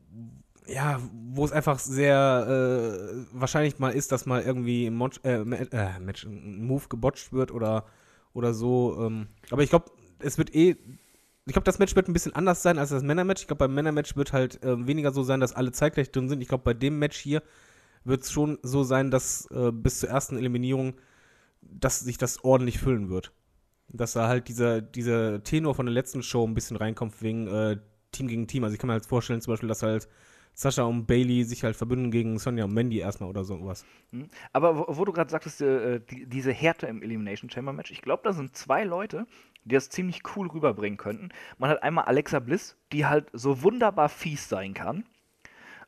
ja, 0.66 0.98
wo 1.12 1.44
es 1.44 1.52
einfach 1.52 1.78
sehr 1.78 2.46
äh, 2.48 3.38
wahrscheinlich 3.38 3.78
mal 3.78 3.90
ist, 3.90 4.12
dass 4.12 4.24
mal 4.24 4.40
irgendwie 4.40 4.86
ein, 4.86 5.10
äh, 5.24 5.42
äh, 5.42 6.00
Match, 6.00 6.24
ein 6.24 6.64
Move 6.66 6.88
gebotcht 6.88 7.34
wird 7.34 7.52
oder, 7.52 7.84
oder 8.32 8.54
so. 8.54 8.96
Ähm, 8.98 9.26
aber 9.50 9.62
ich 9.62 9.68
glaube, 9.68 9.90
es 10.18 10.38
wird 10.38 10.54
eh 10.54 10.76
ich 11.46 11.52
glaube, 11.52 11.64
das 11.64 11.78
Match 11.78 11.94
wird 11.94 12.08
ein 12.08 12.12
bisschen 12.12 12.34
anders 12.34 12.62
sein 12.62 12.78
als 12.78 12.90
das 12.90 13.04
Männermatch. 13.04 13.42
Ich 13.42 13.46
glaube, 13.46 13.60
beim 13.66 13.74
Männermatch 13.74 14.16
wird 14.16 14.32
halt 14.32 14.62
äh, 14.64 14.86
weniger 14.86 15.12
so 15.12 15.22
sein, 15.22 15.40
dass 15.40 15.52
alle 15.52 15.70
zeitgleich 15.70 16.10
drin 16.10 16.28
sind. 16.28 16.40
Ich 16.40 16.48
glaube, 16.48 16.64
bei 16.64 16.74
dem 16.74 16.98
Match 16.98 17.18
hier 17.18 17.42
wird 18.04 18.22
es 18.22 18.32
schon 18.32 18.58
so 18.62 18.82
sein, 18.82 19.10
dass 19.12 19.48
äh, 19.52 19.70
bis 19.72 20.00
zur 20.00 20.08
ersten 20.08 20.36
Eliminierung, 20.36 20.94
dass 21.62 22.00
sich 22.00 22.18
das 22.18 22.42
ordentlich 22.42 22.78
füllen 22.78 23.10
wird. 23.10 23.32
Dass 23.88 24.14
da 24.14 24.26
halt 24.26 24.48
dieser, 24.48 24.82
dieser 24.82 25.42
Tenor 25.44 25.76
von 25.76 25.86
der 25.86 25.92
letzten 25.92 26.24
Show 26.24 26.44
ein 26.44 26.54
bisschen 26.54 26.76
reinkommt 26.76 27.22
wegen 27.22 27.46
äh, 27.46 27.76
Team 28.10 28.26
gegen 28.26 28.48
Team. 28.48 28.64
Also 28.64 28.74
ich 28.74 28.80
kann 28.80 28.88
mir 28.88 28.94
halt 28.94 29.06
vorstellen, 29.06 29.40
zum 29.40 29.52
Beispiel, 29.52 29.68
dass 29.68 29.82
halt 29.82 30.08
Sascha 30.52 30.82
und 30.82 31.06
Bailey 31.06 31.44
sich 31.44 31.62
halt 31.62 31.76
verbünden 31.76 32.10
gegen 32.10 32.38
Sonja 32.38 32.64
und 32.64 32.72
Mandy 32.72 32.98
erstmal 32.98 33.28
oder 33.28 33.44
sowas. 33.44 33.84
Hm. 34.10 34.28
Aber 34.52 34.76
wo, 34.76 34.96
wo 34.96 35.04
du 35.04 35.12
gerade 35.12 35.30
sagtest, 35.30 35.60
äh, 35.60 36.00
die, 36.00 36.26
diese 36.26 36.50
Härte 36.50 36.86
im 36.86 37.02
Elimination 37.02 37.50
Chamber 37.50 37.72
Match, 37.72 37.92
ich 37.92 38.02
glaube, 38.02 38.22
da 38.24 38.32
sind 38.32 38.56
zwei 38.56 38.82
Leute, 38.82 39.26
die 39.66 39.74
das 39.74 39.90
ziemlich 39.90 40.22
cool 40.34 40.48
rüberbringen 40.48 40.96
könnten. 40.96 41.28
Man 41.58 41.68
hat 41.68 41.82
einmal 41.82 42.04
Alexa 42.04 42.38
Bliss, 42.38 42.76
die 42.92 43.04
halt 43.04 43.28
so 43.32 43.62
wunderbar 43.62 44.08
fies 44.08 44.48
sein 44.48 44.72
kann, 44.72 45.04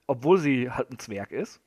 obwohl 0.07 0.39
sie 0.39 0.70
halt 0.70 0.91
ein 0.91 0.99
Zwerg 0.99 1.31
ist. 1.31 1.61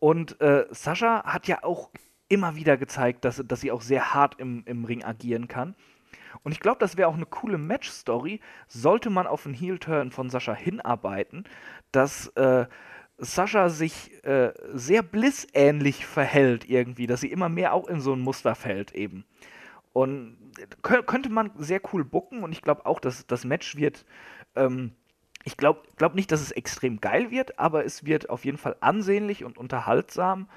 Und 0.00 0.40
äh, 0.40 0.66
Sascha 0.70 1.24
hat 1.24 1.46
ja 1.46 1.62
auch 1.62 1.90
immer 2.28 2.56
wieder 2.56 2.76
gezeigt, 2.76 3.24
dass, 3.24 3.42
dass 3.46 3.60
sie 3.60 3.70
auch 3.70 3.82
sehr 3.82 4.14
hart 4.14 4.40
im, 4.40 4.62
im 4.66 4.84
Ring 4.84 5.04
agieren 5.04 5.46
kann. 5.46 5.76
Und 6.42 6.52
ich 6.52 6.60
glaube, 6.60 6.78
das 6.80 6.96
wäre 6.96 7.08
auch 7.08 7.14
eine 7.14 7.26
coole 7.26 7.58
Match-Story, 7.58 8.40
sollte 8.66 9.10
man 9.10 9.26
auf 9.26 9.46
einen 9.46 9.54
Heel-Turn 9.54 10.10
von 10.10 10.30
Sascha 10.30 10.54
hinarbeiten, 10.54 11.44
dass 11.92 12.28
äh, 12.28 12.66
Sascha 13.18 13.68
sich 13.68 14.24
äh, 14.24 14.52
sehr 14.72 15.02
Bliss-ähnlich 15.02 16.04
verhält 16.04 16.68
irgendwie, 16.68 17.06
dass 17.06 17.20
sie 17.20 17.30
immer 17.30 17.48
mehr 17.48 17.72
auch 17.72 17.88
in 17.88 18.00
so 18.00 18.12
ein 18.12 18.20
Muster 18.20 18.54
fällt 18.54 18.92
eben. 18.92 19.24
Und 19.96 20.36
könnte 20.82 21.30
man 21.30 21.52
sehr 21.56 21.80
cool 21.90 22.04
bucken 22.04 22.44
und 22.44 22.52
ich 22.52 22.60
glaube 22.60 22.84
auch, 22.84 23.00
dass 23.00 23.26
das 23.26 23.46
Match 23.46 23.76
wird. 23.76 24.04
Ähm, 24.54 24.92
ich 25.42 25.56
glaube 25.56 25.84
glaub 25.96 26.14
nicht, 26.14 26.30
dass 26.30 26.42
es 26.42 26.50
extrem 26.50 27.00
geil 27.00 27.30
wird, 27.30 27.58
aber 27.58 27.86
es 27.86 28.04
wird 28.04 28.28
auf 28.28 28.44
jeden 28.44 28.58
Fall 28.58 28.76
ansehnlich 28.80 29.42
und 29.42 29.56
unterhaltsam. 29.56 30.50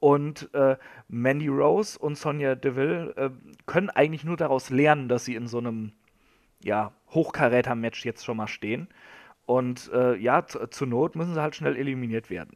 Und 0.00 0.52
äh, 0.52 0.76
Mandy 1.08 1.48
Rose 1.48 1.98
und 1.98 2.18
Sonja 2.18 2.56
Deville 2.56 3.16
äh, 3.16 3.30
können 3.64 3.88
eigentlich 3.88 4.22
nur 4.22 4.36
daraus 4.36 4.68
lernen, 4.68 5.08
dass 5.08 5.24
sie 5.24 5.34
in 5.34 5.48
so 5.48 5.56
einem 5.56 5.92
ja, 6.62 6.92
Hochkaräter-Match 7.14 8.04
jetzt 8.04 8.22
schon 8.22 8.36
mal 8.36 8.48
stehen. 8.48 8.88
Und 9.46 9.90
äh, 9.94 10.14
ja, 10.16 10.46
zur 10.46 10.86
Not 10.86 11.16
müssen 11.16 11.32
sie 11.32 11.40
halt 11.40 11.56
schnell 11.56 11.76
eliminiert 11.76 12.28
werden. 12.28 12.54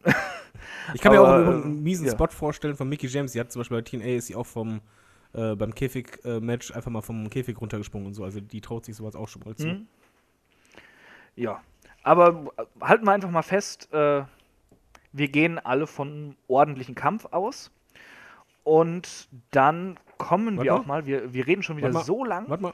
ich 0.93 1.01
kann 1.01 1.17
Aber, 1.17 1.39
mir 1.39 1.49
auch 1.49 1.65
einen 1.65 1.83
miesen 1.83 2.05
ja. 2.05 2.13
Spot 2.13 2.29
vorstellen 2.29 2.77
von 2.77 2.87
Mickey 2.87 3.07
James. 3.07 3.33
Sie 3.33 3.41
hat 3.41 3.51
zum 3.51 3.61
Beispiel 3.61 3.79
bei 3.79 3.83
TNA 3.83 4.17
ist 4.19 4.27
sie 4.27 4.35
auch 4.35 4.45
vom 4.45 4.83
äh, 5.33 5.55
beim 5.55 5.75
Käfig-Match 5.75 6.73
einfach 6.73 6.91
mal 6.91 7.03
vom 7.03 7.29
Käfig 7.31 7.61
runtergesprungen 7.61 8.07
und 8.07 8.15
so. 8.15 8.25
Also 8.25 8.41
die 8.41 8.61
traut 8.61 8.85
sich 8.85 8.97
sowas 8.97 9.15
auch 9.15 9.29
schon 9.29 9.43
mal 9.45 9.55
zu. 9.55 9.67
Mhm. 9.67 9.87
Ja, 11.37 11.63
aber 12.03 12.53
halten 12.81 13.05
wir 13.05 13.13
einfach 13.13 13.31
mal 13.31 13.43
fest, 13.43 13.93
äh, 13.93 14.23
wir 15.13 15.29
gehen 15.29 15.59
alle 15.59 15.87
von 15.87 16.37
ordentlichen 16.49 16.95
Kampf 16.95 17.27
aus. 17.27 17.71
Und 18.65 19.29
dann 19.51 19.99
kommen 20.19 20.57
warte 20.57 20.67
wir 20.67 20.73
mal. 20.73 20.81
auch 20.81 20.87
mal, 20.87 21.07
wir, 21.07 21.33
wir 21.33 21.47
reden 21.47 21.63
schon 21.63 21.77
wieder 21.77 21.91
mal, 21.91 22.05
so 22.05 22.25
lang. 22.25 22.49
Warte 22.49 22.63
mal. 22.63 22.73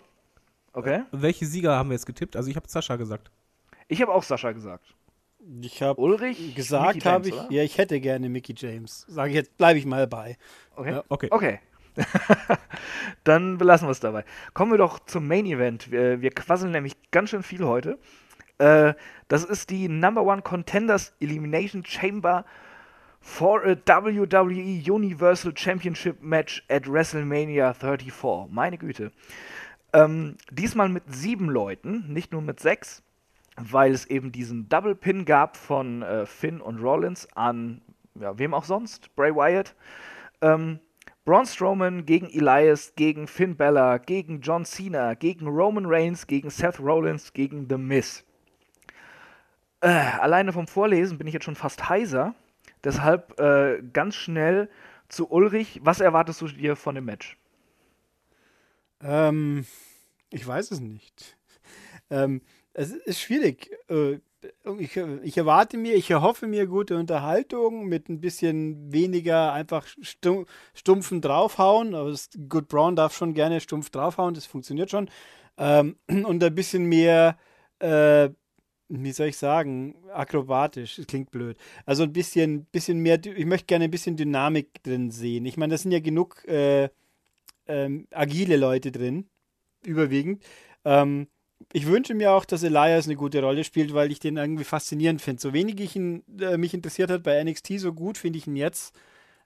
Okay. 0.73 0.97
Äh, 0.97 1.03
welche 1.13 1.47
Sieger 1.47 1.77
haben 1.77 1.91
wir 1.91 1.95
jetzt 1.95 2.07
getippt? 2.07 2.37
Also 2.37 2.51
ich 2.51 2.57
habe 2.57 2.69
Sascha 2.69 2.97
gesagt. 2.97 3.31
Ich 3.87 4.03
habe 4.03 4.13
auch 4.13 4.23
Sascha 4.23 4.53
gesagt. 4.53 4.95
Ich 5.61 5.83
habe 5.83 6.01
Ulrich 6.01 6.55
gesagt, 6.55 7.05
habe 7.05 7.29
ich, 7.29 7.35
oder? 7.35 7.53
ja, 7.53 7.63
ich 7.63 7.77
hätte 7.77 8.01
gerne 8.01 8.29
Mickey 8.29 8.55
James. 8.57 9.05
Sage 9.09 9.31
ich 9.31 9.37
jetzt, 9.37 9.57
bleibe 9.59 9.79
ich 9.79 9.85
mal 9.85 10.07
bei. 10.07 10.39
Okay. 10.75 10.93
Ja. 10.93 11.05
Okay. 11.09 11.29
okay. 11.31 11.61
Dann 13.25 13.59
belassen 13.59 13.87
wir 13.87 13.93
es 13.93 14.01
dabei. 14.01 14.25
Kommen 14.53 14.73
wir 14.73 14.79
doch 14.79 14.99
zum 15.01 15.27
Main 15.27 15.47
Event. 15.47 15.91
Wir, 15.91 16.21
wir 16.21 16.31
quasseln 16.31 16.73
nämlich 16.73 16.95
ganz 17.11 17.31
schön 17.31 17.43
viel 17.43 17.65
heute. 17.65 17.99
Äh, 18.59 18.95
das 19.29 19.45
ist 19.45 19.71
die 19.71 19.89
Number 19.89 20.23
One 20.23 20.43
Contenders 20.43 21.15
Elimination 21.21 21.85
Chamber 21.85 22.45
for 23.21 23.65
a 23.65 23.75
WWE 23.75 24.93
Universal 24.93 25.53
Championship 25.57 26.23
Match 26.23 26.65
at 26.69 26.87
WrestleMania 26.87 27.73
34. 27.73 28.51
Meine 28.51 28.79
Güte. 28.79 29.13
Ähm, 29.93 30.37
diesmal 30.51 30.89
mit 30.89 31.05
sieben 31.07 31.49
Leuten, 31.49 32.13
nicht 32.13 32.33
nur 32.33 32.43
mit 32.43 32.61
sechs, 32.61 33.03
weil 33.57 33.93
es 33.93 34.07
eben 34.07 34.33
diesen 34.33 34.69
Double 34.69 34.95
Pin 34.95 35.25
gab 35.25 35.57
von 35.57 36.03
äh, 36.03 36.27
Finn 36.27 36.61
und 36.61 36.81
Rollins 36.81 37.29
an, 37.35 37.81
ja, 38.15 38.39
wem 38.39 38.55
auch 38.55 38.65
sonst, 38.65 39.15
Bray 39.17 39.35
Wyatt. 39.35 39.75
Ähm, 40.41 40.81
Braun 41.25 41.47
Strowman 41.47 42.05
gegen 42.05 42.29
Elias, 42.29 42.93
gegen 42.97 43.27
Finn 43.27 43.57
Bella, 43.57 43.97
gegen 43.97 44.43
John 44.43 44.67
Cena, 44.67 45.15
gegen 45.15 45.47
Roman 45.47 45.87
Reigns, 45.87 46.27
gegen 46.27 46.51
Seth 46.51 46.79
Rollins, 46.79 47.33
gegen 47.33 47.67
The 47.69 47.79
Miz. 47.79 48.25
Äh, 49.81 49.89
alleine 49.89 50.53
vom 50.53 50.67
Vorlesen 50.67 51.17
bin 51.17 51.27
ich 51.27 51.33
jetzt 51.33 51.45
schon 51.45 51.55
fast 51.55 51.89
heiser. 51.89 52.35
Deshalb 52.85 53.41
äh, 53.41 53.83
ganz 53.93 54.17
schnell 54.17 54.69
zu 55.09 55.31
Ulrich. 55.31 55.81
Was 55.83 56.01
erwartest 56.01 56.43
du 56.43 56.49
dir 56.49 56.77
von 56.77 56.95
dem 56.95 57.07
Match? 57.07 57.39
Ähm, 59.03 59.65
ich 60.29 60.47
weiß 60.47 60.73
es 60.73 60.81
nicht. 60.81 61.39
Ähm, 62.11 62.43
es 62.75 62.93
ist 62.93 63.21
schwierig. 63.21 63.71
Äh, 63.89 64.19
ich, 64.79 64.97
ich, 64.97 65.37
erwarte 65.37 65.77
mir, 65.77 65.95
ich 65.95 66.11
erhoffe 66.11 66.47
mir 66.47 66.67
gute 66.67 66.97
Unterhaltung 66.97 67.87
mit 67.87 68.09
ein 68.09 68.21
bisschen 68.21 68.93
weniger 68.93 69.53
einfach 69.53 69.87
stumpfen 70.73 71.21
draufhauen. 71.21 71.95
Aber 71.95 72.11
das 72.11 72.31
Good 72.49 72.69
Brown 72.69 72.97
darf 72.97 73.17
schon 73.17 73.35
gerne 73.35 73.61
stumpf 73.61 73.91
draufhauen, 73.91 74.35
das 74.35 74.47
funktioniert 74.47 74.91
schon. 74.91 75.09
Ähm, 75.59 75.97
und 76.09 76.43
ein 76.43 76.55
bisschen 76.55 76.85
mehr, 76.85 77.39
äh, 77.79 78.31
wie 78.89 79.13
soll 79.13 79.29
ich 79.29 79.37
sagen, 79.37 79.97
akrobatisch. 80.13 80.97
Das 80.97 81.07
klingt 81.07 81.31
blöd. 81.31 81.57
Also 81.87 82.03
ein 82.03 82.13
bisschen, 82.13 82.67
bisschen 82.67 82.99
mehr, 82.99 83.19
ich 83.25 83.47
möchte 83.47 83.67
gerne 83.67 83.85
ein 83.85 83.91
bisschen 83.91 84.17
Dynamik 84.17 84.83
drin 84.83 85.11
sehen. 85.11 85.47
Ich 85.47 85.57
meine, 85.57 85.73
da 85.73 85.79
sind 85.79 85.93
ja 85.93 86.01
genug 86.01 86.45
äh, 86.47 86.89
ähm, 87.67 88.07
agile 88.11 88.57
Leute 88.57 88.93
drin, 88.93 89.29
überwiegend. 89.85 90.43
Ähm, 90.85 91.29
ich 91.73 91.87
wünsche 91.87 92.15
mir 92.15 92.33
auch, 92.33 92.45
dass 92.45 92.63
Elias 92.63 93.07
eine 93.07 93.17
gute 93.17 93.43
Rolle 93.43 93.65
spielt, 93.65 93.95
weil 93.95 94.11
ich 94.11 94.21
den 94.21 94.37
irgendwie 94.37 94.65
faszinierend 94.65 95.23
finde. 95.23 95.41
So 95.41 95.53
wenig 95.53 95.81
ich 95.81 95.97
ihn, 95.97 96.23
äh, 96.41 96.57
mich 96.57 96.75
interessiert 96.75 97.11
hat 97.11 97.23
bei 97.23 97.43
NXT, 97.43 97.79
so 97.79 97.93
gut 97.93 98.19
finde 98.19 98.39
ich 98.39 98.47
ihn 98.47 98.57
jetzt. 98.57 98.95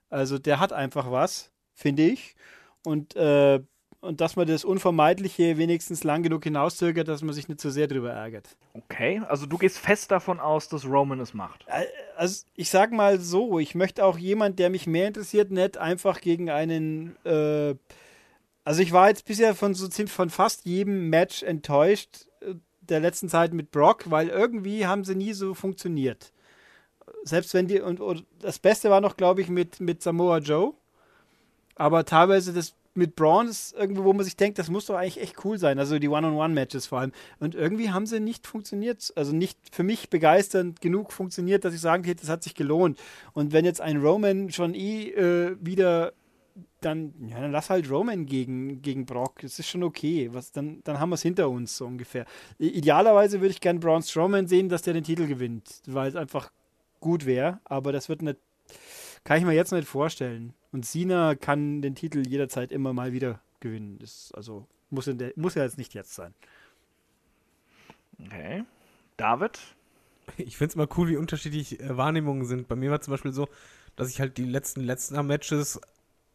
Also 0.09 0.39
der 0.39 0.59
hat 0.59 0.73
einfach 0.73 1.11
was, 1.11 1.51
finde 1.73 2.03
ich. 2.03 2.35
Und, 2.83 3.15
äh, 3.15 3.59
und 4.01 4.21
dass 4.21 4.35
man 4.35 4.47
das 4.47 4.63
Unvermeidliche 4.63 5.57
wenigstens 5.57 6.03
lang 6.03 6.23
genug 6.23 6.43
hinauszögert, 6.43 7.07
dass 7.07 7.21
man 7.21 7.33
sich 7.33 7.49
nicht 7.49 7.59
zu 7.59 7.69
so 7.69 7.73
sehr 7.73 7.87
drüber 7.87 8.11
ärgert. 8.11 8.55
Okay, 8.73 9.21
also 9.27 9.45
du 9.45 9.57
gehst 9.57 9.77
fest 9.77 10.09
davon 10.09 10.39
aus, 10.39 10.69
dass 10.69 10.85
Roman 10.85 11.19
es 11.19 11.33
macht. 11.33 11.65
Äh, 11.67 11.85
also 12.15 12.45
ich 12.55 12.69
sag 12.69 12.91
mal 12.91 13.19
so, 13.19 13.59
ich 13.59 13.75
möchte 13.75 14.05
auch 14.05 14.17
jemand, 14.17 14.59
der 14.59 14.69
mich 14.69 14.87
mehr 14.87 15.07
interessiert, 15.07 15.51
nicht 15.51 15.77
einfach 15.77 16.21
gegen 16.21 16.49
einen 16.49 17.15
äh, 17.25 17.75
also 18.69 18.83
ich 18.83 18.91
war 18.91 19.07
jetzt 19.07 19.25
bisher 19.25 19.55
von 19.55 19.73
so 19.73 19.89
von 20.05 20.29
fast 20.29 20.63
jedem 20.63 21.09
Match 21.09 21.41
enttäuscht 21.41 22.27
äh, 22.41 22.53
der 22.81 22.99
letzten 22.99 23.27
Zeit 23.27 23.51
mit 23.51 23.71
Brock, 23.71 24.11
weil 24.11 24.29
irgendwie 24.29 24.85
haben 24.85 25.03
sie 25.03 25.15
nie 25.15 25.33
so 25.33 25.55
funktioniert. 25.55 26.31
Selbst 27.23 27.55
wenn 27.55 27.67
die 27.67 27.81
und, 27.81 27.99
und 27.99 28.27
das 28.39 28.59
Beste 28.59 28.91
war 28.91 29.01
noch, 29.01 29.17
glaube 29.17 29.41
ich, 29.41 29.49
mit, 29.49 29.79
mit 29.79 30.03
Samoa 30.03 30.37
Joe. 30.37 30.75
Aber 31.77 32.05
teilweise 32.05 32.53
das 32.53 32.75
mit 32.93 33.15
Braun 33.15 33.47
ist 33.47 33.73
irgendwo, 33.73 34.03
wo 34.03 34.13
man 34.13 34.23
sich 34.23 34.37
denkt, 34.37 34.59
das 34.59 34.69
muss 34.69 34.85
doch 34.85 34.95
eigentlich 34.97 35.19
echt 35.19 35.43
cool 35.43 35.57
sein. 35.57 35.79
Also 35.79 35.97
die 35.97 36.07
One-on-One-Matches 36.07 36.85
vor 36.85 36.99
allem. 36.99 37.11
Und 37.39 37.55
irgendwie 37.55 37.89
haben 37.89 38.05
sie 38.05 38.19
nicht 38.19 38.45
funktioniert, 38.45 39.11
also 39.15 39.33
nicht 39.33 39.57
für 39.71 39.83
mich 39.83 40.11
begeisternd 40.11 40.79
genug 40.79 41.11
funktioniert, 41.11 41.65
dass 41.65 41.73
ich 41.73 41.81
sagen 41.81 42.03
hätte, 42.03 42.21
das 42.21 42.29
hat 42.29 42.43
sich 42.43 42.53
gelohnt. 42.53 42.99
Und 43.33 43.51
wenn 43.51 43.65
jetzt 43.65 43.81
ein 43.81 43.97
Roman 43.97 44.51
schon 44.51 44.75
eh 44.75 45.09
äh, 45.09 45.57
wieder 45.59 46.13
dann, 46.81 47.13
ja, 47.27 47.39
dann 47.41 47.51
lass 47.51 47.69
halt 47.69 47.89
Roman 47.89 48.25
gegen, 48.25 48.81
gegen 48.81 49.05
Brock. 49.05 49.39
Das 49.41 49.59
ist 49.59 49.67
schon 49.67 49.83
okay. 49.83 50.29
Was, 50.31 50.51
dann, 50.51 50.81
dann 50.83 50.99
haben 50.99 51.09
wir 51.09 51.15
es 51.15 51.21
hinter 51.21 51.49
uns, 51.49 51.77
so 51.77 51.85
ungefähr. 51.85 52.25
Idealerweise 52.57 53.41
würde 53.41 53.51
ich 53.51 53.61
gerne 53.61 53.79
Braun 53.79 54.01
Strowman 54.01 54.47
sehen, 54.47 54.69
dass 54.69 54.81
der 54.81 54.93
den 54.93 55.03
Titel 55.03 55.27
gewinnt, 55.27 55.81
weil 55.87 56.09
es 56.09 56.15
einfach 56.15 56.51
gut 56.99 57.25
wäre. 57.25 57.59
Aber 57.65 57.91
das 57.91 58.09
wird 58.09 58.21
nicht, 58.21 58.37
kann 59.23 59.37
ich 59.37 59.45
mir 59.45 59.53
jetzt 59.53 59.71
nicht 59.71 59.87
vorstellen. 59.87 60.53
Und 60.71 60.85
Cena 60.85 61.35
kann 61.35 61.81
den 61.81 61.95
Titel 61.95 62.25
jederzeit 62.27 62.71
immer 62.71 62.93
mal 62.93 63.11
wieder 63.11 63.41
gewinnen. 63.59 63.97
Das, 63.99 64.31
also 64.35 64.65
muss, 64.89 65.05
der, 65.05 65.33
muss 65.35 65.55
ja 65.55 65.63
jetzt 65.63 65.77
nicht 65.77 65.93
jetzt 65.93 66.13
sein. 66.13 66.33
Okay. 68.25 68.63
David? 69.17 69.59
Ich 70.37 70.57
finde 70.57 70.69
es 70.69 70.75
immer 70.75 70.87
cool, 70.97 71.09
wie 71.09 71.17
unterschiedlich 71.17 71.79
äh, 71.79 71.97
Wahrnehmungen 71.97 72.45
sind. 72.45 72.67
Bei 72.67 72.75
mir 72.75 72.91
war 72.91 73.01
zum 73.01 73.11
Beispiel 73.11 73.31
so, 73.31 73.47
dass 73.95 74.09
ich 74.09 74.21
halt 74.21 74.37
die 74.37 74.45
letzten 74.45 74.81
letzten 74.81 75.25
Matches 75.25 75.79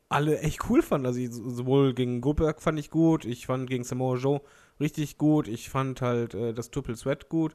alle 0.09 0.39
echt 0.41 0.69
cool 0.69 0.83
fand. 0.83 1.07
Also 1.07 1.21
ich, 1.21 1.31
sowohl 1.33 1.95
gegen 1.95 2.21
Goldberg 2.21 2.63
fand 2.63 2.79
ich 2.79 2.91
gut, 2.91 3.25
ich 3.25 3.47
fand 3.47 3.69
gegen 3.69 3.85
Samoa 3.85 4.17
Joe 4.17 4.41
richtig 4.81 5.19
gut, 5.19 5.49
ich 5.49 5.71
fand 5.71 6.01
halt 6.01 6.35
äh, 6.35 6.53
das 6.53 6.71
Triple 6.71 6.97
Sweat 6.97 7.29
gut. 7.29 7.55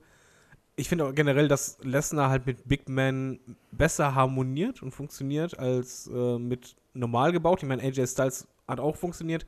Ich 0.76 0.88
finde 0.88 1.05
auch 1.05 1.13
generell, 1.13 1.49
dass 1.49 1.77
Lesnar 1.84 2.30
halt 2.30 2.45
mit 2.45 2.67
Big 2.67 2.88
Man 2.88 3.39
besser 3.71 4.15
harmoniert 4.15 4.81
und 4.81 4.91
funktioniert 4.91 5.59
als 5.59 6.07
äh, 6.07 6.39
mit 6.39 6.76
normal 6.93 7.34
gebaut. 7.34 7.61
Ich 7.61 7.67
meine, 7.67 7.84
AJ 7.84 8.07
Styles 8.07 8.47
hat 8.67 8.80
auch 8.80 8.95
funktioniert. 8.95 9.45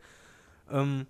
Ähm, 0.70 1.08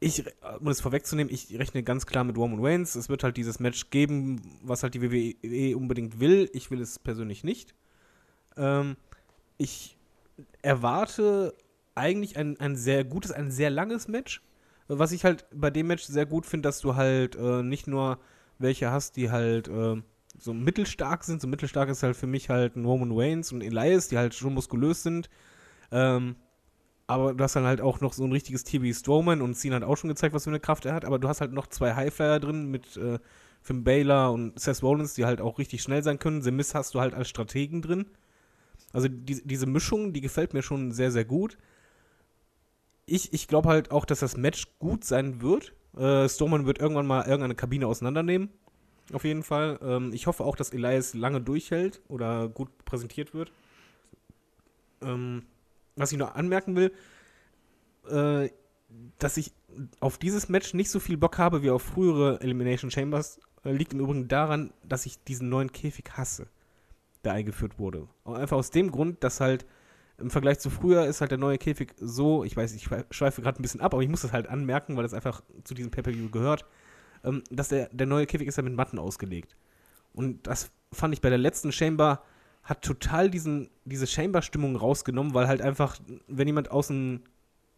ich, 0.00 0.24
um 0.60 0.68
es 0.68 0.80
vorwegzunehmen, 0.80 1.32
ich 1.32 1.58
rechne 1.58 1.82
ganz 1.82 2.06
klar 2.06 2.24
mit 2.24 2.38
Roman 2.38 2.64
Reigns. 2.64 2.94
Es 2.94 3.08
wird 3.08 3.22
halt 3.24 3.36
dieses 3.36 3.58
Match 3.58 3.90
geben, 3.90 4.40
was 4.62 4.82
halt 4.82 4.94
die 4.94 5.02
WWE 5.02 5.76
unbedingt 5.76 6.20
will. 6.20 6.48
Ich 6.54 6.70
will 6.70 6.80
es 6.80 6.98
persönlich 6.98 7.44
nicht. 7.44 7.74
Ähm, 8.56 8.96
ich 9.58 9.97
erwarte 10.62 11.54
eigentlich 11.94 12.36
ein, 12.36 12.58
ein 12.60 12.76
sehr 12.76 13.04
gutes, 13.04 13.32
ein 13.32 13.50
sehr 13.50 13.70
langes 13.70 14.08
Match. 14.08 14.42
Was 14.86 15.12
ich 15.12 15.24
halt 15.24 15.46
bei 15.54 15.70
dem 15.70 15.88
Match 15.88 16.04
sehr 16.04 16.26
gut 16.26 16.46
finde, 16.46 16.68
dass 16.68 16.80
du 16.80 16.96
halt 16.96 17.36
äh, 17.36 17.62
nicht 17.62 17.86
nur 17.86 18.18
welche 18.58 18.90
hast, 18.90 19.16
die 19.16 19.30
halt 19.30 19.68
äh, 19.68 19.96
so 20.38 20.54
mittelstark 20.54 21.24
sind. 21.24 21.40
So 21.40 21.48
mittelstark 21.48 21.88
ist 21.88 22.02
halt 22.02 22.16
für 22.16 22.26
mich 22.26 22.48
halt 22.48 22.76
ein 22.76 22.84
Roman 22.84 23.12
Reigns 23.12 23.52
und 23.52 23.62
Elias, 23.62 24.08
die 24.08 24.18
halt 24.18 24.34
schon 24.34 24.54
muskulös 24.54 25.02
sind. 25.02 25.28
Ähm, 25.90 26.36
aber 27.06 27.34
du 27.34 27.42
hast 27.42 27.56
dann 27.56 27.64
halt 27.64 27.80
auch 27.80 28.00
noch 28.00 28.12
so 28.12 28.24
ein 28.24 28.32
richtiges 28.32 28.64
TB 28.64 28.94
Strowman 28.94 29.40
und 29.40 29.54
Cena 29.54 29.76
hat 29.76 29.82
auch 29.82 29.96
schon 29.96 30.08
gezeigt, 30.08 30.34
was 30.34 30.44
für 30.44 30.50
eine 30.50 30.60
Kraft 30.60 30.84
er 30.84 30.94
hat. 30.94 31.04
Aber 31.04 31.18
du 31.18 31.28
hast 31.28 31.40
halt 31.40 31.52
noch 31.52 31.66
zwei 31.66 31.94
Highflyer 31.94 32.38
drin 32.38 32.70
mit 32.70 32.96
äh, 32.96 33.18
Finn 33.62 33.82
Baylor 33.82 34.32
und 34.32 34.58
Seth 34.60 34.82
Rollins, 34.82 35.14
die 35.14 35.24
halt 35.24 35.40
auch 35.40 35.58
richtig 35.58 35.82
schnell 35.82 36.02
sein 36.02 36.18
können. 36.18 36.42
The 36.42 36.50
Miz 36.50 36.74
hast 36.74 36.94
du 36.94 37.00
halt 37.00 37.14
als 37.14 37.28
Strategen 37.28 37.82
drin. 37.82 38.06
Also 38.92 39.08
die, 39.08 39.42
diese 39.46 39.66
Mischung, 39.66 40.12
die 40.12 40.20
gefällt 40.20 40.54
mir 40.54 40.62
schon 40.62 40.92
sehr, 40.92 41.10
sehr 41.10 41.24
gut. 41.24 41.58
Ich, 43.06 43.32
ich 43.32 43.48
glaube 43.48 43.68
halt 43.68 43.90
auch, 43.90 44.04
dass 44.04 44.20
das 44.20 44.36
Match 44.36 44.66
gut 44.78 45.04
sein 45.04 45.40
wird. 45.40 45.74
Äh, 45.96 46.28
Strowman 46.28 46.66
wird 46.66 46.78
irgendwann 46.78 47.06
mal 47.06 47.22
irgendeine 47.22 47.54
Kabine 47.54 47.86
auseinandernehmen. 47.86 48.50
Auf 49.12 49.24
jeden 49.24 49.42
Fall. 49.42 49.78
Ähm, 49.82 50.12
ich 50.12 50.26
hoffe 50.26 50.44
auch, 50.44 50.56
dass 50.56 50.70
Elias 50.70 51.14
lange 51.14 51.40
durchhält 51.40 52.02
oder 52.08 52.48
gut 52.48 52.68
präsentiert 52.84 53.34
wird. 53.34 53.52
Ähm, 55.00 55.46
was 55.96 56.12
ich 56.12 56.18
noch 56.18 56.34
anmerken 56.34 56.76
will, 56.76 56.92
äh, 58.08 58.50
dass 59.18 59.36
ich 59.36 59.52
auf 60.00 60.18
dieses 60.18 60.48
Match 60.48 60.74
nicht 60.74 60.90
so 60.90 61.00
viel 61.00 61.16
Bock 61.16 61.38
habe 61.38 61.62
wie 61.62 61.70
auf 61.70 61.82
frühere 61.82 62.40
Elimination 62.40 62.90
Chambers, 62.90 63.40
äh, 63.64 63.72
liegt 63.72 63.92
im 63.92 64.00
Übrigen 64.00 64.28
daran, 64.28 64.72
dass 64.82 65.06
ich 65.06 65.22
diesen 65.24 65.48
neuen 65.48 65.72
Käfig 65.72 66.04
hasse 66.16 66.48
der 67.28 67.34
eingeführt 67.34 67.78
wurde. 67.78 68.08
Einfach 68.24 68.56
aus 68.56 68.70
dem 68.70 68.90
Grund, 68.90 69.22
dass 69.22 69.40
halt 69.40 69.66
im 70.18 70.30
Vergleich 70.30 70.58
zu 70.58 70.70
früher 70.70 71.06
ist 71.06 71.20
halt 71.20 71.30
der 71.30 71.38
neue 71.38 71.58
Käfig 71.58 71.94
so, 72.00 72.42
ich 72.42 72.56
weiß, 72.56 72.74
ich 72.74 72.88
schweife 73.10 73.42
gerade 73.42 73.60
ein 73.60 73.62
bisschen 73.62 73.80
ab, 73.80 73.94
aber 73.94 74.02
ich 74.02 74.08
muss 74.08 74.22
das 74.22 74.32
halt 74.32 74.48
anmerken, 74.48 74.96
weil 74.96 75.04
das 75.04 75.14
einfach 75.14 75.42
zu 75.64 75.74
diesem 75.74 75.90
Pay-Per-View 75.90 76.30
gehört, 76.30 76.64
ähm, 77.24 77.44
dass 77.50 77.68
der, 77.68 77.88
der 77.92 78.06
neue 78.06 78.26
Käfig 78.26 78.48
ist 78.48 78.56
ja 78.56 78.62
mit 78.64 78.74
Matten 78.74 78.98
ausgelegt. 78.98 79.56
Und 80.14 80.46
das 80.46 80.70
fand 80.92 81.14
ich 81.14 81.20
bei 81.20 81.28
der 81.28 81.38
letzten 81.38 81.70
Chamber, 81.70 82.22
hat 82.64 82.82
total 82.82 83.30
diesen, 83.30 83.70
diese 83.84 84.06
Chamber-Stimmung 84.06 84.76
rausgenommen, 84.76 85.34
weil 85.34 85.46
halt 85.46 85.62
einfach, 85.62 85.98
wenn 86.26 86.48
jemand 86.48 86.70
aus 86.70 86.88
dem 86.88 87.22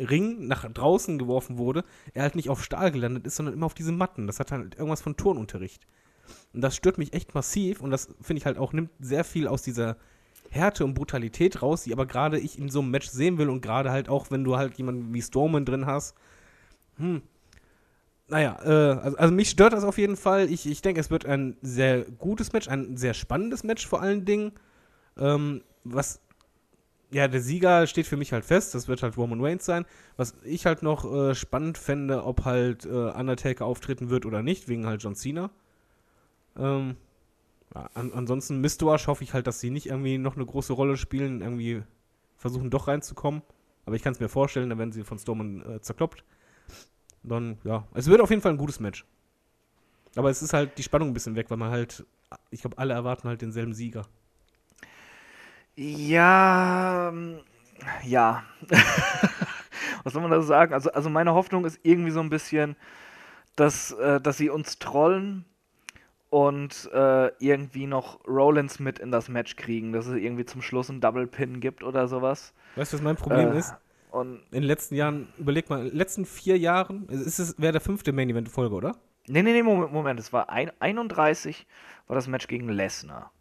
Ring 0.01 0.47
nach 0.47 0.71
draußen 0.71 1.19
geworfen 1.19 1.59
wurde, 1.59 1.85
er 2.15 2.23
halt 2.23 2.37
nicht 2.37 2.49
auf 2.49 2.65
Stahl 2.65 2.91
gelandet 2.91 3.27
ist, 3.27 3.37
sondern 3.37 3.55
immer 3.55 3.67
auf 3.67 3.75
diese 3.75 3.93
Matten. 3.93 4.27
Das 4.27 4.41
hat 4.41 4.51
halt 4.51 4.77
irgendwas 4.77 5.03
von 5.03 5.17
Turnunterricht. 5.17 5.87
Und 6.53 6.61
das 6.61 6.77
stört 6.77 6.99
mich 6.99 7.13
echt 7.13 7.35
massiv 7.35 7.81
und 7.81 7.91
das 7.91 8.09
finde 8.21 8.39
ich 8.41 8.47
halt 8.47 8.59
auch, 8.59 8.73
nimmt 8.73 8.91
sehr 9.01 9.25
viel 9.25 9.47
aus 9.47 9.63
dieser 9.63 9.97
Härte 10.51 10.85
und 10.85 10.95
Brutalität 10.95 11.63
raus, 11.63 11.85
die 11.85 11.93
aber 11.93 12.07
gerade 12.07 12.39
ich 12.39 12.59
in 12.59 12.69
so 12.69 12.81
einem 12.81 12.91
Match 12.91 13.09
sehen 13.09 13.39
will 13.39 13.49
und 13.49 13.61
gerade 13.61 13.91
halt 13.91 14.09
auch, 14.09 14.31
wenn 14.31 14.45
du 14.45 14.57
halt 14.57 14.77
jemanden 14.79 15.15
wie 15.15 15.23
Storman 15.23 15.65
drin 15.65 15.87
hast. 15.87 16.15
Hm. 16.97 17.23
Naja, 18.29 18.59
äh, 18.65 19.01
also, 19.01 19.17
also, 19.17 19.35
mich 19.35 19.51
stört 19.51 19.73
das 19.73 19.83
auf 19.83 19.99
jeden 19.99 20.17
Fall. 20.17 20.51
Ich, 20.51 20.67
ich 20.67 20.83
denke, 20.83 21.01
es 21.01 21.11
wird 21.11 21.27
ein 21.27 21.57
sehr 21.63 22.05
gutes 22.05 22.53
Match, 22.53 22.69
ein 22.69 22.97
sehr 22.97 23.15
spannendes 23.15 23.65
Match 23.65 23.87
vor 23.87 24.01
allen 24.01 24.25
Dingen. 24.25 24.53
Ähm, 25.19 25.63
was, 25.83 26.21
ja, 27.11 27.27
der 27.27 27.41
Sieger 27.41 27.87
steht 27.89 28.07
für 28.07 28.17
mich 28.17 28.33
halt 28.33 28.45
fest, 28.45 28.75
das 28.75 28.87
wird 28.87 29.03
halt 29.03 29.17
Roman 29.17 29.41
Reigns 29.41 29.65
sein. 29.65 29.85
Was 30.17 30.35
ich 30.45 30.65
halt 30.67 30.83
noch 30.83 31.13
äh, 31.13 31.35
spannend 31.35 31.77
fände, 31.77 32.25
ob 32.25 32.45
halt 32.45 32.87
äh, 32.87 32.89
Undertaker 32.89 33.65
auftreten 33.65 34.11
wird 34.11 34.27
oder 34.27 34.43
nicht, 34.43 34.69
wegen 34.69 34.87
halt 34.87 35.03
John 35.03 35.17
Cena. 35.17 35.51
Ähm, 36.57 36.97
an, 37.73 38.13
ansonsten 38.13 38.61
Mistwash 38.61 39.07
hoffe 39.07 39.25
ich 39.25 39.33
halt, 39.33 39.47
dass 39.47 39.61
sie 39.61 39.71
nicht 39.71 39.87
irgendwie 39.87 40.19
noch 40.19 40.37
eine 40.37 40.47
große 40.47 40.73
Rolle 40.73 40.97
spielen, 40.97 41.41
irgendwie 41.41 41.83
versuchen 42.37 42.71
doch 42.71 42.89
reinzukommen. 42.89 43.43
Aber 43.87 43.97
ich 43.97 44.03
kann 44.03 44.13
es 44.13 44.21
mir 44.21 44.29
vorstellen, 44.29 44.69
dann 44.69 44.79
werden 44.79 44.93
sie 44.93 45.05
von 45.05 45.19
Stormen 45.19 45.65
äh, 45.69 45.81
zerkloppt. 45.81 46.25
Dann, 47.23 47.59
ja, 47.65 47.87
es 47.95 48.07
wird 48.07 48.21
auf 48.21 48.31
jeden 48.31 48.43
Fall 48.43 48.53
ein 48.53 48.59
gutes 48.59 48.81
Match. 48.81 49.05
Aber 50.17 50.31
es 50.31 50.43
ist 50.43 50.53
halt 50.53 50.77
die 50.79 50.83
Spannung 50.83 51.09
ein 51.09 51.15
bisschen 51.15 51.37
weg, 51.37 51.51
weil 51.51 51.59
man 51.59 51.71
halt, 51.71 52.05
ich 52.51 52.63
glaube, 52.63 52.79
alle 52.79 52.95
erwarten 52.95 53.29
halt 53.29 53.43
denselben 53.43 53.75
Sieger. 53.75 54.07
Ja, 55.77 57.09
ähm, 57.09 57.41
ja. 58.05 58.43
Was 60.03 60.13
soll 60.13 60.23
man 60.23 60.31
da 60.31 60.43
sagen? 60.43 60.73
Also, 60.73 60.91
also 60.93 61.11
meine 61.11 61.35
Hoffnung 61.35 61.65
ist 61.65 61.79
irgendwie 61.83 62.11
so 62.11 62.21
ein 62.21 62.31
bisschen, 62.31 62.77
dass, 63.55 63.93
äh, 63.93 64.21
dass 64.21 64.39
sie 64.39 64.51
uns 64.51 64.79
trollen 64.79 65.45
und 66.31 66.89
äh, 66.93 67.33
irgendwie 67.39 67.87
noch 67.87 68.25
Rollins 68.27 68.79
mit 68.79 68.99
in 69.01 69.11
das 69.11 69.29
Match 69.29 69.57
kriegen, 69.57 69.93
dass 69.93 70.07
es 70.07 70.15
irgendwie 70.15 70.45
zum 70.45 70.63
Schluss 70.63 70.89
einen 70.89 71.01
Double 71.01 71.27
Pin 71.27 71.61
gibt 71.61 71.83
oder 71.83 72.09
sowas. 72.09 72.55
Weißt 72.77 72.93
du, 72.93 72.97
was 72.97 73.03
mein 73.03 73.17
Problem 73.17 73.53
äh, 73.53 73.59
ist? 73.59 73.75
Und 74.13 74.41
in 74.51 74.63
den 74.63 74.63
letzten 74.63 74.95
Jahren, 74.95 75.33
überleg 75.39 75.69
mal, 75.69 75.81
in 75.81 75.89
den 75.89 75.97
letzten 75.97 76.25
vier 76.25 76.57
Jahren, 76.57 77.09
ist 77.09 77.39
es 77.39 77.61
wäre 77.61 77.73
der 77.73 77.81
fünfte 77.81 78.13
Main 78.13 78.31
Event 78.31 78.49
Folge, 78.49 78.75
oder? 78.75 78.97
Nee, 79.27 79.43
nee, 79.43 79.53
nee, 79.53 79.63
Moment, 79.63 79.93
Moment, 79.93 80.19
es 80.19 80.33
war 80.33 80.51
ein, 80.51 80.73
31 80.81 81.67
war 82.07 82.17
das 82.17 82.27
Match 82.27 82.49
gegen 82.49 82.69
Lesnar. 82.69 83.33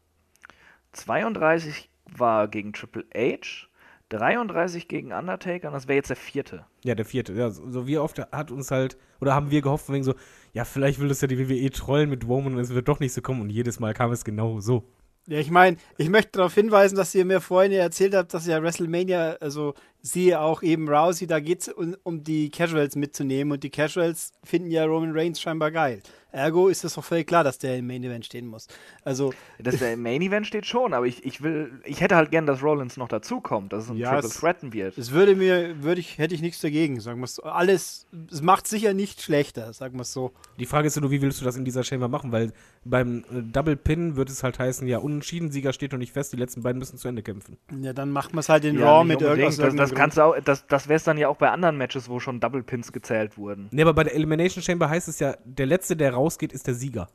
32 0.92 1.90
war 2.18 2.48
gegen 2.48 2.74
Triple 2.74 3.06
H 3.16 3.69
33 4.10 4.88
gegen 4.88 5.12
Undertaker 5.14 5.68
und 5.68 5.74
das 5.74 5.88
wäre 5.88 5.98
jetzt 5.98 6.10
der 6.10 6.18
vierte. 6.18 6.66
Ja, 6.84 6.96
der 6.96 7.06
vierte. 7.06 7.34
Ja, 7.34 7.50
so 7.50 7.88
wie 7.88 7.98
oft 7.98 8.20
hat 8.20 8.52
uns 8.52 8.72
halt, 8.72 8.98
oder 9.22 9.34
haben 9.34 9.52
wir 9.52 9.62
gehofft, 9.62 9.90
wegen 9.92 10.04
so, 10.04 10.16
ja, 10.54 10.66
vielleicht 10.66 11.00
will 11.00 11.08
das 11.08 11.22
ja 11.22 11.28
die 11.28 11.38
WWE 11.38 11.70
trollen 11.70 12.10
mit 12.10 12.28
Roman 12.28 12.56
und 12.56 12.60
es 12.60 12.74
wird 12.74 12.88
doch 12.88 13.00
nicht 13.00 13.14
so 13.14 13.22
kommen 13.22 13.42
und 13.42 13.50
jedes 13.50 13.80
Mal 13.80 13.94
kam 13.94 14.12
es 14.12 14.24
genau 14.24 14.60
so. 14.60 14.84
Ja, 15.28 15.38
ich 15.38 15.52
meine, 15.52 15.78
ich 15.98 16.10
möchte 16.10 16.32
darauf 16.34 16.56
hinweisen, 16.56 16.96
dass 16.96 17.14
ihr 17.14 17.24
mir 17.24 17.40
vorhin 17.40 17.72
erzählt 17.72 18.16
habt, 18.16 18.34
dass 18.34 18.48
ja 18.48 18.64
WrestleMania, 18.64 19.38
also 19.40 19.76
siehe 20.02 20.40
auch 20.40 20.64
eben 20.64 20.88
Rousey, 20.88 21.28
da 21.28 21.40
geht 21.40 21.62
es 21.62 21.70
um, 21.70 21.96
um 22.04 22.24
die 22.24 22.50
Casuals 22.50 22.96
mitzunehmen 22.96 23.52
und 23.54 23.64
die 23.64 23.70
Casuals 23.70 24.32
finden 24.44 24.72
ja 24.72 24.86
Roman 24.86 25.12
Reigns 25.14 25.42
scheinbar 25.42 25.72
geil. 25.72 26.02
Ergo 26.32 26.68
ist 26.68 26.84
es 26.84 26.94
doch 26.94 27.04
völlig 27.04 27.26
klar, 27.26 27.44
dass 27.44 27.58
der 27.58 27.78
im 27.78 27.88
Main 27.88 28.04
Event 28.04 28.26
stehen 28.26 28.46
muss. 28.46 28.68
Also 29.04 29.34
dass 29.58 29.78
der 29.78 29.94
im 29.94 30.04
Main 30.04 30.22
Event 30.22 30.46
steht 30.46 30.68
schon, 30.68 30.94
aber 30.94 31.08
ich, 31.08 31.26
ich 31.26 31.42
will, 31.42 31.82
ich 31.86 32.02
hätte 32.02 32.16
halt 32.16 32.30
gern, 32.30 32.46
dass 32.46 32.62
Rollins 32.62 32.98
noch 32.98 33.08
dazukommt, 33.08 33.74
dass 33.74 33.86
es 33.86 33.90
ein 33.90 33.98
ja, 33.98 34.12
Triple 34.12 34.30
Threaten 34.30 34.74
wird. 34.74 34.98
Es 34.98 35.12
würde 35.12 35.36
mir, 35.36 35.82
würde 35.82 36.00
ich, 36.00 36.20
hätte 36.20 36.36
ich 36.36 36.42
nichts 36.42 36.62
dagegen, 36.62 37.00
sagen 37.00 37.20
wir 37.20 37.26
es. 37.26 37.40
Alles, 37.40 38.06
es 38.32 38.44
macht 38.44 38.68
sicher 38.68 38.94
nicht 38.94 39.22
schlechter, 39.22 39.74
sagen 39.74 39.96
wir 39.96 40.02
es 40.02 40.14
so. 40.14 40.32
Die 40.60 40.68
Frage 40.68 40.88
ist 40.88 41.00
nur, 41.02 41.10
wie 41.10 41.22
willst 41.22 41.42
du 41.42 41.46
das 41.46 41.56
in 41.56 41.66
dieser 41.66 41.84
Chamber 41.84 42.08
machen? 42.08 42.32
Weil 42.32 42.54
beim 42.86 43.24
äh, 43.32 43.42
Double 43.42 43.76
Pin 43.76 44.16
wird 44.16 44.30
es 44.30 44.44
halt 44.44 44.60
heißen, 44.60 44.88
ja, 44.88 45.00
unentschieden, 45.00 45.52
Sieger 45.52 45.74
steht 45.74 45.94
noch 45.94 46.00
nicht 46.00 46.14
fest, 46.14 46.32
die 46.32 46.38
letzten 46.38 46.62
beiden 46.62 46.78
müssen 46.78 46.98
zu 46.98 47.08
Ende 47.08 47.24
kämpfen. 47.24 47.58
Ja, 47.82 47.94
dann 47.94 48.12
macht 48.12 48.34
man 48.34 48.42
es 48.42 48.50
halt 48.50 48.66
in 48.66 48.78
ja, 48.78 48.86
Raw 48.86 49.04
mit 49.04 49.22
irgendwas. 49.22 49.58
Das, 49.58 49.76
das 49.76 49.89
kannst 49.96 50.18
du 50.18 50.22
auch, 50.24 50.40
das, 50.40 50.66
das 50.68 50.88
wäre 50.88 50.98
es 50.98 51.04
dann 51.04 51.18
ja 51.18 51.28
auch 51.28 51.38
bei 51.38 51.50
anderen 51.50 51.78
Matches, 51.78 52.10
wo 52.10 52.20
schon 52.20 52.40
Double 52.40 52.64
Pins 52.64 52.92
gezählt 52.92 53.38
wurden. 53.38 53.68
Nee, 53.72 53.82
aber 53.82 53.94
bei 53.94 54.04
der 54.04 54.16
Elimination 54.16 54.64
Chamber 54.64 54.90
heißt 54.90 55.08
es 55.08 55.20
ja, 55.20 55.36
der 55.46 55.66
letzte, 55.66 55.96
der 55.96 56.14
rausgeht, 56.14 56.54
ist 56.54 56.68
der 56.68 56.74
Sieger. 56.76 57.08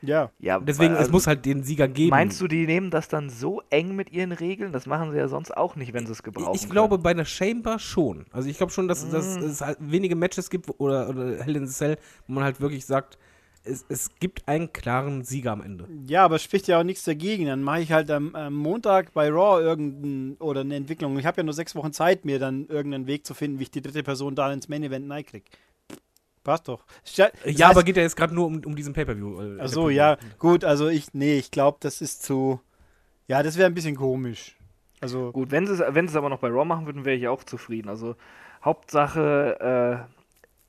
Ja. 0.00 0.30
Ja, 0.38 0.60
Deswegen, 0.60 0.94
weil- 0.94 1.02
es 1.02 1.10
muss 1.10 1.26
halt 1.26 1.44
den 1.44 1.64
Sieger 1.64 1.88
geben. 1.88 2.10
Meinst 2.10 2.40
du, 2.40 2.46
die 2.46 2.66
nehmen 2.66 2.90
das 2.90 3.08
dann 3.08 3.30
so 3.30 3.62
eng 3.70 3.96
mit 3.96 4.12
ihren 4.12 4.30
Regeln? 4.30 4.72
Das 4.72 4.86
machen 4.86 5.10
sie 5.10 5.16
ja 5.18 5.26
sonst 5.26 5.56
auch 5.56 5.74
nicht, 5.74 5.92
wenn 5.92 6.06
sie 6.06 6.12
es 6.12 6.22
gebrauchen. 6.22 6.54
Ich 6.54 6.70
glaube 6.70 6.98
bei 6.98 7.10
einer 7.10 7.24
Chamber 7.24 7.80
schon. 7.80 8.26
Also 8.30 8.48
ich 8.48 8.56
glaube 8.58 8.72
schon, 8.72 8.86
dass, 8.86 9.08
dass 9.10 9.36
Mm. 9.36 9.42
es 9.42 9.60
halt 9.60 9.78
wenige 9.80 10.14
Matches 10.14 10.50
gibt 10.50 10.70
oder, 10.78 11.08
oder 11.08 11.42
Hell 11.42 11.56
in 11.56 11.66
the 11.66 11.72
Cell, 11.74 11.96
wo 12.28 12.34
man 12.34 12.44
halt 12.44 12.60
wirklich 12.60 12.86
sagt, 12.86 13.18
es, 13.68 13.84
es 13.88 14.10
gibt 14.18 14.46
einen 14.48 14.72
klaren 14.72 15.22
Sieger 15.24 15.52
am 15.52 15.62
Ende. 15.62 15.86
Ja, 16.06 16.24
aber 16.24 16.36
es 16.36 16.42
spricht 16.42 16.66
ja 16.68 16.80
auch 16.80 16.84
nichts 16.84 17.04
dagegen. 17.04 17.46
Dann 17.46 17.62
mache 17.62 17.80
ich 17.80 17.92
halt 17.92 18.10
am, 18.10 18.34
am 18.34 18.54
Montag 18.54 19.12
bei 19.12 19.28
Raw 19.28 19.60
irgendein 19.62 20.36
oder 20.40 20.62
eine 20.62 20.74
Entwicklung. 20.76 21.18
Ich 21.18 21.26
habe 21.26 21.38
ja 21.38 21.42
nur 21.44 21.54
sechs 21.54 21.74
Wochen 21.74 21.92
Zeit, 21.92 22.24
mir 22.24 22.38
dann 22.38 22.66
irgendeinen 22.68 23.06
Weg 23.06 23.26
zu 23.26 23.34
finden, 23.34 23.58
wie 23.58 23.64
ich 23.64 23.70
die 23.70 23.82
dritte 23.82 24.02
Person 24.02 24.34
da 24.34 24.52
ins 24.52 24.68
Main 24.68 24.82
Event 24.82 25.08
kriege. 25.26 25.44
Passt 26.44 26.66
doch. 26.68 26.84
Das 27.04 27.16
ja, 27.16 27.26
heißt- 27.44 27.62
aber 27.64 27.82
geht 27.82 27.96
ja 27.96 28.02
jetzt 28.02 28.16
gerade 28.16 28.34
nur 28.34 28.46
um, 28.46 28.62
um 28.64 28.74
diesen 28.74 28.94
Pay-Per-View. 28.94 29.40
äh, 29.40 29.58
Ach 29.60 29.68
so, 29.68 29.82
Pay-Per-View. 29.82 29.90
ja, 29.90 30.16
gut, 30.38 30.64
also 30.64 30.88
ich, 30.88 31.12
nee, 31.12 31.36
ich 31.38 31.50
glaube, 31.50 31.76
das 31.80 32.00
ist 32.00 32.22
zu, 32.22 32.60
ja, 33.26 33.42
das 33.42 33.58
wäre 33.58 33.66
ein 33.68 33.74
bisschen 33.74 33.96
komisch. 33.96 34.56
Also, 35.00 35.30
Gut, 35.30 35.50
wenn 35.50 35.66
sie 35.66 35.74
es 35.74 35.80
wenn 35.94 36.08
sie 36.08 36.12
es 36.12 36.16
aber 36.16 36.28
noch 36.28 36.40
bei 36.40 36.48
Raw 36.48 36.64
machen 36.64 36.86
würden, 36.86 37.04
wäre 37.04 37.16
ich 37.16 37.28
auch 37.28 37.44
zufrieden. 37.44 37.88
Also 37.88 38.16
Hauptsache 38.64 40.06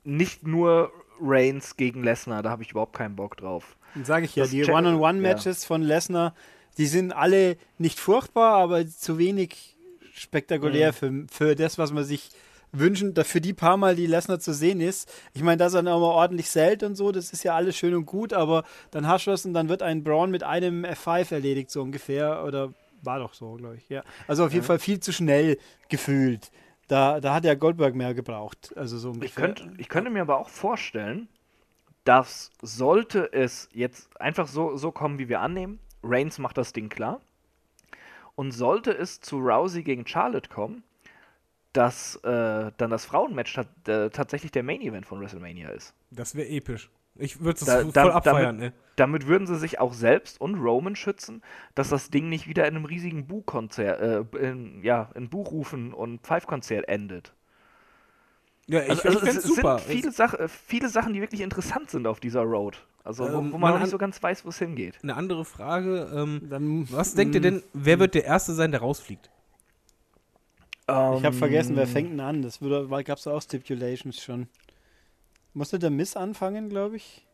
äh, 0.04 0.08
nicht 0.08 0.46
nur 0.46 0.92
Reigns 1.20 1.76
gegen 1.76 2.02
Lesnar, 2.02 2.42
da 2.42 2.50
habe 2.50 2.62
ich 2.62 2.70
überhaupt 2.70 2.96
keinen 2.96 3.16
Bock 3.16 3.36
drauf. 3.36 3.76
dann 3.94 4.04
sage 4.04 4.24
ich 4.24 4.36
ja, 4.36 4.44
Das 4.44 4.50
die 4.50 4.64
One-on-One-Matches 4.64 5.64
von 5.64 5.82
Lesnar, 5.82 6.34
die 6.78 6.86
sind 6.86 7.12
alle 7.12 7.56
nicht 7.78 7.98
furchtbar, 7.98 8.54
aber 8.54 8.86
zu 8.86 9.18
wenig 9.18 9.76
spektakulär 10.12 10.92
für, 10.92 11.26
für 11.30 11.54
das, 11.54 11.78
was 11.78 11.92
man 11.92 12.04
sich 12.04 12.30
wünschen, 12.72 13.14
für 13.24 13.40
die 13.40 13.52
paar 13.52 13.76
Mal, 13.76 13.96
die 13.96 14.06
Lesnar 14.06 14.38
zu 14.38 14.52
sehen 14.52 14.80
ist. 14.80 15.12
Ich 15.32 15.42
meine, 15.42 15.56
dass 15.56 15.74
er 15.74 15.82
dann 15.82 15.92
auch 15.92 16.00
mal 16.00 16.06
ordentlich 16.06 16.48
zählt 16.48 16.82
und 16.82 16.94
so, 16.94 17.10
das 17.10 17.32
ist 17.32 17.42
ja 17.42 17.54
alles 17.54 17.76
schön 17.76 17.94
und 17.94 18.06
gut, 18.06 18.32
aber 18.32 18.64
dann 18.90 19.08
hast 19.08 19.26
du 19.26 19.32
es 19.32 19.44
und 19.44 19.54
dann 19.54 19.68
wird 19.68 19.82
ein 19.82 20.04
Braun 20.04 20.30
mit 20.30 20.42
einem 20.42 20.84
F5 20.84 21.32
erledigt, 21.32 21.70
so 21.70 21.82
ungefähr, 21.82 22.44
oder 22.44 22.72
war 23.02 23.18
doch 23.18 23.34
so, 23.34 23.54
glaube 23.54 23.76
ich, 23.76 23.88
ja. 23.88 24.02
Also 24.28 24.44
auf 24.44 24.52
jeden 24.52 24.64
Fall 24.64 24.78
viel 24.78 25.00
zu 25.00 25.12
schnell 25.12 25.58
gefühlt. 25.88 26.50
Da, 26.90 27.20
da 27.20 27.34
hat 27.34 27.44
ja 27.44 27.54
Goldberg 27.54 27.94
mehr 27.94 28.14
gebraucht, 28.14 28.76
also 28.76 28.98
so 28.98 29.14
Ich 29.22 29.36
könnte, 29.36 29.70
ich 29.78 29.88
könnte 29.88 30.10
mir 30.10 30.22
aber 30.22 30.40
auch 30.40 30.48
vorstellen, 30.48 31.28
dass 32.02 32.50
sollte 32.62 33.32
es 33.32 33.68
jetzt 33.72 34.20
einfach 34.20 34.48
so, 34.48 34.76
so 34.76 34.90
kommen, 34.90 35.20
wie 35.20 35.28
wir 35.28 35.40
annehmen, 35.40 35.78
Reigns 36.02 36.40
macht 36.40 36.58
das 36.58 36.72
Ding 36.72 36.88
klar, 36.88 37.20
und 38.34 38.50
sollte 38.50 38.90
es 38.90 39.20
zu 39.20 39.38
Rousey 39.38 39.84
gegen 39.84 40.04
Charlotte 40.04 40.48
kommen, 40.48 40.82
dass 41.72 42.16
äh, 42.24 42.72
dann 42.76 42.90
das 42.90 43.04
Frauenmatch 43.04 43.56
äh, 43.86 44.10
tatsächlich 44.10 44.50
der 44.50 44.64
Main 44.64 44.80
Event 44.80 45.06
von 45.06 45.20
WrestleMania 45.20 45.68
ist. 45.68 45.94
Das 46.10 46.34
wäre 46.34 46.48
episch. 46.48 46.90
Ich 47.20 47.40
würde 47.40 47.58
es 47.60 47.64
Da- 47.66 47.82
voll 47.82 47.92
da- 47.92 48.08
abfeiern, 48.10 48.58
damit, 48.58 48.74
ne? 48.74 48.80
damit 48.96 49.26
würden 49.26 49.46
sie 49.46 49.56
sich 49.56 49.78
auch 49.78 49.92
selbst 49.92 50.40
und 50.40 50.56
Roman 50.56 50.96
schützen, 50.96 51.42
dass 51.74 51.90
das 51.90 52.10
Ding 52.10 52.28
nicht 52.28 52.48
wieder 52.48 52.66
in 52.66 52.76
einem 52.76 52.84
riesigen 52.84 53.26
Buchkonzert, 53.26 54.00
äh, 54.00 54.38
in, 54.38 54.82
ja, 54.82 55.10
in 55.14 55.28
Buchrufen 55.28 55.92
und 55.92 56.22
Pfeifkonzert 56.22 56.88
endet. 56.88 57.32
Ja, 58.66 58.82
ich, 58.82 58.90
Also, 58.90 59.00
ich 59.02 59.06
also 59.06 59.18
fänd's 59.20 59.36
es, 59.44 59.54
super. 59.54 59.78
sind 59.78 59.88
viele, 59.90 60.12
Sach 60.12 60.34
äh, 60.34 60.48
viele 60.48 60.88
Sachen, 60.88 61.12
die 61.12 61.20
wirklich 61.20 61.40
interessant 61.40 61.90
sind 61.90 62.06
auf 62.06 62.20
dieser 62.20 62.42
Road. 62.42 62.84
Also 63.02 63.24
wo, 63.24 63.38
Ähm, 63.38 63.52
wo 63.52 63.58
man 63.58 63.72
noch 63.72 63.80
nicht 63.80 63.90
so 63.90 63.98
ganz 63.98 64.22
weiß, 64.22 64.44
wo 64.44 64.50
es 64.50 64.58
hingeht. 64.58 64.98
Eine 65.02 65.16
andere 65.16 65.44
Frage. 65.44 66.10
Ähm, 66.14 66.42
Dann, 66.50 66.86
was 66.92 67.14
denkt 67.14 67.34
ihr 67.34 67.40
denn, 67.40 67.62
wer 67.72 67.98
wird 67.98 68.14
der 68.14 68.24
Erste 68.24 68.52
sein, 68.52 68.70
der 68.70 68.80
rausfliegt? 68.80 69.30
Ich 70.86 70.94
habe 70.96 71.32
vergessen, 71.32 71.70
Ähm. 71.72 71.76
wer 71.76 71.86
fängt 71.86 72.10
denn 72.10 72.20
an? 72.20 72.42
Das 72.42 72.58
gab 72.60 73.18
es 73.18 73.26
auch 73.26 73.40
Stipulations 73.40 74.22
schon. 74.22 74.48
Musste 75.52 75.78
der 75.78 75.90
Miss 75.90 76.16
anfangen, 76.16 76.68
glaube 76.68 76.96
ich? 76.96 77.26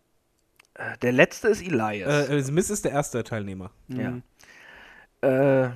Äh, 0.75 0.97
Der 1.03 1.13
letzte 1.13 1.49
ist 1.49 1.63
Elias. 1.63 2.29
Äh, 2.31 2.39
äh, 2.39 2.51
Miss 2.51 2.71
ist 2.71 2.85
der 2.85 2.93
erste 2.93 3.23
Teilnehmer. 3.25 3.71
Ja. 3.89 4.11
Mhm. 4.11 4.23
Äh, 5.23 5.71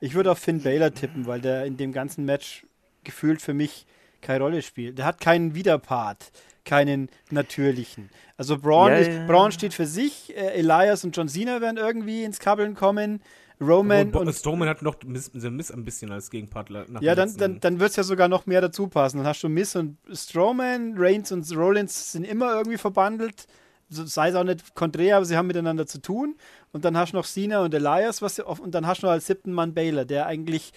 Ich 0.00 0.14
würde 0.14 0.30
auf 0.30 0.38
Finn 0.38 0.62
Balor 0.62 0.92
tippen, 0.92 1.26
weil 1.26 1.40
der 1.40 1.64
in 1.64 1.76
dem 1.76 1.92
ganzen 1.92 2.24
Match 2.24 2.66
gefühlt 3.04 3.40
für 3.40 3.54
mich 3.54 3.86
keine 4.20 4.44
Rolle 4.44 4.62
spielt. 4.62 4.98
Der 4.98 5.04
hat 5.06 5.20
keinen 5.20 5.54
Widerpart, 5.54 6.32
keinen 6.64 7.08
natürlichen. 7.30 8.10
Also 8.36 8.58
Braun, 8.58 8.90
Ja, 8.90 8.98
ist, 8.98 9.10
ja. 9.10 9.26
Braun 9.26 9.52
steht 9.52 9.72
für 9.72 9.86
sich, 9.86 10.36
äh, 10.36 10.54
Elias 10.58 11.04
und 11.04 11.16
John 11.16 11.28
Cena 11.28 11.60
werden 11.60 11.76
irgendwie 11.76 12.24
ins 12.24 12.38
Kabbeln 12.40 12.74
kommen, 12.74 13.22
Roman 13.60 14.10
Bo- 14.10 14.20
und 14.20 14.32
Strowman 14.32 14.68
hat 14.68 14.82
noch 14.82 14.96
Miss, 15.06 15.32
Miss 15.32 15.70
ein 15.70 15.84
bisschen 15.84 16.12
als 16.12 16.30
Gegenpart 16.30 16.70
nach 16.70 17.00
ja, 17.00 17.14
dann, 17.14 17.34
dann, 17.36 17.60
dann 17.60 17.80
wird 17.80 17.90
es 17.90 17.96
ja 17.96 18.02
sogar 18.02 18.28
noch 18.28 18.46
mehr 18.46 18.60
dazu 18.60 18.86
passen. 18.88 19.18
Dann 19.18 19.26
hast 19.26 19.42
du 19.42 19.48
Miss 19.48 19.74
und 19.76 19.96
Strowman, 20.12 20.94
Reigns 20.96 21.32
und 21.32 21.50
Rollins 21.56 22.12
sind 22.12 22.24
immer 22.24 22.54
irgendwie 22.54 22.76
verbandelt. 22.76 23.46
Sei 23.88 24.28
es 24.28 24.34
auch 24.34 24.44
nicht 24.44 24.74
konträr, 24.74 25.16
aber 25.16 25.24
sie 25.24 25.36
haben 25.36 25.46
miteinander 25.46 25.86
zu 25.86 26.02
tun. 26.02 26.36
Und 26.72 26.84
dann 26.84 26.96
hast 26.96 27.12
du 27.12 27.16
noch 27.16 27.24
Cena 27.24 27.62
und 27.62 27.72
Elias, 27.72 28.20
was 28.20 28.38
und 28.40 28.74
dann 28.74 28.86
hast 28.86 29.02
du 29.02 29.06
noch 29.06 29.12
als 29.12 29.26
siebten 29.26 29.52
Mann 29.52 29.72
Baylor, 29.72 30.04
der 30.04 30.26
eigentlich 30.26 30.72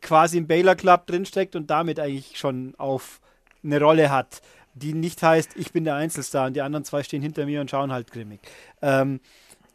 quasi 0.00 0.38
im 0.38 0.46
Baylor 0.46 0.76
Club 0.76 1.06
drinsteckt 1.06 1.56
und 1.56 1.68
damit 1.68 1.98
eigentlich 2.00 2.38
schon 2.38 2.74
auf 2.78 3.20
eine 3.62 3.80
Rolle 3.80 4.10
hat, 4.10 4.40
die 4.74 4.94
nicht 4.94 5.22
heißt, 5.22 5.56
ich 5.56 5.72
bin 5.72 5.84
der 5.84 5.96
Einzelstar 5.96 6.46
und 6.46 6.54
die 6.54 6.62
anderen 6.62 6.84
zwei 6.84 7.02
stehen 7.02 7.22
hinter 7.22 7.44
mir 7.46 7.60
und 7.60 7.70
schauen 7.70 7.92
halt 7.92 8.10
grimmig. 8.10 8.40
Ähm, 8.80 9.20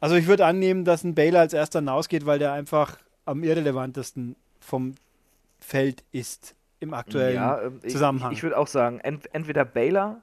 also 0.04 0.16
ich 0.16 0.28
würde 0.28 0.46
annehmen, 0.46 0.84
dass 0.84 1.06
ein 1.06 1.16
Baylor 1.16 1.40
als 1.40 1.54
erster 1.54 1.80
hinausgeht, 1.80 2.26
weil 2.26 2.38
der 2.38 2.52
einfach 2.52 2.98
am 3.24 3.42
irrelevantesten 3.42 4.36
vom 4.60 4.96
Feld 5.60 6.04
ist 6.12 6.56
im 6.82 6.94
aktuellen 6.94 7.36
ja, 7.36 7.62
ähm, 7.62 7.80
ich, 7.84 7.94
Zusammenhang. 7.94 8.34
Ich, 8.34 8.40
ich 8.40 8.44
würde 8.44 8.58
auch 8.58 8.68
sagen, 8.68 9.00
ent, 9.00 9.34
entweder 9.34 9.64
Baylor, 9.64 10.22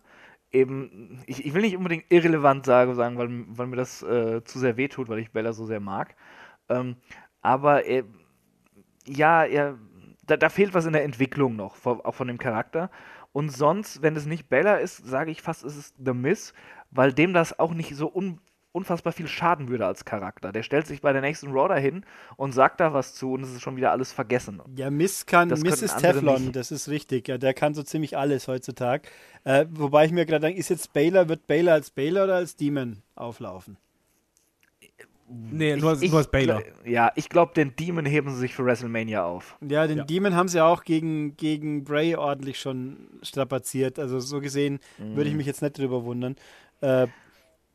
eben, 0.52 1.22
ich, 1.26 1.46
ich 1.46 1.54
will 1.54 1.62
nicht 1.62 1.78
unbedingt 1.78 2.04
irrelevant 2.10 2.66
sagen, 2.66 2.94
sagen 2.94 3.16
weil, 3.16 3.30
weil 3.56 3.68
mir 3.68 3.76
das 3.76 4.02
äh, 4.02 4.44
zu 4.44 4.58
sehr 4.58 4.76
wehtut, 4.76 5.08
weil 5.08 5.18
ich 5.18 5.30
Baylor 5.30 5.54
so 5.54 5.64
sehr 5.64 5.80
mag. 5.80 6.14
Ähm, 6.68 6.96
aber 7.40 7.86
äh, 7.86 8.04
ja, 9.06 9.44
er, 9.44 9.78
da, 10.26 10.36
da 10.36 10.50
fehlt 10.50 10.74
was 10.74 10.84
in 10.84 10.92
der 10.92 11.04
Entwicklung 11.04 11.56
noch, 11.56 11.76
von, 11.76 12.02
auch 12.02 12.14
von 12.14 12.28
dem 12.28 12.36
Charakter. 12.36 12.90
Und 13.32 13.48
sonst, 13.48 14.02
wenn 14.02 14.14
es 14.14 14.26
nicht 14.26 14.50
Baylor 14.50 14.78
ist, 14.78 15.06
sage 15.06 15.30
ich 15.30 15.40
fast, 15.40 15.64
ist 15.64 15.76
es 15.76 15.94
The 15.96 16.12
Miz, 16.12 16.52
weil 16.90 17.14
dem 17.14 17.32
das 17.32 17.58
auch 17.58 17.72
nicht 17.72 17.96
so 17.96 18.14
un, 18.14 18.40
unfassbar 18.72 19.12
viel 19.12 19.26
schaden 19.26 19.68
würde 19.68 19.86
als 19.86 20.04
Charakter. 20.04 20.52
Der 20.52 20.62
stellt 20.62 20.86
sich 20.86 21.00
bei 21.00 21.12
der 21.12 21.20
nächsten 21.22 21.50
Raw 21.50 21.68
dahin 21.68 22.04
und 22.36 22.52
sagt 22.52 22.78
da 22.80 22.92
was 22.92 23.14
zu 23.14 23.32
und 23.32 23.42
es 23.42 23.50
ist 23.52 23.62
schon 23.62 23.76
wieder 23.76 23.90
alles 23.90 24.12
vergessen. 24.12 24.62
Ja, 24.76 24.90
Miss 24.90 25.26
kann, 25.26 25.48
Das 25.48 25.60
Miss 25.62 25.82
ist 25.82 25.94
andere 25.94 26.12
Teflon, 26.14 26.42
nicht. 26.42 26.56
das 26.56 26.70
ist 26.70 26.88
richtig. 26.88 27.26
Ja, 27.28 27.36
der 27.38 27.52
kann 27.54 27.74
so 27.74 27.82
ziemlich 27.82 28.16
alles 28.16 28.46
heutzutage. 28.48 29.08
Äh, 29.44 29.66
wobei 29.70 30.04
ich 30.04 30.12
mir 30.12 30.24
gerade 30.26 30.46
denke, 30.46 30.60
ist 30.60 30.68
jetzt 30.68 30.92
Baylor, 30.92 31.28
wird 31.28 31.46
Baylor 31.46 31.72
als 31.74 31.90
Baylor 31.90 32.24
oder 32.24 32.36
als 32.36 32.54
Demon 32.56 33.02
auflaufen? 33.16 33.76
Nee, 35.32 35.76
nur, 35.76 35.90
als, 35.90 36.00
nur 36.02 36.18
als 36.18 36.28
Baylor. 36.28 36.58
gl- 36.58 36.88
Ja, 36.90 37.12
ich 37.14 37.28
glaube, 37.28 37.54
den 37.54 37.76
Demon 37.76 38.04
heben 38.04 38.30
sie 38.30 38.38
sich 38.40 38.52
für 38.54 38.64
WrestleMania 38.64 39.24
auf. 39.24 39.56
Ja, 39.60 39.86
den 39.86 39.98
Ja. 39.98 40.04
Demon 40.04 40.34
haben 40.34 40.48
sie 40.48 40.60
auch 40.60 40.82
gegen, 40.82 41.36
gegen 41.36 41.84
Bray 41.84 42.16
ordentlich 42.16 42.58
schon 42.58 43.08
strapaziert. 43.22 44.00
Also 44.00 44.18
so 44.18 44.40
gesehen 44.40 44.80
würde 44.98 45.30
ich 45.30 45.36
mich 45.36 45.46
jetzt 45.46 45.62
nicht 45.62 45.78
drüber 45.78 46.04
wundern, 46.04 46.34
äh, 46.80 47.06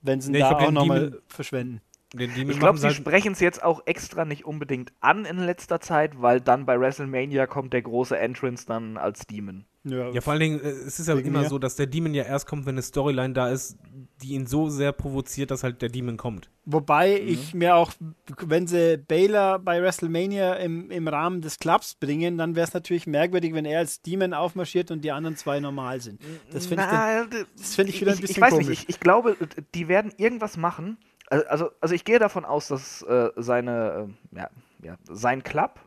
wenn 0.05 0.21
sie 0.21 0.29
ihn 0.29 0.33
Nee, 0.33 0.37
ich 0.39 0.43
da 0.43 0.49
glaub, 0.53 0.67
auch 0.69 0.71
nochmal 0.71 1.21
verschwenden. 1.27 1.81
Ich 2.17 2.59
glaube, 2.59 2.77
sie 2.77 2.87
halt- 2.87 2.95
sprechen 2.95 3.33
es 3.33 3.39
jetzt 3.41 3.61
auch 3.63 3.81
extra 3.85 4.23
nicht 4.23 4.45
unbedingt 4.45 4.93
an 5.01 5.25
in 5.25 5.37
letzter 5.37 5.81
Zeit, 5.81 6.21
weil 6.21 6.39
dann 6.39 6.65
bei 6.65 6.79
WrestleMania 6.79 7.45
kommt 7.47 7.73
der 7.73 7.81
große 7.81 8.17
Entrance 8.17 8.65
dann 8.65 8.97
als 8.97 9.27
Demon. 9.27 9.65
Ja, 9.85 10.09
Ja, 10.09 10.21
vor 10.21 10.33
allen 10.33 10.39
Dingen, 10.39 10.59
äh, 10.61 10.67
es 10.69 10.99
ist 10.99 11.07
ja 11.07 11.13
immer 11.15 11.41
mir? 11.41 11.49
so, 11.49 11.59
dass 11.59 11.75
der 11.75 11.85
Demon 11.85 12.13
ja 12.13 12.23
erst 12.23 12.47
kommt, 12.47 12.65
wenn 12.65 12.73
eine 12.75 12.81
Storyline 12.81 13.33
da 13.33 13.49
ist, 13.49 13.77
die 14.21 14.33
ihn 14.33 14.47
so 14.47 14.69
sehr 14.69 14.91
provoziert, 14.91 15.51
dass 15.51 15.63
halt 15.63 15.81
der 15.81 15.89
Demon 15.89 16.17
kommt. 16.17 16.49
Wobei 16.65 17.21
Mhm. 17.21 17.27
ich 17.27 17.53
mir 17.53 17.75
auch, 17.75 17.91
wenn 18.41 18.65
sie 18.67 18.97
Baylor 18.97 19.59
bei 19.59 19.81
WrestleMania 19.81 20.55
im, 20.55 20.89
im 20.89 21.07
Rahmen 21.07 21.41
des 21.41 21.59
Clubs 21.59 21.93
bringen, 21.95 22.37
dann 22.37 22.55
wäre 22.55 22.67
es 22.67 22.73
natürlich 22.73 23.05
merkwürdig, 23.07 23.53
wenn 23.53 23.65
er 23.65 23.79
als 23.79 24.01
Demon 24.01 24.33
aufmarschiert 24.33 24.89
und 24.89 25.01
die 25.01 25.11
anderen 25.11 25.37
zwei 25.37 25.59
normal 25.59 26.01
sind. 26.01 26.19
Das 26.51 26.65
finde 26.65 26.83
ich, 26.83 27.45
das 27.57 27.75
find 27.75 27.89
ich 27.89 28.01
wieder 28.01 28.11
ein 28.11 28.15
ich, 28.15 28.21
bisschen 28.21 28.35
ich 28.37 28.41
weiß 28.41 28.49
komisch. 28.53 28.67
nicht, 28.67 28.83
ich, 28.83 28.89
ich 28.89 28.99
glaube, 28.99 29.37
die 29.75 29.87
werden 29.87 30.11
irgendwas 30.17 30.57
machen. 30.57 30.97
Also- 31.27 31.45
Also, 31.47 31.69
also 31.81 31.93
ich 31.95 32.05
gehe 32.05 32.19
davon 32.19 32.45
aus, 32.45 32.67
dass 32.69 33.01
äh, 33.03 33.29
seine, 33.35 34.07
äh, 34.33 34.37
ja, 34.37 34.49
ja, 34.83 34.97
sein 35.09 35.43
Club 35.43 35.79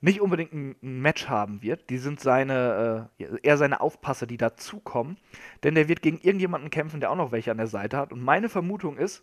nicht 0.00 0.20
unbedingt 0.20 0.52
ein, 0.52 0.76
ein 0.82 1.00
Match 1.00 1.28
haben 1.28 1.62
wird. 1.62 1.90
Die 1.90 1.98
sind 1.98 2.20
seine, 2.20 3.08
äh, 3.18 3.38
eher 3.42 3.56
seine 3.56 3.80
Aufpasser, 3.80 4.26
die 4.26 4.36
dazukommen. 4.36 5.16
Denn 5.62 5.74
der 5.74 5.88
wird 5.88 6.02
gegen 6.02 6.18
irgendjemanden 6.18 6.70
kämpfen, 6.70 7.00
der 7.00 7.10
auch 7.10 7.16
noch 7.16 7.32
welche 7.32 7.50
an 7.50 7.58
der 7.58 7.66
Seite 7.66 7.96
hat. 7.96 8.12
Und 8.12 8.22
meine 8.22 8.48
Vermutung 8.48 8.96
ist, 8.96 9.22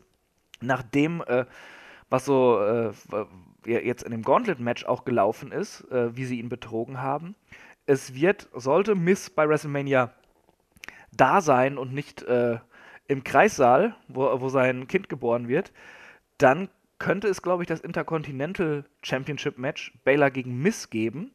nachdem, 0.61 1.23
äh, 1.27 1.45
was 2.09 2.25
so 2.25 2.59
äh, 2.61 2.91
jetzt 3.65 4.03
in 4.03 4.11
dem 4.11 4.21
Gauntlet-Match 4.21 4.85
auch 4.85 5.05
gelaufen 5.05 5.51
ist, 5.51 5.89
äh, 5.91 6.15
wie 6.15 6.25
sie 6.25 6.39
ihn 6.39 6.49
betrogen 6.49 7.01
haben, 7.01 7.35
es 7.85 8.13
wird, 8.13 8.49
sollte 8.53 8.95
Miss 8.95 9.29
bei 9.29 9.47
WrestleMania 9.47 10.11
da 11.11 11.41
sein 11.41 11.77
und 11.77 11.93
nicht 11.93 12.23
äh, 12.23 12.59
im 13.07 13.23
Kreissaal, 13.23 13.95
wo, 14.07 14.41
wo 14.41 14.49
sein 14.49 14.87
Kind 14.87 15.09
geboren 15.09 15.47
wird, 15.47 15.71
dann 16.37 16.69
könnte 16.99 17.27
es, 17.27 17.41
glaube 17.41 17.63
ich, 17.63 17.67
das 17.67 17.81
Intercontinental 17.81 18.85
Championship 19.01 19.57
Match 19.57 19.93
Baylor 20.03 20.31
gegen 20.31 20.61
Miss 20.61 20.89
geben, 20.89 21.31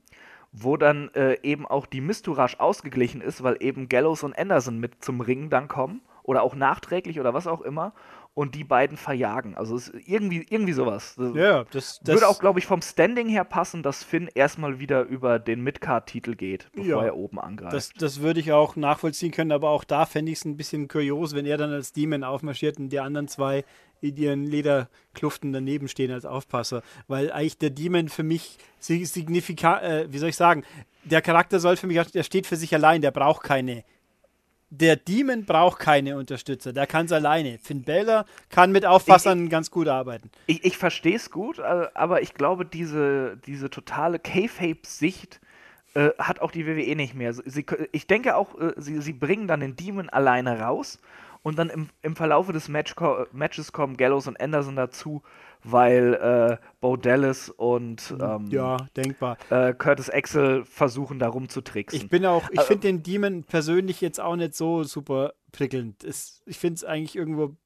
wo 0.53 0.77
dann 0.77 1.11
äh, 1.15 1.39
eben 1.43 1.67
auch 1.67 1.87
die 1.87 2.01
Mistourage 2.01 2.59
ausgeglichen 2.59 3.21
ist, 3.21 3.43
weil 3.43 3.57
eben 3.61 3.89
Gallows 3.89 4.23
und 4.23 4.39
Anderson 4.39 4.79
mit 4.79 5.05
zum 5.05 5.21
Ringen 5.21 5.51
dann 5.51 5.69
kommen 5.69 6.03
oder 6.23 6.43
auch 6.43 6.55
nachträglich 6.55 7.21
oder 7.21 7.35
was 7.35 7.47
auch 7.47 7.61
immer 7.61 7.93
und 8.33 8.55
die 8.55 8.65
beiden 8.65 8.97
verjagen. 8.97 9.57
Also 9.57 9.77
es 9.77 9.89
ist 9.89 10.09
irgendwie, 10.09 10.47
irgendwie 10.49 10.73
sowas. 10.73 11.15
Das 11.17 11.35
Ja, 11.35 11.65
das, 11.73 11.99
das 12.03 12.15
würde 12.15 12.29
auch, 12.29 12.39
glaube 12.39 12.59
ich, 12.61 12.67
vom 12.67 12.81
Standing 12.81 13.29
her 13.29 13.45
passen, 13.45 13.83
dass 13.83 14.05
Finn 14.05 14.29
erstmal 14.35 14.79
wieder 14.79 15.03
über 15.03 15.39
den 15.39 15.63
Midcard-Titel 15.63 16.37
geht, 16.37 16.69
bevor 16.73 17.03
Ja. 17.03 17.05
er 17.07 17.17
oben 17.17 17.41
angreift. 17.41 17.75
Das, 17.75 17.91
das 17.91 18.21
würde 18.21 18.41
ich 18.41 18.53
auch 18.53 18.77
nachvollziehen 18.77 19.33
können, 19.33 19.53
aber 19.53 19.71
auch 19.71 19.85
da 19.85 20.07
fände 20.07 20.31
ich 20.33 20.39
es 20.39 20.45
ein 20.45 20.57
bisschen 20.57 20.87
kurios, 20.89 21.35
wenn 21.35 21.45
er 21.45 21.59
dann 21.59 21.73
als 21.73 21.93
Demon 21.93 22.23
aufmarschiert 22.25 22.79
und 22.79 22.91
die 22.91 23.01
anderen 23.01 23.27
zwei 23.29 23.65
in 24.01 24.17
ihren 24.17 24.45
Lederkluften 24.45 25.53
daneben 25.53 25.89
stehen 25.89 26.11
als 26.11 26.25
Aufpasser. 26.25 26.83
Weil 27.09 27.33
eigentlich 27.33 27.59
der 27.59 27.71
Demon 27.71 28.09
für 28.09 28.23
mich 28.23 28.57
signifikant, 28.79 29.83
äh, 29.83 30.07
wie 30.13 30.19
soll 30.19 30.31
ich 30.31 30.37
sagen, 30.37 30.63
der 31.05 31.21
Charakter 31.23 31.61
soll 31.61 31.77
für 31.77 31.87
mich, 31.87 32.01
der 32.13 32.23
steht 32.23 32.47
für 32.47 32.57
sich 32.57 32.75
allein, 32.75 33.03
der 33.03 33.11
braucht 33.11 33.43
keine. 33.43 33.85
Der 34.73 34.95
Demon 34.95 35.45
braucht 35.45 35.81
keine 35.81 36.17
Unterstützer, 36.17 36.73
der 36.73 36.87
kann 36.87 37.07
es 37.07 37.13
alleine. 37.13 37.59
Finn 37.59 37.83
Balor 37.83 38.25
kann 38.51 38.71
mit 38.71 38.87
Aufpassern 38.87 39.49
ganz 39.49 39.71
gut 39.71 39.89
arbeiten. 39.89 40.31
ich 40.47 40.65
ich 40.65 40.79
verstehe 40.79 41.17
es 41.17 41.31
gut, 41.33 41.59
äh, 41.59 41.89
aber 41.95 42.23
ich 42.23 42.35
glaube, 42.35 42.65
diese, 42.65 43.37
diese 43.47 43.69
totale 43.69 44.21
K-Fape-Sicht 44.21 45.41
äh, 45.95 46.11
hat 46.19 46.41
auch 46.41 46.53
die 46.53 46.67
WWE 46.67 46.95
nicht 46.95 47.15
mehr. 47.17 47.33
Sie, 47.33 47.67
ich 47.91 48.07
denke 48.07 48.37
auch, 48.37 48.57
äh, 48.61 48.73
sie, 48.77 49.01
sie 49.01 49.13
bringen 49.13 49.49
dann 49.49 49.59
den 49.59 49.75
Demon 49.75 50.09
alleine 50.09 50.61
raus 50.61 51.01
und 51.43 51.59
dann 51.59 51.69
im, 51.69 51.89
im 52.03 52.15
Verlaufe 52.15 52.53
des 52.53 52.69
Match 52.69 52.95
Matches 53.33 53.73
kommen 53.73 53.97
Gallows 53.97 54.29
und 54.29 54.41
Anderson 54.41 54.77
dazu, 54.77 55.23
weil 55.63 56.15
äh, 56.15 56.57
Bo 56.81 56.97
Dallas 56.97 57.49
und 57.51 58.15
ähm, 58.21 58.47
Ja, 58.51 58.77
denkbar. 58.97 59.37
äh, 59.51 59.75
Curtis 59.75 60.09
Axel 60.11 60.65
versuchen, 60.65 61.19
da 61.19 61.29
rumzutricksen. 61.29 62.01
Ich 62.01 62.09
bin 62.09 62.25
auch, 62.27 62.49
ich 62.51 62.59
Also- 62.59 62.69
finde 62.69 62.89
den 62.89 63.03
Demon 63.03 63.45
persönlich 63.45 64.01
jetzt 64.01 64.21
auch 64.21 64.37
nicht 64.37 64.55
so 64.55 64.85
super 64.85 65.35
prickelnd. 65.53 66.03
Es, 66.05 66.43
ich 66.47 66.59
finde 66.59 66.77
es 66.77 66.85
eigentlich 66.85 67.17
irgendwo, 67.17 67.57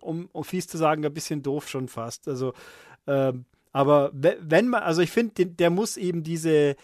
um, 0.00 0.28
um 0.32 0.44
fies 0.44 0.66
zu 0.66 0.76
sagen, 0.78 1.04
ein 1.04 1.14
bisschen 1.14 1.42
doof 1.42 1.68
schon 1.68 1.88
fast. 1.88 2.28
Also, 2.28 2.52
ähm, 3.06 3.46
aber 3.72 4.10
we- 4.12 4.36
wenn 4.40 4.68
man, 4.68 4.82
also 4.82 5.00
ich 5.00 5.10
finde, 5.10 5.46
der 5.46 5.70
muss 5.70 5.96
eben 5.96 6.22
diese 6.22 6.76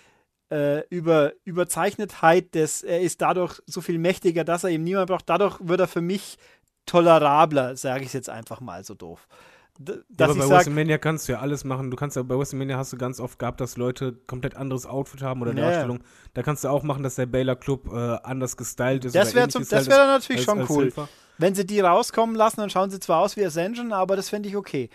äh, 0.50 0.82
über, 0.88 1.32
Überzeichnetheit 1.44 2.54
des, 2.54 2.82
er 2.82 3.02
ist 3.02 3.20
dadurch 3.20 3.60
so 3.66 3.82
viel 3.82 3.98
mächtiger, 3.98 4.44
dass 4.44 4.64
er 4.64 4.70
eben 4.70 4.82
niemand 4.84 5.08
braucht. 5.10 5.28
Dadurch 5.28 5.58
wird 5.60 5.80
er 5.80 5.88
für 5.88 6.00
mich 6.00 6.38
tolerabler, 6.86 7.76
sage 7.76 8.00
ich 8.00 8.06
es 8.06 8.12
jetzt 8.14 8.30
einfach 8.30 8.60
mal 8.62 8.82
so 8.82 8.94
doof. 8.94 9.28
Ja, 9.86 9.94
aber 10.24 10.34
bei 10.34 10.48
WrestleMania 10.48 10.98
kannst 10.98 11.28
du 11.28 11.32
ja 11.32 11.38
alles 11.38 11.62
machen. 11.64 11.90
Du 11.90 11.96
kannst 11.96 12.16
ja 12.16 12.22
bei 12.22 12.36
WrestleMania 12.36 12.76
hast 12.76 12.92
du 12.92 12.96
ganz 12.96 13.20
oft 13.20 13.38
gehabt, 13.38 13.60
dass 13.60 13.76
Leute 13.76 14.12
komplett 14.26 14.56
anderes 14.56 14.86
Outfit 14.86 15.22
haben 15.22 15.40
oder 15.40 15.54
ja. 15.54 15.60
Darstellung. 15.62 16.00
Da 16.34 16.42
kannst 16.42 16.64
du 16.64 16.68
auch 16.68 16.82
machen, 16.82 17.04
dass 17.04 17.14
der 17.14 17.26
Baylor 17.26 17.54
Club 17.54 17.88
äh, 17.92 18.16
anders 18.24 18.56
gestylt 18.56 19.04
ist. 19.04 19.14
das 19.14 19.34
wäre 19.34 19.46
wär 19.52 19.86
dann 19.86 20.08
natürlich 20.08 20.40
als- 20.40 20.44
schon 20.44 20.60
als 20.60 20.70
cool. 20.70 20.84
Helfer. 20.84 21.08
Wenn 21.38 21.54
sie 21.54 21.64
die 21.64 21.78
rauskommen 21.78 22.34
lassen, 22.34 22.56
dann 22.60 22.70
schauen 22.70 22.90
sie 22.90 22.98
zwar 22.98 23.20
aus 23.20 23.36
wie 23.36 23.44
Ascension, 23.44 23.92
aber 23.92 24.16
das 24.16 24.28
fände 24.28 24.48
ich 24.48 24.56
okay. 24.56 24.90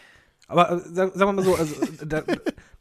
Aber 0.48 0.70
äh, 0.70 0.80
sag- 0.80 1.14
sagen 1.14 1.30
wir 1.30 1.34
mal 1.34 1.46
so, 1.46 1.56
also 1.56 1.74
da, 2.06 2.24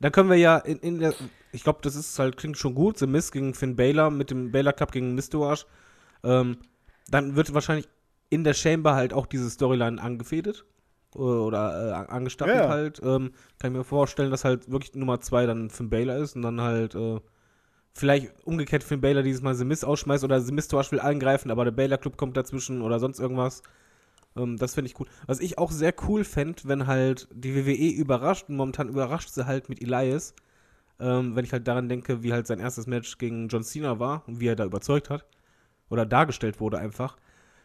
da 0.00 0.10
können 0.10 0.28
wir 0.28 0.36
ja 0.36 0.58
in, 0.58 0.78
in 0.78 0.98
der, 0.98 1.14
ich 1.52 1.62
glaube, 1.62 1.78
das 1.82 1.94
ist 1.94 2.18
halt, 2.18 2.36
klingt 2.36 2.58
schon 2.58 2.74
gut, 2.74 2.98
The 2.98 3.06
Miz 3.06 3.30
gegen 3.30 3.54
Finn 3.54 3.76
Baylor 3.76 4.10
mit 4.10 4.30
dem 4.32 4.50
Baylor 4.50 4.72
Cup 4.72 4.90
gegen 4.90 5.14
Mistwash. 5.14 5.66
Ähm, 6.24 6.58
dann 7.08 7.36
wird 7.36 7.54
wahrscheinlich 7.54 7.88
in 8.30 8.42
der 8.42 8.54
Chamber 8.54 8.94
halt 8.94 9.12
auch 9.12 9.26
diese 9.26 9.48
Storyline 9.48 10.02
angefädet 10.02 10.64
äh, 10.64 10.71
oder 11.14 12.06
äh, 12.08 12.12
angestachelt 12.12 12.56
Ja, 12.56 12.62
ja. 12.64 12.68
halt. 12.68 13.00
Ähm, 13.02 13.32
kann 13.58 13.72
ich 13.72 13.78
mir 13.78 13.84
vorstellen, 13.84 14.30
dass 14.30 14.44
halt 14.44 14.70
wirklich 14.70 14.94
Nummer 14.94 15.20
zwei 15.20 15.46
dann 15.46 15.70
Finn 15.70 15.90
Baylor 15.90 16.16
ist 16.16 16.36
und 16.36 16.42
dann 16.42 16.60
halt 16.60 16.94
äh, 16.94 17.20
vielleicht 17.92 18.32
umgekehrt 18.44 18.84
Finn 18.84 19.00
Baylor 19.00 19.22
dieses 19.22 19.42
Mal 19.42 19.54
The 19.54 19.64
Miz 19.64 19.84
ausschmeißt 19.84 20.24
oder 20.24 20.40
The 20.40 20.52
Mistwash 20.52 20.92
will 20.92 21.00
angreifen, 21.00 21.50
aber 21.50 21.64
der 21.64 21.72
Baylor 21.72 21.98
Club 21.98 22.16
kommt 22.16 22.36
dazwischen 22.36 22.82
oder 22.82 22.98
sonst 22.98 23.20
irgendwas. 23.20 23.62
Ähm, 24.36 24.56
das 24.56 24.74
finde 24.74 24.90
ich 24.90 24.98
cool. 24.98 25.06
Was 25.26 25.40
ich 25.40 25.58
auch 25.58 25.70
sehr 25.70 25.94
cool 26.08 26.24
fände, 26.24 26.62
wenn 26.64 26.86
halt 26.86 27.28
die 27.32 27.54
WWE 27.54 27.90
überrascht, 27.90 28.48
und 28.48 28.56
momentan 28.56 28.88
überrascht 28.88 29.30
sie 29.30 29.46
halt 29.46 29.68
mit 29.68 29.82
Elias, 29.82 30.34
ähm, 31.00 31.36
wenn 31.36 31.44
ich 31.44 31.52
halt 31.52 31.68
daran 31.68 31.88
denke, 31.88 32.22
wie 32.22 32.32
halt 32.32 32.46
sein 32.46 32.60
erstes 32.60 32.86
Match 32.86 33.18
gegen 33.18 33.48
John 33.48 33.64
Cena 33.64 33.98
war 33.98 34.22
und 34.26 34.40
wie 34.40 34.48
er 34.48 34.56
da 34.56 34.64
überzeugt 34.64 35.10
hat 35.10 35.26
oder 35.90 36.06
dargestellt 36.06 36.60
wurde 36.60 36.78
einfach, 36.78 37.16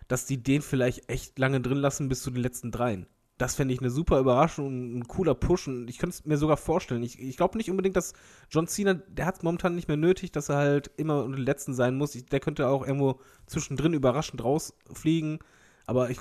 dass 0.07 0.26
die 0.26 0.41
den 0.41 0.61
vielleicht 0.61 1.10
echt 1.10 1.38
lange 1.40 1.61
drin 1.61 1.78
lassen 1.78 2.10
bis 2.10 2.22
zu 2.22 2.32
den 2.32 2.41
letzten 2.41 2.72
dreien. 2.72 3.07
Das 3.38 3.55
fände 3.55 3.73
ich 3.73 3.80
eine 3.80 3.91
super 3.91 4.19
Überraschung 4.19 4.68
und 4.68 4.97
ein 4.97 5.07
cooler 5.07 5.35
Push 5.35 5.68
und 5.68 5.88
ich 5.89 5.99
könnte 5.99 6.15
es 6.15 6.26
mir 6.26 6.38
sogar 6.38 6.57
vorstellen. 6.57 7.03
Ich, 7.03 7.22
ich 7.22 7.38
glaube 7.38 7.57
nicht 7.57 7.69
unbedingt, 7.69 7.95
dass 7.95 8.14
John 8.49 8.68
Cena, 8.68 8.95
der 8.95 9.27
hat 9.27 9.38
es 9.38 9.43
momentan 9.43 9.76
nicht 9.76 9.88
mehr 9.88 9.97
nötig, 9.97 10.31
dass 10.31 10.49
er 10.49 10.55
halt 10.55 10.91
immer 10.97 11.23
unter 11.23 11.38
den 11.38 11.45
Letzten 11.45 11.73
sein 11.73 11.97
muss. 11.97 12.15
Ich, 12.15 12.26
der 12.26 12.39
könnte 12.39 12.68
auch 12.68 12.85
irgendwo 12.85 13.19
zwischendrin 13.45 13.93
überraschend 13.93 14.43
rausfliegen, 14.43 15.39
aber 15.85 16.09
ich, 16.09 16.18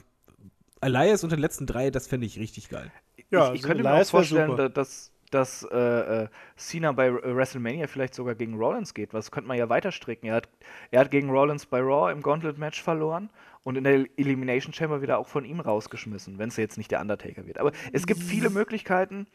Elias 0.83 1.25
unter 1.25 1.37
den 1.37 1.43
letzten 1.43 1.67
drei, 1.67 1.91
das 1.91 2.07
fände 2.07 2.27
ich 2.27 2.39
richtig 2.39 2.69
geil. 2.69 2.93
Ja, 3.31 3.53
ich, 3.53 3.61
ich 3.61 3.65
also 3.65 3.69
könnte 3.69 3.83
mir 3.83 3.91
auch 3.91 3.95
Elias 3.95 4.11
vorstellen, 4.11 4.73
dass, 4.75 5.13
dass 5.31 5.67
äh, 5.73 6.25
äh, 6.25 6.29
Cena 6.57 6.93
bei 6.93 7.13
WrestleMania 7.13 7.87
vielleicht 7.87 8.15
sogar 8.15 8.35
gegen 8.35 8.57
Rollins 8.57 8.93
geht. 8.93 9.15
Was 9.15 9.31
könnte 9.31 9.49
man 9.49 9.57
ja 9.57 9.69
weiter 9.69 9.91
stricken. 9.91 10.27
Er 10.27 10.37
hat, 10.37 10.49
er 10.91 11.01
hat 11.01 11.11
gegen 11.11 11.31
Rollins 11.31 11.67
bei 11.67 11.81
Raw 11.81 12.13
im 12.13 12.23
Gauntlet-Match 12.23 12.83
verloren 12.83 13.31
und 13.67 13.75
in 13.75 13.83
der 13.83 14.07
Elimination 14.17 14.73
Chamber 14.73 15.03
wieder 15.03 15.19
auch 15.19 15.27
von 15.27 15.45
ihm 15.45 15.59
rausgeschmissen, 15.59 16.39
wenn 16.39 16.51
es 16.51 16.57
jetzt 16.57 16.79
nicht 16.79 16.93
der 16.93 17.01
Undertaker 17.01 17.49
wird. 17.49 17.59
Aber 17.59 17.73
es 17.93 18.07
gibt 18.07 18.23
viele 18.23 18.49
Möglichkeiten. 18.49 19.27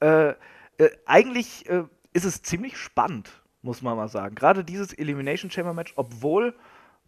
Äh, 0.00 0.28
äh, 0.28 0.34
eigentlich 1.04 1.68
äh, 1.68 1.82
ist 2.12 2.24
es 2.24 2.42
ziemlich 2.42 2.76
spannend, 2.76 3.42
muss 3.60 3.82
man 3.82 3.96
mal 3.96 4.06
sagen. 4.06 4.36
Gerade 4.36 4.62
dieses 4.62 4.92
Elimination 4.92 5.50
Chamber 5.50 5.74
Match, 5.74 5.94
obwohl 5.96 6.54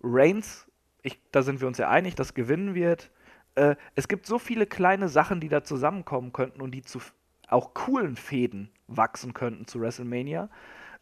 Reigns, 0.03 0.67
ich, 1.03 1.21
da 1.31 1.43
sind 1.43 1.61
wir 1.61 1.69
uns 1.69 1.79
ja 1.79 1.89
einig, 1.91 2.17
das 2.17 2.35
gewinnen 2.35 2.75
wird. 2.75 3.13
Äh, 3.55 3.77
es 3.95 4.09
gibt 4.09 4.27
so 4.27 4.41
viele 4.41 4.67
kleine 4.67 5.09
Sachen, 5.09 5.39
die 5.39 5.49
da 5.49 5.63
zusammenkommen 5.63 6.33
könnten 6.33 6.61
und 6.61 6.73
die 6.73 6.83
zu 6.83 6.99
auch 7.47 7.73
coolen 7.75 8.17
Fäden 8.17 8.69
wachsen 8.89 9.33
könnten 9.33 9.69
zu 9.69 9.81
WrestleMania. 9.81 10.51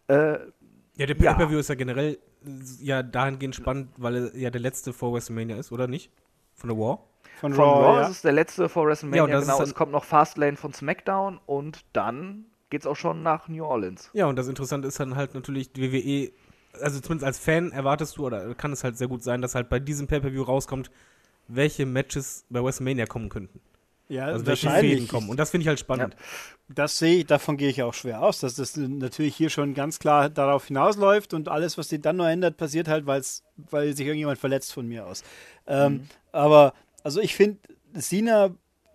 Äh, 0.09 0.13
Ja, 0.97 1.07
der 1.07 1.17
Ja. 1.17 1.33
Pay-Per-View 1.33 1.61
ist 1.61 1.71
ja 1.71 1.77
generell 1.77 2.19
ja 2.81 3.03
dahingehend 3.03 3.55
spannend, 3.55 3.89
weil 3.97 4.17
er 4.17 4.37
ja 4.37 4.51
der 4.51 4.61
letzte 4.61 4.93
vor 4.93 5.13
WrestleMania 5.13 5.57
ist, 5.57 5.73
oder 5.73 5.87
nicht? 5.87 6.11
Von 6.55 6.69
der 6.69 6.79
War? 6.79 7.05
Von, 7.41 7.55
von 7.55 7.65
Raw, 7.65 7.85
Raw 7.85 8.01
ja. 8.01 8.03
ist 8.03 8.11
es 8.11 8.23
der 8.23 8.33
letzte 8.33 8.69
vor 8.69 8.85
Ja, 8.85 8.89
WrestleMania, 8.89 9.39
ist 9.39 9.47
genau. 9.47 9.63
Es 9.63 9.75
kommt 9.75 9.93
noch 9.93 10.05
Fastlane 10.05 10.57
von 10.57 10.73
SmackDown 10.73 11.41
und 11.47 11.85
dann 11.93 12.47
geht's 12.71 12.87
auch 12.87 12.97
schon 12.97 13.23
nach 13.23 13.49
New 13.49 13.65
Orleans. 13.65 14.11
Ja, 14.13 14.27
und 14.27 14.37
das 14.37 14.49
Interessante 14.49 14.89
ist 14.89 14.99
dann 14.99 15.17
halt 15.17 15.35
natürlich, 15.35 15.73
die 15.73 15.93
WWE, 15.93 16.33
also 16.81 17.01
zumindest 17.01 17.27
als 17.27 17.39
Fan 17.39 17.73
erwartest 17.73 18.17
du, 18.17 18.27
oder 18.27 18.55
kann 18.55 18.73
es 18.73 18.85
halt 18.85 18.97
sehr 18.97 19.09
gut 19.09 19.23
sein, 19.23 19.43
dass 19.43 19.55
halt 19.55 19.69
bei 19.69 19.79
diesem 19.79 20.07
Pay-Per-View 20.07 20.43
rauskommt, 20.43 20.91
welche 21.49 21.85
Matches 21.85 22.47
bei 22.49 22.63
WrestleMania 22.63 23.07
kommen 23.07 23.29
könnten. 23.29 23.61
Ja, 24.13 24.27
Also 24.27 24.47
welche. 24.47 24.71
Fäden 24.71 25.09
kommen. 25.09 25.31
Und 25.31 25.39
das 25.39 25.51
finde 25.51 25.63
ich 25.63 25.69
halt 25.69 25.81
spannend. 25.81 26.17
Das 26.69 26.99
sehe 26.99 27.19
ich, 27.21 27.27
davon 27.27 27.57
gehe 27.57 27.71
ich 27.71 27.83
auch 27.83 27.95
schwer 27.95 28.23
aus, 28.23 28.41
dass 28.41 28.55
das 28.57 28.77
natürlich 28.77 29.35
hier 29.35 29.51
schon 29.51 29.75
ganz 29.75 29.99
klar 29.99 30.29
darauf 30.29 30.67
hinausläuft 30.67 31.35
und 31.35 31.49
alles, 31.49 31.79
was 31.79 31.89
sich 31.89 32.01
dann 32.01 32.17
noch 32.17 32.27
ändert, 32.27 32.57
passiert 32.57 32.89
halt, 32.89 33.07
weil's, 33.07 33.43
weil 33.57 33.95
sich 33.97 34.07
irgendjemand 34.07 34.39
verletzt 34.39 34.73
von 34.73 34.87
mir 34.87 35.07
aus. 35.07 35.23
Ähm, 35.67 36.09
Aber, 36.31 36.75
also 37.03 37.21
ich 37.21 37.35
finde, 37.35 37.59
Sina, 37.95 38.51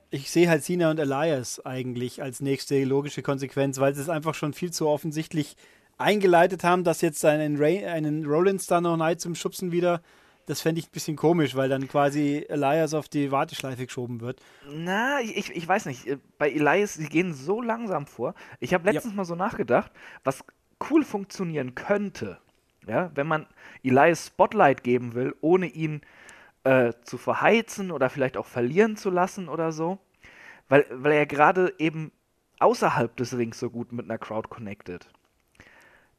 ich 0.10 0.32
sehe 0.32 0.50
halt 0.50 0.64
Sina 0.64 0.92
und 0.92 1.00
Elias 1.00 1.66
eigentlich 1.66 2.22
als 2.22 2.40
nächste 2.40 2.84
logische 2.84 3.22
Konsequenz, 3.22 3.80
weil 3.80 3.96
sie 3.96 4.02
es 4.02 4.10
einfach 4.10 4.36
schon 4.36 4.54
viel 4.54 4.72
zu 4.72 4.88
offensichtlich 4.88 5.56
eingeleitet 5.98 6.64
haben, 6.64 6.84
dass 6.84 7.02
jetzt 7.02 7.26
einen, 7.26 7.58
Ray, 7.58 7.86
einen 7.86 8.26
Rollins 8.26 8.68
da 8.68 8.82
noch 8.82 9.00
rein 9.00 9.18
zum 9.18 9.36
Schubsen 9.36 9.72
wieder, 9.72 10.02
das 10.48 10.62
fände 10.62 10.80
ich 10.80 10.88
ein 10.88 10.92
bisschen 10.92 11.18
komisch, 11.18 11.56
weil 11.56 11.68
dann 11.68 11.88
quasi 11.90 12.46
Elias 12.48 12.94
auf 12.94 13.10
die 13.10 13.32
Warteschleife 13.32 13.86
geschoben 13.86 14.22
wird. 14.22 14.42
Na, 14.72 15.20
ich, 15.22 15.52
ich 15.52 15.68
weiß 15.68 15.86
nicht. 15.86 16.08
Bei 16.38 16.50
Elias, 16.50 16.96
sie 16.96 17.10
gehen 17.10 17.34
so 17.34 17.62
langsam 17.62 18.08
vor. 18.08 18.34
Ich 18.62 18.74
habe 18.74 18.90
letztens 18.90 19.14
mal 19.14 19.26
so 19.26 19.36
nachgedacht, 19.36 19.92
was 20.24 20.44
cool 20.90 21.04
funktionieren 21.04 21.76
könnte, 21.76 22.40
ja, 22.88 23.12
wenn 23.14 23.28
man 23.28 23.46
Elias 23.84 24.28
Spotlight 24.28 24.84
geben 24.84 25.16
will, 25.16 25.36
ohne 25.42 25.68
ihn 25.68 26.00
äh, 26.64 26.94
zu 27.04 27.18
verheizen 27.18 27.92
oder 27.92 28.10
vielleicht 28.10 28.38
auch 28.38 28.46
verlieren 28.46 28.96
zu 28.96 29.10
lassen 29.10 29.50
oder 29.50 29.74
so. 29.74 30.00
Weil, 30.70 30.86
weil 30.92 31.12
er 31.12 31.26
gerade 31.26 31.74
eben 31.78 32.14
außerhalb 32.60 33.14
des 33.18 33.38
Rings 33.38 33.60
so 33.60 33.70
gut 33.70 33.92
mit 33.92 34.06
einer 34.06 34.18
Crowd 34.18 34.48
connected. 34.48 35.10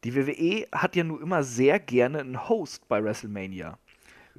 Die 0.05 0.15
WWE 0.15 0.69
hat 0.71 0.97
ja 0.97 1.05
nur 1.05 1.23
immer 1.23 1.43
sehr 1.43 1.81
gerne 1.81 2.21
einen 2.21 2.49
Host 2.49 2.87
bei 2.89 3.03
WrestleMania. 3.03 3.79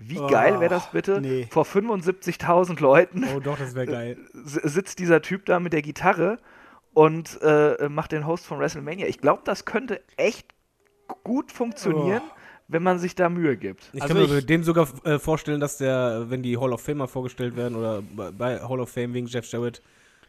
Wie 0.02 0.16
geil 0.16 0.60
wäre 0.60 0.70
das 0.70 0.86
Oh, 0.88 0.94
bitte? 0.94 1.20
nee. 1.22 1.48
Vor 1.52 1.66
75.000 1.66 2.80
Leuten 2.82 3.26
Oh 3.36 3.40
doch, 3.40 3.58
das 3.58 3.76
wäre 3.76 3.86
geil. 3.86 4.18
s- 4.46 4.54
sitzt 4.54 5.00
dieser 5.00 5.22
Typ 5.22 5.46
da 5.46 5.60
mit 5.60 5.74
der 5.74 5.82
Gitarre 5.82 6.40
und 6.94 7.40
äh, 7.42 7.90
macht 7.90 8.12
den 8.14 8.26
Host 8.26 8.46
von 8.46 8.60
WrestleMania. 8.60 9.08
Ich 9.08 9.20
glaube, 9.20 9.42
das 9.46 9.66
könnte 9.66 10.02
echt 10.18 10.48
gut 11.24 11.52
funktionieren, 11.52 12.22
wenn 12.68 12.84
man 12.84 13.00
sich 13.00 13.16
da 13.16 13.30
Mühe 13.30 13.58
gibt. 13.58 13.90
Ich 13.94 14.02
Also 14.02 14.14
kann 14.16 14.30
mir 14.30 14.42
dem 14.42 14.64
sogar 14.64 14.88
äh, 15.06 15.20
vorstellen, 15.20 15.60
dass 15.60 15.78
der, 15.78 16.26
wenn 16.30 16.44
die 16.44 16.58
Hall 16.58 16.72
of 16.72 16.82
Famer 16.82 17.08
vorgestellt 17.08 17.56
werden 17.56 17.76
oder 17.76 18.02
bei- 18.32 18.60
Hall 18.62 18.80
of 18.80 18.90
Fame 18.90 19.14
wegen 19.14 19.28
Jeff 19.28 19.52
Jarrett, 19.52 19.82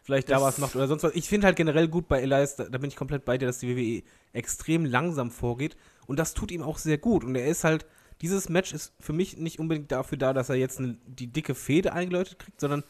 vielleicht 0.03 0.31
da 0.31 0.41
was 0.41 0.59
macht 0.59 0.75
oder 0.75 0.89
sonst 0.89 1.03
was. 1.03 1.15
Ich 1.15 1.29
finde 1.29 1.47
halt 1.47 1.57
generell 1.57 1.87
gut 1.89 2.09
bei 2.09 2.21
Elias, 2.23 2.57
da, 2.57 2.65
da 2.65 2.79
bin 2.79 2.89
ich 2.89 2.97
komplett 2.97 3.25
bei 3.25 3.37
dir, 3.39 3.47
dass 3.47 3.59
die 3.59 3.77
WWE 3.77 4.03
extrem 4.33 4.85
langsam 4.85 5.31
vorgeht 5.31 5.77
und 6.07 6.19
das 6.19 6.35
tut 6.35 6.51
ihm 6.51 6.63
auch 6.63 6.79
sehr 6.79 6.99
gut 6.99 7.23
und 7.25 7.37
er 7.37 7.47
ist 7.47 7.63
halt, 7.65 7.87
dieses 8.21 8.49
Match 8.49 8.73
ist 8.73 8.93
für 9.01 9.13
mich 9.13 9.37
nicht 9.37 9.59
unbedingt 9.59 9.91
dafür 9.93 10.19
da, 10.19 10.33
dass 10.33 10.49
er 10.49 10.57
jetzt 10.57 10.79
eine, 10.79 10.99
die 11.07 11.27
dicke 11.27 11.55
Fehde 11.55 11.93
eingeläutet 11.93 12.39
kriegt, 12.39 12.61
sondern 12.61 12.85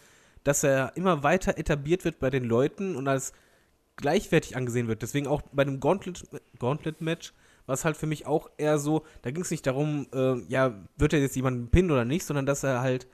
dass 0.45 0.65
er 0.65 0.97
immer 0.97 1.23
weiter 1.23 1.59
etabliert 1.59 2.05
wird 2.05 2.19
bei 2.19 2.31
den 2.31 2.45
Leuten 2.45 2.97
und 2.97 3.07
als 3.07 3.33
gleichwertig 3.97 4.57
angesehen 4.57 4.89
wird. 4.89 5.03
Deswegen 5.03 5.27
auch 5.27 5.43
bei 5.53 5.65
dem 5.65 5.81
Gauntlet- 5.81 6.25
Gauntlet-Match 6.59 7.35
war 7.67 7.75
es 7.75 7.85
halt 7.85 7.97
für 7.97 8.07
mich 8.07 8.27
auch 8.27 8.51
eher 8.57 8.79
so, 8.79 9.05
da 9.23 9.31
ging 9.31 9.43
es 9.43 9.51
nicht 9.51 9.67
darum, 9.67 10.07
äh, 10.13 10.41
ja, 10.49 10.75
wird 10.97 11.13
er 11.13 11.21
jetzt 11.21 11.37
jemanden 11.37 11.69
pinnen 11.69 11.91
oder 11.91 12.05
nicht, 12.05 12.25
sondern 12.25 12.47
dass 12.47 12.65
er 12.65 12.81
halt 12.81 13.07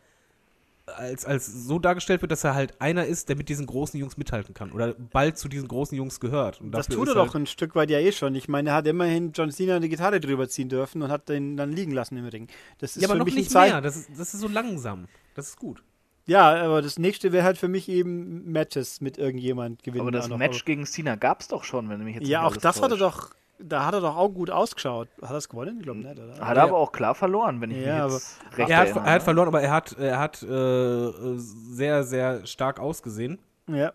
als, 0.86 1.24
als 1.24 1.46
so 1.46 1.78
dargestellt 1.78 2.22
wird, 2.22 2.30
dass 2.32 2.44
er 2.44 2.54
halt 2.54 2.80
einer 2.80 3.06
ist, 3.06 3.28
der 3.28 3.36
mit 3.36 3.48
diesen 3.48 3.66
großen 3.66 3.98
Jungs 3.98 4.16
mithalten 4.16 4.54
kann 4.54 4.70
oder 4.72 4.94
bald 4.94 5.36
zu 5.36 5.48
diesen 5.48 5.66
großen 5.68 5.96
Jungs 5.96 6.20
gehört. 6.20 6.60
Und 6.60 6.70
Das 6.70 6.86
tut 6.86 7.08
er 7.08 7.14
halt, 7.16 7.28
doch 7.28 7.34
ein 7.34 7.46
Stück 7.46 7.74
weit 7.74 7.90
ja 7.90 7.98
eh 7.98 8.12
schon. 8.12 8.34
Ich 8.36 8.48
meine, 8.48 8.70
er 8.70 8.76
hat 8.76 8.86
immerhin 8.86 9.32
John 9.32 9.50
Cena 9.50 9.76
eine 9.76 9.88
Gitarre 9.88 10.20
drüber 10.20 10.48
ziehen 10.48 10.68
dürfen 10.68 11.02
und 11.02 11.10
hat 11.10 11.28
den 11.28 11.56
dann 11.56 11.72
liegen 11.72 11.92
lassen 11.92 12.16
im 12.16 12.26
Ring. 12.26 12.48
Das 12.78 12.96
ist 12.96 13.02
Ja, 13.02 13.08
aber 13.08 13.14
für 13.14 13.18
noch 13.18 13.24
mich 13.26 13.34
nicht 13.34 13.52
mehr. 13.52 13.80
Das 13.80 13.96
ist, 13.96 14.10
das 14.16 14.32
ist 14.32 14.40
so 14.40 14.48
langsam. 14.48 15.08
Das 15.34 15.48
ist 15.48 15.56
gut. 15.58 15.82
Ja, 16.28 16.54
aber 16.64 16.82
das 16.82 16.98
nächste 16.98 17.30
wäre 17.32 17.44
halt 17.44 17.58
für 17.58 17.68
mich 17.68 17.88
eben 17.88 18.50
Matches 18.50 19.00
mit 19.00 19.16
irgendjemand 19.18 19.82
gewinnen. 19.82 20.02
Aber 20.02 20.10
das. 20.10 20.28
Match 20.28 20.64
gegen 20.64 20.84
Cena 20.86 21.14
gab 21.16 21.40
es 21.40 21.48
doch 21.48 21.62
schon, 21.64 21.88
wenn 21.88 21.98
du 22.00 22.04
mich 22.04 22.16
jetzt 22.16 22.26
Ja, 22.28 22.42
nicht 22.42 22.52
auch 22.52 22.56
das 22.60 22.76
hat 22.82 22.90
er 22.90 22.98
täuscht. 22.98 23.02
doch, 23.02 23.30
da 23.58 23.86
hat 23.86 23.94
er 23.94 24.00
doch 24.00 24.16
auch 24.16 24.28
gut 24.28 24.50
ausgeschaut. 24.50 25.08
Hat 25.22 25.30
er 25.30 25.36
es 25.36 25.48
gewonnen? 25.48 25.76
Ich 25.78 25.82
glaube 25.84 26.00
nicht, 26.00 26.18
oder? 26.18 26.46
Hat 26.46 26.56
er 26.56 26.64
aber 26.64 26.76
auch 26.78 26.92
klar 26.92 27.14
verloren, 27.14 27.60
wenn 27.60 27.70
ich 27.70 27.78
Ja, 27.84 28.06
mich 28.06 28.14
jetzt 28.14 28.38
recht 28.58 28.70
Er 28.70 28.76
hat, 28.76 28.86
erinnere. 28.88 29.06
er 29.06 29.12
hat 29.14 29.22
verloren, 29.22 29.48
aber 29.48 29.62
er 29.62 29.70
hat, 29.72 29.92
er 29.98 30.18
hat 30.18 30.42
äh, 30.42 31.36
sehr, 31.38 32.04
sehr 32.04 32.46
stark 32.46 32.80
ausgesehen. 32.80 33.38
Ja. 33.68 33.92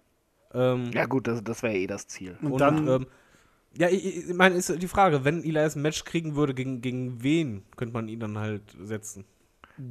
Ähm, 0.53 0.91
Ja 0.93 1.05
gut, 1.05 1.27
das, 1.27 1.43
das 1.43 1.63
wäre 1.63 1.75
eh 1.75 1.87
das 1.87 2.07
Ziel. 2.07 2.37
Und, 2.41 2.53
und 2.53 2.61
dann, 2.61 2.87
ähm, 2.87 3.07
ja, 3.77 3.87
ich, 3.87 4.29
ich 4.29 4.33
meine, 4.33 4.55
ist 4.55 4.81
die 4.81 4.87
Frage, 4.87 5.23
wenn 5.23 5.43
Elias 5.43 5.75
ein 5.75 5.81
Match 5.81 6.03
kriegen 6.03 6.35
würde, 6.35 6.53
gegen, 6.53 6.81
gegen 6.81 7.23
wen 7.23 7.63
könnte 7.77 7.93
man 7.93 8.07
ihn 8.09 8.19
dann 8.19 8.37
halt 8.37 8.63
setzen? 8.83 9.25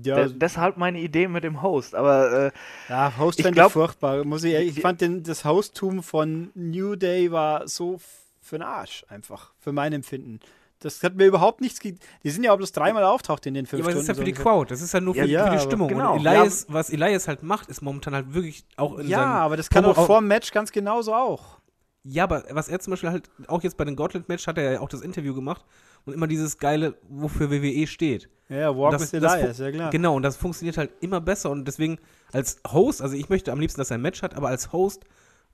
ja, 0.04 0.26
De 0.26 0.32
deshalb 0.38 0.76
meine 0.76 1.00
Idee 1.00 1.26
mit 1.28 1.42
dem 1.42 1.62
Host, 1.62 1.94
aber 1.94 2.46
äh, 2.46 2.50
ja, 2.88 3.12
Host 3.18 3.38
ich 3.40 3.44
fände 3.46 3.60
ich 3.62 3.72
furchtbar. 3.72 4.24
Muss 4.24 4.44
ich, 4.44 4.54
ich 4.54 4.80
fand 4.80 5.00
den, 5.00 5.22
das 5.22 5.44
Hosttum 5.44 6.02
von 6.02 6.50
New 6.54 6.94
Day 6.96 7.32
war 7.32 7.66
so 7.66 7.98
für 8.40 8.56
den 8.58 8.62
Arsch 8.62 9.04
einfach, 9.08 9.52
für 9.58 9.72
mein 9.72 9.92
Empfinden. 9.92 10.40
Das 10.82 11.02
hat 11.02 11.14
mir 11.14 11.26
überhaupt 11.26 11.60
nichts 11.60 11.78
ge 11.78 11.94
Die 12.24 12.30
sind 12.30 12.42
ja 12.42 12.52
auch 12.52 12.56
bloß 12.56 12.72
dreimal 12.72 13.04
auftaucht 13.04 13.44
in 13.44 13.52
den 13.52 13.66
fünf 13.66 13.80
Ja, 13.80 13.84
aber 13.84 13.92
das 13.94 14.04
Stunden. 14.04 14.10
ist 14.12 14.16
ja 14.16 14.20
für 14.20 14.24
die 14.24 14.42
Crowd, 14.42 14.70
das 14.72 14.80
ist 14.80 14.94
ja 14.94 15.00
nur 15.00 15.14
für, 15.14 15.26
Ja, 15.26 15.44
die- 15.44 15.50
für 15.50 15.56
die 15.58 15.62
Stimmung. 15.62 15.88
genau, 15.88 16.14
Und 16.14 16.24
Elias, 16.26 16.64
was 16.70 16.88
Elias 16.88 17.28
halt 17.28 17.42
macht, 17.42 17.68
ist 17.68 17.82
momentan 17.82 18.14
halt 18.14 18.32
wirklich 18.32 18.64
auch 18.76 18.98
in 18.98 19.06
ja, 19.08 19.22
aber 19.24 19.56
das 19.58 19.68
kann 19.68 19.84
Promo- 19.84 19.90
auch 19.98 20.06
vor 20.06 20.20
dem 20.20 20.28
Match 20.28 20.50
ganz 20.52 20.72
genauso 20.72 21.14
auch. 21.14 21.58
Ja, 22.02 22.24
aber 22.24 22.44
was 22.52 22.68
er 22.68 22.80
zum 22.80 22.92
Beispiel 22.92 23.10
halt, 23.10 23.28
auch 23.46 23.62
jetzt 23.62 23.76
bei 23.76 23.84
den 23.84 23.94
Gauntlet-Match 23.94 24.46
hat 24.46 24.56
er 24.56 24.72
ja 24.72 24.80
auch 24.80 24.88
das 24.88 25.02
Interview 25.02 25.34
gemacht 25.34 25.66
und 26.06 26.14
immer 26.14 26.26
dieses 26.26 26.56
geile, 26.56 26.94
wofür 27.10 27.50
WWE 27.50 27.86
steht. 27.86 28.30
Ja, 28.48 28.74
Walk 28.74 28.92
Das- 28.92 29.12
with 29.12 29.20
das 29.20 29.34
Elias, 29.34 29.58
ja 29.58 29.70
klar. 29.70 29.90
Genau, 29.90 30.14
und 30.16 30.22
das 30.22 30.38
funktioniert 30.38 30.78
halt 30.78 30.90
immer 31.00 31.20
besser 31.20 31.50
und 31.50 31.66
deswegen 31.68 31.98
als 32.32 32.58
Host, 32.66 33.02
also 33.02 33.14
ich 33.16 33.28
möchte 33.28 33.52
am 33.52 33.60
liebsten, 33.60 33.82
dass 33.82 33.90
er 33.90 33.98
ein 33.98 34.00
Match 34.02 34.22
hat, 34.22 34.34
aber 34.34 34.48
als 34.48 34.72
Host 34.72 35.04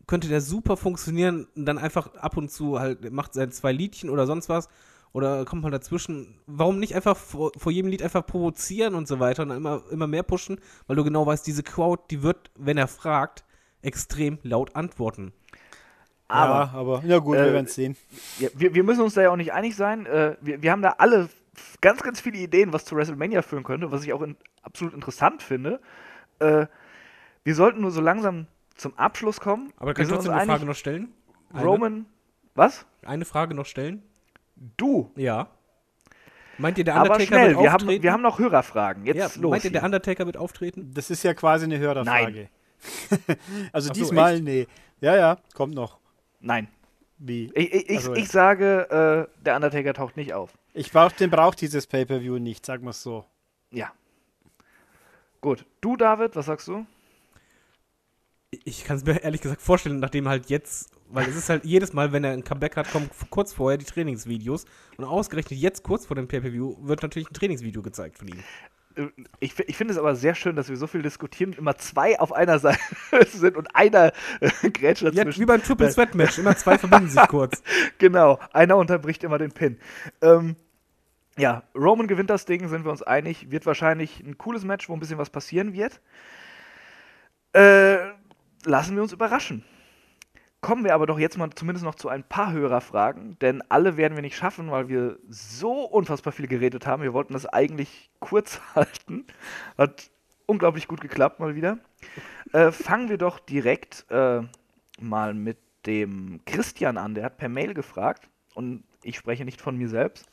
könnte 0.07 0.29
der 0.29 0.41
super 0.41 0.77
funktionieren 0.77 1.47
und 1.57 1.67
dann 1.67 1.79
einfach 1.79 2.15
ab 2.15 2.37
und 2.37 2.51
zu 2.51 2.79
halt 2.79 3.11
macht 3.13 3.35
sein 3.35 3.51
zwei 3.51 3.73
Liedchen 3.73 4.11
oder 4.11 4.27
sonst 4.27 4.49
was 4.49 4.69
oder 5.13 5.45
kommt 5.45 5.63
mal 5.63 5.71
dazwischen. 5.71 6.39
Warum 6.47 6.79
nicht 6.79 6.95
einfach 6.95 7.17
vor, 7.17 7.53
vor 7.57 7.73
jedem 7.73 7.91
Lied 7.91 8.03
einfach 8.03 8.27
provozieren 8.27 8.95
und 8.95 9.09
so 9.09 9.19
weiter 9.19 9.43
und 9.43 9.49
dann 9.49 9.59
immer, 9.59 9.83
immer 9.91 10.07
mehr 10.07 10.23
pushen, 10.23 10.61
weil 10.87 10.97
du 10.97 11.05
genau 11.05 11.27
weißt, 11.27 11.47
diese 11.47 11.63
Crowd, 11.63 12.05
die 12.11 12.23
wird, 12.23 12.51
wenn 12.55 12.77
er 12.77 12.87
fragt, 12.87 13.45
extrem 13.83 14.39
laut 14.43 14.77
antworten. 14.77 15.33
aber 16.29 16.55
ja, 16.55 16.71
aber 16.73 17.03
na 17.05 17.19
gut, 17.19 17.37
äh, 17.37 17.45
wir 17.47 17.53
werden 17.53 17.67
es 17.67 17.75
sehen. 17.75 17.97
ja, 18.39 18.49
wir, 18.55 18.75
wir 18.75 18.85
müssen 18.85 19.01
uns 19.01 19.15
da 19.15 19.23
ja 19.23 19.31
auch 19.31 19.37
nicht 19.37 19.53
einig 19.53 19.75
sein. 19.75 20.07
Äh, 20.07 20.37
wir, 20.41 20.63
wir 20.63 20.71
haben 20.71 20.83
da 20.83 20.97
alle 20.99 21.29
ganz, 21.81 22.03
ganz 22.03 22.21
viele 22.21 22.39
Ideen, 22.39 22.73
was 22.73 22.85
zu 22.85 22.95
WrestleMania 22.95 23.43
führen 23.43 23.65
könnte, 23.65 23.91
was 23.91 24.05
ich 24.05 24.13
auch 24.13 24.23
in, 24.23 24.37
absolut 24.63 24.93
interessant 24.93 25.43
finde. 25.43 25.81
Äh, 26.41 26.67
wir 27.45 27.55
sollten 27.55 27.81
nur 27.81 27.91
so 27.91 28.01
langsam 28.01 28.49
zum 28.77 28.97
Abschluss 28.99 29.41
kommen. 29.41 29.73
Aber 29.77 29.89
wir 29.91 29.95
kann 29.95 30.03
ich 30.03 30.09
sind 30.09 30.17
trotzdem 30.17 30.33
uns 30.33 30.41
eine 30.43 30.53
Frage 30.53 30.67
noch 30.67 30.75
stellen? 30.75 31.13
Eine? 31.53 31.65
Roman, 31.65 32.07
was? 32.55 32.87
Eine 33.05 33.25
Frage 33.25 33.55
noch 33.55 33.67
stellen? 33.67 34.03
Du. 34.77 35.11
Ja. 35.17 35.49
Meint 36.59 36.79
ihr, 36.79 36.85
der 36.85 36.95
Aber 36.95 37.05
Undertaker 37.05 37.27
schnell, 37.27 37.49
wird 37.51 37.61
wir 37.61 37.73
haben, 37.73 37.83
auftreten? 37.83 38.03
wir 38.03 38.13
haben 38.13 38.23
noch 38.23 38.39
Hörerfragen. 38.39 39.05
Jetzt 39.05 39.17
ja, 39.17 39.29
los. 39.41 39.51
meint 39.51 39.65
ihr, 39.65 39.73
der. 39.73 39.85
Undertaker 39.85 40.25
wird 40.27 40.37
auftreten? 40.37 40.91
Das 40.95 41.11
ist 41.11 41.23
ja 41.23 41.35
quasi 41.35 41.65
eine 41.65 41.79
Hörerfrage. 41.79 42.49
also 43.73 43.91
Ach 43.91 43.95
so, 43.95 44.01
diesmal, 44.01 44.35
echt? 44.37 44.45
nee. 44.45 44.67
Ja, 45.01 45.17
ja, 45.17 45.37
kommt 45.55 45.75
noch. 45.75 45.99
Nein. 46.41 46.69
Wie? 47.19 47.51
Ich, 47.55 47.73
ich, 47.73 47.97
Also, 47.97 48.15
ich 48.15 48.29
sage, 48.29 49.29
äh, 49.39 49.43
der 49.45 49.57
Undertaker 49.57 49.93
taucht 49.95 50.17
nicht 50.17 50.33
auf. 50.33 50.53
Ich 50.73 50.93
brauch, 50.93 51.13
den 51.13 51.31
braucht 51.31 51.61
dieses 51.61 51.87
Pay-Per-View 51.87 52.39
nicht, 52.39 52.65
sagen 52.65 52.85
wir 52.85 52.91
es 52.91 53.03
so. 53.03 53.25
Ja. 53.71 53.93
Gut. 55.41 55.65
Du, 55.81 55.97
David, 55.97 56.37
was 56.37 56.47
sagst 56.47 56.69
du? 56.69 56.87
Ich 58.51 58.85
kann 58.85 58.97
es 58.97 59.05
mir 59.05 59.23
ehrlich 59.23 59.41
gesagt 59.41 59.61
vorstellen, 59.61 59.99
nachdem 59.99 60.29
halt 60.29 60.49
jetzt, 60.51 60.91
weil 61.09 61.29
es 61.29 61.37
ist 61.37 61.49
halt 61.49 61.65
jedes 61.65 61.93
Mal, 61.93 62.13
wenn 62.13 62.25
er 62.25 62.33
ein 62.33 62.45
Comeback 62.45 62.77
hat, 62.77 62.91
kommen 62.91 63.11
kurz 63.31 63.53
vorher 63.53 63.77
die 63.77 63.85
Trainingsvideos 63.85 64.67
und 64.97 65.05
ausgerechnet 65.05 65.59
jetzt 65.59 65.83
kurz 65.83 66.07
vor 66.07 66.15
dem 66.17 66.29
Pay-Per-View 66.29 66.77
wird 66.87 67.03
natürlich 67.03 67.29
ein 67.31 67.35
Trainingsvideo 67.35 67.83
gezeigt 67.83 68.19
von 68.19 68.29
ihm. 68.29 68.39
Äh, 68.97 69.09
Ich, 69.41 69.59
ich 69.59 69.77
finde 69.77 69.93
es 69.93 69.99
aber 69.99 70.15
sehr 70.15 70.35
schön, 70.35 70.55
dass 70.57 70.69
wir 70.69 70.77
so 70.77 70.87
viel 70.87 71.03
diskutieren 71.03 71.53
immer 71.55 71.77
zwei 71.77 72.19
auf 72.21 72.33
einer 72.33 72.59
Seite 72.61 72.79
sind 73.27 73.57
und 73.57 73.75
einer 73.75 74.13
äh, 74.41 74.71
grätscht 74.71 75.03
Ja, 75.03 75.11
dazwischen. 75.11 75.41
wie 75.41 75.47
beim 75.47 75.63
Triple 75.63 75.93
Threat 75.93 76.15
Match, 76.15 76.39
immer 76.39 76.57
zwei 76.57 76.79
verbinden 76.79 77.11
sich 77.11 77.27
kurz. 77.29 77.63
Genau, 77.99 78.39
einer 78.53 78.77
unterbricht 78.77 79.25
immer 79.25 79.39
den 79.39 79.53
Pin. 79.53 79.79
Ähm, 80.23 80.55
ja, 81.37 81.65
Roman 81.75 82.07
gewinnt 82.07 82.31
das 82.31 82.47
Ding, 82.47 82.69
sind 82.69 82.85
wir 82.85 82.91
uns 82.93 83.03
einig. 83.03 83.51
Wird 83.51 83.67
wahrscheinlich 83.67 84.21
ein 84.21 84.39
cooles 84.39 84.65
Match, 84.65 84.89
wo 84.89 84.95
ein 84.95 85.01
bisschen 85.01 85.19
was 85.19 85.31
passieren 85.31 85.73
wird. 85.75 86.01
Äh, 87.53 88.13
lassen 88.67 88.97
wir 88.97 89.03
uns 89.03 89.13
überraschen. 89.13 89.65
Kommen 90.61 90.85
wir 90.85 90.95
aber 90.95 91.07
doch 91.07 91.19
jetzt 91.19 91.39
mal 91.39 91.51
zumindest 91.55 91.85
noch 91.85 91.95
zu 91.95 92.09
ein 92.09 92.25
paar 92.25 92.53
Hörerfragen, 92.53 93.39
denn 93.39 93.63
alle 93.69 93.97
werden 93.97 94.17
wir 94.17 94.23
nicht 94.23 94.37
schaffen, 94.37 94.71
weil 94.71 94.89
wir 94.89 95.19
so 95.29 95.85
unfassbar 95.85 96.33
viel 96.33 96.49
geredet 96.49 96.87
haben. 96.87 97.03
Wir 97.03 97.13
wollten 97.13 97.35
das 97.35 97.47
eigentlich 97.47 98.11
kurz 98.21 98.61
halten. 98.75 99.27
Hat 99.79 100.11
unglaublich 100.47 100.89
gut 100.89 101.01
geklappt 101.01 101.41
mal 101.41 101.55
wieder. 101.55 101.79
Äh, 102.53 102.73
fangen 102.73 103.09
wir 103.09 103.19
doch 103.19 103.39
direkt 103.39 104.07
äh, 104.11 104.43
mal 104.99 105.35
mit 105.35 105.59
dem 105.87 106.41
Christian 106.47 106.97
an. 106.99 107.15
Der 107.15 107.25
hat 107.25 107.39
per 107.39 107.49
Mail 107.49 107.75
gefragt 107.75 108.29
und 108.55 108.83
ich 109.03 109.17
spreche 109.17 109.45
nicht 109.45 109.61
von 109.61 109.77
mir 109.77 109.89
selbst. 109.89 110.27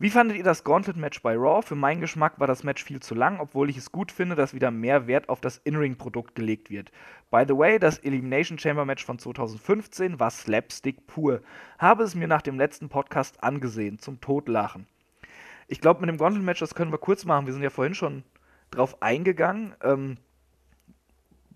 Wie 0.00 0.10
fandet 0.10 0.36
ihr 0.36 0.44
das 0.44 0.62
Gauntlet-Match 0.62 1.22
bei 1.22 1.34
Raw? 1.34 1.60
Für 1.60 1.74
meinen 1.74 2.00
Geschmack 2.00 2.38
war 2.38 2.46
das 2.46 2.62
Match 2.62 2.84
viel 2.84 3.00
zu 3.00 3.16
lang, 3.16 3.40
obwohl 3.40 3.68
ich 3.68 3.76
es 3.76 3.90
gut 3.90 4.12
finde, 4.12 4.36
dass 4.36 4.54
wieder 4.54 4.70
mehr 4.70 5.08
Wert 5.08 5.28
auf 5.28 5.40
das 5.40 5.58
In-Ring-Produkt 5.58 6.36
gelegt 6.36 6.70
wird. 6.70 6.92
By 7.32 7.44
the 7.48 7.56
way, 7.56 7.80
das 7.80 7.98
Elimination 7.98 8.60
Chamber 8.60 8.84
Match 8.84 9.04
von 9.04 9.18
2015 9.18 10.20
war 10.20 10.30
Slapstick 10.30 11.08
pur. 11.08 11.40
Habe 11.80 12.04
es 12.04 12.14
mir 12.14 12.28
nach 12.28 12.42
dem 12.42 12.58
letzten 12.58 12.88
Podcast 12.88 13.42
angesehen, 13.42 13.98
zum 13.98 14.20
Totlachen. 14.20 14.86
Ich 15.66 15.80
glaube, 15.80 16.00
mit 16.00 16.08
dem 16.08 16.18
Gauntlet-Match, 16.18 16.60
das 16.60 16.76
können 16.76 16.92
wir 16.92 16.98
kurz 16.98 17.24
machen. 17.24 17.46
Wir 17.46 17.52
sind 17.52 17.64
ja 17.64 17.70
vorhin 17.70 17.96
schon 17.96 18.22
drauf 18.70 19.02
eingegangen, 19.02 19.74
ähm, 19.82 20.18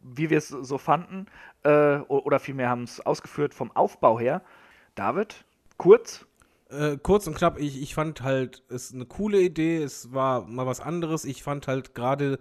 wie 0.03 0.31
wir 0.31 0.39
es 0.39 0.49
so 0.49 0.79
fanden, 0.79 1.27
äh, 1.63 1.99
oder 1.99 2.41
vielmehr 2.41 2.71
haben 2.71 2.83
es 2.83 2.99
ausgeführt 3.07 3.55
vom 3.55 3.71
Aufbau 3.71 4.19
her. 4.19 4.43
David, 4.97 5.45
kurz, 5.77 6.27
Äh, 6.73 6.97
kurz 7.03 7.27
und 7.27 7.35
knapp, 7.37 7.59
ich, 7.61 7.83
ich 7.83 7.95
fand 7.95 8.23
halt, 8.23 8.63
es 8.69 8.87
ist 8.87 8.95
eine 8.95 9.05
coole 9.05 9.41
Idee, 9.41 9.83
es 9.83 10.13
war 10.13 10.47
mal 10.47 10.67
was 10.67 10.81
anderes. 10.81 11.25
Ich 11.25 11.43
fand 11.43 11.69
halt 11.69 11.95
gerade 11.95 12.39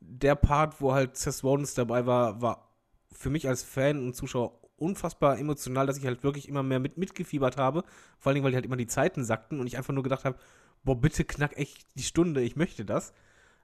der 0.00 0.34
Part, 0.34 0.80
wo 0.80 0.92
halt 0.92 1.16
Seth 1.16 1.42
Rollins 1.42 1.74
dabei 1.74 2.06
war, 2.06 2.42
war 2.42 2.68
für 3.12 3.30
mich 3.30 3.48
als 3.48 3.62
Fan 3.62 3.98
und 3.98 4.14
Zuschauer 4.14 4.60
unfassbar 4.76 5.38
emotional, 5.38 5.86
dass 5.86 5.96
ich 5.96 6.04
halt 6.06 6.22
wirklich 6.24 6.48
immer 6.48 6.62
mehr 6.62 6.80
mit, 6.80 6.98
mitgefiebert 6.98 7.56
habe. 7.56 7.84
Vor 8.18 8.30
allen 8.30 8.34
Dingen, 8.34 8.44
weil 8.44 8.54
halt 8.54 8.66
immer 8.66 8.76
die 8.76 8.86
Zeiten 8.86 9.24
sackten 9.24 9.60
und 9.60 9.66
ich 9.66 9.78
einfach 9.78 9.94
nur 9.94 10.02
gedacht 10.02 10.24
habe, 10.24 10.36
boah, 10.82 11.00
bitte 11.00 11.24
knack 11.24 11.56
echt 11.56 11.86
die 11.94 12.02
Stunde, 12.02 12.42
ich 12.42 12.56
möchte 12.56 12.84
das. 12.84 13.12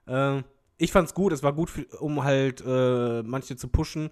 Ähm, 0.07 0.43
ich 0.77 0.91
fand's 0.91 1.13
gut, 1.13 1.33
es 1.33 1.43
war 1.43 1.53
gut, 1.53 1.69
für, 1.69 1.85
um 1.99 2.23
halt 2.23 2.63
äh, 2.65 3.21
manche 3.21 3.57
zu 3.57 3.67
pushen. 3.67 4.09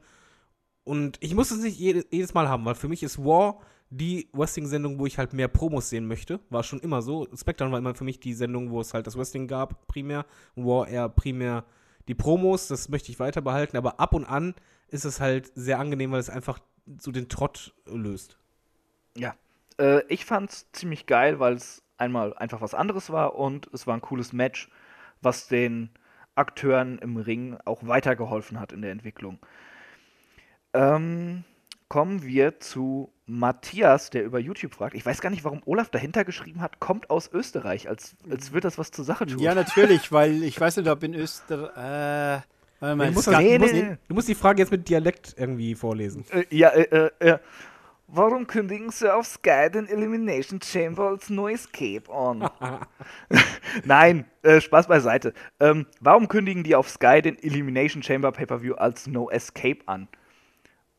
Und 0.83 1.17
ich 1.21 1.33
muss 1.33 1.49
es 1.49 1.59
nicht 1.59 1.79
jede, 1.79 2.05
jedes 2.11 2.33
Mal 2.33 2.49
haben, 2.49 2.65
weil 2.65 2.75
für 2.75 2.89
mich 2.89 3.03
ist 3.03 3.17
War 3.23 3.61
die 3.89 4.29
Wrestling-Sendung, 4.33 4.99
wo 4.99 5.05
ich 5.05 5.17
halt 5.17 5.33
mehr 5.33 5.47
Promos 5.47 5.89
sehen 5.89 6.07
möchte. 6.07 6.39
War 6.49 6.63
schon 6.63 6.79
immer 6.79 7.01
so. 7.01 7.27
SmackDown 7.35 7.71
war 7.71 7.79
immer 7.79 7.95
für 7.95 8.03
mich 8.03 8.19
die 8.19 8.33
Sendung, 8.33 8.71
wo 8.71 8.81
es 8.81 8.93
halt 8.93 9.07
das 9.07 9.17
Wrestling 9.17 9.47
gab, 9.47 9.87
primär. 9.87 10.25
War 10.55 10.87
eher 10.87 11.09
primär 11.09 11.63
die 12.07 12.15
Promos, 12.15 12.67
das 12.67 12.89
möchte 12.89 13.11
ich 13.11 13.19
weiter 13.19 13.41
behalten. 13.41 13.77
Aber 13.77 13.99
ab 13.99 14.13
und 14.13 14.25
an 14.25 14.55
ist 14.89 15.05
es 15.05 15.19
halt 15.19 15.51
sehr 15.55 15.79
angenehm, 15.79 16.11
weil 16.11 16.19
es 16.19 16.29
einfach 16.29 16.59
so 16.99 17.11
den 17.11 17.29
Trott 17.29 17.73
löst. 17.85 18.37
Ja, 19.15 19.35
äh, 19.79 20.01
ich 20.07 20.25
fand's 20.25 20.71
ziemlich 20.71 21.05
geil, 21.05 21.39
weil 21.39 21.53
es 21.53 21.83
einmal 21.97 22.33
einfach 22.37 22.61
was 22.61 22.73
anderes 22.73 23.09
war 23.09 23.35
und 23.35 23.67
es 23.73 23.87
war 23.87 23.95
ein 23.95 24.01
cooles 24.01 24.31
Match, 24.33 24.69
was 25.21 25.47
den 25.47 25.89
Akteuren 26.35 26.99
im 26.99 27.17
Ring 27.17 27.57
auch 27.65 27.85
weitergeholfen 27.87 28.59
hat 28.59 28.71
in 28.71 28.81
der 28.81 28.91
Entwicklung. 28.91 29.39
Ähm, 30.73 31.43
kommen 31.89 32.23
wir 32.23 32.59
zu 32.59 33.11
Matthias, 33.25 34.09
der 34.09 34.23
über 34.23 34.39
YouTube 34.39 34.73
fragt. 34.73 34.95
Ich 34.95 35.05
weiß 35.05 35.21
gar 35.21 35.29
nicht, 35.29 35.43
warum 35.43 35.61
Olaf 35.65 35.89
dahinter 35.89 36.23
geschrieben 36.23 36.61
hat, 36.61 36.79
kommt 36.79 37.09
aus 37.09 37.29
Österreich, 37.31 37.89
als, 37.89 38.15
als 38.29 38.51
würde 38.51 38.67
das 38.67 38.77
was 38.77 38.91
zur 38.91 39.05
Sache 39.05 39.25
tun. 39.25 39.39
Ja, 39.39 39.53
natürlich, 39.53 40.11
weil 40.11 40.43
ich 40.43 40.59
weiß 40.59 40.77
nicht, 40.77 40.89
ob 40.89 41.03
in 41.03 41.13
Österreich. 41.13 42.39
Äh, 42.39 42.41
Warte 42.79 42.95
mal, 42.95 43.07
Du 43.07 43.13
musst, 43.13 43.29
Nee, 43.29 43.57
du, 43.57 43.63
musst, 43.63 43.73
nee, 43.73 43.97
du 44.07 44.13
musst 44.13 44.27
die 44.27 44.35
Frage 44.35 44.61
jetzt 44.61 44.71
mit 44.71 44.87
Dialekt 44.87 45.35
irgendwie 45.37 45.75
vorlesen. 45.75 46.25
Äh, 46.31 46.45
ja, 46.51 46.69
äh, 46.69 47.09
äh, 47.19 47.29
äh. 47.31 47.37
Warum 48.09 48.47
kündigen 48.47 48.89
sie 48.89 49.13
auf 49.13 49.25
Sky 49.25 49.69
den 49.69 49.85
Elimination 49.87 50.61
Chamber 50.61 51.09
als 51.09 51.29
No 51.29 51.49
Escape 51.49 52.09
an? 52.09 52.49
Nein, 53.83 54.23
äh, 54.43 54.61
Spaß 54.61 54.87
beiseite. 54.87 55.33
Ähm, 55.59 55.87
warum 55.99 56.29
kündigen 56.29 56.63
die 56.63 56.75
auf 56.75 56.89
Sky 56.89 57.21
den 57.21 57.37
Elimination 57.37 58.01
Chamber 58.01 58.31
Pay-Per-View 58.31 58.75
als 58.75 59.07
No 59.07 59.29
Escape 59.29 59.79
an? 59.87 60.07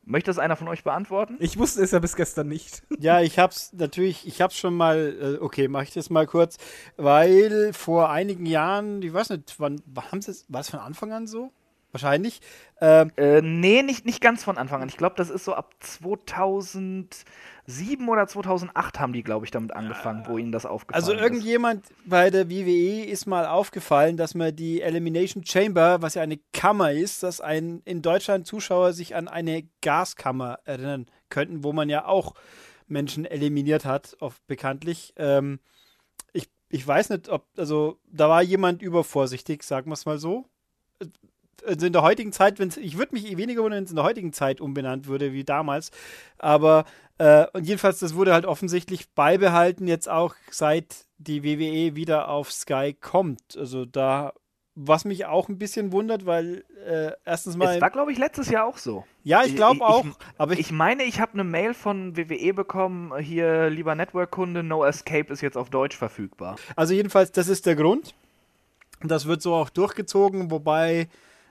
Möchte 0.08 0.30
das 0.30 0.38
einer 0.38 0.56
von 0.56 0.68
euch 0.68 0.84
beantworten? 0.84 1.36
Ich 1.38 1.58
wusste 1.58 1.82
es 1.82 1.90
ja 1.90 1.98
bis 1.98 2.16
gestern 2.16 2.48
nicht. 2.48 2.82
Ja, 3.00 3.20
ich 3.20 3.38
hab's 3.38 3.72
natürlich, 3.74 4.26
ich 4.26 4.40
hab's 4.40 4.56
schon 4.56 4.74
mal, 4.74 5.36
äh, 5.38 5.42
okay, 5.44 5.68
mache 5.68 5.84
ich 5.84 5.92
das 5.92 6.10
mal 6.10 6.26
kurz, 6.26 6.56
weil 6.96 7.72
vor 7.72 8.10
einigen 8.10 8.44
Jahren, 8.44 9.02
ich 9.02 9.12
weiß 9.12 9.30
nicht, 9.30 9.54
wann, 9.58 9.80
wann 9.86 10.10
haben 10.10 10.22
sie 10.22 10.32
es, 10.32 10.46
war 10.48 10.62
es 10.62 10.70
von 10.70 10.80
Anfang 10.80 11.12
an 11.12 11.26
so? 11.28 11.52
Wahrscheinlich. 11.92 12.40
Ähm, 12.80 13.10
Äh, 13.16 13.40
nee, 13.42 13.82
nicht, 13.82 14.04
nicht 14.04 14.20
ganz 14.20 14.44
von 14.44 14.58
Anfang 14.58 14.82
an. 14.82 14.88
Ich 14.88 14.96
glaube, 14.96 15.16
das 15.16 15.30
ist 15.30 15.44
so 15.44 15.54
ab 15.54 15.74
2007 15.80 18.08
oder 18.08 18.26
2008 18.26 19.00
haben 19.00 19.12
die, 19.12 19.22
glaube 19.22 19.46
ich, 19.46 19.50
damit 19.50 19.74
angefangen, 19.74 20.24
wo 20.28 20.38
ihnen 20.38 20.52
das 20.52 20.66
aufgefallen 20.66 21.02
also 21.02 21.12
ist. 21.12 21.20
irgendjemand 21.20 21.86
bei 22.04 22.30
der 22.30 22.50
WWE 22.50 23.04
ist 23.04 23.26
mal 23.26 23.46
aufgefallen, 23.46 24.16
dass 24.16 24.34
man 24.34 24.54
die 24.54 24.82
Elimination 24.82 25.44
Chamber, 25.44 26.02
was 26.02 26.14
ja 26.14 26.22
eine 26.22 26.38
Kammer 26.52 26.92
ist, 26.92 27.22
dass 27.22 27.40
ein 27.40 27.82
in 27.84 28.02
Deutschland 28.02 28.46
Zuschauer 28.46 28.92
sich 28.92 29.16
an 29.16 29.26
eine 29.26 29.66
Gaskammer 29.80 30.58
erinnern 30.64 31.06
könnten, 31.30 31.64
wo 31.64 31.72
man 31.72 31.88
ja 31.88 32.04
auch 32.04 32.34
Menschen 32.86 33.24
eliminiert 33.24 33.84
hat, 33.84 34.16
oft 34.20 34.46
bekanntlich. 34.46 35.12
Ähm, 35.16 35.58
ich, 36.32 36.48
ich 36.68 36.86
weiß 36.86 37.10
nicht, 37.10 37.28
ob, 37.28 37.46
also 37.56 37.98
da 38.06 38.28
war 38.28 38.42
jemand 38.42 38.82
übervorsichtig, 38.82 39.62
sagen 39.62 39.90
wir 39.90 39.94
es 39.94 40.06
mal 40.06 40.18
so. 40.18 40.46
Also 41.66 41.86
in 41.86 41.92
der 41.92 42.02
heutigen 42.02 42.32
Zeit, 42.32 42.58
wenn's, 42.58 42.76
ich 42.76 42.98
würde 42.98 43.14
mich 43.14 43.36
weniger 43.36 43.62
wundern, 43.62 43.78
wenn 43.78 43.84
es 43.84 43.90
in 43.90 43.96
der 43.96 44.04
heutigen 44.04 44.32
Zeit 44.32 44.60
umbenannt 44.60 45.06
würde 45.06 45.32
wie 45.32 45.44
damals. 45.44 45.90
Aber 46.38 46.84
äh, 47.18 47.46
und 47.52 47.64
jedenfalls, 47.66 47.98
das 47.98 48.14
wurde 48.14 48.32
halt 48.32 48.46
offensichtlich 48.46 49.08
beibehalten, 49.10 49.86
jetzt 49.88 50.08
auch 50.08 50.34
seit 50.50 51.06
die 51.18 51.42
WWE 51.42 51.96
wieder 51.96 52.28
auf 52.28 52.52
Sky 52.52 52.94
kommt. 52.98 53.56
Also 53.56 53.84
da, 53.84 54.32
was 54.76 55.04
mich 55.04 55.26
auch 55.26 55.48
ein 55.48 55.58
bisschen 55.58 55.90
wundert, 55.90 56.26
weil 56.26 56.64
äh, 56.86 57.10
erstens 57.24 57.56
mal. 57.56 57.74
es 57.74 57.80
war, 57.80 57.90
glaube 57.90 58.12
ich, 58.12 58.18
letztes 58.18 58.48
Jahr 58.50 58.64
auch 58.66 58.78
so. 58.78 59.04
ja, 59.24 59.42
ich 59.42 59.56
glaube 59.56 59.84
auch, 59.84 60.04
ich- 60.04 60.12
aber 60.38 60.52
ich, 60.52 60.60
Ich 60.60 60.70
meine, 60.70 61.02
ich 61.02 61.18
habe 61.20 61.32
eine 61.32 61.42
Mail 61.42 61.74
von 61.74 62.16
WWE 62.16 62.54
bekommen, 62.54 63.16
hier, 63.18 63.68
lieber 63.68 63.96
Network-Kunde, 63.96 64.62
No 64.62 64.84
Escape 64.84 65.32
ist 65.32 65.40
jetzt 65.40 65.56
auf 65.58 65.70
Deutsch 65.70 65.96
verfügbar. 65.96 66.54
Also 66.76 66.94
jedenfalls, 66.94 67.32
das 67.32 67.48
ist 67.48 67.66
der 67.66 67.74
Grund. 67.74 68.14
Und 69.02 69.10
das 69.10 69.26
wird 69.26 69.42
so 69.42 69.54
auch 69.54 69.70
durchgezogen, 69.70 70.50
wobei, 70.52 71.08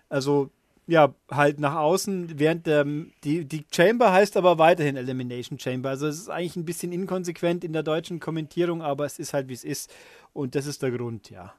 also 0.09 0.49
ja, 0.87 1.13
halt 1.29 1.59
nach 1.59 1.75
außen, 1.75 2.39
während 2.39 2.65
der, 2.65 2.85
die, 3.23 3.43
die 3.43 3.65
Chamber 3.69 4.13
heißt 4.13 4.37
aber 4.37 4.57
weiterhin 4.57 4.95
Elimination 4.95 5.59
Chamber. 5.59 5.89
Also 5.89 6.07
es 6.07 6.17
ist 6.17 6.29
eigentlich 6.29 6.55
ein 6.55 6.63
bisschen 6.65 6.93
inkonsequent 6.93 7.65
in 7.65 7.73
der 7.73 7.83
deutschen 7.83 8.21
Kommentierung, 8.21 8.81
aber 8.81 9.05
es 9.05 9.19
ist 9.19 9.33
halt, 9.33 9.49
wie 9.49 9.53
es 9.53 9.65
ist. 9.65 9.93
Und 10.31 10.55
das 10.55 10.65
ist 10.65 10.81
der 10.81 10.91
Grund, 10.91 11.29
ja. 11.29 11.53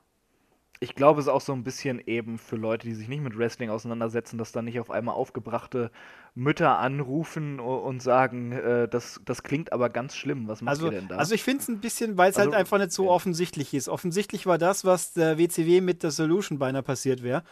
Ich 0.81 0.95
glaube, 0.95 1.21
es 1.21 1.27
ist 1.27 1.33
auch 1.33 1.41
so 1.41 1.53
ein 1.53 1.65
bisschen 1.65 2.01
eben 2.07 2.39
für 2.39 2.55
Leute, 2.55 2.87
die 2.87 2.95
sich 2.95 3.09
nicht 3.09 3.21
mit 3.21 3.37
Wrestling 3.37 3.69
auseinandersetzen, 3.69 4.39
dass 4.39 4.53
dann 4.53 4.65
nicht 4.65 4.79
auf 4.79 4.91
einmal 4.93 5.17
aufgebrachte 5.17 5.91
Mütter 6.37 6.79
anrufen 6.79 7.59
und 7.59 8.01
sagen, 8.01 8.53
äh, 8.53 8.89
das, 8.89 9.21
das 9.25 9.43
klingt 9.43 9.73
aber 9.73 9.91
ganz 9.91 10.15
schlimm, 10.15 10.47
was 10.47 10.63
macht 10.63 10.77
Also, 10.77 10.87
ihr 10.87 10.93
denn 10.93 11.09
da? 11.09 11.17
also 11.17 11.35
ich 11.35 11.43
finde 11.43 11.63
es 11.63 11.69
ein 11.69 11.81
bisschen, 11.81 12.17
weil 12.17 12.31
es 12.31 12.37
Also, 12.37 12.53
halt 12.53 12.61
einfach 12.61 12.79
nicht 12.79 12.93
so 12.93 13.07
ja. 13.07 13.11
offensichtlich 13.11 13.75
ist. 13.75 13.89
Offensichtlich 13.89 14.47
war 14.47 14.57
das, 14.57 14.85
was 14.85 15.13
der 15.13 15.37
WCW 15.37 15.81
mit 15.81 16.05
der 16.05 16.13
Solution 16.13 16.61
beinahe 16.61 16.85
passiert 16.85 17.25
wäre. 17.25 17.43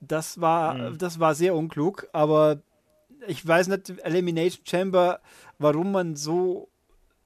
Das 0.00 0.40
war, 0.40 0.74
Mhm. 0.74 0.98
das 0.98 1.18
war 1.20 1.34
sehr 1.34 1.54
unklug, 1.54 2.06
aber 2.12 2.60
ich 3.26 3.46
weiß 3.46 3.68
nicht, 3.68 3.90
Elimination 4.04 4.64
Chamber, 4.66 5.20
warum 5.58 5.92
man 5.92 6.16
so 6.16 6.68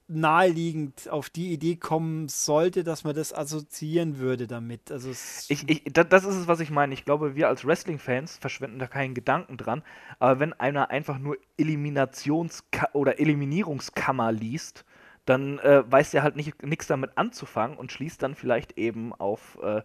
naheliegend 0.07 1.09
auf 1.09 1.29
die 1.29 1.53
Idee 1.53 1.77
kommen 1.77 2.27
sollte, 2.27 2.83
dass 2.83 3.03
man 3.05 3.15
das 3.15 3.33
assoziieren 3.33 4.17
würde 4.17 4.45
damit. 4.45 4.91
Also 4.91 5.09
Ich, 5.09 5.69
ich, 5.69 5.83
da, 5.93 6.03
das 6.03 6.25
ist 6.25 6.35
es, 6.35 6.47
was 6.47 6.59
ich 6.59 6.69
meine. 6.69 6.93
Ich 6.93 7.05
glaube, 7.05 7.35
wir 7.35 7.47
als 7.47 7.65
Wrestling-Fans 7.65 8.37
verschwenden 8.37 8.77
da 8.79 8.87
keinen 8.87 9.13
Gedanken 9.13 9.55
dran. 9.55 9.83
Aber 10.19 10.39
wenn 10.39 10.51
einer 10.53 10.89
einfach 10.89 11.17
nur 11.17 11.37
Eliminations- 11.57 12.63
oder 12.93 13.19
Eliminierungskammer 13.19 14.31
liest, 14.33 14.83
dann 15.25 15.59
äh, 15.59 15.83
weiß 15.89 16.11
der 16.11 16.23
halt 16.23 16.35
nichts 16.35 16.87
damit 16.87 17.11
anzufangen 17.15 17.77
und 17.77 17.91
schließt 17.91 18.21
dann 18.23 18.33
vielleicht 18.35 18.77
eben 18.77 19.13
auf 19.13 19.59
äh, 19.61 19.81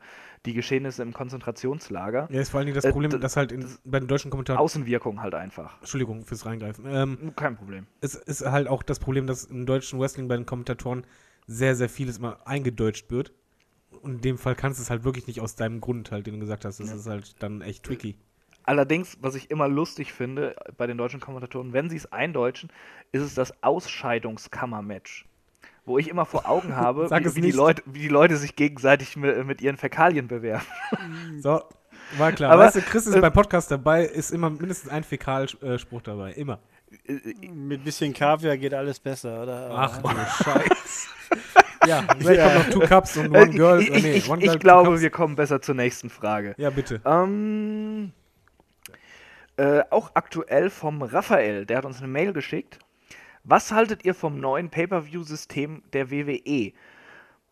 die 0.46 0.54
Geschehnisse 0.54 1.02
im 1.02 1.12
Konzentrationslager. 1.12 2.28
Ja, 2.30 2.40
ist 2.40 2.48
vor 2.50 2.58
allen 2.58 2.66
Dingen 2.66 2.74
das 2.76 2.84
Äh, 2.84 2.92
Problem, 2.92 3.10
d- 3.10 3.18
dass 3.18 3.36
halt 3.36 3.52
in, 3.52 3.60
das- 3.60 3.80
bei 3.84 3.98
den 4.00 4.08
deutschen 4.08 4.30
Kommentaren. 4.30 4.58
Außenwirkung 4.58 5.20
halt 5.20 5.34
einfach. 5.34 5.78
Entschuldigung 5.80 6.24
fürs 6.24 6.46
Reingreifen. 6.46 6.84
Ähm, 6.88 7.32
Kein 7.36 7.56
Problem. 7.56 7.86
es 8.00 8.14
ist 8.14 8.44
halt 8.46 8.68
auch 8.68 8.82
das 8.82 8.98
Problem, 8.98 9.26
dass 9.26 9.44
im 9.44 9.66
deutschen 9.66 10.00
Wrestling 10.00 10.28
bei 10.28 10.36
den 10.36 10.46
Kommentatoren 10.46 11.06
sehr, 11.46 11.76
sehr 11.76 11.88
vieles 11.88 12.18
mal 12.18 12.38
eingedeutscht 12.44 13.10
wird. 13.10 13.32
Und 14.02 14.16
in 14.16 14.20
dem 14.20 14.38
Fall 14.38 14.54
kannst 14.54 14.78
du 14.78 14.82
es 14.82 14.90
halt 14.90 15.04
wirklich 15.04 15.26
nicht 15.26 15.40
aus 15.40 15.54
deinem 15.56 15.80
Grund 15.80 16.10
halt, 16.10 16.26
den 16.26 16.34
du 16.34 16.40
gesagt 16.40 16.64
hast. 16.64 16.80
Das 16.80 16.90
ist 16.92 17.06
halt 17.06 17.42
dann 17.42 17.60
echt 17.62 17.84
tricky. 17.84 18.16
Allerdings, 18.66 19.16
was 19.20 19.36
ich 19.36 19.50
immer 19.50 19.68
lustig 19.68 20.12
finde 20.12 20.56
bei 20.76 20.88
den 20.88 20.98
deutschen 20.98 21.20
Kommentatoren, 21.20 21.72
wenn 21.72 21.88
sie 21.88 21.96
es 21.96 22.10
eindeutschen, 22.12 22.70
ist 23.12 23.22
es 23.22 23.34
das 23.34 23.62
Ausscheidungskammer-Match. 23.62 25.24
Wo 25.84 25.98
ich 25.98 26.08
immer 26.08 26.26
vor 26.26 26.48
Augen 26.48 26.74
habe, 26.76 27.08
wie, 27.08 27.36
wie, 27.36 27.40
die. 27.42 27.52
Leute, 27.52 27.82
wie 27.86 28.00
die 28.00 28.08
Leute 28.08 28.36
sich 28.36 28.56
gegenseitig 28.56 29.16
mit, 29.16 29.46
mit 29.46 29.60
ihren 29.62 29.76
Fäkalien 29.76 30.26
bewerben. 30.26 30.66
So, 31.38 31.62
war 32.18 32.32
klar. 32.32 32.52
Aber, 32.52 32.64
weißt 32.64 32.76
du, 32.76 32.80
Chris 32.82 33.06
ist 33.06 33.14
äh, 33.14 33.20
beim 33.20 33.32
Podcast 33.32 33.70
dabei, 33.70 34.04
ist 34.04 34.32
immer 34.32 34.50
mindestens 34.50 34.90
ein 34.90 35.04
Fäkalspruch 35.04 36.02
dabei. 36.02 36.32
Immer. 36.32 36.58
mit 37.52 37.84
bisschen 37.84 38.12
Kaviar 38.12 38.56
geht 38.56 38.74
alles 38.74 38.98
besser, 38.98 39.44
oder? 39.44 39.70
Ach 39.72 40.02
du 40.02 40.08
Scheiß. 40.44 41.08
ja, 41.86 42.04
vielleicht 42.18 42.42
kommen 42.42 42.54
noch 42.56 42.70
Two 42.70 42.80
Cups 42.80 43.16
und 43.16 43.32
Äh, 43.32 43.42
One 43.42 43.50
Girl. 43.50 43.80
ich, 43.80 43.90
äh, 43.90 44.00
nee, 44.00 44.12
ich, 44.14 44.28
one 44.28 44.40
ich 44.40 44.46
girl, 44.46 44.54
two 44.54 44.58
glaube, 44.60 44.90
cups. 44.90 45.02
wir 45.02 45.10
kommen 45.10 45.36
besser 45.36 45.62
zur 45.62 45.76
nächsten 45.76 46.10
Frage. 46.10 46.54
Ja, 46.58 46.70
bitte. 46.70 47.00
Ähm, 47.04 48.12
äh, 49.56 49.84
auch 49.90 50.10
aktuell 50.14 50.70
vom 50.70 51.02
Raphael, 51.02 51.66
der 51.66 51.78
hat 51.78 51.84
uns 51.84 51.98
eine 51.98 52.08
Mail 52.08 52.32
geschickt. 52.32 52.78
Was 53.44 53.72
haltet 53.72 54.04
ihr 54.04 54.14
vom 54.14 54.40
neuen 54.40 54.70
Pay-Per-View-System 54.70 55.84
der 55.92 56.10
WWE? 56.10 56.72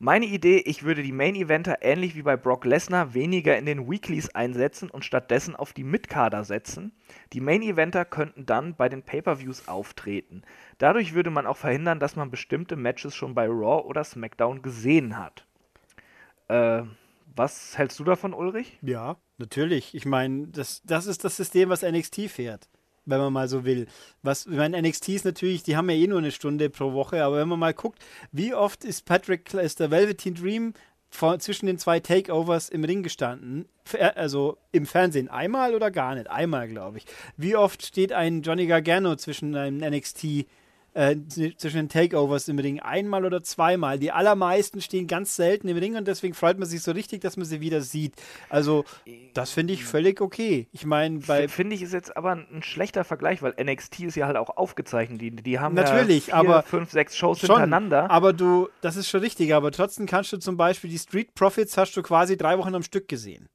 Meine 0.00 0.26
Idee, 0.26 0.58
ich 0.58 0.82
würde 0.82 1.02
die 1.02 1.12
Main-Eventer 1.12 1.78
ähnlich 1.80 2.16
wie 2.16 2.22
bei 2.22 2.36
Brock 2.36 2.64
Lesnar 2.64 3.14
weniger 3.14 3.56
in 3.56 3.64
den 3.64 3.88
Weeklies 3.88 4.34
einsetzen 4.34 4.90
und 4.90 5.04
stattdessen 5.04 5.54
auf 5.54 5.72
die 5.72 5.84
Mitkader 5.84 6.44
setzen. 6.44 6.92
Die 7.32 7.40
Main-Eventer 7.40 8.04
könnten 8.04 8.44
dann 8.44 8.74
bei 8.74 8.88
den 8.88 9.02
Pay-Per-Views 9.02 9.68
auftreten. 9.68 10.42
Dadurch 10.78 11.14
würde 11.14 11.30
man 11.30 11.46
auch 11.46 11.56
verhindern, 11.56 12.00
dass 12.00 12.16
man 12.16 12.30
bestimmte 12.30 12.76
Matches 12.76 13.14
schon 13.14 13.34
bei 13.34 13.46
Raw 13.46 13.86
oder 13.86 14.02
SmackDown 14.02 14.62
gesehen 14.62 15.16
hat. 15.16 15.46
Äh, 16.48 16.82
was 17.36 17.78
hältst 17.78 17.98
du 17.98 18.04
davon, 18.04 18.34
Ulrich? 18.34 18.78
Ja, 18.82 19.16
natürlich. 19.38 19.94
Ich 19.94 20.04
meine, 20.06 20.48
das, 20.48 20.82
das 20.84 21.06
ist 21.06 21.24
das 21.24 21.36
System, 21.36 21.68
was 21.68 21.82
NXT 21.82 22.22
fährt, 22.30 22.68
wenn 23.04 23.18
man 23.18 23.32
mal 23.32 23.48
so 23.48 23.64
will. 23.64 23.86
Was, 24.22 24.46
ich 24.46 24.56
meine, 24.56 24.80
NXT 24.80 25.08
ist 25.10 25.24
natürlich, 25.24 25.62
die 25.62 25.76
haben 25.76 25.90
ja 25.90 25.96
eh 25.96 26.06
nur 26.06 26.18
eine 26.18 26.30
Stunde 26.32 26.70
pro 26.70 26.92
Woche, 26.92 27.22
aber 27.24 27.38
wenn 27.38 27.48
man 27.48 27.58
mal 27.58 27.74
guckt, 27.74 27.98
wie 28.32 28.54
oft 28.54 28.84
ist 28.84 29.04
Patrick, 29.04 29.52
ist 29.54 29.80
der 29.80 29.90
Velveteen 29.90 30.34
Dream 30.34 30.74
vor, 31.10 31.38
zwischen 31.38 31.66
den 31.66 31.78
zwei 31.78 32.00
Takeovers 32.00 32.68
im 32.70 32.82
Ring 32.84 33.02
gestanden? 33.02 33.66
F- 33.84 34.16
Also 34.16 34.58
im 34.72 34.86
Fernsehen 34.86 35.28
einmal 35.28 35.74
oder 35.74 35.90
gar 35.90 36.14
nicht? 36.14 36.28
Einmal, 36.28 36.68
glaube 36.68 36.98
ich. 36.98 37.04
Wie 37.36 37.54
oft 37.56 37.84
steht 37.86 38.12
ein 38.12 38.42
Johnny 38.42 38.66
Gargano 38.66 39.14
zwischen 39.16 39.54
einem 39.54 39.78
NXT 39.78 40.46
äh, 40.94 41.16
zwischen 41.28 41.76
den 41.76 41.88
Takeovers 41.88 42.48
im 42.48 42.58
Ring 42.58 42.80
einmal 42.80 43.24
oder 43.24 43.42
zweimal. 43.42 43.98
Die 43.98 44.12
allermeisten 44.12 44.80
stehen 44.80 45.06
ganz 45.06 45.36
selten 45.36 45.68
im 45.68 45.76
Ring 45.76 45.96
und 45.96 46.08
deswegen 46.08 46.34
freut 46.34 46.58
man 46.58 46.68
sich 46.68 46.82
so 46.82 46.92
richtig, 46.92 47.20
dass 47.20 47.36
man 47.36 47.46
sie 47.46 47.60
wieder 47.60 47.80
sieht. 47.80 48.14
Also, 48.48 48.84
das 49.34 49.50
finde 49.50 49.74
ich 49.74 49.84
völlig 49.84 50.20
okay. 50.20 50.68
Ich 50.72 50.86
meine, 50.86 51.18
bei. 51.18 51.48
Finde 51.48 51.74
ich 51.74 51.82
ist 51.82 51.92
jetzt 51.92 52.16
aber 52.16 52.32
ein 52.32 52.62
schlechter 52.62 53.04
Vergleich, 53.04 53.42
weil 53.42 53.54
NXT 53.60 54.00
ist 54.00 54.14
ja 54.16 54.26
halt 54.26 54.36
auch 54.36 54.56
aufgezeichnet. 54.56 55.20
Die, 55.20 55.30
die 55.30 55.58
haben 55.58 55.74
Natürlich, 55.74 56.28
ja 56.28 56.40
vier, 56.40 56.50
aber 56.50 56.62
fünf, 56.62 56.90
sechs 56.90 57.16
Shows 57.16 57.40
Schon, 57.40 57.48
hintereinander. 57.48 58.10
aber 58.10 58.32
du, 58.32 58.68
das 58.80 58.96
ist 58.96 59.08
schon 59.08 59.20
richtig, 59.20 59.54
aber 59.54 59.72
trotzdem 59.72 60.06
kannst 60.06 60.32
du 60.32 60.38
zum 60.38 60.56
Beispiel 60.56 60.90
die 60.90 60.98
Street 60.98 61.34
Profits 61.34 61.76
hast 61.76 61.96
du 61.96 62.02
quasi 62.02 62.36
drei 62.36 62.56
Wochen 62.58 62.74
am 62.74 62.82
Stück 62.82 63.08
gesehen. 63.08 63.48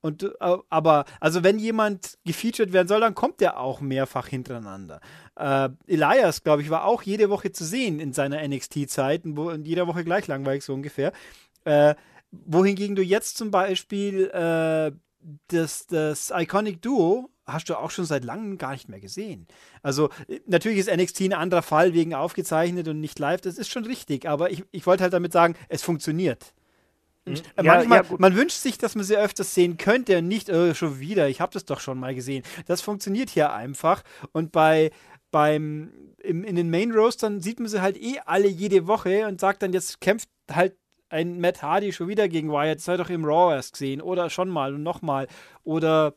Und 0.00 0.22
äh, 0.22 0.56
aber, 0.68 1.04
also 1.20 1.42
wenn 1.42 1.58
jemand 1.58 2.18
gefeatured 2.24 2.72
werden 2.72 2.88
soll, 2.88 3.00
dann 3.00 3.14
kommt 3.14 3.40
der 3.40 3.58
auch 3.58 3.80
mehrfach 3.80 4.28
hintereinander. 4.28 5.00
Äh, 5.36 5.70
Elias, 5.86 6.42
glaube 6.42 6.62
ich, 6.62 6.70
war 6.70 6.84
auch 6.84 7.02
jede 7.02 7.30
Woche 7.30 7.52
zu 7.52 7.64
sehen 7.64 7.98
in 7.98 8.12
seiner 8.12 8.46
NXT-Zeit 8.46 9.24
und 9.24 9.66
jeder 9.66 9.86
Woche 9.86 10.04
gleich 10.04 10.26
langweilig 10.26 10.64
so 10.64 10.74
ungefähr. 10.74 11.12
Äh, 11.64 11.94
wohingegen 12.30 12.94
du 12.94 13.02
jetzt 13.02 13.36
zum 13.36 13.50
Beispiel 13.50 14.28
äh, 14.30 14.92
das, 15.48 15.86
das 15.86 16.32
Iconic 16.34 16.80
Duo 16.80 17.30
hast 17.46 17.68
du 17.68 17.76
auch 17.76 17.90
schon 17.90 18.04
seit 18.04 18.24
langem 18.24 18.58
gar 18.58 18.72
nicht 18.72 18.88
mehr 18.88 19.00
gesehen. 19.00 19.46
Also 19.82 20.10
äh, 20.28 20.40
natürlich 20.46 20.78
ist 20.78 20.94
NXT 20.94 21.22
ein 21.22 21.32
anderer 21.32 21.62
Fall 21.62 21.94
wegen 21.94 22.14
aufgezeichnet 22.14 22.88
und 22.88 23.00
nicht 23.00 23.18
live, 23.18 23.40
das 23.40 23.58
ist 23.58 23.68
schon 23.68 23.84
richtig, 23.84 24.28
aber 24.28 24.50
ich, 24.50 24.64
ich 24.70 24.86
wollte 24.86 25.02
halt 25.02 25.12
damit 25.12 25.32
sagen, 25.32 25.54
es 25.68 25.82
funktioniert. 25.82 26.54
Äh, 27.34 27.64
Ja, 27.64 27.74
Manchmal, 27.74 28.04
ja, 28.04 28.16
man 28.18 28.36
wünscht 28.36 28.56
sich, 28.58 28.78
dass 28.78 28.94
man 28.94 29.04
sie 29.04 29.16
öfters 29.16 29.54
sehen 29.54 29.76
könnte 29.76 30.18
und 30.18 30.28
nicht 30.28 30.48
äh, 30.48 30.74
schon 30.74 31.00
wieder. 31.00 31.28
Ich 31.28 31.40
habe 31.40 31.52
das 31.52 31.64
doch 31.64 31.80
schon 31.80 31.98
mal 31.98 32.14
gesehen. 32.14 32.42
Das 32.66 32.80
funktioniert 32.80 33.30
hier 33.30 33.52
einfach. 33.52 34.02
Und 34.32 34.52
bei 34.52 34.90
beim 35.30 35.92
im, 36.22 36.42
in 36.42 36.56
den 36.56 36.70
Main 36.70 36.90
Roastern 36.92 37.40
sieht 37.40 37.60
man 37.60 37.68
sie 37.68 37.80
halt 37.82 37.96
eh 37.96 38.18
alle 38.24 38.48
jede 38.48 38.86
Woche 38.86 39.26
und 39.26 39.40
sagt 39.40 39.62
dann, 39.62 39.72
jetzt 39.72 40.00
kämpft 40.00 40.28
halt 40.50 40.74
ein 41.10 41.40
Matt 41.40 41.62
Hardy 41.62 41.92
schon 41.92 42.08
wieder 42.08 42.28
gegen 42.28 42.50
Wyatt. 42.50 42.78
Das 42.78 42.88
hat 42.88 43.00
doch 43.00 43.10
im 43.10 43.24
Raw 43.24 43.54
erst 43.54 43.72
gesehen. 43.74 44.00
Oder 44.02 44.28
schon 44.30 44.48
mal 44.48 44.74
und 44.74 44.82
nochmal. 44.82 45.26
Oder 45.64 46.14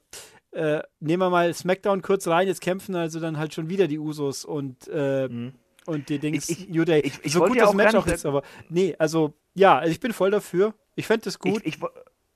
äh, 0.51 0.79
nehmen 0.99 1.21
wir 1.23 1.29
mal 1.29 1.53
SmackDown 1.53 2.01
kurz 2.01 2.27
rein. 2.27 2.47
Jetzt 2.47 2.61
kämpfen 2.61 2.95
also 2.95 3.19
dann 3.19 3.37
halt 3.37 3.53
schon 3.53 3.69
wieder 3.69 3.87
die 3.87 3.99
Usos 3.99 4.43
und 4.43 4.87
äh, 4.89 5.27
Mhm. 5.29 5.53
Und 5.85 6.09
die 6.09 6.19
Dings 6.19 6.49
Ich- 6.49 6.61
ich- 6.63 6.69
New 6.69 6.85
Day. 6.85 6.99
ich- 7.01 7.23
ich 7.23 7.33
so 7.33 7.39
gut 7.45 7.55
ja 7.57 7.65
das 7.65 7.73
Match 7.73 7.95
auch 7.95 8.07
ist, 8.07 8.25
aber 8.25 8.43
nee, 8.69 8.95
also 8.99 9.33
ja, 9.53 9.77
also 9.79 9.91
ich 9.91 9.99
bin 9.99 10.13
voll 10.13 10.31
dafür. 10.31 10.73
Ich 10.95 11.07
fände 11.07 11.23
das 11.25 11.39
gut. 11.39 11.57
Ich, 11.61 11.75
ich, 11.75 11.81
wo- 11.81 11.89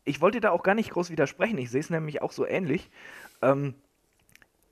ich 0.04 0.22
wollte 0.22 0.40
da 0.42 0.52
auch 0.52 0.64
gar 0.64 0.76
nicht 0.76 0.92
groß 0.92 1.10
widersprechen. 1.10 1.58
Ich 1.58 1.70
sehe 1.70 1.80
es 1.82 1.90
nämlich 1.90 2.22
auch 2.22 2.32
so 2.32 2.46
ähnlich. 2.46 2.90
Ähm, 3.42 3.76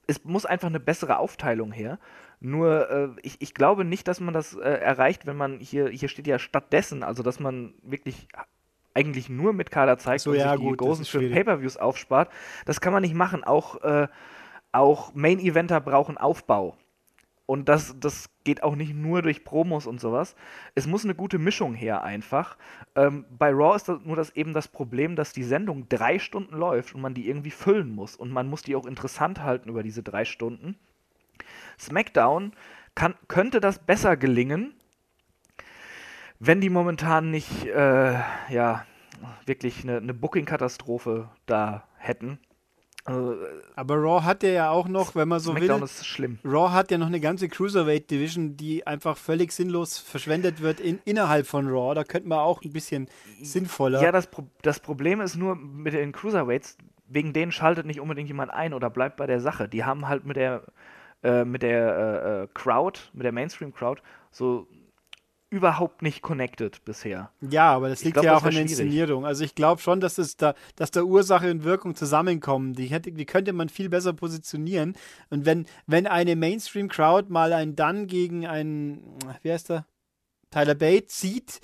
es 0.07 0.23
muss 0.25 0.45
einfach 0.45 0.67
eine 0.67 0.79
bessere 0.79 1.17
Aufteilung 1.17 1.71
her. 1.71 1.97
Nur, 2.39 2.89
äh, 2.89 3.09
ich, 3.21 3.37
ich 3.39 3.53
glaube 3.53 3.85
nicht, 3.85 4.07
dass 4.07 4.19
man 4.19 4.33
das 4.33 4.53
äh, 4.53 4.59
erreicht, 4.59 5.25
wenn 5.25 5.37
man 5.37 5.59
hier, 5.59 5.87
hier 5.89 6.09
steht 6.09 6.27
ja 6.27 6.39
stattdessen, 6.39 7.01
also 7.03 7.23
dass 7.23 7.39
man 7.39 7.73
wirklich 7.83 8.27
eigentlich 8.93 9.29
nur 9.29 9.53
mit 9.53 9.71
Kader 9.71 9.97
zeigt 9.97 10.21
so, 10.21 10.31
und 10.31 10.37
ja, 10.37 10.51
sich 10.51 10.59
die 10.59 10.65
gut, 10.67 10.79
das 10.81 10.85
großen 10.87 11.05
schönen. 11.05 11.31
Pay-Per-Views 11.31 11.77
aufspart. 11.77 12.29
Das 12.65 12.81
kann 12.81 12.91
man 12.93 13.01
nicht 13.01 13.15
machen. 13.15 13.43
Auch, 13.43 13.81
äh, 13.81 14.07
auch 14.73 15.13
Main-Eventer 15.15 15.79
brauchen 15.79 16.17
Aufbau. 16.17 16.77
Und 17.45 17.67
das, 17.67 17.95
das 17.99 18.29
geht 18.45 18.63
auch 18.63 18.75
nicht 18.75 18.93
nur 18.93 19.21
durch 19.21 19.43
Promos 19.43 19.85
und 19.85 19.99
sowas. 19.99 20.35
Es 20.75 20.87
muss 20.87 21.03
eine 21.03 21.13
gute 21.13 21.39
Mischung 21.39 21.73
her 21.73 22.01
einfach. 22.03 22.57
Ähm, 22.95 23.25
bei 23.29 23.51
Raw 23.51 23.75
ist 23.75 23.89
das 23.89 23.99
nur 24.05 24.15
das 24.15 24.29
eben 24.31 24.53
das 24.53 24.69
Problem, 24.69 25.15
dass 25.15 25.33
die 25.33 25.43
Sendung 25.43 25.89
drei 25.89 26.19
Stunden 26.19 26.55
läuft 26.55 26.95
und 26.95 27.01
man 27.01 27.13
die 27.13 27.27
irgendwie 27.27 27.51
füllen 27.51 27.93
muss. 27.93 28.15
Und 28.15 28.31
man 28.31 28.47
muss 28.47 28.63
die 28.63 28.75
auch 28.75 28.85
interessant 28.85 29.41
halten 29.41 29.69
über 29.69 29.83
diese 29.83 30.03
drei 30.03 30.23
Stunden. 30.23 30.77
SmackDown 31.77 32.53
kann, 32.95 33.15
könnte 33.27 33.59
das 33.59 33.79
besser 33.79 34.15
gelingen, 34.15 34.73
wenn 36.39 36.61
die 36.61 36.69
momentan 36.69 37.29
nicht 37.29 37.65
äh, 37.65 38.19
ja, 38.49 38.85
wirklich 39.45 39.83
eine, 39.83 39.97
eine 39.97 40.13
Booking-Katastrophe 40.13 41.29
da 41.45 41.87
hätten. 41.97 42.39
Also, 43.05 43.35
Aber 43.75 43.95
Raw 43.95 44.23
hat 44.23 44.43
ja 44.43 44.69
auch 44.69 44.87
noch, 44.87 45.13
wenn 45.13 45.27
man 45.27 45.39
so 45.39 45.51
SmackDown 45.51 45.81
will, 45.81 45.85
ist 45.85 46.05
schlimm. 46.05 46.39
Raw 46.45 46.71
hat 46.71 46.89
ja 46.89 46.97
noch 46.97 47.07
eine 47.07 47.19
ganze 47.19 47.49
Cruiserweight 47.49 48.09
Division, 48.09 48.55
die 48.55 48.87
einfach 48.87 49.17
völlig 49.17 49.51
sinnlos 49.51 49.97
verschwendet 49.97 50.61
wird 50.61 50.79
in, 50.79 50.99
innerhalb 51.03 51.45
von 51.45 51.67
Raw. 51.67 51.93
Da 51.95 52.05
könnte 52.05 52.29
man 52.29 52.39
auch 52.39 52.61
ein 52.63 52.71
bisschen 52.71 53.09
sinnvoller. 53.41 54.01
Ja, 54.01 54.13
das, 54.13 54.27
Pro 54.27 54.47
das 54.61 54.79
Problem 54.79 55.19
ist 55.19 55.35
nur 55.35 55.55
mit 55.55 55.93
den 55.93 56.13
Cruiserweights, 56.13 56.77
wegen 57.07 57.33
denen 57.33 57.51
schaltet 57.51 57.85
nicht 57.85 57.99
unbedingt 57.99 58.29
jemand 58.29 58.51
ein 58.51 58.73
oder 58.73 58.89
bleibt 58.89 59.17
bei 59.17 59.27
der 59.27 59.41
Sache. 59.41 59.67
Die 59.67 59.83
haben 59.83 60.07
halt 60.07 60.25
mit 60.25 60.37
der, 60.37 60.63
äh, 61.23 61.43
mit 61.43 61.61
der 61.61 61.97
äh, 61.97 62.43
äh, 62.43 62.47
Crowd, 62.53 62.99
mit 63.11 63.25
der 63.25 63.33
Mainstream-Crowd, 63.33 64.01
so 64.31 64.65
überhaupt 65.53 66.01
nicht 66.01 66.23
connected 66.23 66.83
bisher. 66.83 67.29
Ja, 67.41 67.71
aber 67.71 67.87
das 67.87 68.03
liegt 68.03 68.15
glaub, 68.15 68.25
ja 68.25 68.33
das 68.33 68.41
auch 68.41 68.47
an 68.47 68.53
der. 68.53 68.63
Inszenierung. 68.63 69.23
Also 69.23 69.43
ich 69.43 69.53
glaube 69.53 69.79
schon, 69.81 69.99
dass 69.99 70.17
es 70.17 70.35
da, 70.35 70.55
dass 70.75 70.89
da 70.89 71.03
Ursache 71.03 71.51
und 71.51 71.63
Wirkung 71.63 71.95
zusammenkommen. 71.95 72.73
Die, 72.73 72.87
hätte, 72.87 73.11
die 73.11 73.25
könnte 73.25 73.53
man 73.53 73.69
viel 73.69 73.87
besser 73.87 74.13
positionieren. 74.13 74.95
Und 75.29 75.45
wenn, 75.45 75.67
wenn 75.85 76.07
eine 76.07 76.35
Mainstream-Crowd 76.35 77.31
mal 77.31 77.53
einen 77.53 77.75
Dunn 77.75 78.07
gegen 78.07 78.47
einen, 78.47 79.03
wie 79.43 79.51
heißt 79.51 79.69
der? 79.69 79.85
Tyler 80.49 80.75
Bates 80.75 81.19
sieht 81.19 81.61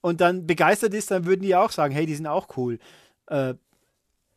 und 0.00 0.22
dann 0.22 0.46
begeistert 0.46 0.94
ist, 0.94 1.10
dann 1.10 1.26
würden 1.26 1.42
die 1.42 1.54
auch 1.54 1.70
sagen, 1.70 1.92
hey, 1.92 2.06
die 2.06 2.14
sind 2.14 2.26
auch 2.26 2.56
cool. 2.56 2.78
Äh, 3.26 3.54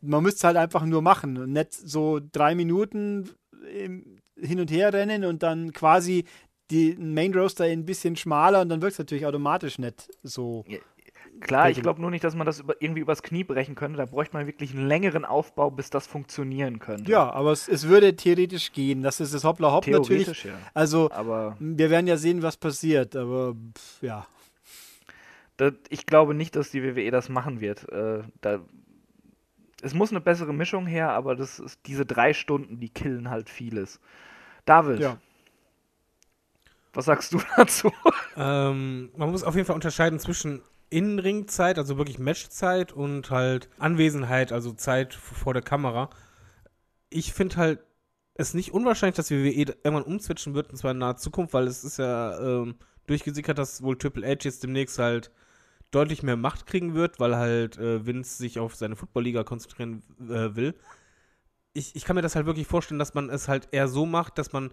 man 0.02 0.22
müsste 0.22 0.38
es 0.38 0.44
halt 0.44 0.56
einfach 0.58 0.84
nur 0.84 1.00
machen 1.00 1.38
und 1.38 1.52
nicht 1.52 1.72
so 1.72 2.20
drei 2.32 2.54
Minuten 2.54 3.30
hin 4.36 4.60
und 4.60 4.70
her 4.70 4.92
rennen 4.92 5.24
und 5.24 5.42
dann 5.42 5.72
quasi 5.72 6.24
die 6.70 6.96
Main 6.98 7.34
Roaster 7.34 7.64
ein 7.64 7.84
bisschen 7.84 8.16
schmaler 8.16 8.60
und 8.62 8.68
dann 8.68 8.82
wirkt 8.82 8.92
es 8.92 8.98
natürlich 8.98 9.26
automatisch 9.26 9.78
nicht 9.78 10.08
so. 10.22 10.64
Klar, 11.40 11.70
ich 11.70 11.80
glaube 11.80 12.00
nur 12.00 12.10
nicht, 12.10 12.22
dass 12.22 12.34
man 12.34 12.46
das 12.46 12.60
über, 12.60 12.74
irgendwie 12.80 13.00
übers 13.00 13.22
Knie 13.22 13.44
brechen 13.44 13.74
könnte. 13.74 13.96
Da 13.96 14.04
bräuchte 14.04 14.36
man 14.36 14.46
wirklich 14.46 14.74
einen 14.74 14.86
längeren 14.86 15.24
Aufbau, 15.24 15.70
bis 15.70 15.88
das 15.88 16.06
funktionieren 16.06 16.78
könnte. 16.78 17.10
Ja, 17.10 17.30
aber 17.30 17.52
es, 17.52 17.66
es 17.66 17.88
würde 17.88 18.14
theoretisch 18.14 18.72
gehen. 18.72 19.02
Das 19.02 19.20
ist 19.20 19.32
das 19.32 19.44
Hoppla 19.44 19.72
Hopp 19.72 19.86
natürlich. 19.86 20.44
ja. 20.44 20.52
Also, 20.74 21.10
Aber 21.10 21.56
wir 21.58 21.88
werden 21.88 22.06
ja 22.06 22.16
sehen, 22.16 22.42
was 22.42 22.56
passiert, 22.56 23.16
aber 23.16 23.54
pff, 23.54 24.02
ja. 24.02 24.26
das, 25.56 25.72
ich 25.88 26.04
glaube 26.04 26.34
nicht, 26.34 26.56
dass 26.56 26.70
die 26.70 26.82
WWE 26.82 27.10
das 27.10 27.28
machen 27.30 27.60
wird. 27.60 27.90
Äh, 27.90 28.22
da, 28.42 28.60
es 29.82 29.94
muss 29.94 30.10
eine 30.10 30.20
bessere 30.20 30.52
Mischung 30.52 30.86
her, 30.86 31.10
aber 31.10 31.36
das 31.36 31.58
ist, 31.58 31.80
diese 31.86 32.04
drei 32.04 32.34
Stunden, 32.34 32.80
die 32.80 32.90
killen 32.90 33.30
halt 33.30 33.48
vieles. 33.48 33.98
David, 34.66 35.00
ja. 35.00 35.16
Was 36.92 37.04
sagst 37.04 37.32
du 37.32 37.40
dazu? 37.56 37.92
Ähm, 38.36 39.10
man 39.16 39.30
muss 39.30 39.44
auf 39.44 39.54
jeden 39.54 39.66
Fall 39.66 39.74
unterscheiden 39.74 40.18
zwischen 40.18 40.62
In-Ring-Zeit, 40.90 41.78
also 41.78 41.98
wirklich 41.98 42.18
Matchzeit 42.18 42.92
und 42.92 43.30
halt 43.30 43.68
Anwesenheit, 43.78 44.52
also 44.52 44.72
Zeit 44.72 45.14
vor 45.14 45.54
der 45.54 45.62
Kamera. 45.62 46.10
Ich 47.10 47.32
finde 47.32 47.56
halt 47.56 47.80
es 48.34 48.54
nicht 48.54 48.72
unwahrscheinlich, 48.72 49.16
dass 49.16 49.30
WWE 49.30 49.50
irgendwann 49.50 50.02
umswitchen 50.02 50.54
wird, 50.54 50.70
und 50.70 50.76
zwar 50.76 50.92
in 50.92 50.98
naher 50.98 51.16
Zukunft, 51.16 51.52
weil 51.52 51.66
es 51.66 51.84
ist 51.84 51.98
ja 51.98 52.38
ähm, 52.40 52.76
durchgesickert, 53.06 53.58
dass 53.58 53.82
wohl 53.82 53.98
Triple 53.98 54.26
H 54.26 54.38
jetzt 54.42 54.62
demnächst 54.62 54.98
halt 54.98 55.30
deutlich 55.90 56.22
mehr 56.22 56.36
Macht 56.36 56.66
kriegen 56.66 56.94
wird, 56.94 57.20
weil 57.20 57.36
halt 57.36 57.76
äh, 57.78 58.06
Vince 58.06 58.36
sich 58.36 58.58
auf 58.58 58.74
seine 58.76 58.96
Football-Liga 58.96 59.44
konzentrieren 59.44 60.02
äh, 60.20 60.54
will. 60.54 60.74
Ich, 61.72 61.94
ich 61.94 62.04
kann 62.04 62.16
mir 62.16 62.22
das 62.22 62.36
halt 62.36 62.46
wirklich 62.46 62.66
vorstellen, 62.66 62.98
dass 62.98 63.14
man 63.14 63.28
es 63.28 63.48
halt 63.48 63.68
eher 63.72 63.88
so 63.88 64.06
macht, 64.06 64.38
dass 64.38 64.52
man 64.52 64.72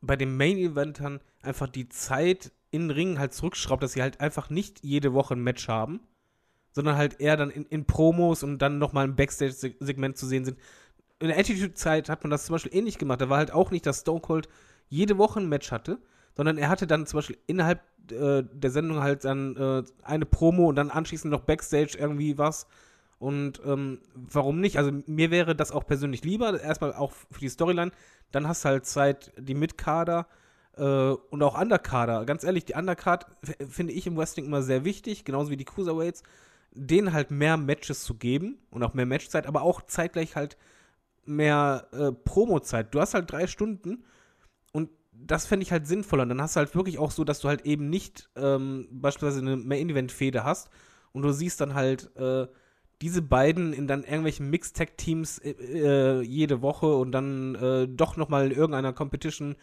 bei 0.00 0.16
den 0.16 0.36
Main-Eventern 0.36 1.20
einfach 1.42 1.68
die 1.68 1.88
Zeit 1.88 2.52
in 2.70 2.90
Ringen 2.90 3.18
halt 3.18 3.32
zurückschraubt, 3.32 3.82
dass 3.82 3.92
sie 3.92 4.02
halt 4.02 4.20
einfach 4.20 4.50
nicht 4.50 4.84
jede 4.84 5.14
Woche 5.14 5.34
ein 5.34 5.42
Match 5.42 5.68
haben, 5.68 6.00
sondern 6.72 6.96
halt 6.96 7.20
eher 7.20 7.36
dann 7.36 7.50
in, 7.50 7.64
in 7.66 7.86
Promos 7.86 8.42
und 8.42 8.58
dann 8.58 8.78
nochmal 8.78 9.04
ein 9.04 9.16
Backstage-Segment 9.16 10.16
zu 10.16 10.26
sehen 10.26 10.44
sind. 10.44 10.58
In 11.18 11.28
der 11.28 11.38
Attitude-Zeit 11.38 12.08
hat 12.08 12.22
man 12.22 12.30
das 12.30 12.46
zum 12.46 12.54
Beispiel 12.54 12.74
ähnlich 12.74 12.98
gemacht. 12.98 13.20
Da 13.20 13.28
war 13.28 13.38
halt 13.38 13.52
auch 13.52 13.70
nicht, 13.70 13.86
dass 13.86 14.00
Stone 14.00 14.20
Cold 14.20 14.48
jede 14.88 15.18
Woche 15.18 15.40
ein 15.40 15.48
Match 15.48 15.72
hatte, 15.72 15.98
sondern 16.34 16.58
er 16.58 16.68
hatte 16.68 16.86
dann 16.86 17.06
zum 17.06 17.18
Beispiel 17.18 17.38
innerhalb 17.46 17.80
äh, 18.12 18.44
der 18.44 18.70
Sendung 18.70 19.00
halt 19.00 19.24
dann 19.24 19.56
äh, 19.56 19.82
eine 20.02 20.26
Promo 20.26 20.68
und 20.68 20.76
dann 20.76 20.90
anschließend 20.90 21.32
noch 21.32 21.40
Backstage 21.40 21.96
irgendwie 21.98 22.38
was. 22.38 22.66
Und 23.18 23.60
ähm, 23.64 24.00
warum 24.14 24.60
nicht? 24.60 24.78
Also 24.78 24.92
mir 25.06 25.30
wäre 25.32 25.56
das 25.56 25.72
auch 25.72 25.86
persönlich 25.86 26.24
lieber, 26.24 26.60
erstmal 26.60 26.94
auch 26.94 27.12
für 27.12 27.40
die 27.40 27.48
Storyline. 27.48 27.90
Dann 28.32 28.46
hast 28.46 28.64
du 28.64 28.68
halt 28.70 28.86
Zeit, 28.86 29.32
die 29.38 29.54
Mitkader 29.54 30.26
äh, 30.76 30.82
und 30.82 31.42
auch 31.42 31.60
Underkader. 31.60 32.24
Ganz 32.24 32.44
ehrlich, 32.44 32.64
die 32.64 32.74
Undercard 32.74 33.26
finde 33.68 33.92
ich 33.92 34.06
im 34.06 34.16
Wrestling 34.16 34.46
immer 34.46 34.62
sehr 34.62 34.84
wichtig, 34.84 35.24
genauso 35.24 35.50
wie 35.50 35.56
die 35.56 35.64
Cruiserweights, 35.64 36.22
denen 36.72 37.12
halt 37.12 37.30
mehr 37.30 37.56
Matches 37.56 38.04
zu 38.04 38.14
geben 38.14 38.58
und 38.70 38.82
auch 38.82 38.94
mehr 38.94 39.06
Matchzeit, 39.06 39.46
aber 39.46 39.62
auch 39.62 39.82
zeitgleich 39.82 40.36
halt 40.36 40.56
mehr 41.24 41.88
äh, 41.92 42.12
Promo-Zeit. 42.12 42.94
Du 42.94 43.00
hast 43.00 43.14
halt 43.14 43.30
drei 43.30 43.46
Stunden 43.46 44.04
und 44.72 44.90
das 45.12 45.46
fände 45.46 45.62
ich 45.62 45.72
halt 45.72 45.86
sinnvoller. 45.86 46.22
Und 46.22 46.30
dann 46.30 46.42
hast 46.42 46.56
du 46.56 46.58
halt 46.58 46.74
wirklich 46.74 46.98
auch 46.98 47.10
so, 47.10 47.24
dass 47.24 47.40
du 47.40 47.48
halt 47.48 47.66
eben 47.66 47.90
nicht 47.90 48.30
ähm, 48.36 48.88
beispielsweise 48.90 49.40
eine 49.40 49.56
Main-Event-Fehde 49.56 50.44
hast 50.44 50.70
und 51.12 51.22
du 51.22 51.32
siehst 51.32 51.60
dann 51.60 51.74
halt 51.74 52.14
äh, 52.16 52.46
diese 53.00 53.22
beiden 53.22 53.72
in 53.72 53.86
dann 53.86 54.02
irgendwelchen 54.02 54.50
Mixed-Tag-Teams 54.50 55.38
äh, 55.38 55.50
äh, 55.50 56.22
jede 56.22 56.62
Woche 56.62 56.96
und 56.96 57.12
dann 57.12 57.54
äh, 57.54 57.88
doch 57.88 58.16
nochmal 58.16 58.46
in 58.46 58.56
irgendeiner 58.56 58.92
Competition 58.92 59.56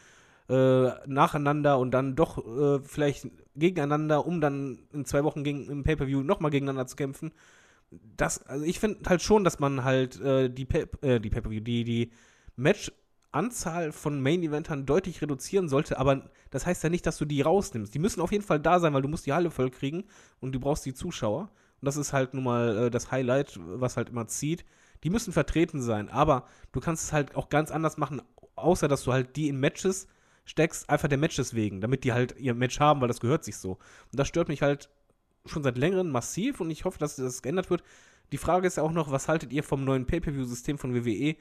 äh, 0.47 0.89
nacheinander 1.05 1.79
und 1.79 1.91
dann 1.91 2.15
doch 2.15 2.37
äh, 2.37 2.79
vielleicht 2.83 3.27
gegeneinander, 3.55 4.25
um 4.25 4.41
dann 4.41 4.79
in 4.93 5.05
zwei 5.05 5.23
Wochen 5.23 5.43
gegen, 5.43 5.67
im 5.69 5.83
Pay-Per-View 5.83 6.21
nochmal 6.21 6.51
gegeneinander 6.51 6.87
zu 6.87 6.95
kämpfen. 6.95 7.31
Das, 8.17 8.45
also 8.47 8.63
ich 8.63 8.79
finde 8.79 9.09
halt 9.09 9.21
schon, 9.21 9.43
dass 9.43 9.59
man 9.59 9.83
halt 9.83 10.19
äh, 10.21 10.49
die, 10.49 10.65
Pay 10.65 10.85
äh, 11.01 11.19
die 11.19 11.29
Pay-Per-View, 11.29 11.61
die, 11.61 11.83
die 11.83 12.11
Match-Anzahl 12.55 13.91
von 13.91 14.21
Main-Eventern 14.21 14.85
deutlich 14.85 15.21
reduzieren 15.21 15.67
sollte, 15.67 15.97
aber 15.97 16.29
das 16.51 16.65
heißt 16.65 16.83
ja 16.83 16.89
nicht, 16.89 17.05
dass 17.05 17.17
du 17.17 17.25
die 17.25 17.41
rausnimmst. 17.41 17.93
Die 17.93 17.99
müssen 17.99 18.21
auf 18.21 18.31
jeden 18.31 18.43
Fall 18.43 18.59
da 18.59 18.79
sein, 18.79 18.93
weil 18.93 19.01
du 19.01 19.07
musst 19.07 19.25
die 19.25 19.33
Halle 19.33 19.51
voll 19.51 19.71
kriegen 19.71 20.05
und 20.39 20.53
du 20.53 20.59
brauchst 20.59 20.85
die 20.85 20.93
Zuschauer. 20.93 21.49
Das 21.85 21.97
ist 21.97 22.13
halt 22.13 22.33
nun 22.33 22.43
mal 22.43 22.85
äh, 22.85 22.91
das 22.91 23.11
Highlight, 23.11 23.59
was 23.61 23.97
halt 23.97 24.09
immer 24.09 24.27
zieht. 24.27 24.65
Die 25.03 25.09
müssen 25.09 25.33
vertreten 25.33 25.81
sein, 25.81 26.09
aber 26.09 26.47
du 26.71 26.79
kannst 26.79 27.05
es 27.05 27.13
halt 27.13 27.35
auch 27.35 27.49
ganz 27.49 27.71
anders 27.71 27.97
machen, 27.97 28.21
außer 28.55 28.87
dass 28.87 29.03
du 29.03 29.13
halt 29.13 29.35
die 29.35 29.49
in 29.49 29.59
Matches 29.59 30.07
steckst, 30.45 30.89
einfach 30.89 31.07
der 31.07 31.17
Matches 31.17 31.53
wegen, 31.53 31.81
damit 31.81 32.03
die 32.03 32.13
halt 32.13 32.35
ihr 32.39 32.53
Match 32.53 32.79
haben, 32.79 33.01
weil 33.01 33.07
das 33.07 33.19
gehört 33.19 33.43
sich 33.43 33.57
so. 33.57 33.73
Und 34.11 34.19
das 34.19 34.27
stört 34.27 34.47
mich 34.47 34.61
halt 34.61 34.89
schon 35.45 35.63
seit 35.63 35.77
längerem 35.77 36.11
massiv 36.11 36.59
und 36.61 36.71
ich 36.71 36.85
hoffe, 36.85 36.99
dass 36.99 37.15
das 37.15 37.41
geändert 37.41 37.69
wird. 37.69 37.83
Die 38.31 38.37
Frage 38.37 38.67
ist 38.67 38.77
ja 38.77 38.83
auch 38.83 38.91
noch, 38.91 39.11
was 39.11 39.27
haltet 39.27 39.53
ihr 39.53 39.63
vom 39.63 39.83
neuen 39.83 40.05
Pay-Per-View-System 40.05 40.77
von 40.77 40.95
WWE? 40.95 41.35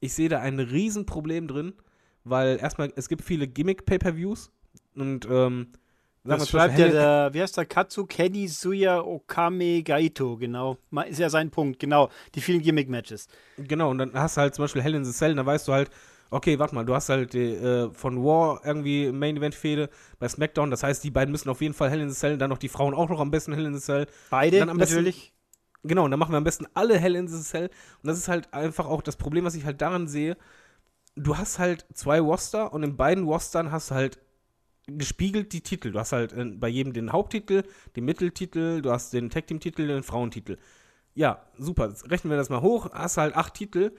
Ich 0.00 0.14
sehe 0.14 0.28
da 0.28 0.40
ein 0.40 0.58
Riesenproblem 0.60 1.48
drin, 1.48 1.74
weil 2.24 2.58
erstmal, 2.58 2.92
es 2.96 3.08
gibt 3.08 3.22
viele 3.22 3.48
Gimmick-Pay-Per-Views 3.48 4.52
und 4.94 5.26
ähm, 5.28 5.68
Das 6.22 6.48
schreibt 6.50 6.78
ja 6.78 6.88
der, 6.88 7.30
wie 7.32 7.40
heißt 7.40 7.56
der, 7.56 7.64
Katsu 7.64 8.04
Kenny 8.06 8.46
Suya 8.46 9.00
Okame 9.00 9.82
Gaito, 9.82 10.36
genau. 10.36 10.76
Ist 11.08 11.18
ja 11.18 11.30
sein 11.30 11.50
Punkt, 11.50 11.78
genau. 11.78 12.10
Die 12.34 12.40
vielen 12.42 12.60
Gimmick-Matches. 12.60 13.26
Genau, 13.56 13.90
und 13.90 13.98
dann 13.98 14.12
hast 14.12 14.36
du 14.36 14.42
halt 14.42 14.54
zum 14.54 14.64
Beispiel 14.64 14.82
Hell 14.82 14.94
in 14.94 15.04
the 15.04 15.12
Cell, 15.12 15.34
da 15.34 15.46
weißt 15.46 15.66
du 15.68 15.72
halt, 15.72 15.90
okay, 16.30 16.58
warte 16.58 16.74
mal, 16.74 16.84
du 16.84 16.94
hast 16.94 17.08
halt 17.08 17.34
äh, 17.34 17.90
von 17.90 18.22
War 18.22 18.60
irgendwie 18.64 19.10
Main 19.10 19.36
Event 19.38 19.54
Fehde 19.54 19.88
bei 20.18 20.28
SmackDown, 20.28 20.70
das 20.70 20.82
heißt, 20.82 21.02
die 21.02 21.10
beiden 21.10 21.32
müssen 21.32 21.48
auf 21.48 21.62
jeden 21.62 21.74
Fall 21.74 21.88
Hell 21.90 22.00
in 22.00 22.10
the 22.10 22.16
Cell, 22.18 22.36
dann 22.36 22.50
noch 22.50 22.58
die 22.58 22.68
Frauen 22.68 22.92
auch 22.94 23.08
noch 23.08 23.20
am 23.20 23.30
besten 23.30 23.54
Hell 23.54 23.64
in 23.64 23.74
the 23.74 23.80
Cell. 23.80 24.06
Beide 24.28 24.58
Dann 24.58 24.68
am 24.68 24.76
besten- 24.78 24.96
natürlich. 24.96 25.32
Genau, 25.82 26.04
und 26.04 26.10
dann 26.10 26.20
machen 26.20 26.32
wir 26.34 26.36
am 26.36 26.44
besten 26.44 26.66
alle 26.74 26.98
Hell 26.98 27.16
in 27.16 27.26
the 27.28 27.40
Cell. 27.42 27.70
Und 28.02 28.06
das 28.06 28.18
ist 28.18 28.28
halt 28.28 28.52
einfach 28.52 28.84
auch 28.86 29.00
das 29.00 29.16
Problem, 29.16 29.46
was 29.46 29.54
ich 29.54 29.64
halt 29.64 29.80
daran 29.80 30.08
sehe. 30.08 30.36
Du 31.16 31.38
hast 31.38 31.58
halt 31.58 31.86
zwei 31.94 32.20
Roster 32.20 32.74
und 32.74 32.82
in 32.82 32.96
beiden 32.98 33.24
Rostern 33.24 33.72
hast 33.72 33.90
du 33.90 33.94
halt 33.94 34.18
gespiegelt 34.98 35.52
die 35.52 35.62
Titel. 35.62 35.92
Du 35.92 35.98
hast 35.98 36.12
halt 36.12 36.32
äh, 36.32 36.44
bei 36.44 36.68
jedem 36.68 36.92
den 36.92 37.12
Haupttitel, 37.12 37.64
den 37.96 38.04
Mitteltitel, 38.04 38.82
du 38.82 38.90
hast 38.90 39.12
den 39.12 39.30
Tag 39.30 39.46
Team 39.46 39.60
Titel, 39.60 39.86
den 39.86 40.02
Frauentitel. 40.02 40.58
Ja, 41.14 41.44
super. 41.58 41.88
Jetzt 41.88 42.10
rechnen 42.10 42.30
wir 42.30 42.36
das 42.36 42.50
mal 42.50 42.62
hoch. 42.62 42.90
Hast 42.92 43.16
halt 43.16 43.34
acht 43.34 43.54
Titel 43.54 43.92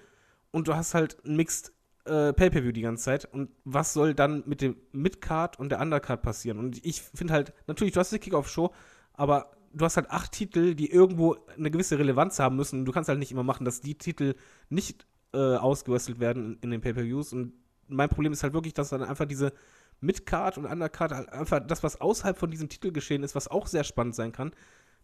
und 0.51 0.67
du 0.67 0.75
hast 0.75 0.93
halt 0.93 1.17
ein 1.25 1.35
Mixed 1.35 1.71
äh, 2.05 2.33
Pay-per-View 2.33 2.71
die 2.71 2.81
ganze 2.81 3.03
Zeit. 3.03 3.25
Und 3.25 3.49
was 3.63 3.93
soll 3.93 4.13
dann 4.13 4.43
mit 4.45 4.61
dem 4.61 4.75
Mid-Card 4.91 5.59
und 5.59 5.69
der 5.69 5.79
Undercard 5.79 6.21
passieren? 6.21 6.59
Und 6.59 6.83
ich 6.85 7.01
finde 7.01 7.33
halt, 7.33 7.53
natürlich, 7.67 7.93
du 7.93 7.99
hast 7.99 8.11
die 8.11 8.19
Kick-Off-Show, 8.19 8.71
aber 9.13 9.51
du 9.73 9.85
hast 9.85 9.97
halt 9.97 10.09
acht 10.09 10.31
Titel, 10.31 10.75
die 10.75 10.91
irgendwo 10.91 11.37
eine 11.55 11.71
gewisse 11.71 11.97
Relevanz 11.97 12.39
haben 12.39 12.55
müssen. 12.55 12.85
Du 12.85 12.91
kannst 12.91 13.09
halt 13.09 13.19
nicht 13.19 13.31
immer 13.31 13.43
machen, 13.43 13.65
dass 13.65 13.81
die 13.81 13.95
Titel 13.95 14.35
nicht 14.69 15.05
äh, 15.33 15.55
ausgewrestelt 15.55 16.19
werden 16.19 16.53
in, 16.55 16.59
in 16.61 16.71
den 16.71 16.81
Pay-per-Views. 16.81 17.33
Und 17.33 17.53
mein 17.87 18.09
Problem 18.09 18.33
ist 18.33 18.43
halt 18.43 18.53
wirklich, 18.53 18.73
dass 18.73 18.89
dann 18.89 19.03
einfach 19.03 19.25
diese 19.25 19.53
Mid-Card 20.01 20.57
und 20.57 20.65
Undercard 20.65 21.11
halt 21.11 21.29
einfach 21.29 21.59
das, 21.65 21.83
was 21.83 22.01
außerhalb 22.01 22.37
von 22.37 22.51
diesem 22.51 22.69
Titel 22.69 22.91
geschehen 22.91 23.23
ist, 23.23 23.35
was 23.35 23.47
auch 23.47 23.67
sehr 23.67 23.83
spannend 23.83 24.15
sein 24.15 24.31
kann, 24.31 24.51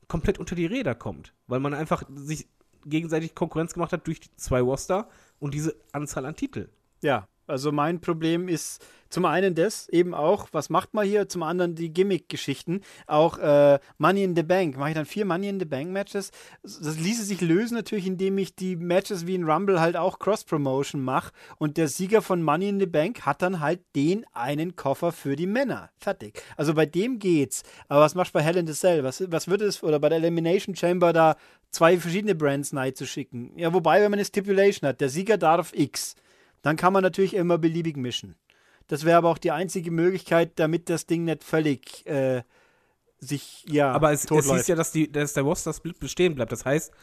komplett 0.07 0.39
unter 0.39 0.55
die 0.55 0.65
Räder 0.65 0.95
kommt. 0.95 1.33
Weil 1.47 1.59
man 1.59 1.73
einfach 1.73 2.03
sich 2.15 2.47
gegenseitig 2.85 3.35
Konkurrenz 3.35 3.73
gemacht 3.73 3.93
hat 3.93 4.07
durch 4.07 4.21
zwei 4.37 4.61
Roster 4.61 5.07
und 5.39 5.53
diese 5.53 5.75
Anzahl 5.91 6.25
an 6.25 6.35
Titel. 6.35 6.69
Ja, 7.01 7.27
also 7.47 7.71
mein 7.71 8.01
Problem 8.01 8.47
ist 8.47 8.85
zum 9.09 9.25
einen 9.25 9.55
das 9.55 9.87
eben 9.89 10.13
auch, 10.13 10.49
was 10.51 10.69
macht 10.69 10.93
man 10.93 11.05
hier? 11.05 11.29
Zum 11.29 11.43
anderen 11.43 11.75
die 11.75 11.93
Gimmick-Geschichten. 11.93 12.81
Auch 13.05 13.37
äh, 13.37 13.79
Money 13.97 14.23
in 14.23 14.35
the 14.35 14.43
Bank. 14.43 14.77
Mache 14.77 14.89
ich 14.89 14.95
dann 14.95 15.05
vier 15.05 15.25
Money 15.25 15.47
in 15.47 15.59
the 15.59 15.65
Bank-Matches? 15.65 16.31
Das 16.63 16.99
ließe 16.99 17.23
sich 17.23 17.41
lösen 17.41 17.75
natürlich, 17.75 18.05
indem 18.05 18.37
ich 18.37 18.55
die 18.55 18.75
Matches 18.75 19.25
wie 19.25 19.35
in 19.35 19.49
Rumble 19.49 19.79
halt 19.79 19.95
auch 19.95 20.19
Cross-Promotion 20.19 21.01
mache. 21.01 21.31
Und 21.57 21.77
der 21.77 21.87
Sieger 21.87 22.21
von 22.21 22.41
Money 22.43 22.69
in 22.69 22.79
the 22.79 22.85
Bank 22.85 23.25
hat 23.25 23.41
dann 23.41 23.59
halt 23.59 23.79
den 23.95 24.25
einen 24.33 24.75
Koffer 24.75 25.11
für 25.11 25.35
die 25.35 25.47
Männer. 25.47 25.89
Fertig. 25.97 26.41
Also 26.57 26.73
bei 26.73 26.85
dem 26.85 27.19
geht's. 27.19 27.63
Aber 27.87 28.01
was 28.01 28.15
machst 28.15 28.33
du 28.33 28.39
bei 28.39 28.43
Hell 28.43 28.57
in 28.57 28.67
the 28.67 28.73
Cell? 28.73 29.03
Was, 29.03 29.23
was 29.31 29.47
wird 29.47 29.61
es, 29.61 29.83
oder 29.83 29.99
bei 29.99 30.09
der 30.09 30.17
Elimination 30.17 30.75
Chamber 30.75 31.13
da 31.13 31.37
zwei 31.71 31.97
verschiedene 31.97 32.35
Brands 32.35 32.73
nein 32.73 32.93
zu 32.93 33.05
schicken? 33.05 33.53
Ja, 33.55 33.73
wobei, 33.73 34.01
wenn 34.01 34.11
man 34.11 34.19
eine 34.19 34.25
Stipulation 34.25 34.89
hat, 34.89 34.99
der 34.99 35.09
Sieger 35.09 35.37
darf 35.37 35.71
X 35.73 36.15
dann 36.61 36.75
kann 36.75 36.93
man 36.93 37.03
natürlich 37.03 37.33
immer 37.33 37.57
beliebig 37.57 37.97
mischen. 37.97 38.35
Das 38.87 39.03
wäre 39.03 39.17
aber 39.17 39.29
auch 39.29 39.37
die 39.37 39.51
einzige 39.51 39.91
Möglichkeit, 39.91 40.51
damit 40.55 40.89
das 40.89 41.05
Ding 41.05 41.25
nicht 41.25 41.43
völlig 41.43 42.05
äh, 42.05 42.43
sich 43.19 43.65
ja 43.67 43.91
Aber 43.91 44.11
es, 44.11 44.29
es 44.29 44.51
hieß 44.51 44.67
ja, 44.67 44.75
dass, 44.75 44.91
die, 44.91 45.11
dass 45.11 45.33
der 45.33 45.43
Roster-Split 45.43 45.99
bestehen 45.99 46.35
bleibt. 46.35 46.51
Das 46.51 46.65
heißt, 46.65 46.93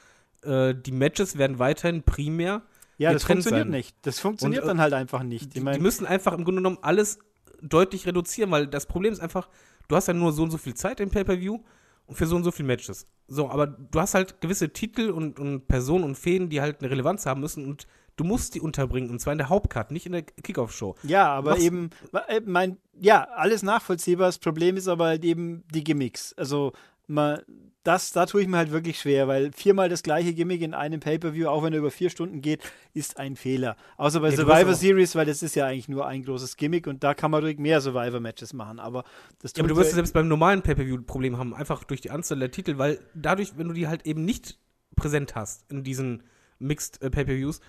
äh, 0.45 0.75
die 0.75 0.93
Matches 0.93 1.37
werden 1.37 1.59
weiterhin 1.59 2.03
primär 2.03 2.63
ja, 2.97 3.13
das 3.13 3.25
funktioniert 3.25 3.65
sein. 3.65 3.71
nicht. 3.71 3.97
Das 4.03 4.21
funktioniert 4.21 4.63
Und, 4.63 4.69
äh, 4.69 4.71
dann 4.71 4.81
halt 4.81 4.93
einfach 4.93 5.23
nicht. 5.23 5.55
Die, 5.55 5.61
die 5.61 5.81
müssen 5.81 6.07
einfach 6.07 6.33
im 6.33 6.45
Grunde 6.45 6.61
genommen 6.61 6.79
alles 6.83 7.19
deutlich 7.61 8.07
reduzieren, 8.07 8.51
weil 8.51 8.67
das 8.67 8.87
Problem 8.87 9.13
ist 9.13 9.21
einfach, 9.21 9.49
du 9.89 9.97
hast 9.97 10.09
ja 10.09 10.15
nur 10.15 10.33
so 10.33 10.43
und 10.43 10.51
so 10.51 10.59
viel 10.59 10.75
Zeit 10.75 11.01
im 11.01 11.11
Pay-Per-View 11.11 11.59
und 12.07 12.17
für 12.17 12.27
so 12.27 12.37
und 12.37 12.45
so 12.45 12.53
viele 12.53 12.69
Matches. 12.69 13.07
So, 13.27 13.51
aber 13.51 13.67
du 13.67 14.01
hast 14.01 14.15
halt 14.15 14.41
gewisse 14.41 14.69
Titel 14.73 15.11
und, 15.11 15.41
und 15.41 15.67
Personen 15.67 16.05
und 16.05 16.17
Fäden, 16.17 16.51
die 16.51 16.61
halt 16.61 16.81
eine 16.81 16.91
Relevanz 16.91 17.27
haben 17.27 17.41
müssen 17.41 17.67
und 17.67 17.87
du 18.17 18.25
musst 18.25 18.55
die 18.55 18.61
unterbringen 18.61 19.11
und 19.11 19.21
zwar 19.21 19.33
in 19.33 19.39
der 19.39 19.49
Hauptcard, 19.49 19.91
nicht 19.91 20.07
in 20.07 20.13
der 20.13 20.23
Kickoff-Show. 20.23 20.95
ja, 21.03 21.27
aber 21.29 21.51
machst- 21.53 21.65
eben, 21.65 21.91
äh, 22.29 22.41
mein, 22.45 22.77
ja, 23.01 23.25
alles 23.35 23.63
nachvollziehbar. 23.63 24.27
Das 24.29 24.39
Problem 24.39 24.77
ist 24.77 24.89
aber 24.89 25.07
halt 25.07 25.25
eben 25.25 25.65
die 25.75 25.83
Gimmicks. 25.85 26.33
Also, 26.35 26.73
mal, 27.07 27.45
das, 27.83 28.13
da 28.13 28.25
tue 28.25 28.41
ich 28.41 28.49
mir 28.49 28.57
halt 28.57 28.71
wirklich 28.71 28.99
schwer, 28.99 29.29
weil 29.29 29.53
viermal 29.53 29.91
das 29.91 30.03
gleiche 30.03 30.33
Gimmick 30.33 30.63
in 30.63 30.73
einem 30.73 31.01
Pay-Per-View, 31.01 31.49
auch 31.49 31.63
wenn 31.63 31.75
er 31.75 31.81
über 31.81 31.91
vier 31.91 32.09
Stunden 32.09 32.41
geht, 32.41 32.63
ist 32.95 33.19
ein 33.19 33.37
Fehler. 33.37 33.77
Außer 33.99 34.21
bei 34.21 34.31
Ja, 34.31 34.37
Survivor 34.37 34.73
Series, 34.75 35.15
weil 35.15 35.27
das 35.27 35.43
ist 35.43 35.55
ja 35.55 35.67
eigentlich 35.67 35.89
nur 35.91 36.07
ein 36.07 36.23
großes 36.23 36.57
Gimmick 36.57 36.87
und 36.87 37.05
da 37.05 37.13
kann 37.13 37.31
man 37.31 37.43
ruhig 37.43 37.59
mehr 37.59 37.83
Survivor-Matches 37.83 38.55
machen. 38.55 38.79
Aber 38.81 39.05
das 39.43 39.53
Ja, 39.55 39.61
aber 39.61 39.69
du 39.69 39.75
tut 39.75 39.83
wirst 39.83 39.91
ja- 39.91 39.97
selbst 39.97 40.15
beim 40.15 40.29
normalen 40.29 40.63
Pay-Per-View 40.63 40.97
ein 40.97 41.05
Problem 41.05 41.37
haben, 41.37 41.53
einfach 41.53 41.85
durch 41.85 42.01
die 42.01 42.11
Anzahl 42.11 42.39
der 42.39 42.51
Titel, 42.53 42.79
weil 42.79 43.01
dadurch, 43.13 43.59
wenn 43.59 43.69
du 43.69 43.75
die 43.75 43.87
halt 43.87 44.07
eben 44.07 44.25
nicht 44.25 44.59
präsent 44.97 45.35
hast 45.35 45.71
in 45.71 45.83
diesen 45.85 46.23
Mixed 46.59 47.03
äh, 47.03 47.11
Pay-Per-Views, 47.11 47.61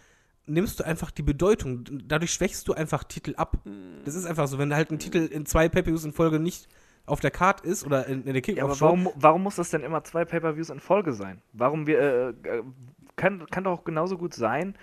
nimmst 0.47 0.79
du 0.79 0.85
einfach 0.85 1.11
die 1.11 1.23
Bedeutung. 1.23 1.83
Dadurch 2.07 2.31
schwächst 2.31 2.67
du 2.67 2.73
einfach 2.73 3.03
Titel 3.03 3.33
ab. 3.37 3.57
Das 4.03 4.15
ist 4.15 4.25
einfach 4.25 4.47
so, 4.47 4.57
wenn 4.57 4.73
halt 4.73 4.91
ein 4.91 4.99
Titel 4.99 5.25
in 5.25 5.45
zwei 5.45 5.69
Pay-Per-Views 5.69 6.05
in 6.05 6.13
Folge 6.13 6.39
nicht 6.39 6.67
auf 7.05 7.19
der 7.19 7.31
Card 7.31 7.61
ist 7.61 7.85
oder 7.85 8.07
in, 8.07 8.23
in 8.23 8.33
der 8.33 8.43
Ja, 8.55 8.63
aber 8.63 8.79
warum, 8.79 9.09
warum 9.15 9.43
muss 9.43 9.55
das 9.55 9.69
denn 9.69 9.83
immer 9.83 10.03
zwei 10.03 10.25
Pay-Per-Views 10.25 10.69
in 10.69 10.79
Folge 10.79 11.13
sein? 11.13 11.41
Warum 11.53 11.87
wir, 11.87 11.99
äh, 11.99 12.29
äh, 12.29 12.63
kann, 13.15 13.45
kann 13.47 13.63
doch 13.63 13.79
auch 13.79 13.83
genauso 13.83 14.17
gut 14.17 14.33
sein, 14.33 14.75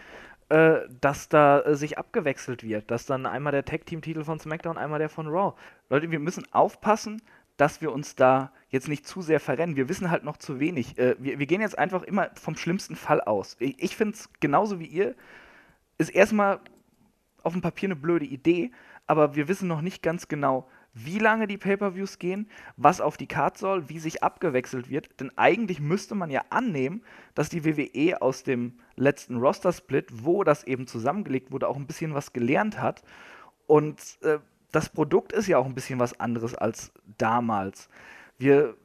äh, 0.49 0.81
dass 1.01 1.29
da 1.29 1.61
äh, 1.61 1.75
sich 1.75 1.99
abgewechselt 1.99 2.63
wird, 2.63 2.91
dass 2.91 3.07
dann 3.07 3.27
einmal 3.27 3.53
der 3.53 3.65
Tag-Team-Titel 3.65 4.25
von 4.25 4.39
SmackDown, 4.39 4.79
einmal 4.79 4.99
der 4.99 5.09
von 5.09 5.27
Raw. 5.27 5.55
Leute, 5.91 6.11
wir 6.11 6.21
müssen 6.21 6.45
aufpassen, 6.53 7.23
dass 7.57 7.81
wir 7.81 7.93
uns 7.93 8.17
da 8.17 8.53
jetzt 8.69 8.89
nicht 8.89 9.07
zu 9.07 9.23
sehr 9.23 9.41
verrennen. 9.41 9.77
Wir 9.77 9.89
wissen 9.89 10.11
halt 10.11 10.25
noch 10.25 10.37
zu 10.37 10.61
wenig. 10.61 10.99
Äh, 10.99 11.17
wir, 11.19 11.39
wir 11.39 11.47
gehen 11.47 11.61
jetzt 11.61 11.79
einfach 11.79 12.03
immer 12.03 12.31
vom 12.35 12.57
schlimmsten 12.57 12.97
Fall 12.97 13.21
aus. 13.21 13.57
Ich, 13.59 13.83
ich 13.83 13.97
finde 13.97 14.15
es 14.15 14.31
genauso 14.41 14.79
wie 14.79 14.87
ihr, 14.87 15.15
ist 15.99 16.11
erstmal 16.11 16.61
auf 17.43 17.53
dem 17.53 17.63
Papier 17.63 17.89
eine 17.89 17.97
blöde 17.97 18.25
Idee, 18.25 18.71
aber 19.07 19.35
wir 19.35 19.49
wissen 19.49 19.69
noch 19.69 19.81
nicht 19.81 20.03
ganz 20.03 20.29
genau, 20.29 20.69
wie 20.95 21.19
lange 21.19 21.47
die 21.47 21.57
Pay-per-Views 21.57 22.19
gehen, 22.19 22.49
was 22.77 23.01
auf 23.01 23.17
die 23.17 23.27
Card 23.27 23.57
soll, 23.57 23.89
wie 23.89 23.99
sich 23.99 24.23
abgewechselt 24.23 24.91
wird. 24.91 25.21
Denn 25.21 25.37
eigentlich 25.37 25.81
müsste 25.81 26.15
man 26.15 26.31
ja 26.31 26.43
annehmen, 26.51 27.03
dass 27.35 27.49
die 27.49 27.65
WWE 27.65 28.21
aus 28.21 28.43
dem 28.43 28.79
letzten 28.97 29.37
Roster-Split, 29.37 30.25
wo 30.25 30.45
das 30.45 30.65
eben 30.65 30.87
zusammengelegt 30.87 31.51
wurde, 31.51 31.69
auch 31.69 31.77
ein 31.77 31.87
bisschen 31.87 32.15
was 32.15 32.33
gelernt 32.33 32.79
hat. 32.79 33.03
Und 33.67 34.01
äh, 34.23 34.39
das 34.71 34.91
Produkt 34.91 35.33
ist 35.33 35.47
ja 35.47 35.59
auch 35.59 35.67
ein 35.67 35.75
bisschen 35.75 35.99
was 35.99 36.19
anderes 36.21 36.55
als 36.55 36.93
damals. 37.17 37.89
Wir, 38.37 38.77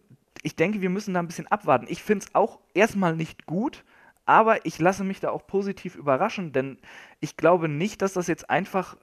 ich 0.43 0.55
denke, 0.55 0.81
wir 0.81 0.89
müssen 0.89 1.13
da 1.13 1.19
ein 1.19 1.27
bisschen 1.27 1.47
abwarten. 1.47 1.87
Ich 1.89 2.03
finde 2.03 2.25
es 2.25 2.35
auch 2.35 2.59
erstmal 2.73 3.15
nicht 3.15 3.45
gut, 3.45 3.83
aber 4.27 4.65
ich 4.65 4.77
lasse 4.77 5.03
mich 5.03 5.19
da 5.19 5.31
auch 5.31 5.47
positiv 5.47 5.95
überraschen, 5.95 6.51
denn 6.51 6.77
ich 7.19 7.37
glaube 7.37 7.67
nicht, 7.67 8.01
dass 8.01 8.13
das 8.13 8.27
jetzt 8.27 8.49
einfach 8.49 8.97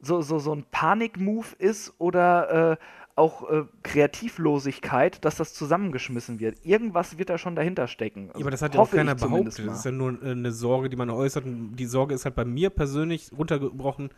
so, 0.00 0.22
so, 0.22 0.38
so 0.38 0.54
ein 0.54 0.64
Panik-Move 0.70 1.48
ist 1.58 1.92
oder 1.98 2.72
äh, 2.72 2.76
auch 3.14 3.50
äh, 3.50 3.64
Kreativlosigkeit, 3.82 5.24
dass 5.24 5.36
das 5.36 5.52
zusammengeschmissen 5.52 6.40
wird. 6.40 6.64
Irgendwas 6.64 7.18
wird 7.18 7.30
da 7.30 7.36
schon 7.36 7.56
dahinter 7.56 7.88
stecken. 7.88 8.30
Ja, 8.34 8.40
aber 8.40 8.50
das 8.50 8.62
hat 8.62 8.74
ja 8.74 8.80
auch 8.80 8.90
keiner 8.90 9.16
behauptet. 9.16 9.66
Das 9.66 9.78
ist 9.78 9.84
ja 9.84 9.90
nur 9.90 10.22
äh, 10.22 10.30
eine 10.30 10.52
Sorge, 10.52 10.88
die 10.88 10.96
man 10.96 11.10
äußert. 11.10 11.44
Und 11.44 11.76
die 11.76 11.86
Sorge 11.86 12.14
ist 12.14 12.24
halt 12.24 12.36
bei 12.36 12.44
mir 12.44 12.70
persönlich 12.70 13.30
runtergebrochen. 13.36 14.10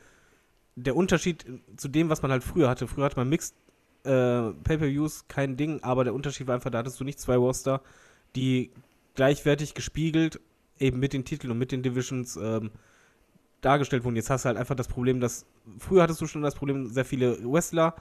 Der 0.77 0.95
Unterschied 0.97 1.45
zu 1.77 1.89
dem, 1.89 2.11
was 2.11 2.23
man 2.23 2.31
halt 2.31 2.45
früher 2.45 2.69
hatte. 2.69 2.87
Früher 2.87 3.07
hatte 3.07 3.17
man 3.17 3.31
Mixed 3.31 3.55
äh, 4.05 4.53
Pay-Per-Views, 4.53 5.29
kein 5.29 5.57
Ding, 5.57 5.83
aber 5.83 6.05
der 6.05 6.15
Unterschied 6.15 6.47
war 6.47 6.55
einfach, 6.55 6.71
da 6.71 6.79
hattest 6.79 7.01
du 7.01 7.05
nicht 7.05 7.19
zwei 7.19 7.37
Roster, 7.37 7.81
die 8.37 8.71
gleichwertig 9.15 9.75
gespiegelt, 9.75 10.41
eben 10.79 10.99
mit 10.99 11.13
den 11.13 11.25
Titeln 11.25 11.51
und 11.51 11.59
mit 11.59 11.73
den 11.73 11.83
Divisions 11.83 12.37
ähm, 12.37 12.71
dargestellt 13.61 14.05
wurden. 14.05 14.17
Jetzt 14.17 14.31
hast 14.31 14.45
du 14.45 14.49
halt 14.49 14.59
einfach 14.59 14.75
das 14.75 14.89
Problem, 14.89 15.21
dass 15.21 15.47
früher 15.79 16.03
hattest 16.03 16.21
du 16.21 16.27
schon 16.27 16.43
das 16.43 16.55
Problem, 16.55 16.87
sehr 16.87 17.05
viele 17.05 17.39
Wrestler, 17.45 17.95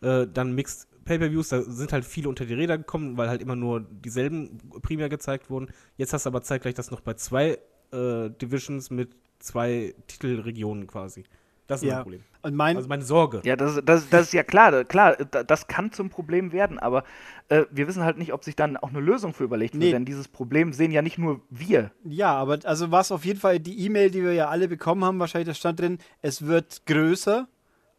äh, 0.00 0.26
dann 0.26 0.54
Mixed 0.54 0.88
Pay-Per-Views, 1.04 1.50
da 1.50 1.62
sind 1.62 1.92
halt 1.92 2.04
viele 2.04 2.28
unter 2.28 2.46
die 2.46 2.54
Räder 2.54 2.78
gekommen, 2.78 3.16
weil 3.16 3.28
halt 3.28 3.42
immer 3.42 3.56
nur 3.56 3.80
dieselben 3.80 4.58
primär 4.80 5.08
gezeigt 5.08 5.50
wurden. 5.50 5.68
Jetzt 5.98 6.12
hast 6.12 6.24
du 6.24 6.30
aber 6.30 6.42
zeitgleich 6.42 6.74
das 6.74 6.90
noch 6.90 7.00
bei 7.00 7.14
zwei 7.14 7.58
äh, 7.92 8.30
Divisions 8.30 8.90
mit 8.90 9.14
zwei 9.38 9.94
Titelregionen 10.06 10.86
quasi. 10.86 11.24
Das 11.66 11.82
ist 11.82 11.88
Ja. 11.88 11.94
mein 11.96 12.02
Problem. 12.02 12.20
Und 12.42 12.54
mein, 12.54 12.76
Also 12.76 12.88
meine 12.88 13.04
Sorge. 13.04 13.40
Ja, 13.44 13.56
das, 13.56 13.80
das, 13.84 14.08
das 14.10 14.26
ist 14.26 14.32
ja 14.34 14.42
klar, 14.42 14.84
klar, 14.84 15.16
da- 15.16 15.42
das 15.44 15.66
kann 15.66 15.92
zum 15.92 16.10
Problem 16.10 16.52
werden, 16.52 16.78
aber 16.78 17.04
äh, 17.48 17.64
wir 17.70 17.88
wissen 17.88 18.02
halt 18.04 18.18
nicht, 18.18 18.34
ob 18.34 18.44
sich 18.44 18.54
dann 18.54 18.76
auch 18.76 18.90
eine 18.90 19.00
Lösung 19.00 19.32
für 19.32 19.44
überlegt 19.44 19.72
wird, 19.72 19.82
Nee. 19.84 19.90
denn 19.92 20.04
dieses 20.04 20.28
Problem 20.28 20.74
sehen 20.74 20.90
ja 20.90 21.00
nicht 21.00 21.16
nur 21.16 21.40
wir. 21.48 21.90
Ja, 22.04 22.34
aber 22.34 22.58
also 22.64 22.90
was 22.90 23.10
auf 23.12 23.24
jeden 23.24 23.40
Fall 23.40 23.60
die 23.60 23.78
E-Mail, 23.86 24.10
die 24.10 24.22
wir 24.22 24.34
ja 24.34 24.48
alle 24.50 24.68
bekommen 24.68 25.04
haben, 25.04 25.18
wahrscheinlich 25.20 25.48
da 25.48 25.54
stand 25.54 25.80
drin, 25.80 25.98
es 26.20 26.46
wird 26.46 26.84
größer 26.84 27.48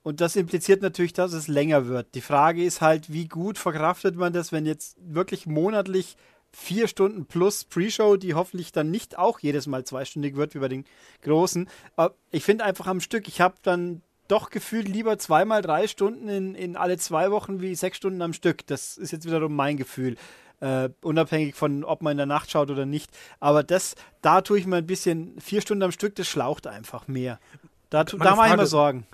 und 0.04 0.22
das 0.22 0.36
impliziert 0.36 0.84
natürlich, 0.84 1.14
dass 1.14 1.34
es 1.34 1.48
länger 1.48 1.88
wird. 1.88 2.14
Die 2.14 2.22
Frage 2.22 2.64
ist 2.64 2.82
halt, 2.82 3.12
wie 3.12 3.28
gut 3.28 3.58
verkraftet 3.58 4.16
man 4.16 4.32
das, 4.32 4.52
wenn 4.52 4.68
jetzt 4.68 4.96
wirklich 5.02 5.48
monatlich 5.48 6.18
vier 6.58 6.88
Stunden 6.88 7.26
plus 7.26 7.66
Pre-Show, 7.66 8.16
die 8.16 8.34
hoffentlich 8.34 8.72
dann 8.72 8.90
nicht 8.90 9.18
auch 9.18 9.40
jedes 9.40 9.68
Mal 9.68 9.84
zweistündig 9.84 10.36
wird 10.38 10.56
wie 10.56 10.60
bei 10.60 10.70
den 10.70 10.86
großen. 11.22 11.68
Aber 11.96 12.16
ich 12.32 12.44
finde 12.44 12.64
einfach 12.64 12.88
am 12.88 13.02
Stück, 13.02 13.28
ich 13.28 13.42
habe 13.42 13.56
dann 13.62 14.02
doch 14.28 14.50
gefühlt 14.50 14.88
lieber 14.88 15.20
zweimal 15.20 15.62
drei 15.62 15.88
Stunden 15.88 16.30
in, 16.30 16.56
in 16.56 16.78
alle 16.78 16.98
zwei 16.98 17.30
Wochen 17.30 17.62
wie 17.62 17.76
sechs 17.76 17.98
Stunden 17.98 18.22
am 18.22 18.34
Stück. 18.34 18.66
Das 18.68 18.98
ist 18.98 19.12
jetzt 19.12 19.26
wiederum 19.26 19.56
mein 19.56 19.78
Gefühl. 19.78 20.16
Äh, 20.62 20.90
unabhängig 21.02 21.54
von, 21.56 21.84
ob 21.84 22.02
man 22.02 22.12
in 22.12 22.18
der 22.18 22.26
Nacht 22.26 22.50
schaut 22.50 22.72
oder 22.72 22.86
nicht. 22.86 23.12
Aber 23.42 23.62
das, 23.62 23.96
da 24.22 24.40
tue 24.42 24.58
ich 24.58 24.66
mir 24.66 24.78
ein 24.78 24.88
bisschen, 24.88 25.40
vier 25.42 25.62
Stunden 25.62 25.84
am 25.84 25.92
Stück, 25.92 26.16
das 26.16 26.28
schlaucht 26.28 26.66
einfach 26.66 27.08
mehr. 27.10 27.40
Da, 27.90 28.06
tu- 28.06 28.18
da 28.18 28.36
mache 28.38 28.48
ich 28.48 28.56
mir 28.56 28.66
Sorgen. 28.66 29.06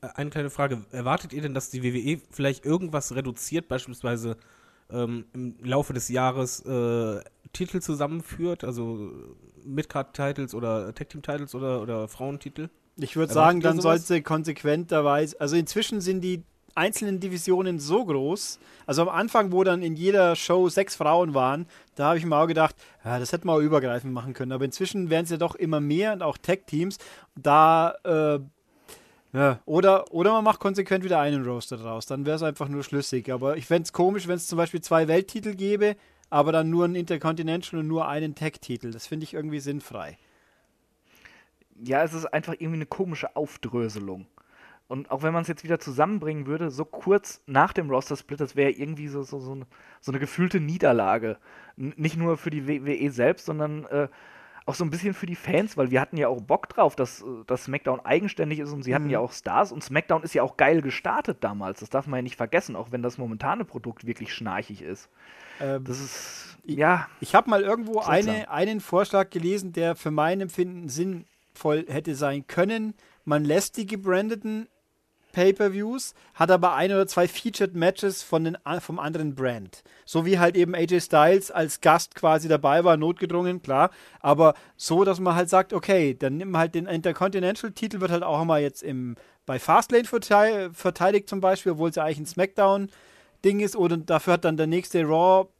Äh, 0.00 0.08
Eine 0.14 0.30
kleine 0.30 0.50
Frage. 0.50 0.84
Erwartet 0.90 1.32
ihr 1.34 1.42
denn, 1.42 1.52
dass 1.54 1.68
die 1.70 1.82
WWE 1.84 2.20
vielleicht 2.30 2.64
irgendwas 2.64 3.14
reduziert, 3.14 3.68
beispielsweise 3.68 4.36
ähm, 4.90 5.26
im 5.32 5.56
Laufe 5.62 5.92
des 5.92 6.08
Jahres 6.08 6.60
äh, 6.60 7.20
Titel 7.52 7.80
zusammenführt, 7.80 8.64
also 8.64 9.12
Midcard-Titles 9.64 10.54
oder 10.54 10.94
Tag-Team-Titles 10.94 11.54
oder, 11.54 11.82
oder 11.82 12.08
Frauentitel? 12.08 12.70
Ich 12.96 13.16
würde 13.16 13.32
sagen, 13.32 13.60
dann 13.60 13.80
sowas? 13.80 14.06
sollte 14.06 14.22
konsequenterweise, 14.22 15.38
also 15.40 15.56
inzwischen 15.56 16.00
sind 16.00 16.22
die 16.22 16.42
einzelnen 16.74 17.20
Divisionen 17.20 17.78
so 17.78 18.04
groß, 18.04 18.58
also 18.86 19.02
am 19.02 19.08
Anfang, 19.08 19.50
wo 19.50 19.64
dann 19.64 19.82
in 19.82 19.96
jeder 19.96 20.36
Show 20.36 20.68
sechs 20.68 20.94
Frauen 20.96 21.34
waren, 21.34 21.66
da 21.94 22.08
habe 22.08 22.18
ich 22.18 22.26
mir 22.26 22.36
auch 22.36 22.46
gedacht, 22.46 22.76
ja, 23.04 23.18
das 23.18 23.32
hätten 23.32 23.48
wir 23.48 23.54
auch 23.54 23.60
übergreifend 23.60 24.12
machen 24.12 24.34
können, 24.34 24.52
aber 24.52 24.64
inzwischen 24.64 25.10
werden 25.10 25.24
es 25.24 25.30
ja 25.30 25.38
doch 25.38 25.54
immer 25.54 25.80
mehr 25.80 26.12
und 26.12 26.22
auch 26.22 26.36
Tech-Teams, 26.36 26.98
da, 27.34 27.94
äh, 28.04 28.40
ja, 29.36 29.60
oder, 29.66 30.10
oder 30.14 30.32
man 30.32 30.44
macht 30.44 30.60
konsequent 30.60 31.04
wieder 31.04 31.20
einen 31.20 31.44
Roster 31.44 31.76
draus, 31.76 32.06
dann 32.06 32.24
wäre 32.24 32.36
es 32.36 32.42
einfach 32.42 32.68
nur 32.68 32.82
schlüssig, 32.82 33.30
aber 33.30 33.58
ich 33.58 33.66
fände 33.66 33.82
es 33.82 33.92
komisch, 33.92 34.26
wenn 34.28 34.36
es 34.36 34.46
zum 34.46 34.56
Beispiel 34.56 34.80
zwei 34.80 35.08
Welttitel 35.08 35.54
gäbe, 35.54 35.94
aber 36.30 36.52
dann 36.52 36.70
nur 36.70 36.86
ein 36.86 36.94
Intercontinental 36.94 37.80
und 37.80 37.86
nur 37.86 38.08
einen 38.08 38.34
Tech-Titel, 38.34 38.92
das 38.92 39.06
finde 39.06 39.24
ich 39.24 39.34
irgendwie 39.34 39.60
sinnfrei. 39.60 40.16
Ja, 41.78 42.02
es 42.02 42.14
ist 42.14 42.24
einfach 42.24 42.54
irgendwie 42.54 42.76
eine 42.76 42.86
komische 42.86 43.36
Aufdröselung. 43.36 44.26
Und 44.88 45.10
auch 45.10 45.22
wenn 45.22 45.34
man 45.34 45.42
es 45.42 45.48
jetzt 45.48 45.64
wieder 45.64 45.80
zusammenbringen 45.80 46.46
würde, 46.46 46.70
so 46.70 46.86
kurz 46.86 47.42
nach 47.44 47.74
dem 47.74 47.90
Roster-Split, 47.90 48.40
das 48.40 48.56
wäre 48.56 48.70
irgendwie 48.70 49.08
so, 49.08 49.22
so, 49.22 49.38
so, 49.38 49.52
eine, 49.52 49.66
so 50.00 50.12
eine 50.12 50.18
gefühlte 50.18 50.60
Niederlage. 50.60 51.36
N 51.76 51.92
nicht 51.98 52.16
nur 52.16 52.38
für 52.38 52.48
die 52.48 52.66
WWE 52.66 53.10
selbst, 53.10 53.44
sondern 53.44 53.84
äh, 53.84 54.08
auch 54.66 54.74
so 54.74 54.84
ein 54.84 54.90
bisschen 54.90 55.14
für 55.14 55.26
die 55.26 55.36
Fans, 55.36 55.76
weil 55.76 55.90
wir 55.90 56.00
hatten 56.00 56.16
ja 56.16 56.28
auch 56.28 56.40
Bock 56.42 56.68
drauf, 56.68 56.96
dass, 56.96 57.22
äh, 57.22 57.24
dass 57.46 57.64
SmackDown 57.64 58.00
eigenständig 58.04 58.58
ist 58.58 58.72
und 58.72 58.82
sie 58.82 58.94
hatten 58.94 59.08
ja 59.10 59.20
auch 59.20 59.32
Stars 59.32 59.70
und 59.72 59.82
SmackDown 59.82 60.22
ist 60.24 60.34
ja 60.34 60.42
auch 60.42 60.56
geil 60.56 60.82
gestartet 60.82 61.38
damals. 61.42 61.80
Das 61.80 61.88
darf 61.90 62.06
man 62.06 62.18
ja 62.18 62.22
nicht 62.22 62.36
vergessen, 62.36 62.74
auch 62.76 62.90
wenn 62.90 63.02
das 63.02 63.16
momentane 63.16 63.64
Produkt 63.64 64.06
wirklich 64.06 64.34
schnarchig 64.34 64.82
ist. 64.82 65.08
Ähm, 65.60 65.84
Das 65.84 66.00
ist, 66.00 66.58
Ich- 66.64 66.76
ja, 66.76 67.06
Ich 67.20 67.34
habe 67.36 67.48
mal 67.48 67.62
irgendwo 67.62 68.00
eine, 68.00 68.50
einen 68.50 68.80
Vorschlag 68.80 69.30
gelesen, 69.30 69.72
der 69.72 69.94
für 69.94 70.10
mein 70.10 70.40
Empfinden 70.40 70.88
sinnvoll 70.88 71.84
hätte 71.88 72.14
sein 72.16 72.46
können. 72.48 72.94
Man 73.24 73.44
lässt 73.44 73.76
die 73.76 73.86
gebrandeten 73.86 74.68
Pay-per-Views, 75.36 76.14
hat 76.32 76.50
aber 76.50 76.72
ein 76.72 76.90
oder 76.90 77.06
zwei 77.06 77.28
Featured 77.28 77.74
Matches 77.74 78.22
von 78.22 78.42
den, 78.42 78.56
vom 78.80 78.98
anderen 78.98 79.34
Brand. 79.34 79.82
So 80.06 80.24
wie 80.24 80.38
halt 80.38 80.56
eben 80.56 80.74
AJ 80.74 81.00
Styles 81.00 81.50
als 81.50 81.82
Gast 81.82 82.14
quasi 82.14 82.48
dabei 82.48 82.84
war, 82.84 82.96
notgedrungen, 82.96 83.60
klar. 83.60 83.90
Aber 84.20 84.54
so, 84.78 85.04
dass 85.04 85.20
man 85.20 85.34
halt 85.34 85.50
sagt, 85.50 85.74
okay, 85.74 86.14
dann 86.18 86.38
nimm 86.38 86.56
halt 86.56 86.74
den 86.74 86.86
Intercontinental-Titel, 86.86 88.00
wird 88.00 88.12
halt 88.12 88.22
auch 88.22 88.42
mal 88.46 88.62
jetzt 88.62 88.82
im, 88.82 89.16
bei 89.44 89.58
Fastlane 89.58 90.06
vertei 90.06 90.70
verteidigt 90.72 91.28
zum 91.28 91.42
Beispiel, 91.42 91.72
obwohl 91.72 91.90
es 91.90 91.96
ja 91.96 92.04
eigentlich 92.04 92.20
ein 92.20 92.26
Smackdown-Ding 92.26 93.60
ist. 93.60 93.76
Oder 93.76 93.98
dafür 93.98 94.32
hat 94.34 94.46
dann 94.46 94.56
der 94.56 94.66
nächste 94.66 95.02
Raw 95.04 95.50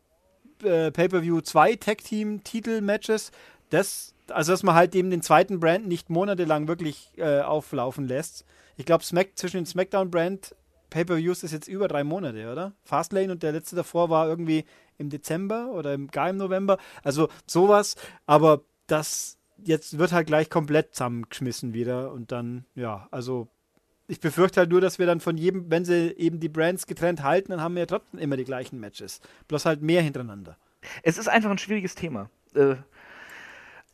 äh, 0.62 0.90
Pay-Per-View 0.90 1.42
zwei 1.42 1.76
Tag-Team-Titel-Matches. 1.76 3.30
Das, 3.68 4.14
also, 4.30 4.52
dass 4.52 4.62
man 4.62 4.74
halt 4.74 4.94
eben 4.94 5.10
den 5.10 5.20
zweiten 5.20 5.60
Brand 5.60 5.86
nicht 5.86 6.08
monatelang 6.08 6.66
wirklich 6.66 7.12
äh, 7.18 7.42
auflaufen 7.42 8.08
lässt. 8.08 8.46
Ich 8.76 8.86
glaube, 8.86 9.04
zwischen 9.04 9.56
den 9.56 9.66
Smackdown-Brand 9.66 10.54
Pay-Per-Views 10.90 11.42
ist 11.42 11.52
jetzt 11.52 11.68
über 11.68 11.88
drei 11.88 12.04
Monate, 12.04 12.50
oder? 12.50 12.72
Fastlane 12.84 13.32
und 13.32 13.42
der 13.42 13.52
letzte 13.52 13.76
davor 13.76 14.08
war 14.08 14.28
irgendwie 14.28 14.64
im 14.98 15.10
Dezember 15.10 15.72
oder 15.72 15.94
im, 15.94 16.08
gar 16.08 16.30
im 16.30 16.36
November. 16.36 16.78
Also 17.02 17.28
sowas, 17.46 17.96
aber 18.26 18.62
das 18.86 19.38
jetzt 19.58 19.98
wird 19.98 20.12
halt 20.12 20.26
gleich 20.26 20.50
komplett 20.50 20.94
zusammengeschmissen 20.94 21.74
wieder 21.74 22.12
und 22.12 22.30
dann, 22.30 22.66
ja, 22.74 23.08
also 23.10 23.48
ich 24.08 24.20
befürchte 24.20 24.60
halt 24.60 24.70
nur, 24.70 24.80
dass 24.80 24.98
wir 24.98 25.06
dann 25.06 25.20
von 25.20 25.36
jedem, 25.36 25.70
wenn 25.70 25.84
sie 25.84 26.14
eben 26.16 26.38
die 26.38 26.48
Brands 26.48 26.86
getrennt 26.86 27.22
halten, 27.22 27.50
dann 27.50 27.60
haben 27.60 27.74
wir 27.74 27.80
ja 27.80 27.86
trotzdem 27.86 28.20
immer 28.20 28.36
die 28.36 28.44
gleichen 28.44 28.78
Matches. 28.78 29.20
Bloß 29.48 29.66
halt 29.66 29.82
mehr 29.82 30.02
hintereinander. 30.02 30.56
Es 31.02 31.18
ist 31.18 31.28
einfach 31.28 31.50
ein 31.50 31.58
schwieriges 31.58 31.96
Thema. 31.96 32.30
Äh, 32.54 32.76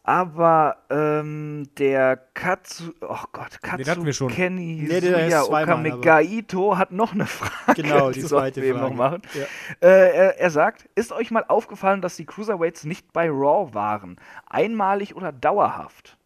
aber 0.05 0.79
ähm, 0.91 1.69
der 1.79 2.17
Katsu, 2.35 2.93
oh 3.03 3.25
Gott, 3.33 3.63
Katsu 3.63 3.77
Den 3.77 3.89
hatten 3.89 4.05
wir 4.05 4.13
schon. 4.13 4.29
Kenny 4.29 4.87
Nee, 4.89 5.01
der 5.01 5.27
ist 5.27 5.31
Suya 5.31 5.45
zweimal, 5.45 5.93
Okamegaito 5.93 6.77
hat 6.77 6.91
noch 6.91 7.13
eine 7.13 7.27
Frage. 7.27 7.83
Genau, 7.83 8.11
die 8.11 8.15
die 8.21 8.27
zweite 8.27 8.29
sollten 8.29 8.63
wir 8.63 8.69
eben 8.71 8.81
noch 8.81 8.95
machen. 8.95 9.23
Ja. 9.35 9.89
Äh, 9.89 10.17
er, 10.17 10.41
er 10.41 10.51
sagt, 10.51 10.89
ist 10.97 11.13
euch 11.13 11.31
mal 11.31 11.45
aufgefallen, 11.47 12.03
dass 12.03 12.17
die 12.17 12.27
Cruiserweights 12.27 12.85
nicht 12.85 13.13
bei 13.13 13.31
Raw 13.31 13.73
waren? 13.75 14.17
Einmalig 14.47 15.15
oder 15.15 15.31
dauerhaft? 15.31 16.17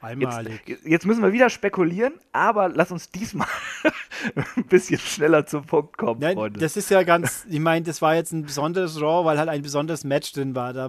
Einmalig. 0.00 0.60
Jetzt, 0.66 0.84
jetzt 0.84 1.06
müssen 1.06 1.22
wir 1.22 1.32
wieder 1.32 1.48
spekulieren, 1.48 2.14
aber 2.32 2.68
lass 2.68 2.90
uns 2.90 3.10
diesmal 3.10 3.48
ein 4.56 4.64
bisschen 4.64 4.98
schneller 4.98 5.46
zum 5.46 5.64
Punkt 5.64 5.96
kommen, 5.96 6.20
Nein, 6.20 6.36
Freunde. 6.36 6.60
das 6.60 6.76
ist 6.76 6.90
ja 6.90 7.02
ganz, 7.02 7.46
ich 7.48 7.60
meine, 7.60 7.84
das 7.84 8.02
war 8.02 8.14
jetzt 8.14 8.32
ein 8.32 8.42
besonderes 8.42 9.00
Raw, 9.00 9.24
weil 9.24 9.38
halt 9.38 9.48
ein 9.48 9.62
besonderes 9.62 10.04
Match 10.04 10.32
drin 10.32 10.54
war. 10.54 10.72
Da, 10.72 10.88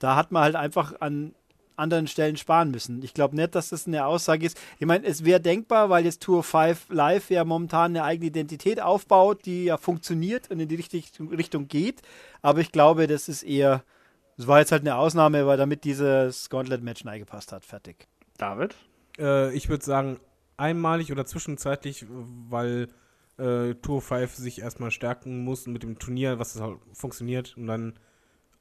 da 0.00 0.16
hat 0.16 0.32
man 0.32 0.42
halt 0.42 0.56
einfach 0.56 1.00
an 1.00 1.34
anderen 1.76 2.06
Stellen 2.06 2.36
sparen 2.36 2.70
müssen. 2.70 3.02
Ich 3.02 3.14
glaube 3.14 3.34
nicht, 3.34 3.54
dass 3.54 3.70
das 3.70 3.86
eine 3.86 4.04
Aussage 4.04 4.46
ist. 4.46 4.60
Ich 4.78 4.86
meine, 4.86 5.06
es 5.06 5.24
wäre 5.24 5.40
denkbar, 5.40 5.88
weil 5.88 6.04
jetzt 6.04 6.22
Tour 6.22 6.42
5 6.42 6.90
Live 6.90 7.30
ja 7.30 7.44
momentan 7.44 7.92
eine 7.92 8.04
eigene 8.04 8.26
Identität 8.26 8.80
aufbaut, 8.80 9.46
die 9.46 9.64
ja 9.64 9.78
funktioniert 9.78 10.50
und 10.50 10.60
in 10.60 10.68
die 10.68 10.74
richtige 10.74 11.06
Richtung 11.30 11.68
geht. 11.68 12.02
Aber 12.42 12.60
ich 12.60 12.70
glaube, 12.70 13.06
das 13.06 13.28
ist 13.28 13.42
eher, 13.42 13.82
das 14.36 14.46
war 14.46 14.60
jetzt 14.60 14.72
halt 14.72 14.82
eine 14.82 14.96
Ausnahme, 14.96 15.46
weil 15.46 15.56
damit 15.56 15.84
dieses 15.84 16.50
Gauntlet-Match 16.50 17.04
reingepasst 17.06 17.52
hat. 17.52 17.64
Fertig. 17.64 18.06
David? 18.36 18.76
Äh, 19.18 19.52
ich 19.54 19.68
würde 19.68 19.84
sagen, 19.84 20.20
einmalig 20.58 21.10
oder 21.10 21.24
zwischenzeitlich, 21.24 22.04
weil 22.08 22.88
äh, 23.38 23.74
Tour 23.76 24.02
5 24.02 24.34
sich 24.34 24.60
erstmal 24.60 24.90
stärken 24.90 25.44
muss 25.44 25.66
mit 25.66 25.82
dem 25.82 25.98
Turnier, 25.98 26.38
was 26.38 26.52
das 26.52 26.62
halt 26.62 26.78
funktioniert 26.92 27.56
und 27.56 27.66
dann 27.66 27.94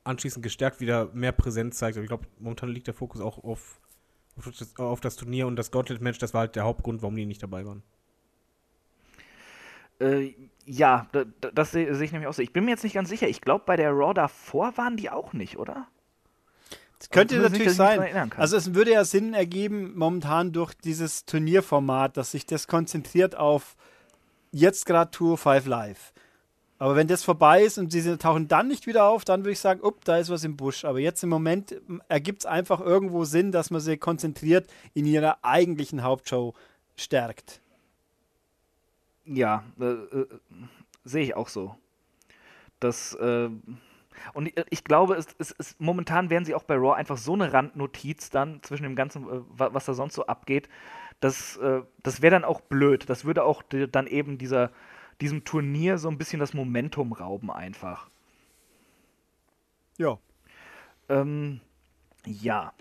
anschließend 0.09 0.43
gestärkt 0.43 0.79
wieder 0.79 1.09
mehr 1.13 1.31
Präsenz 1.31 1.77
zeigt. 1.77 1.97
Aber 1.97 2.03
ich 2.03 2.09
glaube, 2.09 2.27
momentan 2.39 2.69
liegt 2.69 2.87
der 2.87 2.93
Fokus 2.93 3.21
auch 3.21 3.43
auf, 3.43 3.79
auf, 4.37 4.49
das, 4.57 4.75
auf 4.77 4.99
das 4.99 5.15
Turnier 5.15 5.47
und 5.47 5.55
das 5.55 5.71
Gauntlet-Match, 5.71 6.19
das 6.19 6.33
war 6.33 6.41
halt 6.41 6.55
der 6.55 6.63
Hauptgrund, 6.63 7.01
warum 7.01 7.15
die 7.15 7.25
nicht 7.25 7.43
dabei 7.43 7.65
waren. 7.65 7.83
Äh, 9.99 10.33
ja, 10.65 11.07
da, 11.11 11.25
da, 11.41 11.51
das 11.51 11.71
sehe 11.71 11.93
seh 11.93 12.05
ich 12.05 12.11
nämlich 12.11 12.27
auch 12.27 12.33
so. 12.33 12.41
Ich 12.41 12.53
bin 12.53 12.65
mir 12.65 12.71
jetzt 12.71 12.83
nicht 12.83 12.93
ganz 12.93 13.09
sicher. 13.09 13.27
Ich 13.27 13.41
glaube, 13.41 13.63
bei 13.65 13.75
der 13.75 13.91
Raw 13.91 14.13
davor 14.13 14.77
waren 14.77 14.97
die 14.97 15.09
auch 15.09 15.33
nicht, 15.33 15.57
oder? 15.57 15.87
Das 16.99 17.09
könnte 17.09 17.35
nicht, 17.35 17.43
natürlich 17.43 17.77
dran 17.77 17.97
sein. 17.97 18.31
Also 18.35 18.57
es 18.57 18.73
würde 18.73 18.91
ja 18.91 19.05
Sinn 19.05 19.33
ergeben, 19.33 19.97
momentan 19.97 20.51
durch 20.51 20.73
dieses 20.73 21.25
Turnierformat, 21.25 22.17
dass 22.17 22.31
sich 22.31 22.45
das 22.45 22.67
konzentriert 22.67 23.35
auf 23.35 23.75
jetzt 24.51 24.85
gerade 24.85 25.11
Tour 25.11 25.37
5 25.37 25.65
Live. 25.65 26.13
Aber 26.79 26.95
wenn 26.95 27.07
das 27.07 27.25
vorbei 27.25 27.63
ist 27.63 27.77
und 27.77 27.91
sie 27.91 28.17
tauchen 28.17 28.47
dann 28.47 28.69
nicht 28.69 28.87
wieder 28.87 29.03
auf, 29.03 29.25
dann 29.25 29.41
würde 29.41 29.51
ich 29.51 29.59
sagen, 29.59 29.83
up, 29.83 30.05
da 30.05 30.17
ist 30.17 30.29
was 30.29 30.45
im 30.45 30.55
Busch. 30.55 30.85
Aber 30.85 30.99
jetzt 30.99 31.21
im 31.23 31.29
Moment 31.29 31.75
ergibt 32.07 32.39
es 32.39 32.45
einfach 32.45 32.79
irgendwo 32.79 33.25
Sinn, 33.25 33.51
dass 33.51 33.69
man 33.69 33.81
sie 33.81 33.97
konzentriert 33.97 34.67
in 34.93 35.05
ihrer 35.05 35.39
eigentlichen 35.43 36.03
Hauptshow 36.03 36.53
stärkt. 36.95 37.59
Ja, 39.25 39.63
äh, 39.79 39.85
äh, 39.85 40.27
sehe 41.03 41.23
ich 41.23 41.35
auch 41.35 41.49
so. 41.49 41.75
Das, 42.79 43.13
äh, 43.15 43.49
und 44.33 44.47
ich, 44.47 44.55
ich 44.69 44.83
glaube, 44.85 45.15
es, 45.15 45.27
es, 45.37 45.53
es, 45.57 45.75
momentan 45.79 46.29
wären 46.29 46.45
sie 46.45 46.55
auch 46.55 46.63
bei 46.63 46.75
Raw 46.75 46.93
einfach 46.93 47.17
so 47.17 47.33
eine 47.33 47.51
Randnotiz 47.51 48.29
dann 48.29 48.63
zwischen 48.63 48.83
dem 48.83 48.95
Ganzen, 48.95 49.23
äh, 49.23 49.41
wa- 49.49 49.73
was 49.73 49.83
da 49.83 49.93
sonst 49.93 50.15
so 50.15 50.27
abgeht. 50.27 50.69
Das, 51.19 51.57
äh, 51.57 51.81
das 52.03 52.21
wäre 52.21 52.31
dann 52.31 52.45
auch 52.45 52.61
blöd. 52.61 53.09
Das 53.09 53.25
würde 53.25 53.43
auch 53.43 53.63
dann 53.63 54.07
eben 54.07 54.37
dieser, 54.37 54.71
diesem 55.21 55.43
Turnier 55.43 55.97
so 55.97 56.09
ein 56.09 56.17
bisschen 56.17 56.39
das 56.39 56.53
Momentum 56.53 57.13
rauben 57.13 57.51
einfach. 57.51 58.09
Ja. 59.97 60.17
Ähm, 61.09 61.59
ja. 62.25 62.73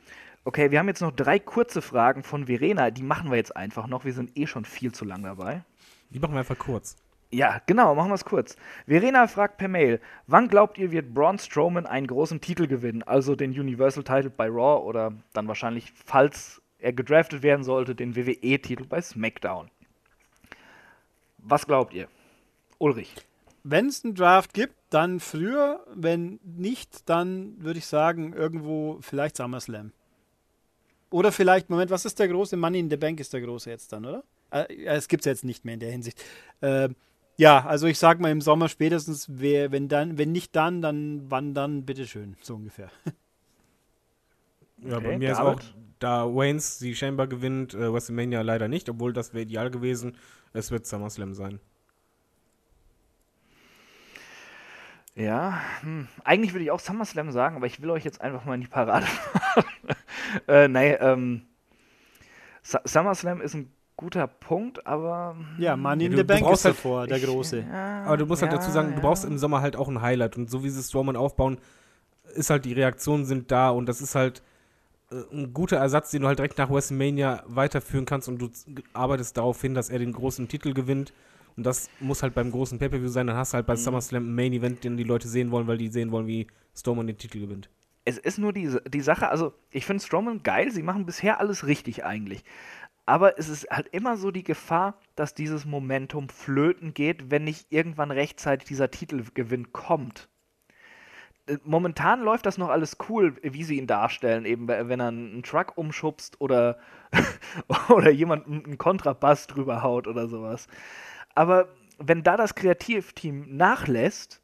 Okay, 0.44 0.70
wir 0.70 0.78
haben 0.78 0.88
jetzt 0.88 1.02
noch 1.02 1.12
drei 1.12 1.38
kurze 1.38 1.82
Fragen 1.82 2.22
von 2.22 2.46
Verena. 2.46 2.90
Die 2.90 3.02
machen 3.02 3.30
wir 3.30 3.36
jetzt 3.36 3.56
einfach 3.56 3.86
noch. 3.86 4.04
Wir 4.04 4.12
sind 4.12 4.36
eh 4.36 4.46
schon 4.46 4.64
viel 4.64 4.92
zu 4.92 5.04
lang 5.04 5.22
dabei. 5.22 5.62
Die 6.10 6.18
machen 6.18 6.32
wir 6.32 6.38
einfach 6.38 6.58
kurz. 6.58 6.96
Ja, 7.30 7.60
genau, 7.66 7.94
machen 7.94 8.08
wir 8.08 8.14
es 8.14 8.24
kurz. 8.24 8.56
Verena 8.86 9.26
fragt 9.26 9.58
per 9.58 9.68
Mail, 9.68 10.00
wann 10.26 10.48
glaubt 10.48 10.78
ihr, 10.78 10.90
wird 10.90 11.12
Braun 11.12 11.38
Strowman 11.38 11.84
einen 11.84 12.06
großen 12.06 12.40
Titel 12.40 12.66
gewinnen? 12.66 13.02
Also 13.02 13.36
den 13.36 13.50
Universal 13.50 14.02
Title 14.02 14.30
bei 14.30 14.46
Raw 14.48 14.82
oder 14.86 15.12
dann 15.34 15.46
wahrscheinlich, 15.46 15.92
falls 16.06 16.62
er 16.78 16.94
gedraftet 16.94 17.42
werden 17.42 17.64
sollte, 17.64 17.94
den 17.94 18.16
WWE-Titel 18.16 18.86
bei 18.86 19.02
SmackDown. 19.02 19.70
Was 21.38 21.66
glaubt 21.66 21.92
ihr? 21.92 22.08
Ulrich. 22.78 23.14
Wenn 23.64 23.86
es 23.86 24.04
einen 24.04 24.14
Draft 24.14 24.54
gibt, 24.54 24.74
dann 24.90 25.20
früher. 25.20 25.84
Wenn 25.94 26.40
nicht, 26.44 27.08
dann 27.08 27.56
würde 27.62 27.78
ich 27.78 27.86
sagen, 27.86 28.32
irgendwo 28.32 28.98
vielleicht 29.00 29.36
SummerSlam. 29.36 29.92
Oder 31.10 31.32
vielleicht, 31.32 31.70
Moment, 31.70 31.90
was 31.90 32.04
ist 32.04 32.18
der 32.18 32.28
große? 32.28 32.56
Money 32.56 32.80
in 32.80 32.90
the 32.90 32.96
Bank 32.96 33.20
ist 33.20 33.32
der 33.32 33.40
große 33.40 33.70
jetzt 33.70 33.92
dann, 33.92 34.04
oder? 34.04 34.24
Äh, 34.50 34.84
es 34.84 35.08
gibt 35.08 35.22
es 35.22 35.26
jetzt 35.26 35.44
nicht 35.44 35.64
mehr 35.64 35.74
in 35.74 35.80
der 35.80 35.90
Hinsicht. 35.90 36.22
Äh, 36.60 36.90
ja, 37.36 37.64
also 37.64 37.86
ich 37.86 37.98
sag 37.98 38.20
mal 38.20 38.30
im 38.30 38.40
Sommer 38.40 38.68
spätestens, 38.68 39.26
wer, 39.30 39.70
wenn 39.72 39.88
dann, 39.88 40.18
wenn 40.18 40.32
nicht 40.32 40.54
dann, 40.56 40.82
dann 40.82 41.22
wann 41.28 41.54
dann, 41.54 41.84
bitteschön, 41.84 42.36
so 42.40 42.54
ungefähr. 42.56 42.90
Ja, 44.80 44.98
Okay, 44.98 45.06
bei 45.06 45.18
mir 45.18 45.32
ist 45.32 45.40
auch, 45.40 45.60
da 45.98 46.24
Waynes 46.26 46.78
die 46.78 46.94
Chamber 46.94 47.26
gewinnt, 47.26 47.74
äh, 47.74 47.92
WrestleMania 47.92 48.42
leider 48.42 48.68
nicht, 48.68 48.88
obwohl 48.88 49.12
das 49.12 49.34
wäre 49.34 49.42
ideal 49.42 49.70
gewesen. 49.70 50.16
Es 50.52 50.70
wird 50.70 50.86
SummerSlam 50.86 51.34
sein. 51.34 51.58
Ja, 55.18 55.60
hm. 55.80 56.06
eigentlich 56.24 56.52
würde 56.52 56.64
ich 56.64 56.70
auch 56.70 56.80
SummerSlam 56.80 57.32
sagen, 57.32 57.56
aber 57.56 57.66
ich 57.66 57.82
will 57.82 57.90
euch 57.90 58.04
jetzt 58.04 58.20
einfach 58.20 58.44
mal 58.44 58.54
in 58.54 58.60
die 58.60 58.66
Parade 58.68 59.06
fahren. 59.06 59.64
äh, 60.46 60.68
nee, 60.68 60.92
ähm, 60.94 61.42
Su- 62.62 62.78
SummerSlam 62.84 63.40
ist 63.40 63.54
ein 63.54 63.72
guter 63.96 64.26
Punkt, 64.28 64.86
aber. 64.86 65.34
Ja, 65.58 65.76
Money 65.76 66.04
in 66.06 66.10
the 66.12 66.16
du- 66.18 66.22
du 66.22 66.26
Bank 66.40 66.52
ist 66.52 66.64
halt- 66.64 66.76
davor, 66.76 67.06
der 67.06 67.16
ich- 67.16 67.24
große. 67.24 67.64
Ja, 67.68 68.04
Aber 68.04 68.16
du 68.16 68.26
musst 68.26 68.42
halt 68.42 68.52
ja, 68.52 68.58
dazu 68.58 68.70
sagen, 68.70 68.90
du 68.90 68.94
ja. 68.94 69.00
brauchst 69.00 69.24
im 69.24 69.38
Sommer 69.38 69.60
halt 69.60 69.74
auch 69.74 69.88
ein 69.88 70.00
Highlight. 70.00 70.36
Und 70.36 70.48
so 70.50 70.62
wie 70.62 70.70
sie 70.70 70.82
Strowman 70.82 71.16
aufbauen, 71.16 71.58
ist 72.34 72.50
halt 72.50 72.64
die 72.64 72.72
Reaktionen 72.74 73.24
sind 73.24 73.50
da 73.50 73.70
und 73.70 73.86
das 73.86 74.00
ist 74.00 74.14
halt 74.14 74.42
äh, 75.10 75.16
ein 75.34 75.52
guter 75.54 75.78
Ersatz, 75.78 76.10
den 76.12 76.22
du 76.22 76.28
halt 76.28 76.38
direkt 76.38 76.58
nach 76.58 76.70
WrestleMania 76.70 77.42
weiterführen 77.46 78.04
kannst 78.04 78.28
und 78.28 78.38
du 78.40 78.50
arbeitest 78.92 79.36
darauf 79.36 79.60
hin, 79.60 79.74
dass 79.74 79.88
er 79.90 79.98
den 79.98 80.12
großen 80.12 80.46
Titel 80.46 80.74
gewinnt. 80.74 81.12
Und 81.58 81.64
das 81.64 81.90
muss 82.00 82.22
halt 82.22 82.34
beim 82.34 82.50
großen 82.52 82.78
Pay-Per-View 82.78 83.08
sein. 83.08 83.26
Dann 83.26 83.36
hast 83.36 83.52
du 83.52 83.56
halt 83.56 83.66
bei 83.66 83.74
Mhm. 83.74 83.78
SummerSlam 83.78 84.24
ein 84.30 84.34
Main-Event, 84.34 84.84
den 84.84 84.96
die 84.96 85.02
Leute 85.04 85.28
sehen 85.28 85.50
wollen, 85.50 85.66
weil 85.66 85.76
die 85.76 85.88
sehen 85.88 86.12
wollen, 86.12 86.26
wie 86.28 86.46
Strowman 86.74 87.06
den 87.08 87.18
Titel 87.18 87.40
gewinnt. 87.40 87.68
Es 88.04 88.16
ist 88.16 88.38
nur 88.38 88.52
die, 88.54 88.74
die 88.88 89.00
Sache, 89.02 89.28
also 89.28 89.52
ich 89.70 89.84
finde 89.84 90.02
Strowman 90.02 90.42
geil, 90.42 90.70
sie 90.70 90.82
machen 90.82 91.04
bisher 91.04 91.40
alles 91.40 91.66
richtig 91.66 92.04
eigentlich. 92.06 92.42
Aber 93.06 93.38
es 93.38 93.48
ist 93.48 93.68
halt 93.70 93.88
immer 93.88 94.16
so 94.16 94.30
die 94.30 94.44
Gefahr, 94.44 94.98
dass 95.16 95.34
dieses 95.34 95.64
Momentum 95.66 96.28
flöten 96.28 96.94
geht, 96.94 97.30
wenn 97.30 97.44
nicht 97.44 97.66
irgendwann 97.70 98.10
rechtzeitig 98.10 98.68
dieser 98.68 98.90
Titelgewinn 98.90 99.72
kommt. 99.72 100.28
Äh, 101.46 101.56
Momentan 101.64 102.22
läuft 102.22 102.46
das 102.46 102.58
noch 102.58 102.68
alles 102.68 102.96
cool, 103.08 103.34
wie 103.42 103.64
sie 103.64 103.78
ihn 103.78 103.86
darstellen, 103.86 104.44
eben 104.44 104.68
we- 104.68 104.88
wenn 104.88 105.00
er 105.00 105.08
einen 105.08 105.42
Truck 105.42 105.76
umschubst 105.76 106.40
oder, 106.40 106.78
oder 107.88 108.10
jemand 108.10 108.46
einen 108.46 108.78
Kontrabass 108.78 109.46
drüber 109.46 109.82
haut 109.82 110.06
oder 110.06 110.28
sowas. 110.28 110.66
Aber 111.34 111.68
wenn 111.98 112.22
da 112.22 112.36
das 112.36 112.54
Kreativteam 112.54 113.56
nachlässt, 113.56 114.40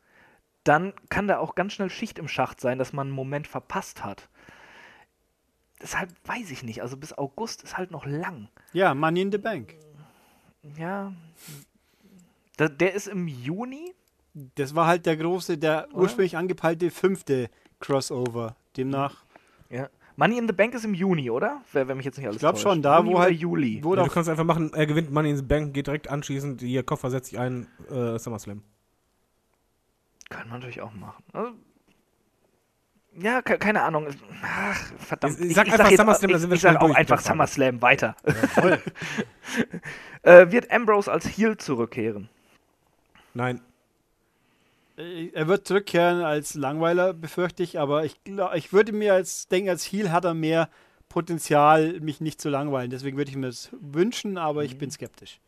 dann 0.64 0.92
kann 1.10 1.28
da 1.28 1.38
auch 1.38 1.54
ganz 1.54 1.74
schnell 1.74 1.90
Schicht 1.90 2.18
im 2.18 2.28
Schacht 2.28 2.60
sein, 2.60 2.78
dass 2.78 2.92
man 2.92 3.08
einen 3.08 3.16
Moment 3.16 3.46
verpasst 3.46 4.04
hat. 4.04 4.28
Deshalb 5.80 6.10
weiß 6.24 6.50
ich 6.50 6.62
nicht. 6.62 6.82
Also 6.82 6.96
bis 6.96 7.16
August 7.16 7.62
ist 7.62 7.76
halt 7.76 7.90
noch 7.90 8.06
lang. 8.06 8.48
Ja, 8.72 8.94
Money 8.94 9.20
in 9.22 9.32
the 9.32 9.38
Bank. 9.38 9.74
Ja. 10.76 11.12
Da, 12.56 12.68
der 12.68 12.94
ist 12.94 13.06
im 13.06 13.28
Juni. 13.28 13.94
Das 14.54 14.74
war 14.74 14.86
halt 14.86 15.06
der 15.06 15.16
große, 15.16 15.58
der 15.58 15.88
ursprünglich 15.92 16.36
angepeilte 16.36 16.90
fünfte 16.90 17.50
Crossover. 17.80 18.56
Demnach. 18.76 19.23
Money 20.16 20.38
in 20.38 20.46
the 20.46 20.52
Bank 20.52 20.74
ist 20.74 20.84
im 20.84 20.94
Juni, 20.94 21.28
oder? 21.30 21.60
Wer, 21.72 21.88
wenn 21.88 21.96
mich 21.96 22.06
jetzt 22.06 22.16
nicht 22.18 22.26
alles 22.26 22.36
ich 22.36 22.40
glaube 22.40 22.58
schon, 22.58 22.82
da 22.82 22.98
Juni 23.00 23.12
wo 23.14 23.18
halt, 23.18 23.36
Juli. 23.36 23.80
wo 23.82 23.94
Ja, 23.96 24.04
du 24.04 24.10
kannst 24.10 24.28
einfach 24.30 24.44
machen, 24.44 24.72
er 24.74 24.86
gewinnt 24.86 25.10
Money 25.10 25.30
in 25.30 25.36
the 25.36 25.42
Bank, 25.42 25.74
geht 25.74 25.86
direkt 25.88 26.08
anschließend, 26.08 26.62
ihr 26.62 26.82
Koffer 26.84 27.10
setzt 27.10 27.30
sich 27.30 27.38
ein, 27.38 27.66
äh, 27.90 28.18
SummerSlam. 28.18 28.62
Kann 30.30 30.48
man 30.48 30.58
natürlich 30.60 30.80
auch 30.82 30.92
machen. 30.94 31.22
Also, 31.32 31.50
ja, 33.16 33.42
ke 33.42 33.58
keine 33.58 33.82
Ahnung. 33.82 34.08
Ach, 34.42 34.76
verdammt. 34.98 35.38
Ich- 35.40 35.46
ich 35.50 35.54
sag 35.54 35.66
einfach 35.72 35.90
jetzt- 35.90 35.98
SummerSlam, 36.00 36.30
da 36.30 36.36
ich, 36.36 36.40
sind 36.40 36.50
wir 36.50 36.54
ich 36.56 36.60
sag 36.62 36.70
schnell 36.70 36.82
auch 36.82 36.88
mit 36.88 36.96
einfach. 36.96 37.20
SummerSlam 37.20 37.82
weiter. 37.82 38.16
äh, 40.22 40.50
wird 40.50 40.70
Ambrose 40.72 41.10
als 41.12 41.26
Heel 41.26 41.56
zurückkehren? 41.56 42.28
Nein, 43.34 43.60
er 44.96 45.48
wird 45.48 45.66
zurückkehren 45.66 46.22
als 46.22 46.54
Langweiler, 46.54 47.12
befürchte 47.14 47.62
ich, 47.62 47.78
aber 47.78 48.04
ich, 48.04 48.22
glaub, 48.24 48.54
ich 48.54 48.72
würde 48.72 48.92
mir 48.92 49.14
als 49.14 49.48
denken, 49.48 49.70
als 49.70 49.84
Heel 49.84 50.12
hat 50.12 50.24
er 50.24 50.34
mehr 50.34 50.68
Potenzial, 51.08 52.00
mich 52.00 52.20
nicht 52.20 52.40
zu 52.40 52.48
langweilen. 52.48 52.90
Deswegen 52.90 53.16
würde 53.16 53.30
ich 53.30 53.36
mir 53.36 53.46
das 53.46 53.70
wünschen, 53.80 54.36
aber 54.38 54.60
Mhm. 54.60 54.66
ich 54.66 54.78
bin 54.78 54.90
skeptisch. 54.90 55.40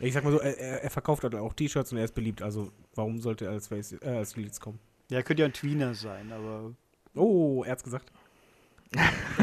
ich 0.00 0.12
sag 0.12 0.24
mal 0.24 0.30
so, 0.32 0.38
er, 0.40 0.58
er 0.58 0.82
er 0.84 0.90
verkauft 0.90 1.22
halt 1.22 1.34
auch 1.34 1.54
T-Shirts 1.54 1.90
und 1.92 1.98
er 1.98 2.04
ist 2.04 2.14
beliebt, 2.14 2.42
also 2.42 2.70
warum 2.94 3.18
sollte 3.20 3.46
er 3.46 3.52
als, 3.52 3.68
Face, 3.68 3.92
äh, 3.92 4.08
als 4.08 4.34
jetzt 4.36 4.60
kommen? 4.60 4.78
Ja, 5.10 5.22
könnte 5.22 5.42
ja 5.42 5.46
ein 5.46 5.52
Tweener 5.54 5.94
sein, 5.94 6.32
aber 6.32 6.72
Oh, 7.14 7.62
er 7.64 7.72
hat's 7.72 7.82
gesagt. 7.84 8.10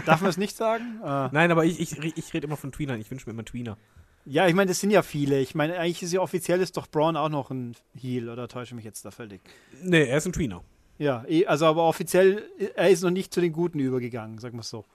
darf 0.06 0.22
man 0.22 0.30
es 0.30 0.38
nicht 0.38 0.56
sagen? 0.56 1.00
Ah. 1.04 1.30
Nein, 1.34 1.52
aber 1.52 1.66
ich, 1.66 1.80
ich, 1.80 2.18
ich 2.18 2.34
rede 2.34 2.46
immer 2.48 2.58
von 2.58 2.72
Tweenern, 2.72 3.00
ich 3.02 3.10
wünsche 3.12 3.26
mir 3.28 3.34
immer 3.34 3.46
Tweener. 3.46 3.78
Ja, 4.26 4.48
ich 4.48 4.54
meine, 4.54 4.70
das 4.70 4.80
sind 4.80 4.92
ja 4.92 5.02
viele. 5.02 5.40
Ich 5.42 5.54
meine, 5.54 5.78
eigentlich 5.78 6.02
ist 6.04 6.14
ja 6.14 6.22
offiziell 6.22 6.62
ist 6.62 6.78
doch 6.78 6.88
Braun 6.88 7.18
auch 7.18 7.30
noch 7.30 7.52
ein 7.52 7.76
Heel, 7.96 8.30
oder 8.30 8.48
täusche 8.48 8.70
ich 8.72 8.76
mich 8.76 8.86
jetzt 8.86 9.04
da 9.06 9.12
völlig? 9.12 9.42
Nee, 9.82 10.06
er 10.06 10.18
ist 10.18 10.26
ein 10.26 10.34
Tweener. 10.34 10.64
Ja, 10.98 11.26
eh, 11.28 11.46
also 11.46 11.66
aber 11.66 11.84
offiziell, 11.84 12.44
er 12.76 12.90
ist 12.90 13.02
noch 13.04 13.10
nicht 13.10 13.34
zu 13.34 13.42
den 13.42 13.52
Guten 13.52 13.80
übergegangen, 13.80 14.38
sagen 14.38 14.56
wir 14.56 14.62
es 14.62 14.70
so. 14.70 14.86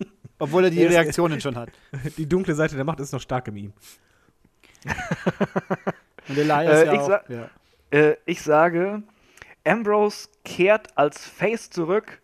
Obwohl 0.40 0.64
er 0.64 0.70
die 0.70 0.80
Er 0.80 0.88
ist- 0.88 0.94
Reaktionen 0.96 1.40
schon 1.40 1.54
hat. 1.56 1.68
Die 2.16 2.26
dunkle 2.28 2.54
Seite 2.54 2.74
der 2.76 2.84
Macht 2.84 2.98
ist 3.00 3.12
noch 3.12 3.20
stark 3.20 3.46
in 3.48 3.56
ihm. 3.56 3.72
Und 6.28 6.36
Elias 6.38 6.82
Äh, 6.82 6.86
ja 6.86 6.92
ich 6.94 6.98
auch. 7.00 7.06
sag- 7.08 7.30
ja. 7.30 7.50
Äh, 7.90 8.16
ich 8.26 8.42
sage, 8.42 9.02
Ambrose 9.64 10.28
kehrt 10.44 10.96
als 10.96 11.24
Face 11.26 11.70
zurück 11.70 12.20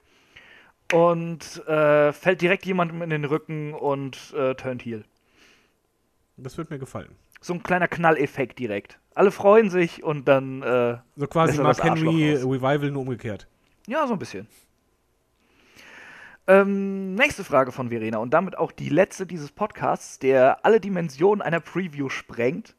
und 0.93 1.66
äh, 1.66 2.12
fällt 2.12 2.40
direkt 2.40 2.66
jemandem 2.66 3.02
in 3.02 3.11
den 3.11 3.24
Rücken 3.24 3.73
und 3.74 4.32
äh, 4.36 4.55
turnt 4.55 4.85
Heel. 4.85 5.05
Das 6.36 6.59
wird 6.59 6.70
mir 6.70 6.78
gefallen. 6.78 7.15
So 7.40 7.55
ein 7.55 7.62
kleiner 7.62 7.89
Knalleffekt 7.89 8.59
direkt. 8.59 8.98
Alle 9.15 9.31
freuen 9.31 9.70
sich 9.70 10.02
und 10.02 10.27
dann, 10.27 10.62
äh, 10.62 10.98
So 11.16 11.27
quasi 11.27 11.61
Mark 11.61 11.82
Henry. 11.82 12.35
Revival 12.35 12.90
nur 12.90 13.02
umgekehrt. 13.02 13.47
ja, 13.86 14.06
so 14.06 14.15
ein 14.15 14.19
bisschen. 14.19 14.48
Ähm, 16.47 17.15
nächste 17.15 17.43
Frage 17.43 17.73
von 17.73 17.89
Verena 17.89 18.19
und 18.19 18.35
damit 18.35 18.59
auch 18.59 18.70
die 18.73 18.90
letzte 18.90 19.27
dieses 19.27 19.51
Podcasts, 19.51 20.19
der 20.19 20.65
alle 20.65 20.78
Dimensionen 20.78 21.40
einer 21.40 21.61
Preview 21.61 22.09
sprengt. 22.11 22.74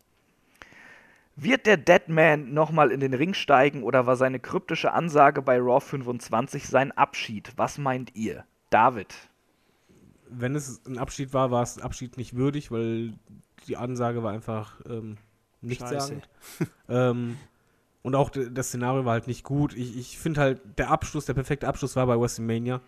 Wird 1.35 1.65
der 1.65 1.77
Deadman 1.77 2.53
nochmal 2.53 2.91
in 2.91 2.99
den 2.99 3.13
Ring 3.13 3.33
steigen 3.33 3.83
oder 3.83 4.05
war 4.05 4.15
seine 4.17 4.39
kryptische 4.39 4.93
Ansage 4.93 5.41
bei 5.41 5.57
Raw 5.59 5.81
25 5.81 6.67
sein 6.67 6.91
Abschied? 6.91 7.53
Was 7.57 7.77
meint 7.77 8.15
ihr? 8.15 8.45
David. 8.69 9.13
Wenn 10.29 10.55
es 10.55 10.81
ein 10.85 10.97
Abschied 10.97 11.33
war, 11.33 11.51
war 11.51 11.63
es 11.63 11.77
ein 11.77 11.83
Abschied 11.83 12.17
nicht 12.17 12.35
würdig, 12.35 12.71
weil 12.71 13.13
die 13.67 13.77
Ansage 13.77 14.23
war 14.23 14.31
einfach 14.31 14.79
ähm, 14.89 15.17
nichtssagend. 15.61 16.27
ähm, 16.89 17.37
und 18.03 18.13
auch 18.13 18.29
das 18.29 18.67
Szenario 18.67 19.03
war 19.05 19.13
halt 19.13 19.27
nicht 19.27 19.43
gut. 19.43 19.75
Ich, 19.75 19.97
ich 19.97 20.19
finde 20.19 20.41
halt, 20.41 20.61
der 20.77 20.91
Abschluss, 20.91 21.25
der 21.25 21.33
perfekte 21.33 21.67
Abschluss 21.67 21.95
war 21.95 22.05
bei 22.05 22.19
WrestleMania. 22.19 22.81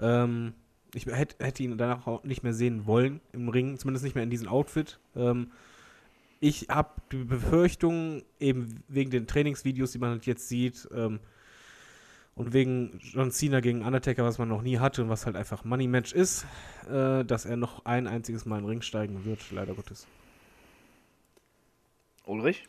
Ähm, 0.00 0.54
ich 0.94 1.06
hätte, 1.06 1.44
hätte 1.44 1.62
ihn 1.62 1.76
danach 1.76 2.06
auch 2.06 2.24
nicht 2.24 2.42
mehr 2.42 2.54
sehen 2.54 2.86
wollen 2.86 3.20
im 3.32 3.48
Ring, 3.48 3.78
zumindest 3.78 4.04
nicht 4.04 4.14
mehr 4.14 4.24
in 4.24 4.30
diesem 4.30 4.48
Outfit. 4.48 4.98
Ähm, 5.14 5.50
ich 6.40 6.68
habe 6.70 6.88
die 7.12 7.24
Befürchtung, 7.24 8.22
eben 8.38 8.82
wegen 8.88 9.10
den 9.10 9.26
Trainingsvideos, 9.26 9.92
die 9.92 9.98
man 9.98 10.10
halt 10.10 10.26
jetzt 10.26 10.48
sieht, 10.48 10.88
ähm, 10.94 11.20
und 12.34 12.52
wegen 12.52 12.98
John 13.00 13.30
Cena 13.30 13.60
gegen 13.60 13.82
Undertaker, 13.82 14.24
was 14.24 14.38
man 14.38 14.48
noch 14.48 14.62
nie 14.62 14.78
hatte 14.78 15.02
und 15.02 15.08
was 15.08 15.26
halt 15.26 15.36
einfach 15.36 15.64
Money 15.64 15.88
Match 15.88 16.12
ist, 16.12 16.46
äh, 16.90 17.24
dass 17.24 17.44
er 17.44 17.56
noch 17.56 17.84
ein 17.84 18.06
einziges 18.06 18.46
Mal 18.46 18.58
in 18.58 18.64
den 18.64 18.70
Ring 18.70 18.82
steigen 18.82 19.24
wird, 19.24 19.50
leider 19.50 19.74
Gottes. 19.74 20.06
Ulrich? 22.24 22.64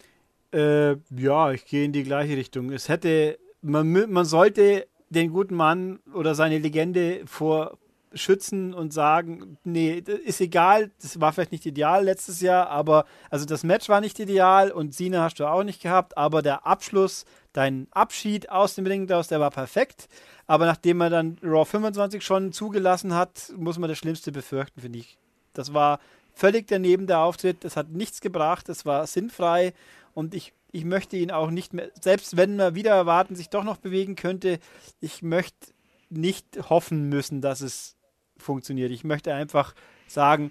Äh, 0.54 0.96
ja, 1.16 1.52
ich 1.52 1.66
gehe 1.66 1.86
in 1.86 1.94
die 1.94 2.04
gleiche 2.04 2.36
Richtung. 2.36 2.72
Es 2.72 2.90
hätte, 2.90 3.40
man, 3.62 4.12
man 4.12 4.26
sollte 4.26 4.88
den 5.10 5.32
guten 5.32 5.56
Mann 5.56 6.00
oder 6.14 6.36
seine 6.36 6.58
Legende 6.58 7.22
vor 7.26 7.78
schützen 8.14 8.74
und 8.74 8.92
sagen, 8.92 9.58
nee, 9.64 10.02
das 10.02 10.20
ist 10.20 10.42
egal, 10.42 10.92
das 11.02 11.22
war 11.22 11.32
vielleicht 11.32 11.52
nicht 11.52 11.66
ideal 11.66 12.04
letztes 12.04 12.42
Jahr, 12.42 12.70
aber 12.70 13.06
also 13.30 13.46
das 13.46 13.64
Match 13.64 13.88
war 13.90 14.02
nicht 14.02 14.20
ideal 14.20 14.72
und 14.72 14.94
Sina 14.94 15.24
hast 15.24 15.40
du 15.40 15.46
auch 15.46 15.64
nicht 15.64 15.82
gehabt, 15.82 16.18
aber 16.18 16.42
der 16.42 16.66
Abschluss, 16.66 17.26
dein 17.54 17.88
Abschied 17.92 18.50
aus 18.50 18.76
dem 18.76 18.86
Ring 18.86 19.08
der 19.08 19.24
war 19.30 19.52
perfekt. 19.52 20.08
Aber 20.48 20.66
nachdem 20.66 21.02
er 21.02 21.10
dann 21.10 21.38
Raw 21.44 21.66
25 21.66 22.24
schon 22.24 22.54
zugelassen 22.54 23.14
hat, 23.14 23.54
muss 23.58 23.78
man 23.78 23.90
das 23.90 23.98
Schlimmste 23.98 24.32
befürchten, 24.32 24.82
finde 24.82 25.00
ich. 25.00 25.18
Das 25.54 25.74
war 25.74 26.00
völlig 26.34 26.68
daneben 26.68 27.08
der 27.08 27.20
Auftritt, 27.20 27.64
das 27.64 27.76
hat 27.76 27.90
nichts 27.90 28.22
gebracht, 28.22 28.70
das 28.70 28.86
war 28.86 29.06
sinnfrei 29.06 29.74
und 30.14 30.34
ich, 30.34 30.54
ich 30.72 30.86
möchte 30.86 31.18
ihn 31.18 31.32
auch 31.32 31.52
nicht 31.52 31.74
mehr, 31.74 31.92
selbst 32.00 32.38
wenn 32.38 32.56
man 32.56 32.76
wieder 32.76 32.92
erwarten 32.92 33.36
sich 33.36 33.50
doch 33.50 33.64
noch 33.64 33.78
bewegen 33.78 34.16
könnte, 34.16 34.60
ich 35.02 35.22
möchte 35.22 35.74
nicht 36.10 36.46
hoffen 36.70 37.10
müssen, 37.10 37.42
dass 37.42 37.62
es 37.62 37.96
funktioniert. 38.38 38.92
Ich 38.92 39.04
möchte 39.04 39.34
einfach 39.34 39.74
sagen, 40.08 40.50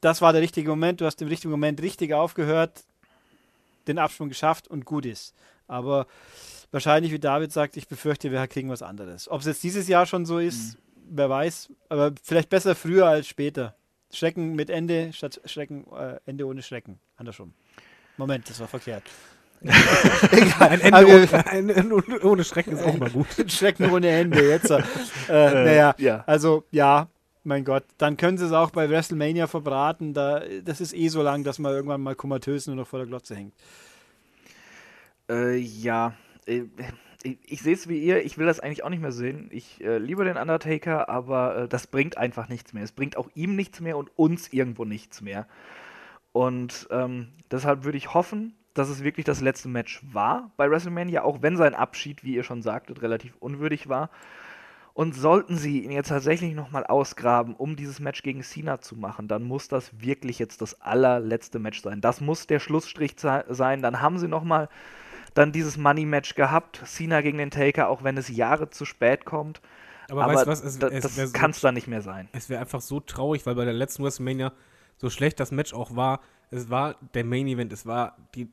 das 0.00 0.20
war 0.22 0.32
der 0.32 0.42
richtige 0.42 0.70
Moment, 0.70 1.00
du 1.00 1.06
hast 1.06 1.20
im 1.22 1.28
richtigen 1.28 1.50
Moment 1.50 1.82
richtig 1.82 2.12
aufgehört, 2.12 2.84
den 3.86 3.98
Absprung 3.98 4.28
geschafft 4.28 4.68
und 4.68 4.84
gut 4.84 5.06
ist. 5.06 5.34
Aber 5.66 6.06
wahrscheinlich, 6.70 7.12
wie 7.12 7.18
David 7.18 7.52
sagt, 7.52 7.76
ich 7.76 7.88
befürchte, 7.88 8.30
wir 8.30 8.46
kriegen 8.46 8.68
was 8.68 8.82
anderes. 8.82 9.28
Ob 9.28 9.40
es 9.40 9.46
jetzt 9.46 9.62
dieses 9.62 9.88
Jahr 9.88 10.06
schon 10.06 10.26
so 10.26 10.38
ist, 10.38 10.78
wer 11.08 11.30
weiß, 11.30 11.70
aber 11.88 12.12
vielleicht 12.22 12.50
besser 12.50 12.74
früher 12.74 13.06
als 13.06 13.26
später. 13.26 13.74
Schrecken 14.12 14.54
mit 14.54 14.70
Ende 14.70 15.12
statt 15.12 15.40
Schrecken, 15.44 15.86
äh, 15.92 16.18
Ende 16.26 16.46
ohne 16.46 16.62
Schrecken. 16.62 17.00
Andersrum. 17.16 17.52
Moment, 18.16 18.48
das 18.48 18.60
war 18.60 18.68
verkehrt. 18.68 19.02
Egal. 20.30 20.68
Ein 20.68 20.80
Ende, 20.80 21.06
ohne, 21.06 21.46
ein 21.46 21.70
Ende 21.70 22.24
ohne 22.24 22.44
Schrecken 22.44 22.74
ist 22.74 22.82
auch 22.82 22.96
mal 22.96 23.10
gut. 23.10 23.26
Schrecken 23.50 23.90
ohne 23.90 24.08
Ende, 24.08 24.46
jetzt. 24.46 24.70
Äh, 24.70 24.82
naja, 25.28 25.94
ja. 25.98 26.22
also 26.26 26.64
ja, 26.70 27.08
mein 27.44 27.64
Gott, 27.64 27.84
dann 27.98 28.16
können 28.16 28.36
sie 28.36 28.44
es 28.44 28.52
auch 28.52 28.70
bei 28.70 28.88
WrestleMania 28.88 29.46
verbraten. 29.46 30.12
Da, 30.12 30.42
das 30.62 30.80
ist 30.80 30.94
eh 30.94 31.08
so 31.08 31.22
lang, 31.22 31.44
dass 31.44 31.58
man 31.58 31.72
irgendwann 31.72 32.02
mal 32.02 32.14
komatös 32.14 32.66
nur 32.66 32.76
noch 32.76 32.86
vor 32.86 32.98
der 32.98 33.08
Glotze 33.08 33.34
hängt. 33.34 33.54
Äh, 35.28 35.56
ja, 35.56 36.14
äh, 36.46 36.64
ich, 37.22 37.38
ich 37.44 37.62
sehe 37.62 37.74
es 37.74 37.88
wie 37.88 37.98
ihr, 37.98 38.24
ich 38.24 38.38
will 38.38 38.46
das 38.46 38.60
eigentlich 38.60 38.84
auch 38.84 38.90
nicht 38.90 39.00
mehr 39.00 39.12
sehen. 39.12 39.48
Ich 39.50 39.82
äh, 39.82 39.98
liebe 39.98 40.24
den 40.24 40.36
Undertaker, 40.36 41.08
aber 41.08 41.56
äh, 41.56 41.68
das 41.68 41.86
bringt 41.86 42.18
einfach 42.18 42.48
nichts 42.48 42.72
mehr. 42.72 42.84
Es 42.84 42.92
bringt 42.92 43.16
auch 43.16 43.30
ihm 43.34 43.56
nichts 43.56 43.80
mehr 43.80 43.96
und 43.96 44.10
uns 44.16 44.52
irgendwo 44.52 44.84
nichts 44.84 45.22
mehr. 45.22 45.46
Und 46.32 46.88
ähm, 46.90 47.28
deshalb 47.50 47.84
würde 47.84 47.98
ich 47.98 48.12
hoffen, 48.12 48.54
dass 48.74 48.88
es 48.88 49.04
wirklich 49.04 49.24
das 49.24 49.40
letzte 49.40 49.68
Match 49.68 50.02
war 50.12 50.50
bei 50.56 50.68
WrestleMania, 50.68 51.22
auch 51.22 51.42
wenn 51.42 51.56
sein 51.56 51.74
Abschied, 51.74 52.24
wie 52.24 52.34
ihr 52.34 52.42
schon 52.42 52.60
sagtet, 52.60 53.02
relativ 53.02 53.34
unwürdig 53.38 53.88
war. 53.88 54.10
Und 54.92 55.14
sollten 55.14 55.56
sie 55.56 55.82
ihn 55.82 55.90
jetzt 55.90 56.08
tatsächlich 56.08 56.54
nochmal 56.54 56.84
ausgraben, 56.84 57.54
um 57.54 57.74
dieses 57.74 57.98
Match 57.98 58.22
gegen 58.22 58.42
Cena 58.42 58.80
zu 58.80 58.94
machen, 58.96 59.26
dann 59.26 59.42
muss 59.42 59.66
das 59.66 60.00
wirklich 60.00 60.38
jetzt 60.38 60.60
das 60.60 60.80
allerletzte 60.80 61.58
Match 61.58 61.82
sein. 61.82 62.00
Das 62.00 62.20
muss 62.20 62.46
der 62.46 62.60
Schlussstrich 62.60 63.16
sein. 63.18 63.82
Dann 63.82 64.00
haben 64.00 64.18
sie 64.18 64.28
nochmal 64.28 64.68
dann 65.34 65.52
dieses 65.52 65.76
Money-Match 65.76 66.34
gehabt, 66.34 66.82
Cena 66.86 67.20
gegen 67.20 67.38
den 67.38 67.50
Taker, 67.50 67.88
auch 67.88 68.04
wenn 68.04 68.16
es 68.16 68.28
Jahre 68.28 68.70
zu 68.70 68.84
spät 68.84 69.24
kommt. 69.24 69.60
Aber, 70.08 70.24
Aber 70.24 70.34
weißt 70.34 70.46
du 70.46 70.50
was, 70.50 70.62
es, 70.62 70.78
da, 70.78 70.88
es 70.88 71.14
das 71.14 71.32
kann 71.32 71.50
es 71.50 71.60
so, 71.60 71.68
da 71.68 71.72
nicht 71.72 71.88
mehr 71.88 72.02
sein. 72.02 72.28
Es 72.32 72.48
wäre 72.48 72.60
einfach 72.60 72.80
so 72.80 73.00
traurig, 73.00 73.44
weil 73.46 73.54
bei 73.54 73.64
der 73.64 73.74
letzten 73.74 74.04
WrestleMania 74.04 74.52
so 74.96 75.10
schlecht 75.10 75.40
das 75.40 75.50
Match 75.50 75.74
auch 75.74 75.96
war, 75.96 76.20
es 76.50 76.70
war 76.70 76.96
der 77.14 77.24
Main 77.24 77.48
Event, 77.48 77.72
es 77.72 77.84
war 77.86 78.16
die, 78.34 78.48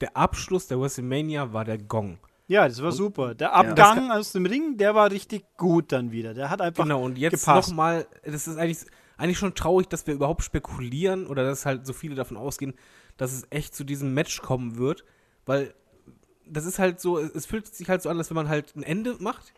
der 0.00 0.16
Abschluss 0.16 0.66
der 0.66 0.80
WrestleMania 0.80 1.52
war 1.52 1.64
der 1.64 1.78
Gong. 1.78 2.18
Ja, 2.46 2.66
das 2.66 2.80
war 2.80 2.88
und, 2.88 2.96
super. 2.96 3.34
Der 3.34 3.54
Abgang 3.54 4.08
ja. 4.08 4.16
aus 4.16 4.32
dem 4.32 4.46
Ring, 4.46 4.76
der 4.76 4.94
war 4.94 5.10
richtig 5.10 5.44
gut 5.56 5.92
dann 5.92 6.12
wieder. 6.12 6.34
Der 6.34 6.50
hat 6.50 6.60
einfach 6.60 6.82
Genau, 6.82 7.04
und 7.04 7.18
jetzt 7.18 7.46
nochmal, 7.46 8.06
das 8.24 8.48
ist 8.48 8.56
eigentlich, 8.56 8.78
eigentlich 9.18 9.38
schon 9.38 9.54
traurig, 9.54 9.88
dass 9.88 10.06
wir 10.06 10.14
überhaupt 10.14 10.42
spekulieren 10.42 11.26
oder 11.26 11.44
dass 11.44 11.66
halt 11.66 11.86
so 11.86 11.92
viele 11.92 12.14
davon 12.14 12.36
ausgehen, 12.36 12.74
dass 13.18 13.32
es 13.32 13.46
echt 13.50 13.74
zu 13.74 13.84
diesem 13.84 14.14
Match 14.14 14.40
kommen 14.40 14.78
wird, 14.78 15.04
weil 15.44 15.74
das 16.50 16.64
ist 16.64 16.78
halt 16.78 17.00
so, 17.00 17.18
es 17.18 17.46
fühlt 17.46 17.66
sich 17.66 17.88
halt 17.88 18.02
so 18.02 18.08
an, 18.08 18.18
als 18.18 18.30
wenn 18.30 18.36
man 18.36 18.48
halt 18.48 18.74
ein 18.76 18.82
Ende 18.82 19.16
macht 19.20 19.52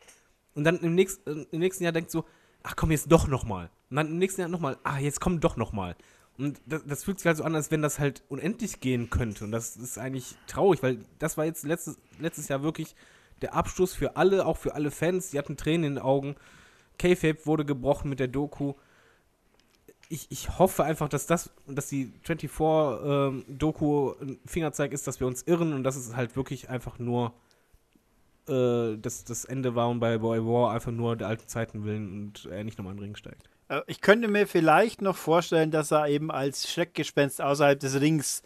und 0.55 0.65
dann 0.65 0.79
im 0.81 0.95
nächsten, 0.95 1.47
im 1.51 1.59
nächsten 1.61 1.85
Jahr 1.85 1.93
denkt 1.93 2.11
so, 2.11 2.25
ach 2.62 2.77
komm, 2.77 2.91
jetzt 2.91 3.11
doch 3.11 3.27
nochmal. 3.27 3.71
Und 3.91 3.97
dann 3.97 4.09
im 4.09 4.19
nächsten 4.19 4.41
Jahr 4.41 4.51
nochmal, 4.51 4.79
ah, 4.85 4.99
jetzt 4.99 5.21
komm 5.21 5.41
doch 5.41 5.57
nochmal. 5.57 5.97
Und 6.39 6.61
das, 6.65 6.83
das, 6.87 7.05
fühlt 7.05 7.19
sich 7.19 7.27
halt 7.27 7.37
so 7.37 7.45
an, 7.45 7.55
als 7.55 7.71
wenn 7.71 7.83
das 7.83 7.99
halt 7.99 8.23
unendlich 8.29 8.81
gehen 8.81 9.11
könnte. 9.11 9.45
Und 9.45 9.53
das 9.53 9.77
ist 9.77 9.99
eigentlich 9.99 10.37
traurig, 10.47 10.83
weil 10.83 10.99
das 11.19 11.37
war 11.37 11.45
jetzt 11.45 11.65
letztes, 11.65 11.99
letztes 12.19 12.49
Jahr 12.49 12.62
wirklich 12.62 12.95
der 13.43 13.55
Abschluss 13.55 13.95
für 13.95 14.17
alle, 14.17 14.47
auch 14.47 14.57
für 14.57 14.75
alle 14.75 14.91
Fans. 14.91 15.31
Die 15.31 15.39
hatten 15.39 15.57
Tränen 15.57 15.85
in 15.85 15.95
den 15.97 16.03
Augen. 16.03 16.37
K-Fape 16.99 17.45
wurde 17.47 17.65
gebrochen 17.65 18.09
mit 18.09 18.21
der 18.21 18.29
Doku. 18.29 18.75
Ich, 20.12 20.27
ich 20.28 20.59
hoffe 20.59 20.85
einfach, 20.85 21.09
dass 21.09 21.27
das, 21.27 21.51
dass 21.66 21.89
die 21.89 22.12
24-Doku 22.27 24.12
ähm, 24.20 24.28
ein 24.28 24.39
Fingerzeig 24.45 24.93
ist, 24.93 25.07
dass 25.07 25.20
wir 25.20 25.27
uns 25.27 25.45
irren 25.45 25.73
und 25.73 25.85
dass 25.85 25.97
es 25.97 26.15
halt 26.15 26.37
wirklich 26.37 26.69
einfach 26.69 26.99
nur 26.99 27.32
äh, 28.49 28.99
das, 28.99 29.24
das 29.24 29.45
Ende 29.45 29.74
war 29.74 29.89
und 29.89 30.01
bei 30.01 30.19
Boy 30.19 30.41
War 30.45 30.73
einfach 30.73 30.93
nur 30.93 31.16
der 31.16 31.28
alten 31.28 31.47
Zeiten 31.47 31.85
willen 31.85 32.12
und 32.12 32.47
er 32.47 32.65
nicht 32.65 32.77
nochmal 32.77 32.93
in 32.93 32.99
den 32.99 33.05
Ring 33.05 33.16
steigt. 33.16 33.49
Äh, 33.69 33.82
ich 33.87 34.01
könnte 34.01 34.28
mir 34.28 34.47
vielleicht 34.47 35.01
noch 35.01 35.16
vorstellen, 35.16 35.70
dass 35.70 35.93
er 35.93 36.09
eben 36.09 36.31
als 36.31 36.70
Schreckgespenst 36.70 37.41
außerhalb 37.41 37.78
des 37.78 38.01
Rings 38.01 38.43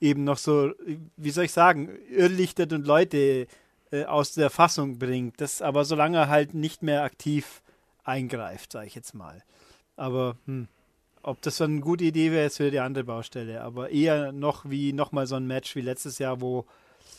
eben 0.00 0.24
noch 0.24 0.36
so, 0.36 0.72
wie 1.16 1.30
soll 1.30 1.44
ich 1.44 1.52
sagen, 1.52 1.96
irrlichtet 2.10 2.72
und 2.72 2.86
Leute 2.86 3.46
äh, 3.90 4.04
aus 4.04 4.34
der 4.34 4.50
Fassung 4.50 4.98
bringt. 4.98 5.40
Das 5.40 5.62
aber 5.62 5.84
solange 5.84 6.18
er 6.18 6.28
halt 6.28 6.54
nicht 6.54 6.82
mehr 6.82 7.02
aktiv 7.02 7.62
eingreift, 8.04 8.72
sage 8.72 8.86
ich 8.86 8.94
jetzt 8.94 9.14
mal. 9.14 9.42
Aber 9.96 10.36
hm, 10.44 10.68
ob 11.26 11.42
das 11.42 11.56
so 11.56 11.64
eine 11.64 11.80
gute 11.80 12.04
Idee 12.04 12.30
wäre, 12.30 12.46
ist 12.46 12.58
für 12.58 12.70
die 12.70 12.78
andere 12.78 13.02
Baustelle. 13.02 13.60
Aber 13.62 13.90
eher 13.90 14.30
noch 14.30 14.70
wie 14.70 14.92
nochmal 14.92 15.26
so 15.26 15.34
ein 15.34 15.46
Match 15.46 15.74
wie 15.74 15.80
letztes 15.80 16.18
Jahr, 16.18 16.40
wo, 16.40 16.66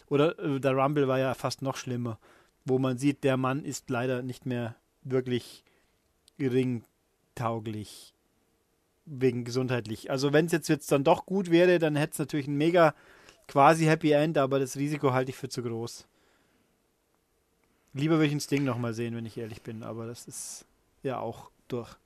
oder 0.07 0.39
äh, 0.39 0.61
der 0.61 0.77
Rumble 0.77 1.09
war 1.09 1.19
ja 1.19 1.33
fast 1.33 1.61
noch 1.61 1.75
schlimmer, 1.75 2.17
wo 2.63 2.79
man 2.79 2.97
sieht, 2.97 3.25
der 3.25 3.35
Mann 3.35 3.65
ist 3.65 3.89
leider 3.89 4.21
nicht 4.21 4.45
mehr 4.45 4.75
wirklich 5.03 5.65
gering 6.37 6.85
tauglich 7.35 8.13
wegen 9.05 9.43
gesundheitlich. 9.43 10.09
Also 10.09 10.31
wenn 10.31 10.45
es 10.45 10.53
jetzt, 10.53 10.69
jetzt 10.69 10.91
dann 10.91 11.03
doch 11.03 11.25
gut 11.25 11.51
wäre, 11.51 11.77
dann 11.77 11.97
hätte 11.97 12.13
es 12.13 12.19
natürlich 12.19 12.47
ein 12.47 12.57
mega 12.57 12.95
quasi 13.47 13.85
Happy 13.85 14.11
End, 14.11 14.37
aber 14.37 14.59
das 14.59 14.77
Risiko 14.77 15.11
halte 15.11 15.31
ich 15.31 15.37
für 15.37 15.49
zu 15.49 15.63
groß. 15.63 16.07
Lieber 17.93 18.15
würde 18.15 18.27
ich 18.27 18.33
ein 18.33 18.39
Sting 18.39 18.63
nochmal 18.63 18.93
sehen, 18.93 19.15
wenn 19.15 19.25
ich 19.25 19.37
ehrlich 19.37 19.61
bin, 19.63 19.83
aber 19.83 20.07
das 20.07 20.27
ist 20.27 20.65
ja 21.03 21.19
auch 21.19 21.51
durch. 21.67 21.97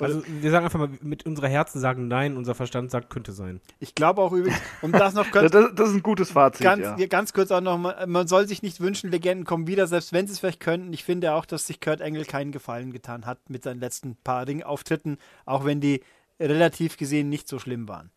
Also 0.00 0.22
wir 0.26 0.50
sagen 0.50 0.64
einfach 0.64 0.78
mal, 0.78 0.90
mit 1.02 1.26
unserer 1.26 1.48
Herzen 1.48 1.80
sagen 1.80 2.08
nein, 2.08 2.36
unser 2.36 2.54
Verstand 2.54 2.90
sagt 2.90 3.10
könnte 3.10 3.32
sein. 3.32 3.60
Ich 3.78 3.94
glaube 3.94 4.22
auch 4.22 4.32
übrigens, 4.32 4.60
um 4.82 4.92
das 4.92 5.14
noch 5.14 5.30
ganz, 5.32 5.50
das, 5.50 5.74
das, 5.74 5.88
ist 5.90 5.94
ein 5.96 6.02
gutes 6.02 6.30
Fazit. 6.30 6.62
Ganz, 6.62 6.82
ja. 6.82 7.06
ganz 7.06 7.32
kurz 7.32 7.50
auch 7.50 7.60
noch 7.60 7.78
mal, 7.78 8.06
man 8.06 8.26
soll 8.26 8.46
sich 8.48 8.62
nicht 8.62 8.80
wünschen, 8.80 9.10
Legenden 9.10 9.44
kommen 9.44 9.66
wieder, 9.66 9.86
selbst 9.86 10.12
wenn 10.12 10.26
sie 10.26 10.32
es 10.32 10.40
vielleicht 10.40 10.60
könnten. 10.60 10.92
Ich 10.92 11.04
finde 11.04 11.34
auch, 11.34 11.44
dass 11.44 11.66
sich 11.66 11.80
Kurt 11.80 12.00
Engel 12.00 12.24
keinen 12.24 12.52
Gefallen 12.52 12.92
getan 12.92 13.26
hat 13.26 13.50
mit 13.50 13.64
seinen 13.64 13.80
letzten 13.80 14.16
paar 14.16 14.46
Ringauftritten, 14.46 15.18
auch 15.44 15.64
wenn 15.64 15.80
die 15.80 16.02
relativ 16.38 16.96
gesehen 16.96 17.28
nicht 17.28 17.48
so 17.48 17.58
schlimm 17.58 17.88
waren. 17.88 18.10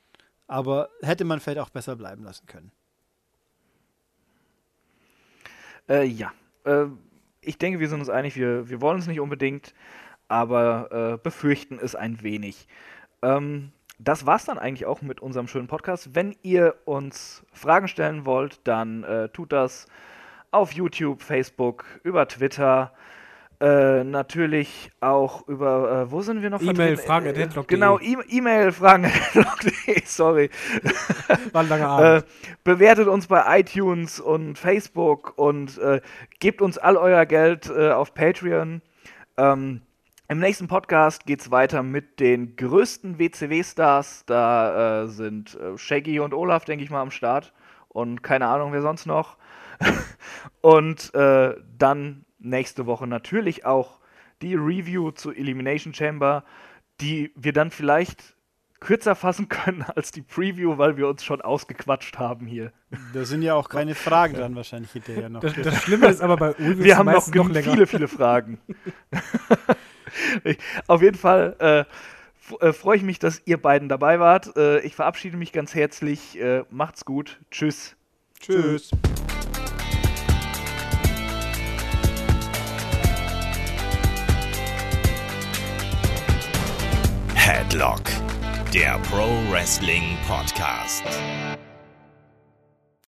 Aber 0.48 0.90
hätte 1.02 1.26
man 1.26 1.40
vielleicht 1.40 1.60
auch 1.60 1.70
besser 1.70 1.96
bleiben 1.96 2.24
lassen 2.24 2.46
können. 2.46 2.72
Äh, 5.90 6.06
ja. 6.06 6.32
Äh, 6.64 6.86
ich 7.42 7.58
denke, 7.58 7.80
wir 7.80 7.90
sind 7.90 8.00
uns 8.00 8.10
einig, 8.10 8.36
wir, 8.36 8.70
wir 8.70 8.82
wollen 8.82 9.00
es 9.00 9.08
nicht 9.08 9.20
unbedingt 9.20 9.74
aber 10.34 11.14
äh, 11.14 11.18
befürchten 11.22 11.78
es 11.80 11.94
ein 11.94 12.24
wenig. 12.24 12.68
Ähm, 13.22 13.72
das 14.00 14.26
war's 14.26 14.46
dann 14.46 14.58
eigentlich 14.58 14.88
auch 14.88 15.04
mit 15.04 15.20
unserem 15.22 15.48
schönen 15.48 15.68
Podcast. 15.68 16.16
Wenn 16.16 16.36
ihr 16.42 16.74
uns 16.86 17.46
Fragen 17.54 17.88
stellen 17.88 18.26
wollt, 18.26 18.60
dann 18.64 19.04
äh, 19.04 19.30
tut 19.30 19.52
das 19.52 19.86
auf 20.50 20.72
YouTube, 20.72 21.22
Facebook, 21.22 21.86
über 22.02 22.28
Twitter. 22.28 22.94
Äh, 23.62 24.04
natürlich 24.04 24.90
auch 25.02 25.48
über, 25.48 26.08
äh, 26.08 26.12
wo 26.12 26.24
sind 26.24 26.42
wir 26.42 26.50
noch? 26.50 26.64
E-Mail, 26.64 26.98
Fragen 26.98 27.28
äh, 27.28 27.48
Genau, 27.68 28.00
E-Mail, 28.00 28.72
Fragen 28.72 29.12
sorry. 30.06 30.50
War 31.52 31.62
ein 31.62 31.70
langer 31.70 31.88
Abend. 31.88 32.24
Äh, 32.24 32.28
bewertet 32.64 33.08
uns 33.08 33.28
bei 33.28 33.60
iTunes 33.60 34.20
und 34.20 34.58
Facebook 34.58 35.34
und 35.38 35.78
äh, 35.78 36.02
gebt 36.40 36.64
uns 36.64 36.80
all 36.80 36.98
euer 36.98 37.28
Geld 37.28 37.70
äh, 37.70 37.92
auf 37.92 38.16
Patreon. 38.16 38.82
Ähm, 39.38 39.84
im 40.28 40.40
nächsten 40.40 40.68
Podcast 40.68 41.26
geht 41.26 41.42
es 41.42 41.52
weiter 41.52 41.84
mit 41.84 42.20
den 42.20 42.56
größten 42.56 43.20
WCW-Stars. 43.20 44.26
Da 44.26 45.04
äh, 45.04 45.08
sind 45.08 45.56
äh, 45.56 45.78
Shaggy 45.78 46.20
und 46.20 46.34
Olaf, 46.34 46.66
denke 46.66 46.84
ich 46.84 46.90
mal, 46.90 47.02
am 47.02 47.12
Start. 47.12 47.54
Und 47.90 48.24
keine 48.24 48.48
Ahnung, 48.48 48.72
wer 48.72 48.82
sonst 48.82 49.06
noch. 49.06 49.38
und 50.62 51.14
äh, 51.14 51.56
dann 51.78 52.26
nächste 52.40 52.86
Woche 52.86 53.06
natürlich 53.06 53.66
auch 53.66 54.00
die 54.42 54.56
Review 54.56 55.12
zu 55.12 55.32
Elimination 55.32 55.94
Chamber, 55.94 56.44
die 57.02 57.32
wir 57.36 57.54
dann 57.54 57.70
vielleicht 57.72 58.36
kürzer 58.80 59.16
fassen 59.16 59.50
können 59.50 59.84
als 59.96 60.12
die 60.12 60.22
Preview, 60.22 60.78
weil 60.78 60.98
wir 60.98 61.08
uns 61.08 61.24
schon 61.24 61.42
ausgequatscht 61.42 62.18
haben 62.18 62.46
hier. 62.46 62.72
Da 63.14 63.26
sind 63.26 63.42
ja 63.42 63.56
auch 63.56 63.70
keine 63.70 63.96
Fragen 63.96 64.36
dran 64.36 64.56
wahrscheinlich 64.56 64.92
hinterher 64.92 65.30
noch. 65.30 65.42
Das, 65.42 65.54
das 65.56 65.82
Schlimme 65.82 66.08
ist 66.08 66.22
aber 66.22 66.38
bei 66.38 66.50
Reviews 66.52 66.84
Wir 66.84 66.98
haben 66.98 67.12
noch, 67.12 67.28
noch 67.28 67.52
viele, 67.52 67.88
viele 67.88 68.08
Fragen. 68.08 68.60
Auf 70.88 71.02
jeden 71.02 71.18
Fall 71.18 71.56
äh, 71.60 71.84
äh, 72.60 72.74
freue 72.74 72.98
ich 72.98 73.04
mich, 73.04 73.20
dass 73.20 73.42
ihr 73.46 73.62
beiden 73.62 73.90
dabei 73.90 74.20
wart. 74.20 74.56
Äh, 74.58 74.80
ich 74.82 74.96
verabschiede 74.96 75.38
mich 75.38 75.52
ganz 75.52 75.76
herzlich. 75.76 76.40
Äh, 76.40 76.64
macht's 76.70 77.06
gut. 77.06 77.40
Tschüss. 77.52 77.96
Tschüss. 78.40 78.92
Headlock, 87.36 88.04
der 88.74 89.00
Pro 89.10 89.28
Wrestling 89.52 90.18
Podcast. 90.28 91.04